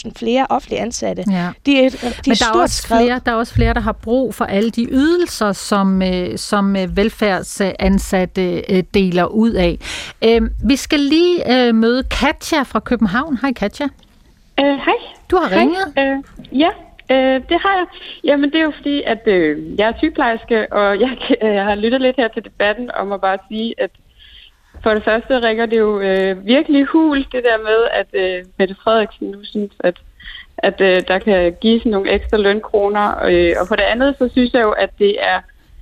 36.000 0.07 0.13
flere 0.17 0.47
offentlige 0.51 0.81
ansatte. 0.81 1.25
Ja. 1.31 1.49
Det 1.67 1.79
er, 1.79 1.87
er 1.87 2.13
Men 2.27 2.37
der 2.37 2.47
er, 2.55 2.63
også 2.63 2.87
flere, 2.87 3.21
der 3.27 3.33
er 3.33 3.37
også 3.37 3.55
flere, 3.55 3.75
der 3.75 3.81
har 3.81 3.93
brug 3.93 4.35
for 4.35 4.45
alle 4.45 4.71
de 4.71 4.87
ydelser, 4.91 5.53
som, 5.53 6.03
øh, 6.03 6.39
som 6.39 6.77
øh, 6.77 6.97
velfærdsansatte 6.97 8.63
øh, 8.69 8.83
deler 8.95 9.25
ud 9.25 9.51
af. 9.51 9.79
Vi 10.65 10.77
skal 10.77 11.01
lige 11.01 11.73
møde 11.73 12.03
Katja 12.03 12.63
fra 12.63 12.81
København. 12.81 13.39
Hej 13.43 13.53
Katja. 13.53 13.85
Uh, 14.61 14.67
hej. 14.67 14.95
Du 15.31 15.37
har 15.37 15.57
ringet? 15.57 15.93
Hej. 15.97 16.15
Uh, 16.15 16.25
ja, 16.61 16.69
Øh, 17.11 17.41
det 17.49 17.59
har 17.61 17.77
jeg. 17.77 17.87
Jamen 18.25 18.51
det 18.53 18.59
er 18.59 18.65
jo 18.65 18.73
fordi, 18.77 19.03
at 19.03 19.23
øh, 19.27 19.79
jeg 19.79 19.89
er 19.89 19.99
sygeplejerske, 19.99 20.73
og 20.73 20.99
jeg, 21.05 21.19
jeg 21.43 21.65
har 21.65 21.75
lyttet 21.75 22.01
lidt 22.01 22.17
her 22.17 22.29
til 22.29 22.45
debatten 22.45 22.91
om 22.95 23.13
at 23.13 23.21
bare 23.21 23.39
sige, 23.49 23.75
at 23.79 23.91
for 24.83 24.91
det 24.91 25.05
første 25.05 25.41
ringer 25.41 25.67
det 25.67 25.79
jo 25.79 26.01
øh, 26.01 26.47
virkelig 26.47 26.85
hul, 26.85 27.19
det 27.19 27.45
der 27.45 27.59
med, 27.59 27.81
at 27.93 28.07
øh, 28.13 28.45
Mette 28.59 28.77
Frederiksen 28.85 29.31
nu 29.31 29.39
synes, 29.45 29.73
at, 29.81 29.97
at 30.59 30.81
øh, 30.81 31.03
der 31.09 31.19
kan 31.19 31.57
gives 31.61 31.85
nogle 31.85 32.11
ekstra 32.11 32.37
lønkroner. 32.37 33.25
Øh, 33.25 33.53
og 33.61 33.69
for 33.69 33.77
det 33.77 33.83
andet, 33.83 34.15
så 34.19 34.29
synes 34.33 34.53
jeg 34.53 34.63
jo, 34.63 34.71
at 34.71 34.91
det 34.99 35.17
er 35.21 35.41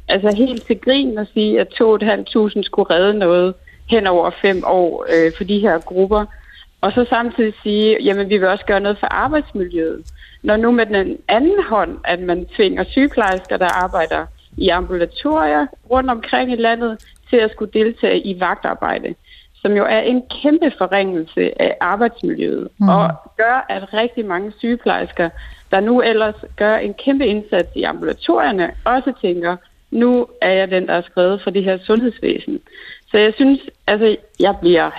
altså 0.09 0.37
helt 0.37 0.67
til 0.67 0.81
grin 0.81 1.19
at 1.19 1.29
sige, 1.35 1.61
at 1.61 1.69
2.500 1.69 2.63
skulle 2.63 2.91
redde 2.91 3.19
noget 3.19 3.55
hen 3.91 4.07
over 4.07 4.31
fem 4.43 4.63
år 4.67 5.07
øh, 5.15 5.33
for 5.37 5.45
de 5.45 5.59
her 5.59 5.79
grupper. 5.79 6.25
Og 6.81 6.93
så 6.93 7.07
samtidig 7.09 7.55
sige, 7.63 8.03
jamen 8.03 8.29
vi 8.29 8.39
vil 8.39 8.49
også 8.49 8.65
gøre 8.65 8.81
noget 8.81 8.99
for 8.99 9.07
arbejdsmiljøet. 9.07 10.05
Når 10.43 10.57
nu 10.57 10.71
med 10.71 10.87
den 10.87 11.19
anden 11.29 11.63
hånd, 11.69 11.99
at 12.05 12.21
man 12.21 12.47
tvinger 12.47 12.85
sygeplejersker, 12.85 13.57
der 13.57 13.85
arbejder 13.85 14.27
i 14.57 14.69
ambulatorier 14.69 15.67
rundt 15.91 16.11
omkring 16.11 16.53
i 16.53 16.57
landet, 16.57 17.05
til 17.31 17.37
at 17.37 17.51
skulle 17.51 17.73
deltage 17.73 18.21
i 18.21 18.41
vagtarbejde, 18.41 19.15
som 19.55 19.73
jo 19.73 19.85
er 19.85 20.01
en 20.01 20.23
kæmpe 20.43 20.73
forringelse 20.79 21.63
af 21.63 21.77
arbejdsmiljøet, 21.81 22.69
mm. 22.79 22.89
og 22.89 23.11
gør, 23.37 23.67
at 23.69 23.95
rigtig 23.95 24.27
mange 24.27 24.53
sygeplejersker, 24.59 25.29
der 25.71 25.81
nu 25.81 26.01
ellers 26.01 26.35
gør 26.57 26.77
en 26.77 26.95
kæmpe 26.95 27.27
indsats 27.27 27.69
i 27.77 27.83
ambulatorierne, 27.83 28.71
også 28.85 29.13
tænker, 29.23 29.57
nu 29.91 30.27
er 30.41 30.51
jeg 30.51 30.71
den, 30.71 30.87
der 30.87 30.95
er 30.95 31.03
skrevet 31.03 31.43
for 31.43 31.51
det 31.51 31.65
her 31.65 31.79
sundhedsvæsen. 31.79 32.61
Så 33.11 33.19
jeg 33.19 33.33
synes, 33.37 33.61
altså, 33.87 34.17
jeg 34.41 34.57
bliver 34.61 34.91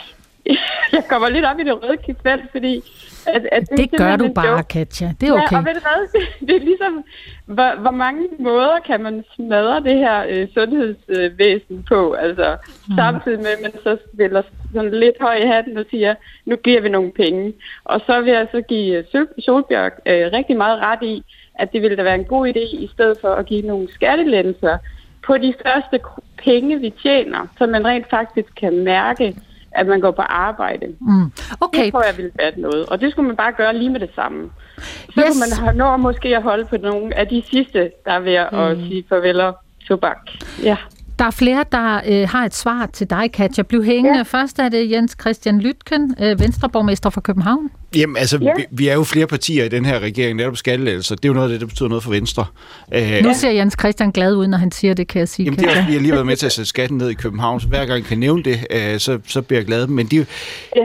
jeg 0.98 1.04
kommer 1.10 1.30
lidt 1.30 1.46
op 1.46 1.60
i 1.60 1.64
det 1.64 1.84
røde 1.84 1.98
kifelt, 1.98 2.52
fordi... 2.52 2.84
At, 3.28 3.47
at 3.51 3.69
det, 3.69 3.78
det 3.78 3.91
gør 3.97 4.15
du 4.15 4.34
bare, 4.34 4.47
joke. 4.47 4.67
Katja. 4.69 5.13
Det 5.21 5.30
er 5.30 5.34
okay. 5.34 5.51
Ja, 5.51 5.57
og 5.57 5.65
ved 5.65 5.74
du 5.74 5.80
hvad? 5.80 6.21
Det 6.47 6.55
er 6.55 6.59
ligesom, 6.59 7.03
hvor, 7.45 7.82
hvor 7.82 7.91
mange 7.91 8.28
måder 8.39 8.80
kan 8.88 9.03
man 9.03 9.24
smadre 9.36 9.84
det 9.84 9.97
her 9.97 10.26
øh, 10.30 10.47
sundhedsvæsen 10.53 11.84
på? 11.84 12.13
Altså, 12.13 12.57
mm. 12.88 12.95
samtidig 12.95 13.39
med, 13.39 13.47
at 13.47 13.61
man 13.61 13.71
så 13.84 13.97
spiller 14.13 14.41
sådan 14.74 14.91
lidt 14.91 15.15
høj 15.21 15.36
i 15.36 15.47
hatten 15.47 15.78
og 15.78 15.86
siger, 15.91 16.15
nu 16.45 16.55
giver 16.55 16.82
vi 16.82 16.89
nogle 16.89 17.11
penge. 17.11 17.53
Og 17.84 18.01
så 18.05 18.21
vil 18.21 18.34
jeg 18.34 18.47
så 18.51 18.61
give 18.61 18.97
øh, 18.97 19.26
Solbjørg 19.39 19.91
øh, 20.05 20.32
rigtig 20.34 20.57
meget 20.57 20.80
ret 20.80 21.03
i, 21.03 21.24
at 21.55 21.74
det 21.74 21.82
ville 21.82 21.97
da 21.97 22.03
være 22.03 22.15
en 22.15 22.26
god 22.26 22.47
idé, 22.47 22.84
i 22.84 22.89
stedet 22.93 23.17
for 23.21 23.30
at 23.30 23.45
give 23.45 23.61
nogle 23.61 23.88
skattelettelser 23.91 24.78
på 25.26 25.38
de 25.38 25.53
første 25.65 25.99
penge, 26.38 26.80
vi 26.80 26.89
tjener, 26.89 27.47
så 27.57 27.67
man 27.67 27.86
rent 27.86 28.09
faktisk 28.09 28.55
kan 28.55 28.84
mærke, 28.84 29.36
at 29.76 29.88
man 29.88 30.01
går 30.01 30.11
på 30.11 30.21
arbejde. 30.21 30.88
Mm. 31.01 31.32
Okay. 31.61 31.86
Det 31.86 31.91
tror 31.91 32.03
jeg 32.03 32.17
ville 32.17 32.32
være 32.36 32.51
noget. 32.57 32.86
Og 32.86 33.01
det 33.01 33.11
skulle 33.11 33.28
man 33.28 33.36
bare 33.36 33.51
gøre 33.51 33.78
lige 33.78 33.89
med 33.89 33.99
det 33.99 34.09
samme. 34.15 34.49
Så 34.78 35.19
yes. 35.19 35.26
kunne 35.28 35.65
man 35.65 35.76
nå 35.76 35.97
måske 35.97 36.36
at 36.36 36.43
holde 36.43 36.65
på 36.65 36.78
nogle 36.78 37.15
af 37.15 37.28
de 37.28 37.43
sidste, 37.51 37.91
der 38.05 38.11
er 38.11 38.19
ved 38.19 38.45
mm. 38.51 38.57
at 38.57 38.78
sige 38.78 39.05
farvel 39.09 39.39
og 39.41 39.57
tobak. 39.88 40.17
Ja. 40.63 40.78
Der 41.20 41.26
er 41.26 41.32
flere, 41.32 41.66
der 41.72 42.01
øh, 42.07 42.30
har 42.30 42.45
et 42.45 42.55
svar 42.55 42.89
til 42.93 43.09
dig, 43.09 43.32
Katja. 43.34 43.64
Bliv 43.64 43.84
hængende. 43.84 44.18
Ja. 44.18 44.24
Først 44.24 44.59
er 44.59 44.70
det 44.70 44.91
Jens 44.91 45.16
Christian 45.22 45.59
Lytken, 45.59 46.16
øh, 46.22 46.39
Venstreborgmester 46.39 47.09
fra 47.09 47.22
København. 47.22 47.70
Jamen, 47.95 48.18
altså, 48.18 48.38
ja. 48.41 48.51
vi, 48.57 48.66
vi 48.72 48.88
er 48.88 48.93
jo 48.93 49.03
flere 49.03 49.28
partier 49.28 49.66
i 49.66 49.70
den 49.70 49.86
her 49.86 49.99
regering, 49.99 50.38
netop 50.38 50.57
skattelettelser. 50.57 51.16
Det 51.16 51.26
er 51.26 51.30
jo 51.30 51.34
noget 51.34 51.47
af 51.47 51.51
det, 51.51 51.61
der 51.61 51.68
betyder 51.68 51.89
noget 51.89 52.03
for 52.03 52.11
Venstre. 52.11 52.45
Øh, 52.93 53.24
nu 53.24 53.34
ser 53.34 53.51
Jens 53.51 53.76
Christian 53.80 54.11
glad 54.11 54.36
ud, 54.36 54.47
når 54.47 54.57
han 54.57 54.72
siger 54.72 54.93
det, 54.93 55.07
kan 55.07 55.20
jeg 55.20 55.30
sige. 55.30 55.45
Jamen, 55.45 55.59
det 55.59 55.66
er 55.66 55.70
også, 55.70 55.86
vi 55.88 55.93
har 55.93 55.99
lige 55.99 56.11
været 56.11 56.26
med 56.26 56.36
til 56.36 56.45
at 56.45 56.51
sætte 56.51 56.70
skatten 56.70 56.97
ned 56.97 57.09
i 57.09 57.14
København, 57.14 57.59
så 57.59 57.68
hver 57.68 57.86
gang 57.86 57.99
jeg 57.99 58.03
kan 58.03 58.18
nævne 58.18 58.43
det, 58.43 58.68
øh, 58.70 58.99
så, 58.99 59.20
så 59.28 59.41
bliver 59.41 59.59
jeg 59.59 59.68
glad. 59.68 59.88
Men 59.88 60.07
det, 60.07 60.28
ja 60.76 60.82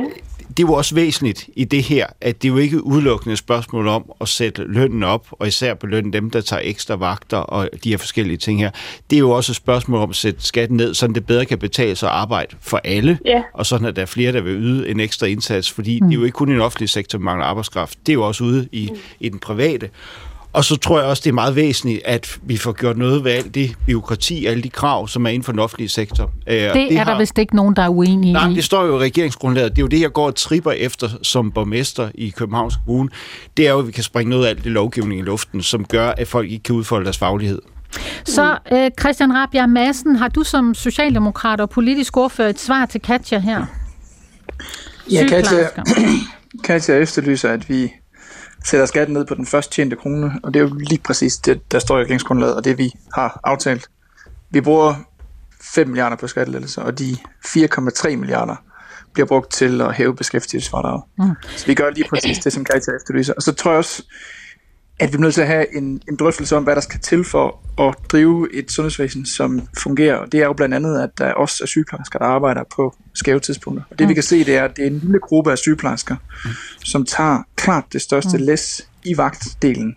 det 0.59 0.65
er 0.65 0.69
jo 0.69 0.75
også 0.75 0.95
væsentligt 0.95 1.49
i 1.57 1.65
det 1.65 1.83
her, 1.83 2.07
at 2.21 2.43
det 2.43 2.49
er 2.49 2.53
jo 2.53 2.59
ikke 2.59 2.87
udelukkende 2.87 3.33
et 3.33 3.39
spørgsmål 3.39 3.89
om 3.89 4.13
at 4.21 4.29
sætte 4.29 4.65
lønnen 4.65 5.03
op, 5.03 5.27
og 5.31 5.49
især 5.49 5.75
belønne 5.75 6.13
dem, 6.13 6.31
der 6.31 6.41
tager 6.41 6.63
ekstra 6.65 6.95
vagter 6.97 7.37
og 7.37 7.69
de 7.85 7.91
her 7.91 7.97
forskellige 7.97 8.37
ting 8.37 8.61
her. 8.61 8.71
Det 9.11 9.17
er 9.17 9.21
jo 9.21 9.31
også 9.31 9.53
et 9.53 9.57
spørgsmål 9.57 10.01
om 10.01 10.11
at 10.11 10.17
sætte 10.17 10.47
skatten 10.47 10.77
ned, 10.77 10.95
så 10.95 11.07
det 11.07 11.27
bedre 11.27 11.45
kan 11.45 11.59
betale 11.59 11.97
sig 11.97 12.09
at 12.09 12.15
arbejde 12.15 12.57
for 12.61 12.81
alle, 12.85 13.19
ja. 13.25 13.43
og 13.55 13.67
sådan 13.67 13.87
at 13.87 13.97
der 13.97 14.03
er 14.03 14.07
flere, 14.07 14.33
der 14.33 14.41
vil 14.41 14.57
yde 14.57 14.89
en 14.89 15.01
ekstra 15.01 15.27
indsats, 15.27 15.71
fordi 15.71 16.01
mm. 16.01 16.09
det 16.09 16.17
er 16.17 16.21
jo 16.21 16.25
ikke 16.25 16.35
kun 16.37 16.49
i 16.49 16.53
den 16.53 16.61
offentlige 16.61 16.89
sektor, 16.89 17.19
mangler 17.19 17.47
arbejdskraft. 17.47 17.99
Det 18.07 18.13
er 18.13 18.15
jo 18.15 18.27
også 18.27 18.45
ude 18.45 18.69
i, 18.73 18.89
mm. 18.93 18.99
i 19.21 19.29
den 19.29 19.39
private. 19.39 19.91
Og 20.59 20.65
så 20.65 20.77
tror 20.77 20.99
jeg 20.99 21.09
også, 21.09 21.21
det 21.25 21.31
er 21.31 21.35
meget 21.35 21.57
væsentligt, 21.57 22.01
at 22.05 22.39
vi 22.43 22.57
får 22.57 22.73
gjort 22.73 22.97
noget 22.97 23.25
ved 23.25 23.33
alt 23.33 23.55
det 23.55 23.75
byråkrati, 23.87 24.47
alle 24.47 24.63
de 24.63 24.71
krav, 24.71 25.09
som 25.09 25.27
er 25.27 25.31
inden 25.31 25.45
for 25.45 25.53
den 25.53 25.59
offentlige 25.59 25.89
sektor. 25.89 26.31
Øh, 26.47 26.55
det, 26.55 26.75
det 26.75 26.93
er 26.93 26.99
har... 26.99 27.05
der 27.05 27.19
vist 27.19 27.39
ikke 27.39 27.57
nogen, 27.57 27.77
der 27.77 27.83
er 27.83 27.89
uenige 27.89 28.33
Nej, 28.33 28.49
i. 28.49 28.55
det 28.55 28.65
står 28.65 28.85
jo 28.85 29.01
i 29.01 29.05
regeringsgrundlaget. 29.05 29.71
Det 29.71 29.79
er 29.79 29.83
jo 29.83 29.89
det, 29.89 30.01
jeg 30.01 30.13
går 30.13 30.27
og 30.27 30.35
tripper 30.35 30.71
efter 30.71 31.09
som 31.23 31.53
borgmester 31.53 32.09
i 32.15 32.31
Københavns 32.31 32.75
Kommune. 32.87 33.09
Det 33.57 33.67
er 33.67 33.71
jo, 33.71 33.79
at 33.79 33.87
vi 33.87 33.93
kan 33.93 34.03
springe 34.03 34.31
noget 34.31 34.45
af 34.47 34.51
alt 34.51 34.65
det 34.65 34.73
lovgivning 34.73 35.21
i 35.21 35.25
luften, 35.25 35.63
som 35.63 35.85
gør, 35.85 36.09
at 36.09 36.29
folk 36.29 36.51
ikke 36.51 36.63
kan 36.63 36.75
udfolde 36.75 37.05
deres 37.05 37.19
faglighed. 37.19 37.63
Så 38.25 38.59
øh, 38.73 38.91
Christian 39.01 39.35
Rabia 39.35 39.67
Madsen, 39.67 40.17
har 40.17 40.29
du 40.29 40.43
som 40.43 40.75
socialdemokrat 40.75 41.61
og 41.61 41.71
politisk 41.71 42.17
ordfører 42.17 42.49
et 42.49 42.61
svar 42.61 42.87
til 42.87 43.01
Katja 43.01 43.39
her? 43.39 43.67
Ja, 45.13 45.27
Katja, 45.29 45.67
Katja 46.65 46.95
efterlyser, 46.95 47.51
at 47.51 47.69
vi 47.69 47.93
sætter 48.65 48.87
skatten 48.87 49.15
ned 49.15 49.25
på 49.25 49.35
den 49.35 49.47
først 49.47 49.73
tjente 49.73 49.97
krone, 49.97 50.41
og 50.43 50.55
det 50.55 50.61
er 50.61 50.65
jo 50.65 50.75
lige 50.75 51.01
præcis 51.05 51.37
det, 51.37 51.73
der 51.73 51.79
står 51.79 51.99
i 51.99 52.03
regeringsgrundlaget, 52.03 52.57
og 52.57 52.65
det 52.65 52.79
vi 52.79 52.93
har 53.15 53.41
aftalt. 53.45 53.91
Vi 54.51 54.61
bruger 54.61 54.95
5 55.61 55.89
milliarder 55.89 56.17
på 56.17 56.27
skattelettelser, 56.27 56.83
og 56.83 56.99
de 56.99 57.17
4,3 57.47 58.17
milliarder 58.17 58.57
bliver 59.13 59.27
brugt 59.27 59.53
til 59.53 59.81
at 59.81 59.95
hæve 59.95 60.17
beskæftigelsesfradraget. 60.17 61.03
Mm. 61.19 61.31
Så 61.57 61.67
vi 61.67 61.75
gør 61.75 61.91
lige 61.91 62.09
præcis 62.09 62.39
det, 62.39 62.53
som 62.53 62.65
Kajta 62.65 62.91
efterlyser. 62.97 63.35
Og 63.35 63.43
så 63.43 63.53
tror 63.53 63.71
jeg 63.71 63.79
også, 63.79 64.03
at 65.01 65.13
vi 65.13 65.17
er 65.17 65.21
nødt 65.21 65.35
til 65.35 65.41
at 65.41 65.47
have 65.47 65.77
en, 65.77 66.03
en 66.09 66.17
drøftelse 66.17 66.57
om, 66.57 66.63
hvad 66.63 66.75
der 66.75 66.81
skal 66.81 67.01
til 67.01 67.25
for 67.25 67.61
at 67.89 67.95
drive 68.13 68.55
et 68.55 68.73
sundhedsvæsen, 68.73 69.27
som 69.27 69.69
fungerer. 69.79 70.17
Og 70.17 70.33
det 70.33 70.41
er 70.41 70.45
jo 70.45 70.53
blandt 70.53 70.75
andet, 70.75 71.01
at 71.01 71.11
der 71.19 71.33
også 71.33 71.59
er 71.63 71.67
sygeplejersker, 71.67 72.19
der 72.19 72.27
arbejder 72.27 72.63
på 72.77 72.97
skæve 73.15 73.41
tidspunkter. 73.41 73.85
Og 73.91 73.99
det 73.99 74.05
mm. 74.05 74.09
vi 74.09 74.15
kan 74.15 74.23
se, 74.23 74.45
det 74.45 74.57
er, 74.57 74.65
at 74.65 74.77
det 74.77 74.83
er 74.83 74.87
en 74.87 74.99
lille 74.99 75.19
gruppe 75.19 75.53
af 75.53 75.59
sygeplejersker, 75.59 76.17
mm. 76.45 76.51
som 76.85 77.05
tager 77.05 77.43
klart 77.57 77.85
det 77.93 78.03
største 78.03 78.39
mm. 78.39 78.45
læs 78.45 78.89
i 79.05 79.17
vagtdelen. 79.17 79.97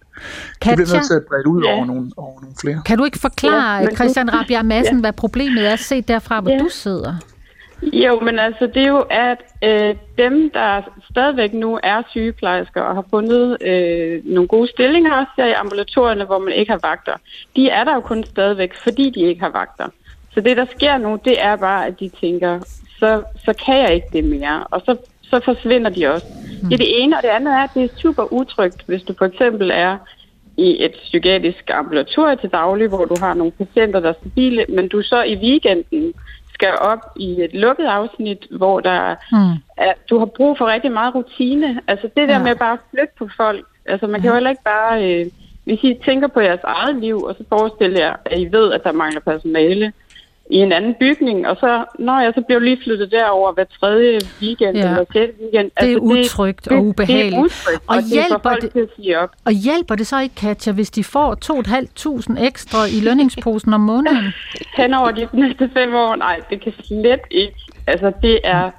Katja, 0.62 0.76
det 0.76 0.86
bliver 0.86 0.98
nødt 0.98 1.08
til 1.08 1.14
at 1.14 1.24
brede 1.30 1.48
ud 1.48 1.64
ja. 1.64 1.76
over, 1.76 1.86
nogle, 1.86 2.12
over 2.18 2.42
nogle 2.42 2.56
flere. 2.62 2.82
Kan 2.86 2.98
du 2.98 3.06
ikke 3.06 3.20
forklare, 3.20 3.78
ja, 3.78 3.96
Christian 3.96 4.34
Rabia 4.34 4.64
Madsen, 4.64 4.96
ja. 4.96 5.00
hvad 5.00 5.14
problemet 5.14 5.68
er, 5.68 5.76
set 5.76 6.08
derfra, 6.08 6.42
hvor 6.42 6.52
ja. 6.52 6.58
du 6.58 6.70
sidder? 6.70 7.16
Jo, 7.84 8.20
men 8.20 8.40
altså 8.40 8.68
det 8.68 8.84
er 8.84 8.88
jo, 8.88 9.06
at 9.10 9.38
øh, 9.64 9.96
dem, 10.18 10.52
der 10.52 10.82
stadigvæk 11.12 11.54
nu 11.54 11.80
er 11.84 12.02
sygeplejersker 12.10 12.82
og 12.82 12.96
har 12.96 13.06
fundet 13.10 13.58
øh, 13.62 14.22
nogle 14.26 14.48
gode 14.48 14.68
stillinger, 14.68 15.12
også 15.16 15.32
her 15.38 15.46
i 15.46 15.52
ambulatorierne, 15.52 16.26
hvor 16.26 16.40
man 16.40 16.54
ikke 16.54 16.72
har 16.72 16.80
vagter, 16.84 17.14
de 17.56 17.70
er 17.70 17.84
der 17.84 17.94
jo 17.94 18.00
kun 18.00 18.24
stadigvæk, 18.24 18.74
fordi 18.84 19.10
de 19.10 19.20
ikke 19.22 19.42
har 19.42 19.50
vagter. 19.50 19.88
Så 20.34 20.42
det, 20.42 20.58
der 20.58 20.66
sker 20.66 20.98
nu, 20.98 21.20
det 21.26 21.36
er 21.44 21.56
bare, 21.56 21.88
at 21.88 22.00
de 22.00 22.10
tænker, 22.22 22.60
så, 23.00 23.24
så 23.46 23.54
kan 23.66 23.78
jeg 23.78 23.94
ikke 23.94 24.08
det 24.14 24.24
mere, 24.24 24.64
og 24.64 24.82
så, 24.86 24.98
så 25.22 25.42
forsvinder 25.46 25.90
de 25.90 26.08
også. 26.08 26.28
Det 26.62 26.74
er 26.74 26.78
det 26.78 27.02
ene, 27.04 27.18
og 27.18 27.24
det 27.24 27.30
andet 27.30 27.54
er, 27.54 27.64
at 27.64 27.70
det 27.74 27.84
er 27.84 27.98
super 27.98 28.34
utrygt, 28.34 28.84
hvis 28.88 29.02
du 29.02 29.14
for 29.18 29.26
eksempel 29.26 29.72
er 29.74 29.98
i 30.58 30.86
et 30.86 30.92
psykiatrisk 30.92 31.70
ambulatorie 31.74 32.36
til 32.36 32.50
daglig, 32.50 32.88
hvor 32.88 33.06
du 33.06 33.16
har 33.20 33.34
nogle 33.34 33.52
patienter, 33.52 34.00
der 34.00 34.10
er 34.10 34.20
stabile, 34.20 34.66
men 34.70 34.88
du 34.88 35.02
så 35.02 35.24
i 35.24 35.36
weekenden 35.36 36.14
skal 36.62 36.78
op 36.80 37.04
i 37.16 37.42
et 37.42 37.54
lukket 37.54 37.86
afsnit, 37.86 38.48
hvor 38.52 38.80
der 38.80 39.16
mm. 39.32 39.54
er, 39.78 39.94
du 40.10 40.20
har 40.20 40.26
brug 40.26 40.58
for 40.58 40.66
rigtig 40.68 40.92
meget 40.92 41.16
rutine. 41.16 41.82
Altså 41.88 42.10
det 42.18 42.30
der 42.30 42.38
ja. 42.38 42.44
med 42.44 42.56
bare 42.56 42.74
at 42.74 42.80
flytte 42.90 43.14
på 43.20 43.30
folk. 43.38 43.66
Altså 43.86 44.08
man 44.08 44.22
kan 44.22 44.30
jo 44.30 44.34
heller 44.34 44.50
ikke 44.50 44.64
bare, 44.64 44.96
øh, 45.06 45.26
hvis 45.64 45.84
I 45.84 46.00
tænker 46.06 46.28
på 46.28 46.40
jeres 46.40 46.64
eget 46.64 46.96
liv, 46.96 47.18
og 47.24 47.36
så 47.36 47.44
forestiller 47.50 48.00
jer, 48.06 48.16
at 48.26 48.40
I 48.40 48.52
ved, 48.52 48.74
at 48.74 48.84
der 48.84 48.92
mangler 48.92 49.22
personale, 49.22 49.94
i 50.52 50.58
en 50.58 50.72
anden 50.72 50.96
bygning, 51.00 51.48
og 51.48 51.56
så, 51.56 51.86
når 52.00 52.20
jeg 52.20 52.32
så 52.36 52.42
blev 52.42 52.60
lige 52.60 52.80
flyttet 52.84 53.12
derover 53.12 53.54
hver 53.54 53.64
tredje 53.80 54.20
weekend 54.42 54.78
ja. 54.78 54.90
eller 54.90 55.06
sjette 55.14 55.34
weekend. 55.42 55.72
Det 55.80 55.90
er 55.90 55.96
altså, 55.96 56.00
utrygt 56.00 56.66
det, 56.66 56.72
og 56.72 56.86
ubehageligt. 56.86 57.32
Det 57.32 57.38
er 57.38 57.44
utrygt, 57.44 57.84
og, 57.88 57.96
og, 57.96 58.04
det 58.04 58.12
hjælper 58.12 58.50
det, 58.50 58.72
til 58.72 58.80
at 58.80 58.90
sige 58.96 59.20
op. 59.20 59.30
og 59.46 59.52
hjælper 59.52 59.96
det 59.96 60.08
så 60.08 60.20
ikke, 60.20 60.36
Katja, 60.36 60.72
hvis 60.72 60.90
de 60.90 61.04
får 61.04 61.30
2.500 62.36 62.46
ekstra 62.46 62.86
i 62.86 63.00
lønningsposen 63.04 63.74
om 63.74 63.82
måneden? 63.82 64.34
Hen 64.78 64.94
over 64.94 65.12
de 65.12 65.28
næste 65.34 65.70
fem 65.74 65.96
år, 65.96 66.16
nej, 66.16 66.40
det 66.50 66.62
kan 66.62 66.74
slet 66.84 67.22
ikke. 67.32 67.60
Altså, 67.88 68.12
det 68.22 68.40
er... 68.44 68.72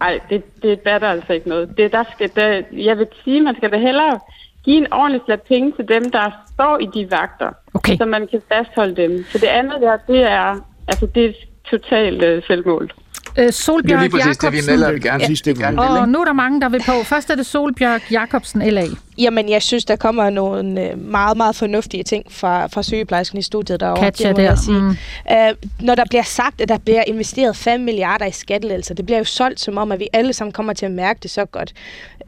Ej, 0.00 0.20
det, 0.30 0.62
det 0.62 0.80
batter 0.80 1.08
altså 1.08 1.32
ikke 1.32 1.48
noget. 1.48 1.76
Det, 1.76 1.92
der 1.92 2.04
skal, 2.14 2.30
der, 2.36 2.62
jeg 2.72 2.98
vil 2.98 3.06
sige, 3.24 3.40
man 3.40 3.56
skal 3.56 3.70
da 3.70 3.76
hellere 3.76 4.20
give 4.64 4.76
en 4.76 4.92
ordentlig 4.92 5.20
slat 5.24 5.42
penge 5.42 5.72
til 5.72 5.88
dem, 5.88 6.10
der 6.10 6.30
står 6.54 6.78
i 6.78 6.88
de 6.94 7.10
vagter, 7.10 7.50
okay. 7.74 7.96
så 7.96 8.04
man 8.04 8.26
kan 8.26 8.42
fastholde 8.52 8.96
dem. 8.96 9.24
Så 9.24 9.38
det 9.38 9.46
andet 9.46 9.80
der, 9.80 9.96
det 9.96 10.22
er, 10.22 10.56
altså, 10.88 11.06
det 11.14 11.24
er 11.24 11.32
totalt 11.70 12.22
øh, 12.22 12.42
selvmål. 12.46 12.92
Øh, 13.38 13.52
Solbjørg 13.52 13.84
det 13.88 13.96
er 13.96 14.00
lige 14.00 14.10
præcis 14.10 14.38
det, 14.38 14.52
vi. 14.52 14.58
Nella 14.70 14.90
vil 14.90 15.02
gerne, 15.02 15.24
ja. 15.46 15.50
gerne 15.50 15.76
vil. 15.76 16.00
Og 16.00 16.08
nu 16.08 16.20
er 16.20 16.24
der 16.24 16.32
mange, 16.32 16.60
der 16.60 16.68
vil 16.68 16.82
på. 16.86 16.92
Først 17.04 17.30
er 17.30 17.34
det 17.34 17.46
Solbjørg 17.46 18.00
Jacobsen, 18.12 18.62
LA. 18.62 18.84
Jamen, 19.20 19.48
jeg 19.48 19.62
synes, 19.62 19.84
der 19.84 19.96
kommer 19.96 20.30
nogle 20.30 20.90
øh, 20.90 20.98
meget, 20.98 21.36
meget 21.36 21.56
fornuftige 21.56 22.02
ting 22.02 22.24
fra, 22.32 22.66
fra 22.66 22.82
sygeplejersken 22.82 23.38
i 23.38 23.42
studiet 23.42 23.80
derovre. 23.80 24.00
Katja 24.00 24.28
det 24.28 24.36
må 24.36 24.42
jeg 24.42 24.50
der, 24.50 24.56
sige. 24.56 24.80
mm. 24.80 24.96
Uh, 25.30 25.86
når 25.86 25.94
der 25.94 26.04
bliver 26.10 26.22
sagt, 26.22 26.60
at 26.60 26.68
der 26.68 26.78
bliver 26.78 27.02
investeret 27.06 27.56
5 27.56 27.80
milliarder 27.80 28.26
i 28.26 28.30
skattelettelser, 28.30 28.94
det 28.94 29.06
bliver 29.06 29.18
jo 29.18 29.24
solgt 29.24 29.60
som 29.60 29.78
om, 29.78 29.92
at 29.92 29.98
vi 29.98 30.08
alle 30.12 30.32
sammen 30.32 30.52
kommer 30.52 30.72
til 30.72 30.86
at 30.86 30.92
mærke 30.92 31.18
det 31.22 31.30
så 31.30 31.44
godt. 31.44 31.72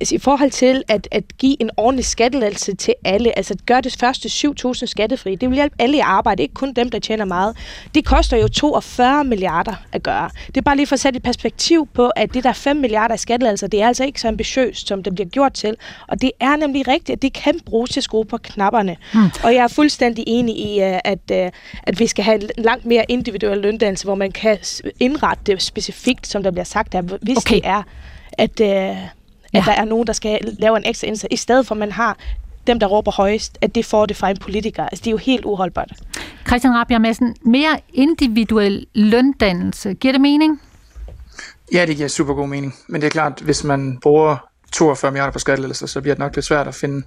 Altså, 0.00 0.14
I 0.14 0.18
forhold 0.18 0.50
til 0.50 0.82
at, 0.88 1.08
at 1.10 1.24
give 1.38 1.62
en 1.62 1.70
ordentlig 1.76 2.04
skattelettelse 2.04 2.74
til 2.74 2.94
alle, 3.04 3.38
altså 3.38 3.54
gør 3.66 3.80
det 3.80 3.96
første 4.00 4.28
7.000 4.28 4.86
skattefri, 4.86 5.34
det 5.34 5.48
vil 5.48 5.56
hjælpe 5.56 5.76
alle 5.78 5.96
i 5.96 6.00
arbejde, 6.00 6.42
ikke 6.42 6.54
kun 6.54 6.72
dem, 6.72 6.90
der 6.90 6.98
tjener 6.98 7.24
meget. 7.24 7.56
Det 7.94 8.04
koster 8.04 8.36
jo 8.36 8.48
42 8.48 9.24
milliarder 9.24 9.74
at 9.92 10.02
gøre. 10.02 10.30
Det 10.46 10.56
er 10.56 10.60
bare 10.60 10.76
lige 10.76 10.86
for 10.86 10.94
at 10.94 11.00
sætte 11.00 11.16
et 11.16 11.22
perspektiv 11.22 11.88
på, 11.94 12.08
at 12.16 12.34
det 12.34 12.44
der 12.44 12.52
5 12.52 12.76
milliarder 12.76 13.14
i 13.14 13.18
skattelettelser, 13.18 13.66
det 13.66 13.82
er 13.82 13.86
altså 13.86 14.04
ikke 14.04 14.20
så 14.20 14.28
ambitiøst, 14.28 14.88
som 14.88 15.02
det 15.02 15.14
bliver 15.14 15.28
gjort 15.28 15.52
til. 15.52 15.76
Og 16.08 16.22
det 16.22 16.30
er 16.40 16.56
nemlig 16.56 16.81
rigtigt, 16.88 17.10
at 17.16 17.22
det 17.22 17.32
kan 17.32 17.60
bruges 17.66 17.90
til 17.90 18.00
at 18.00 18.04
skrue 18.04 18.24
på 18.24 18.36
knapperne. 18.38 18.96
Hmm. 19.12 19.22
Og 19.44 19.54
jeg 19.54 19.64
er 19.64 19.68
fuldstændig 19.68 20.24
enig 20.26 20.56
i, 20.58 20.80
øh, 20.82 20.98
at, 21.04 21.18
øh, 21.32 21.50
at 21.82 21.98
vi 22.00 22.06
skal 22.06 22.24
have 22.24 22.42
en 22.42 22.48
langt 22.58 22.84
mere 22.86 23.04
individuel 23.08 23.58
løndannelse, 23.58 24.04
hvor 24.04 24.14
man 24.14 24.32
kan 24.32 24.58
indrette 25.00 25.44
det 25.46 25.62
specifikt, 25.62 26.26
som 26.26 26.42
der 26.42 26.50
bliver 26.50 26.64
sagt 26.64 26.92
der, 26.92 27.00
hvis 27.02 27.36
Okay. 27.36 27.54
det 27.54 27.60
er, 27.66 27.82
at, 28.32 28.60
øh, 28.60 28.68
at 28.68 28.96
Ja. 29.54 29.62
der 29.66 29.72
er 29.72 29.84
nogen, 29.84 30.06
der 30.06 30.12
skal 30.12 30.38
lave 30.58 30.76
en 30.76 30.82
ekstra 30.86 31.06
indsats, 31.06 31.32
i 31.34 31.36
stedet 31.36 31.66
for 31.66 31.74
at 31.74 31.78
man 31.78 31.92
har 31.92 32.16
dem, 32.66 32.78
der 32.80 32.86
råber 32.86 33.10
højst, 33.12 33.58
at 33.60 33.74
det 33.74 33.84
får 33.84 34.06
det 34.06 34.16
fra 34.16 34.30
en 34.30 34.36
politiker. 34.36 34.82
Altså, 34.82 35.00
det 35.02 35.06
er 35.06 35.10
jo 35.10 35.16
helt 35.16 35.44
uholdbart. 35.44 35.92
Christian 36.46 36.74
Rabia 36.74 36.98
Madsen, 36.98 37.36
mere 37.42 37.80
individuel 37.94 38.86
løndannelse. 38.94 39.94
Giver 39.94 40.12
det 40.12 40.20
mening? 40.20 40.60
Ja, 41.72 41.86
det 41.86 41.96
giver 41.96 42.08
super 42.08 42.34
god 42.34 42.48
mening. 42.48 42.74
Men 42.88 43.00
det 43.00 43.06
er 43.06 43.10
klart, 43.10 43.40
hvis 43.44 43.64
man 43.64 43.98
bruger 44.02 44.36
42 44.72 45.10
milliarder 45.10 45.32
på 45.32 45.38
skattelettelser, 45.38 45.86
så 45.86 46.00
bliver 46.00 46.14
det 46.14 46.18
nok 46.18 46.34
lidt 46.34 46.46
svært 46.46 46.68
at 46.68 46.74
finde 46.74 47.06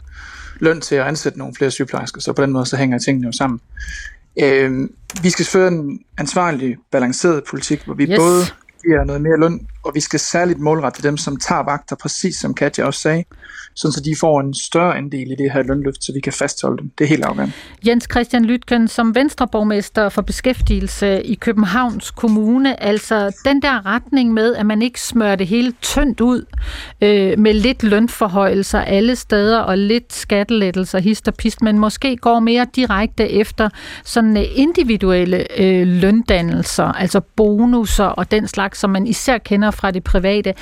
løn 0.59 0.81
til 0.81 0.95
at 0.95 1.07
ansætte 1.07 1.39
nogle 1.39 1.53
flere 1.55 1.71
sygeplejersker. 1.71 2.21
Så 2.21 2.33
på 2.33 2.41
den 2.41 2.51
måde, 2.51 2.65
så 2.65 2.77
hænger 2.77 2.99
tingene 2.99 3.25
jo 3.25 3.31
sammen. 3.31 3.59
Øh, 4.43 4.89
vi 5.23 5.29
skal 5.29 5.45
føre 5.45 5.67
en 5.67 5.99
ansvarlig, 6.17 6.77
balanceret 6.91 7.43
politik, 7.49 7.81
hvor 7.85 7.93
vi 7.93 8.03
Yes. 8.03 8.17
både 8.19 8.41
giver 8.85 9.03
noget 9.03 9.21
mere 9.21 9.39
løn, 9.39 9.67
og 9.85 9.95
vi 9.95 9.99
skal 9.99 10.19
særligt 10.19 10.59
målrette 10.59 11.03
dem, 11.03 11.17
som 11.17 11.37
tager 11.37 11.63
vagter, 11.63 11.95
præcis 11.95 12.35
som 12.35 12.53
Katja 12.53 12.85
også 12.85 12.99
sagde, 12.99 13.23
sådan 13.75 13.91
så 13.91 14.01
de 14.01 14.15
får 14.19 14.41
en 14.41 14.53
større 14.53 14.97
andel 14.97 15.31
i 15.31 15.35
det 15.35 15.51
her 15.51 15.63
lønløft, 15.63 16.03
så 16.03 16.13
vi 16.13 16.19
kan 16.19 16.33
fastholde 16.33 16.77
dem. 16.77 16.91
Det 16.97 17.03
er 17.03 17.07
helt 17.07 17.25
afgørende. 17.25 17.53
Jens 17.87 18.07
Christian 18.11 18.45
Lytken, 18.45 18.87
som 18.87 19.15
venstreborgmester 19.15 20.09
for 20.09 20.21
beskæftigelse 20.21 21.23
i 21.23 21.35
Københavns 21.35 22.11
Kommune, 22.11 22.83
altså 22.83 23.41
den 23.45 23.61
der 23.61 23.85
retning 23.85 24.33
med, 24.33 24.55
at 24.55 24.65
man 24.65 24.81
ikke 24.81 25.01
smører 25.01 25.35
det 25.35 25.47
hele 25.47 25.73
tyndt 25.81 26.21
ud 26.21 26.45
øh, 27.01 27.39
med 27.39 27.53
lidt 27.53 27.83
lønforhøjelser 27.83 28.79
alle 28.79 29.15
steder 29.15 29.59
og 29.59 29.77
lidt 29.77 30.13
skattelettelser, 30.13 30.99
hist 30.99 31.27
og 31.27 31.33
pist, 31.33 31.61
men 31.61 31.79
måske 31.79 32.17
går 32.17 32.39
mere 32.39 32.67
direkte 32.75 33.29
efter 33.29 33.69
sådan 34.03 34.37
øh, 34.37 34.43
individuelle 34.55 35.61
øh, 35.61 35.87
løndannelser, 35.87 36.85
altså 36.85 37.19
bonusser 37.19 38.05
og 38.05 38.31
den 38.31 38.47
slags, 38.47 38.79
som 38.79 38.89
man 38.89 39.07
især 39.07 39.37
kender 39.37 39.71
fra 39.75 39.91
det 39.91 40.03
private. 40.03 40.53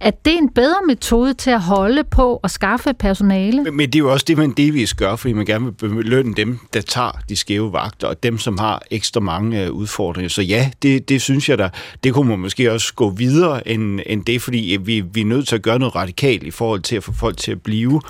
Er 0.00 0.10
det 0.10 0.32
en 0.38 0.48
bedre 0.48 0.78
metode 0.86 1.34
til 1.34 1.50
at 1.50 1.60
holde 1.60 2.04
på 2.04 2.40
og 2.42 2.50
skaffe 2.50 2.94
personale? 2.94 3.62
Men, 3.62 3.76
men 3.76 3.86
det 3.86 3.94
er 3.94 3.98
jo 3.98 4.12
også 4.12 4.24
det, 4.28 4.38
man 4.38 4.50
delvis 4.50 4.94
gør, 4.94 5.16
fordi 5.16 5.32
man 5.32 5.46
gerne 5.46 5.64
vil 5.64 5.72
belønne 5.72 6.34
dem, 6.34 6.58
der 6.74 6.80
tager 6.80 7.20
de 7.28 7.36
skæve 7.36 7.72
vagter, 7.72 8.08
og 8.08 8.22
dem, 8.22 8.38
som 8.38 8.58
har 8.58 8.82
ekstra 8.90 9.20
mange 9.20 9.64
øh, 9.64 9.70
udfordringer. 9.70 10.28
Så 10.28 10.42
ja, 10.42 10.70
det, 10.82 11.08
det 11.08 11.22
synes 11.22 11.48
jeg 11.48 11.58
da, 11.58 11.70
det 12.04 12.14
kunne 12.14 12.28
man 12.28 12.38
måske 12.38 12.72
også 12.72 12.94
gå 12.94 13.10
videre 13.10 13.68
end, 13.68 14.00
end 14.06 14.24
det, 14.24 14.42
fordi 14.42 14.74
øh, 14.74 14.86
vi, 14.86 15.00
vi 15.00 15.20
er 15.20 15.24
nødt 15.24 15.48
til 15.48 15.56
at 15.56 15.62
gøre 15.62 15.78
noget 15.78 15.94
radikalt 15.94 16.42
i 16.42 16.50
forhold 16.50 16.80
til 16.80 16.96
at 16.96 17.04
få 17.04 17.12
folk 17.12 17.36
til 17.36 17.52
at 17.52 17.62
blive. 17.62 18.00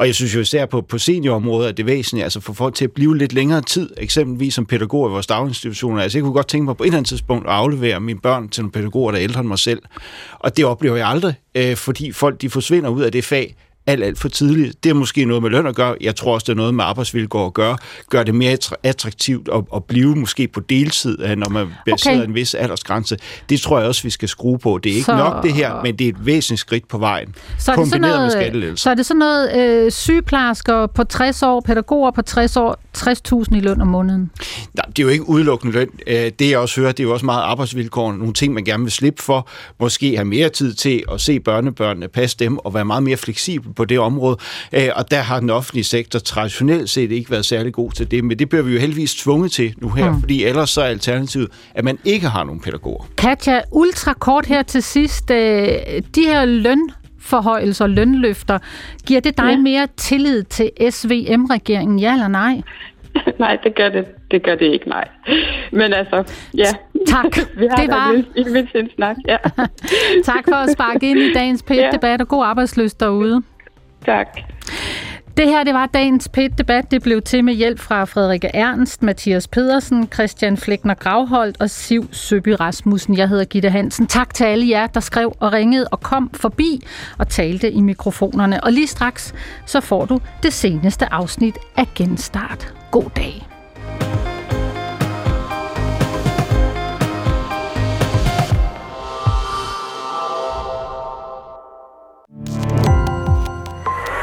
Og 0.00 0.06
jeg 0.06 0.14
synes 0.14 0.34
jo 0.34 0.40
især 0.40 0.66
på, 0.66 0.80
på 0.80 0.98
seniorområdet, 0.98 1.68
at 1.68 1.76
det 1.76 1.82
er 1.82 1.86
væsentligt, 1.86 2.24
altså 2.24 2.40
for 2.40 2.52
folk 2.52 2.74
til 2.74 2.84
at 2.84 2.92
blive 2.92 3.18
lidt 3.18 3.32
længere 3.32 3.60
tid, 3.62 3.90
eksempelvis 3.96 4.54
som 4.54 4.66
pædagog 4.66 5.08
i 5.08 5.10
vores 5.10 5.26
daginstitutioner. 5.26 6.02
Altså 6.02 6.18
jeg 6.18 6.22
kunne 6.22 6.32
godt 6.32 6.48
tænke 6.48 6.64
mig 6.64 6.76
på 6.76 6.82
et 6.82 6.86
eller 6.86 6.98
andet 6.98 7.08
tidspunkt 7.08 7.46
at 7.46 7.52
aflevere 7.52 8.00
mine 8.00 8.20
børn 8.20 8.48
til 8.48 8.62
nogle 8.62 8.72
pædagoger, 8.72 9.10
der 9.10 9.18
er 9.18 9.22
ældre 9.22 9.40
end 9.40 9.48
mig 9.48 9.58
selv. 9.58 9.82
Og 10.38 10.56
det 10.56 10.64
oplever 10.64 10.96
jeg 10.96 11.08
aldrig, 11.08 11.34
øh, 11.54 11.76
fordi 11.76 12.12
folk 12.12 12.40
de 12.40 12.50
forsvinder 12.50 12.90
ud 12.90 13.02
af 13.02 13.12
det 13.12 13.24
fag, 13.24 13.56
alt, 13.90 14.04
alt 14.04 14.18
for 14.18 14.28
tidligt. 14.28 14.84
Det 14.84 14.90
er 14.90 14.94
måske 14.94 15.24
noget 15.24 15.42
med 15.42 15.50
løn 15.50 15.66
at 15.66 15.74
gøre. 15.74 15.94
Jeg 16.00 16.16
tror 16.16 16.34
også, 16.34 16.44
det 16.44 16.52
er 16.52 16.56
noget 16.56 16.74
med 16.74 16.84
arbejdsvilkår 16.84 17.46
at 17.46 17.54
gøre. 17.54 17.76
Gør 18.10 18.22
det 18.22 18.34
mere 18.34 18.52
attra- 18.52 18.74
attraktivt 18.82 19.48
at, 19.54 19.64
at 19.74 19.84
blive 19.84 20.16
måske 20.16 20.48
på 20.48 20.60
deltid, 20.60 21.18
øh, 21.22 21.36
når 21.36 21.48
man 21.48 21.66
bliver 21.84 21.96
Okay. 22.06 22.24
en 22.24 22.34
vis 22.34 22.54
aldersgrænse. 22.54 23.16
Det 23.48 23.60
tror 23.60 23.78
jeg 23.78 23.88
også, 23.88 24.02
vi 24.02 24.10
skal 24.10 24.28
skrue 24.28 24.58
på. 24.58 24.78
Det 24.82 24.90
er 24.92 24.94
ikke 24.94 25.04
Så- 25.06 25.16
nok 25.16 25.42
det 25.42 25.52
her, 25.52 25.82
men 25.82 25.96
det 25.96 26.04
er 26.04 26.08
et 26.08 26.26
væsentligt 26.26 26.60
skridt 26.60 26.88
på 26.88 26.98
vejen. 26.98 27.34
Så 27.58 27.72
er, 27.72 27.76
det 27.76 27.82
kombineret 27.82 28.10
med 28.12 28.16
noget, 28.18 28.32
skattelettelser. 28.32 28.82
så 28.82 28.90
er 28.90 28.94
det 28.94 29.06
sådan 29.06 29.18
noget 29.18 29.56
øh, 29.86 29.90
sygeplejersker 29.92 30.86
på 30.86 31.04
60 31.04 31.42
år, 31.42 31.60
pædagoger 31.60 32.10
på 32.10 32.22
60 32.22 32.56
år, 32.56 32.76
60.000 32.98 33.56
i 33.56 33.60
løn 33.60 33.80
om 33.80 33.86
måneden. 33.86 34.30
Nej, 34.74 34.84
det 34.86 34.98
er 34.98 35.02
jo 35.02 35.08
ikke 35.08 35.28
udelukkende 35.28 35.74
løn. 35.74 35.88
Øh, 36.06 36.30
Det 36.38 36.50
jeg 36.50 36.58
også 36.58 36.80
hører, 36.80 36.92
det 36.92 37.00
er 37.00 37.04
jo 37.08 37.12
også 37.12 37.26
meget 37.26 37.42
arbejdsvilkår. 37.42 38.12
Nogle 38.12 38.32
ting, 38.32 38.54
man 38.54 38.64
gerne 38.64 38.82
vil 38.82 38.92
slippe 38.92 39.22
for. 39.22 39.48
Måske 39.80 40.14
have 40.16 40.24
mere 40.24 40.48
tid 40.48 40.74
til 40.74 41.02
at 41.12 41.20
se 41.20 41.40
børnebørnene, 41.40 42.08
passe 42.08 42.36
dem 42.38 42.58
og 42.58 42.74
være 42.74 42.84
meget 42.84 43.02
mere 43.02 43.16
fleksibel 43.16 43.72
på 43.80 43.84
det 43.84 43.98
område. 43.98 44.36
Øh, 44.72 44.88
Og 44.96 45.10
der 45.10 45.20
har 45.20 45.40
den 45.40 45.50
offentlige 45.50 45.84
sektor 45.84 46.18
traditionelt 46.18 46.90
set 46.90 47.12
ikke 47.12 47.30
været 47.30 47.44
særlig 47.44 47.72
god 47.72 47.90
til 47.90 48.10
det. 48.10 48.24
Men 48.24 48.38
det 48.38 48.48
bliver 48.48 48.62
vi 48.62 48.72
jo 48.72 48.78
heldigvis 48.80 49.14
tvunget 49.14 49.52
til 49.52 49.74
nu 49.78 49.88
her, 49.88 50.10
Mm. 50.12 50.20
fordi 50.20 50.44
ellers 50.44 50.70
så 50.70 50.80
er 50.80 50.84
alternativet, 50.86 51.48
at 51.74 51.84
man 51.84 51.98
ikke 52.04 52.26
har 52.28 52.44
nogen 52.44 52.60
pædagoger. 52.60 53.04
Katja, 53.18 53.60
ultra 53.72 54.12
kort 54.12 54.46
her 54.46 54.62
til 54.62 54.82
sidst. 54.82 55.30
Øh, 55.30 55.36
de 56.14 56.22
her 56.24 56.44
lønforhøjelser 56.44 57.84
og 57.84 57.90
lønløfter, 57.90 58.58
giver 59.06 59.20
det 59.20 59.36
dig 59.38 59.44
ja. 59.44 59.50
Ja. 59.50 59.56
mere 59.56 59.86
tillid 59.96 60.42
til 60.42 60.70
SVM-regeringen, 60.90 61.98
ja 61.98 62.12
eller 62.12 62.28
nej? 62.28 62.60
nej, 63.38 63.56
det 63.64 63.74
gør 63.76 63.88
det, 63.88 64.04
det 64.30 64.42
gør 64.42 64.54
det 64.54 64.66
ikke, 64.66 64.88
nej. 64.88 65.08
Men 65.72 65.92
altså, 65.92 66.24
ja. 66.56 66.64
Tak. 67.06 67.36
Vi 67.60 67.66
har 67.70 67.76
Det 67.76 67.88
var- 67.90 68.12
lidt- 68.36 68.74
en 68.74 68.90
snak, 68.96 69.16
ja. 69.28 69.36
Tak 70.32 70.44
for 70.48 70.54
at 70.56 70.70
sparke 70.72 71.10
ind 71.10 71.18
i 71.18 71.32
dagens 71.32 71.62
PET-debat, 71.62 72.20
og 72.20 72.28
god 72.28 72.44
arbejdsløst 72.44 73.00
derude. 73.00 73.42
Tak. 74.06 74.40
Det 75.36 75.48
her, 75.48 75.64
det 75.64 75.74
var 75.74 75.86
dagens 75.86 76.28
PET-debat. 76.28 76.90
Det 76.90 77.02
blev 77.02 77.22
til 77.22 77.44
med 77.44 77.54
hjælp 77.54 77.78
fra 77.78 78.04
Frederikke 78.04 78.48
Ernst, 78.54 79.02
Mathias 79.02 79.48
Pedersen, 79.48 80.08
Christian 80.14 80.56
Flækner 80.56 80.94
Gravholdt 80.94 81.60
og 81.60 81.70
Siv 81.70 82.08
Søby 82.12 82.48
Rasmussen. 82.48 83.16
Jeg 83.16 83.28
hedder 83.28 83.44
Gitte 83.44 83.70
Hansen. 83.70 84.06
Tak 84.06 84.34
til 84.34 84.44
alle 84.44 84.68
jer, 84.68 84.86
der 84.86 85.00
skrev 85.00 85.36
og 85.40 85.52
ringede 85.52 85.88
og 85.88 86.00
kom 86.00 86.30
forbi 86.34 86.86
og 87.18 87.28
talte 87.28 87.70
i 87.70 87.80
mikrofonerne. 87.80 88.64
Og 88.64 88.72
lige 88.72 88.86
straks, 88.86 89.34
så 89.66 89.80
får 89.80 90.04
du 90.04 90.20
det 90.42 90.52
seneste 90.52 91.12
afsnit 91.12 91.58
af 91.76 91.86
Genstart. 91.94 92.74
God 92.90 93.10
dag. 93.16 93.46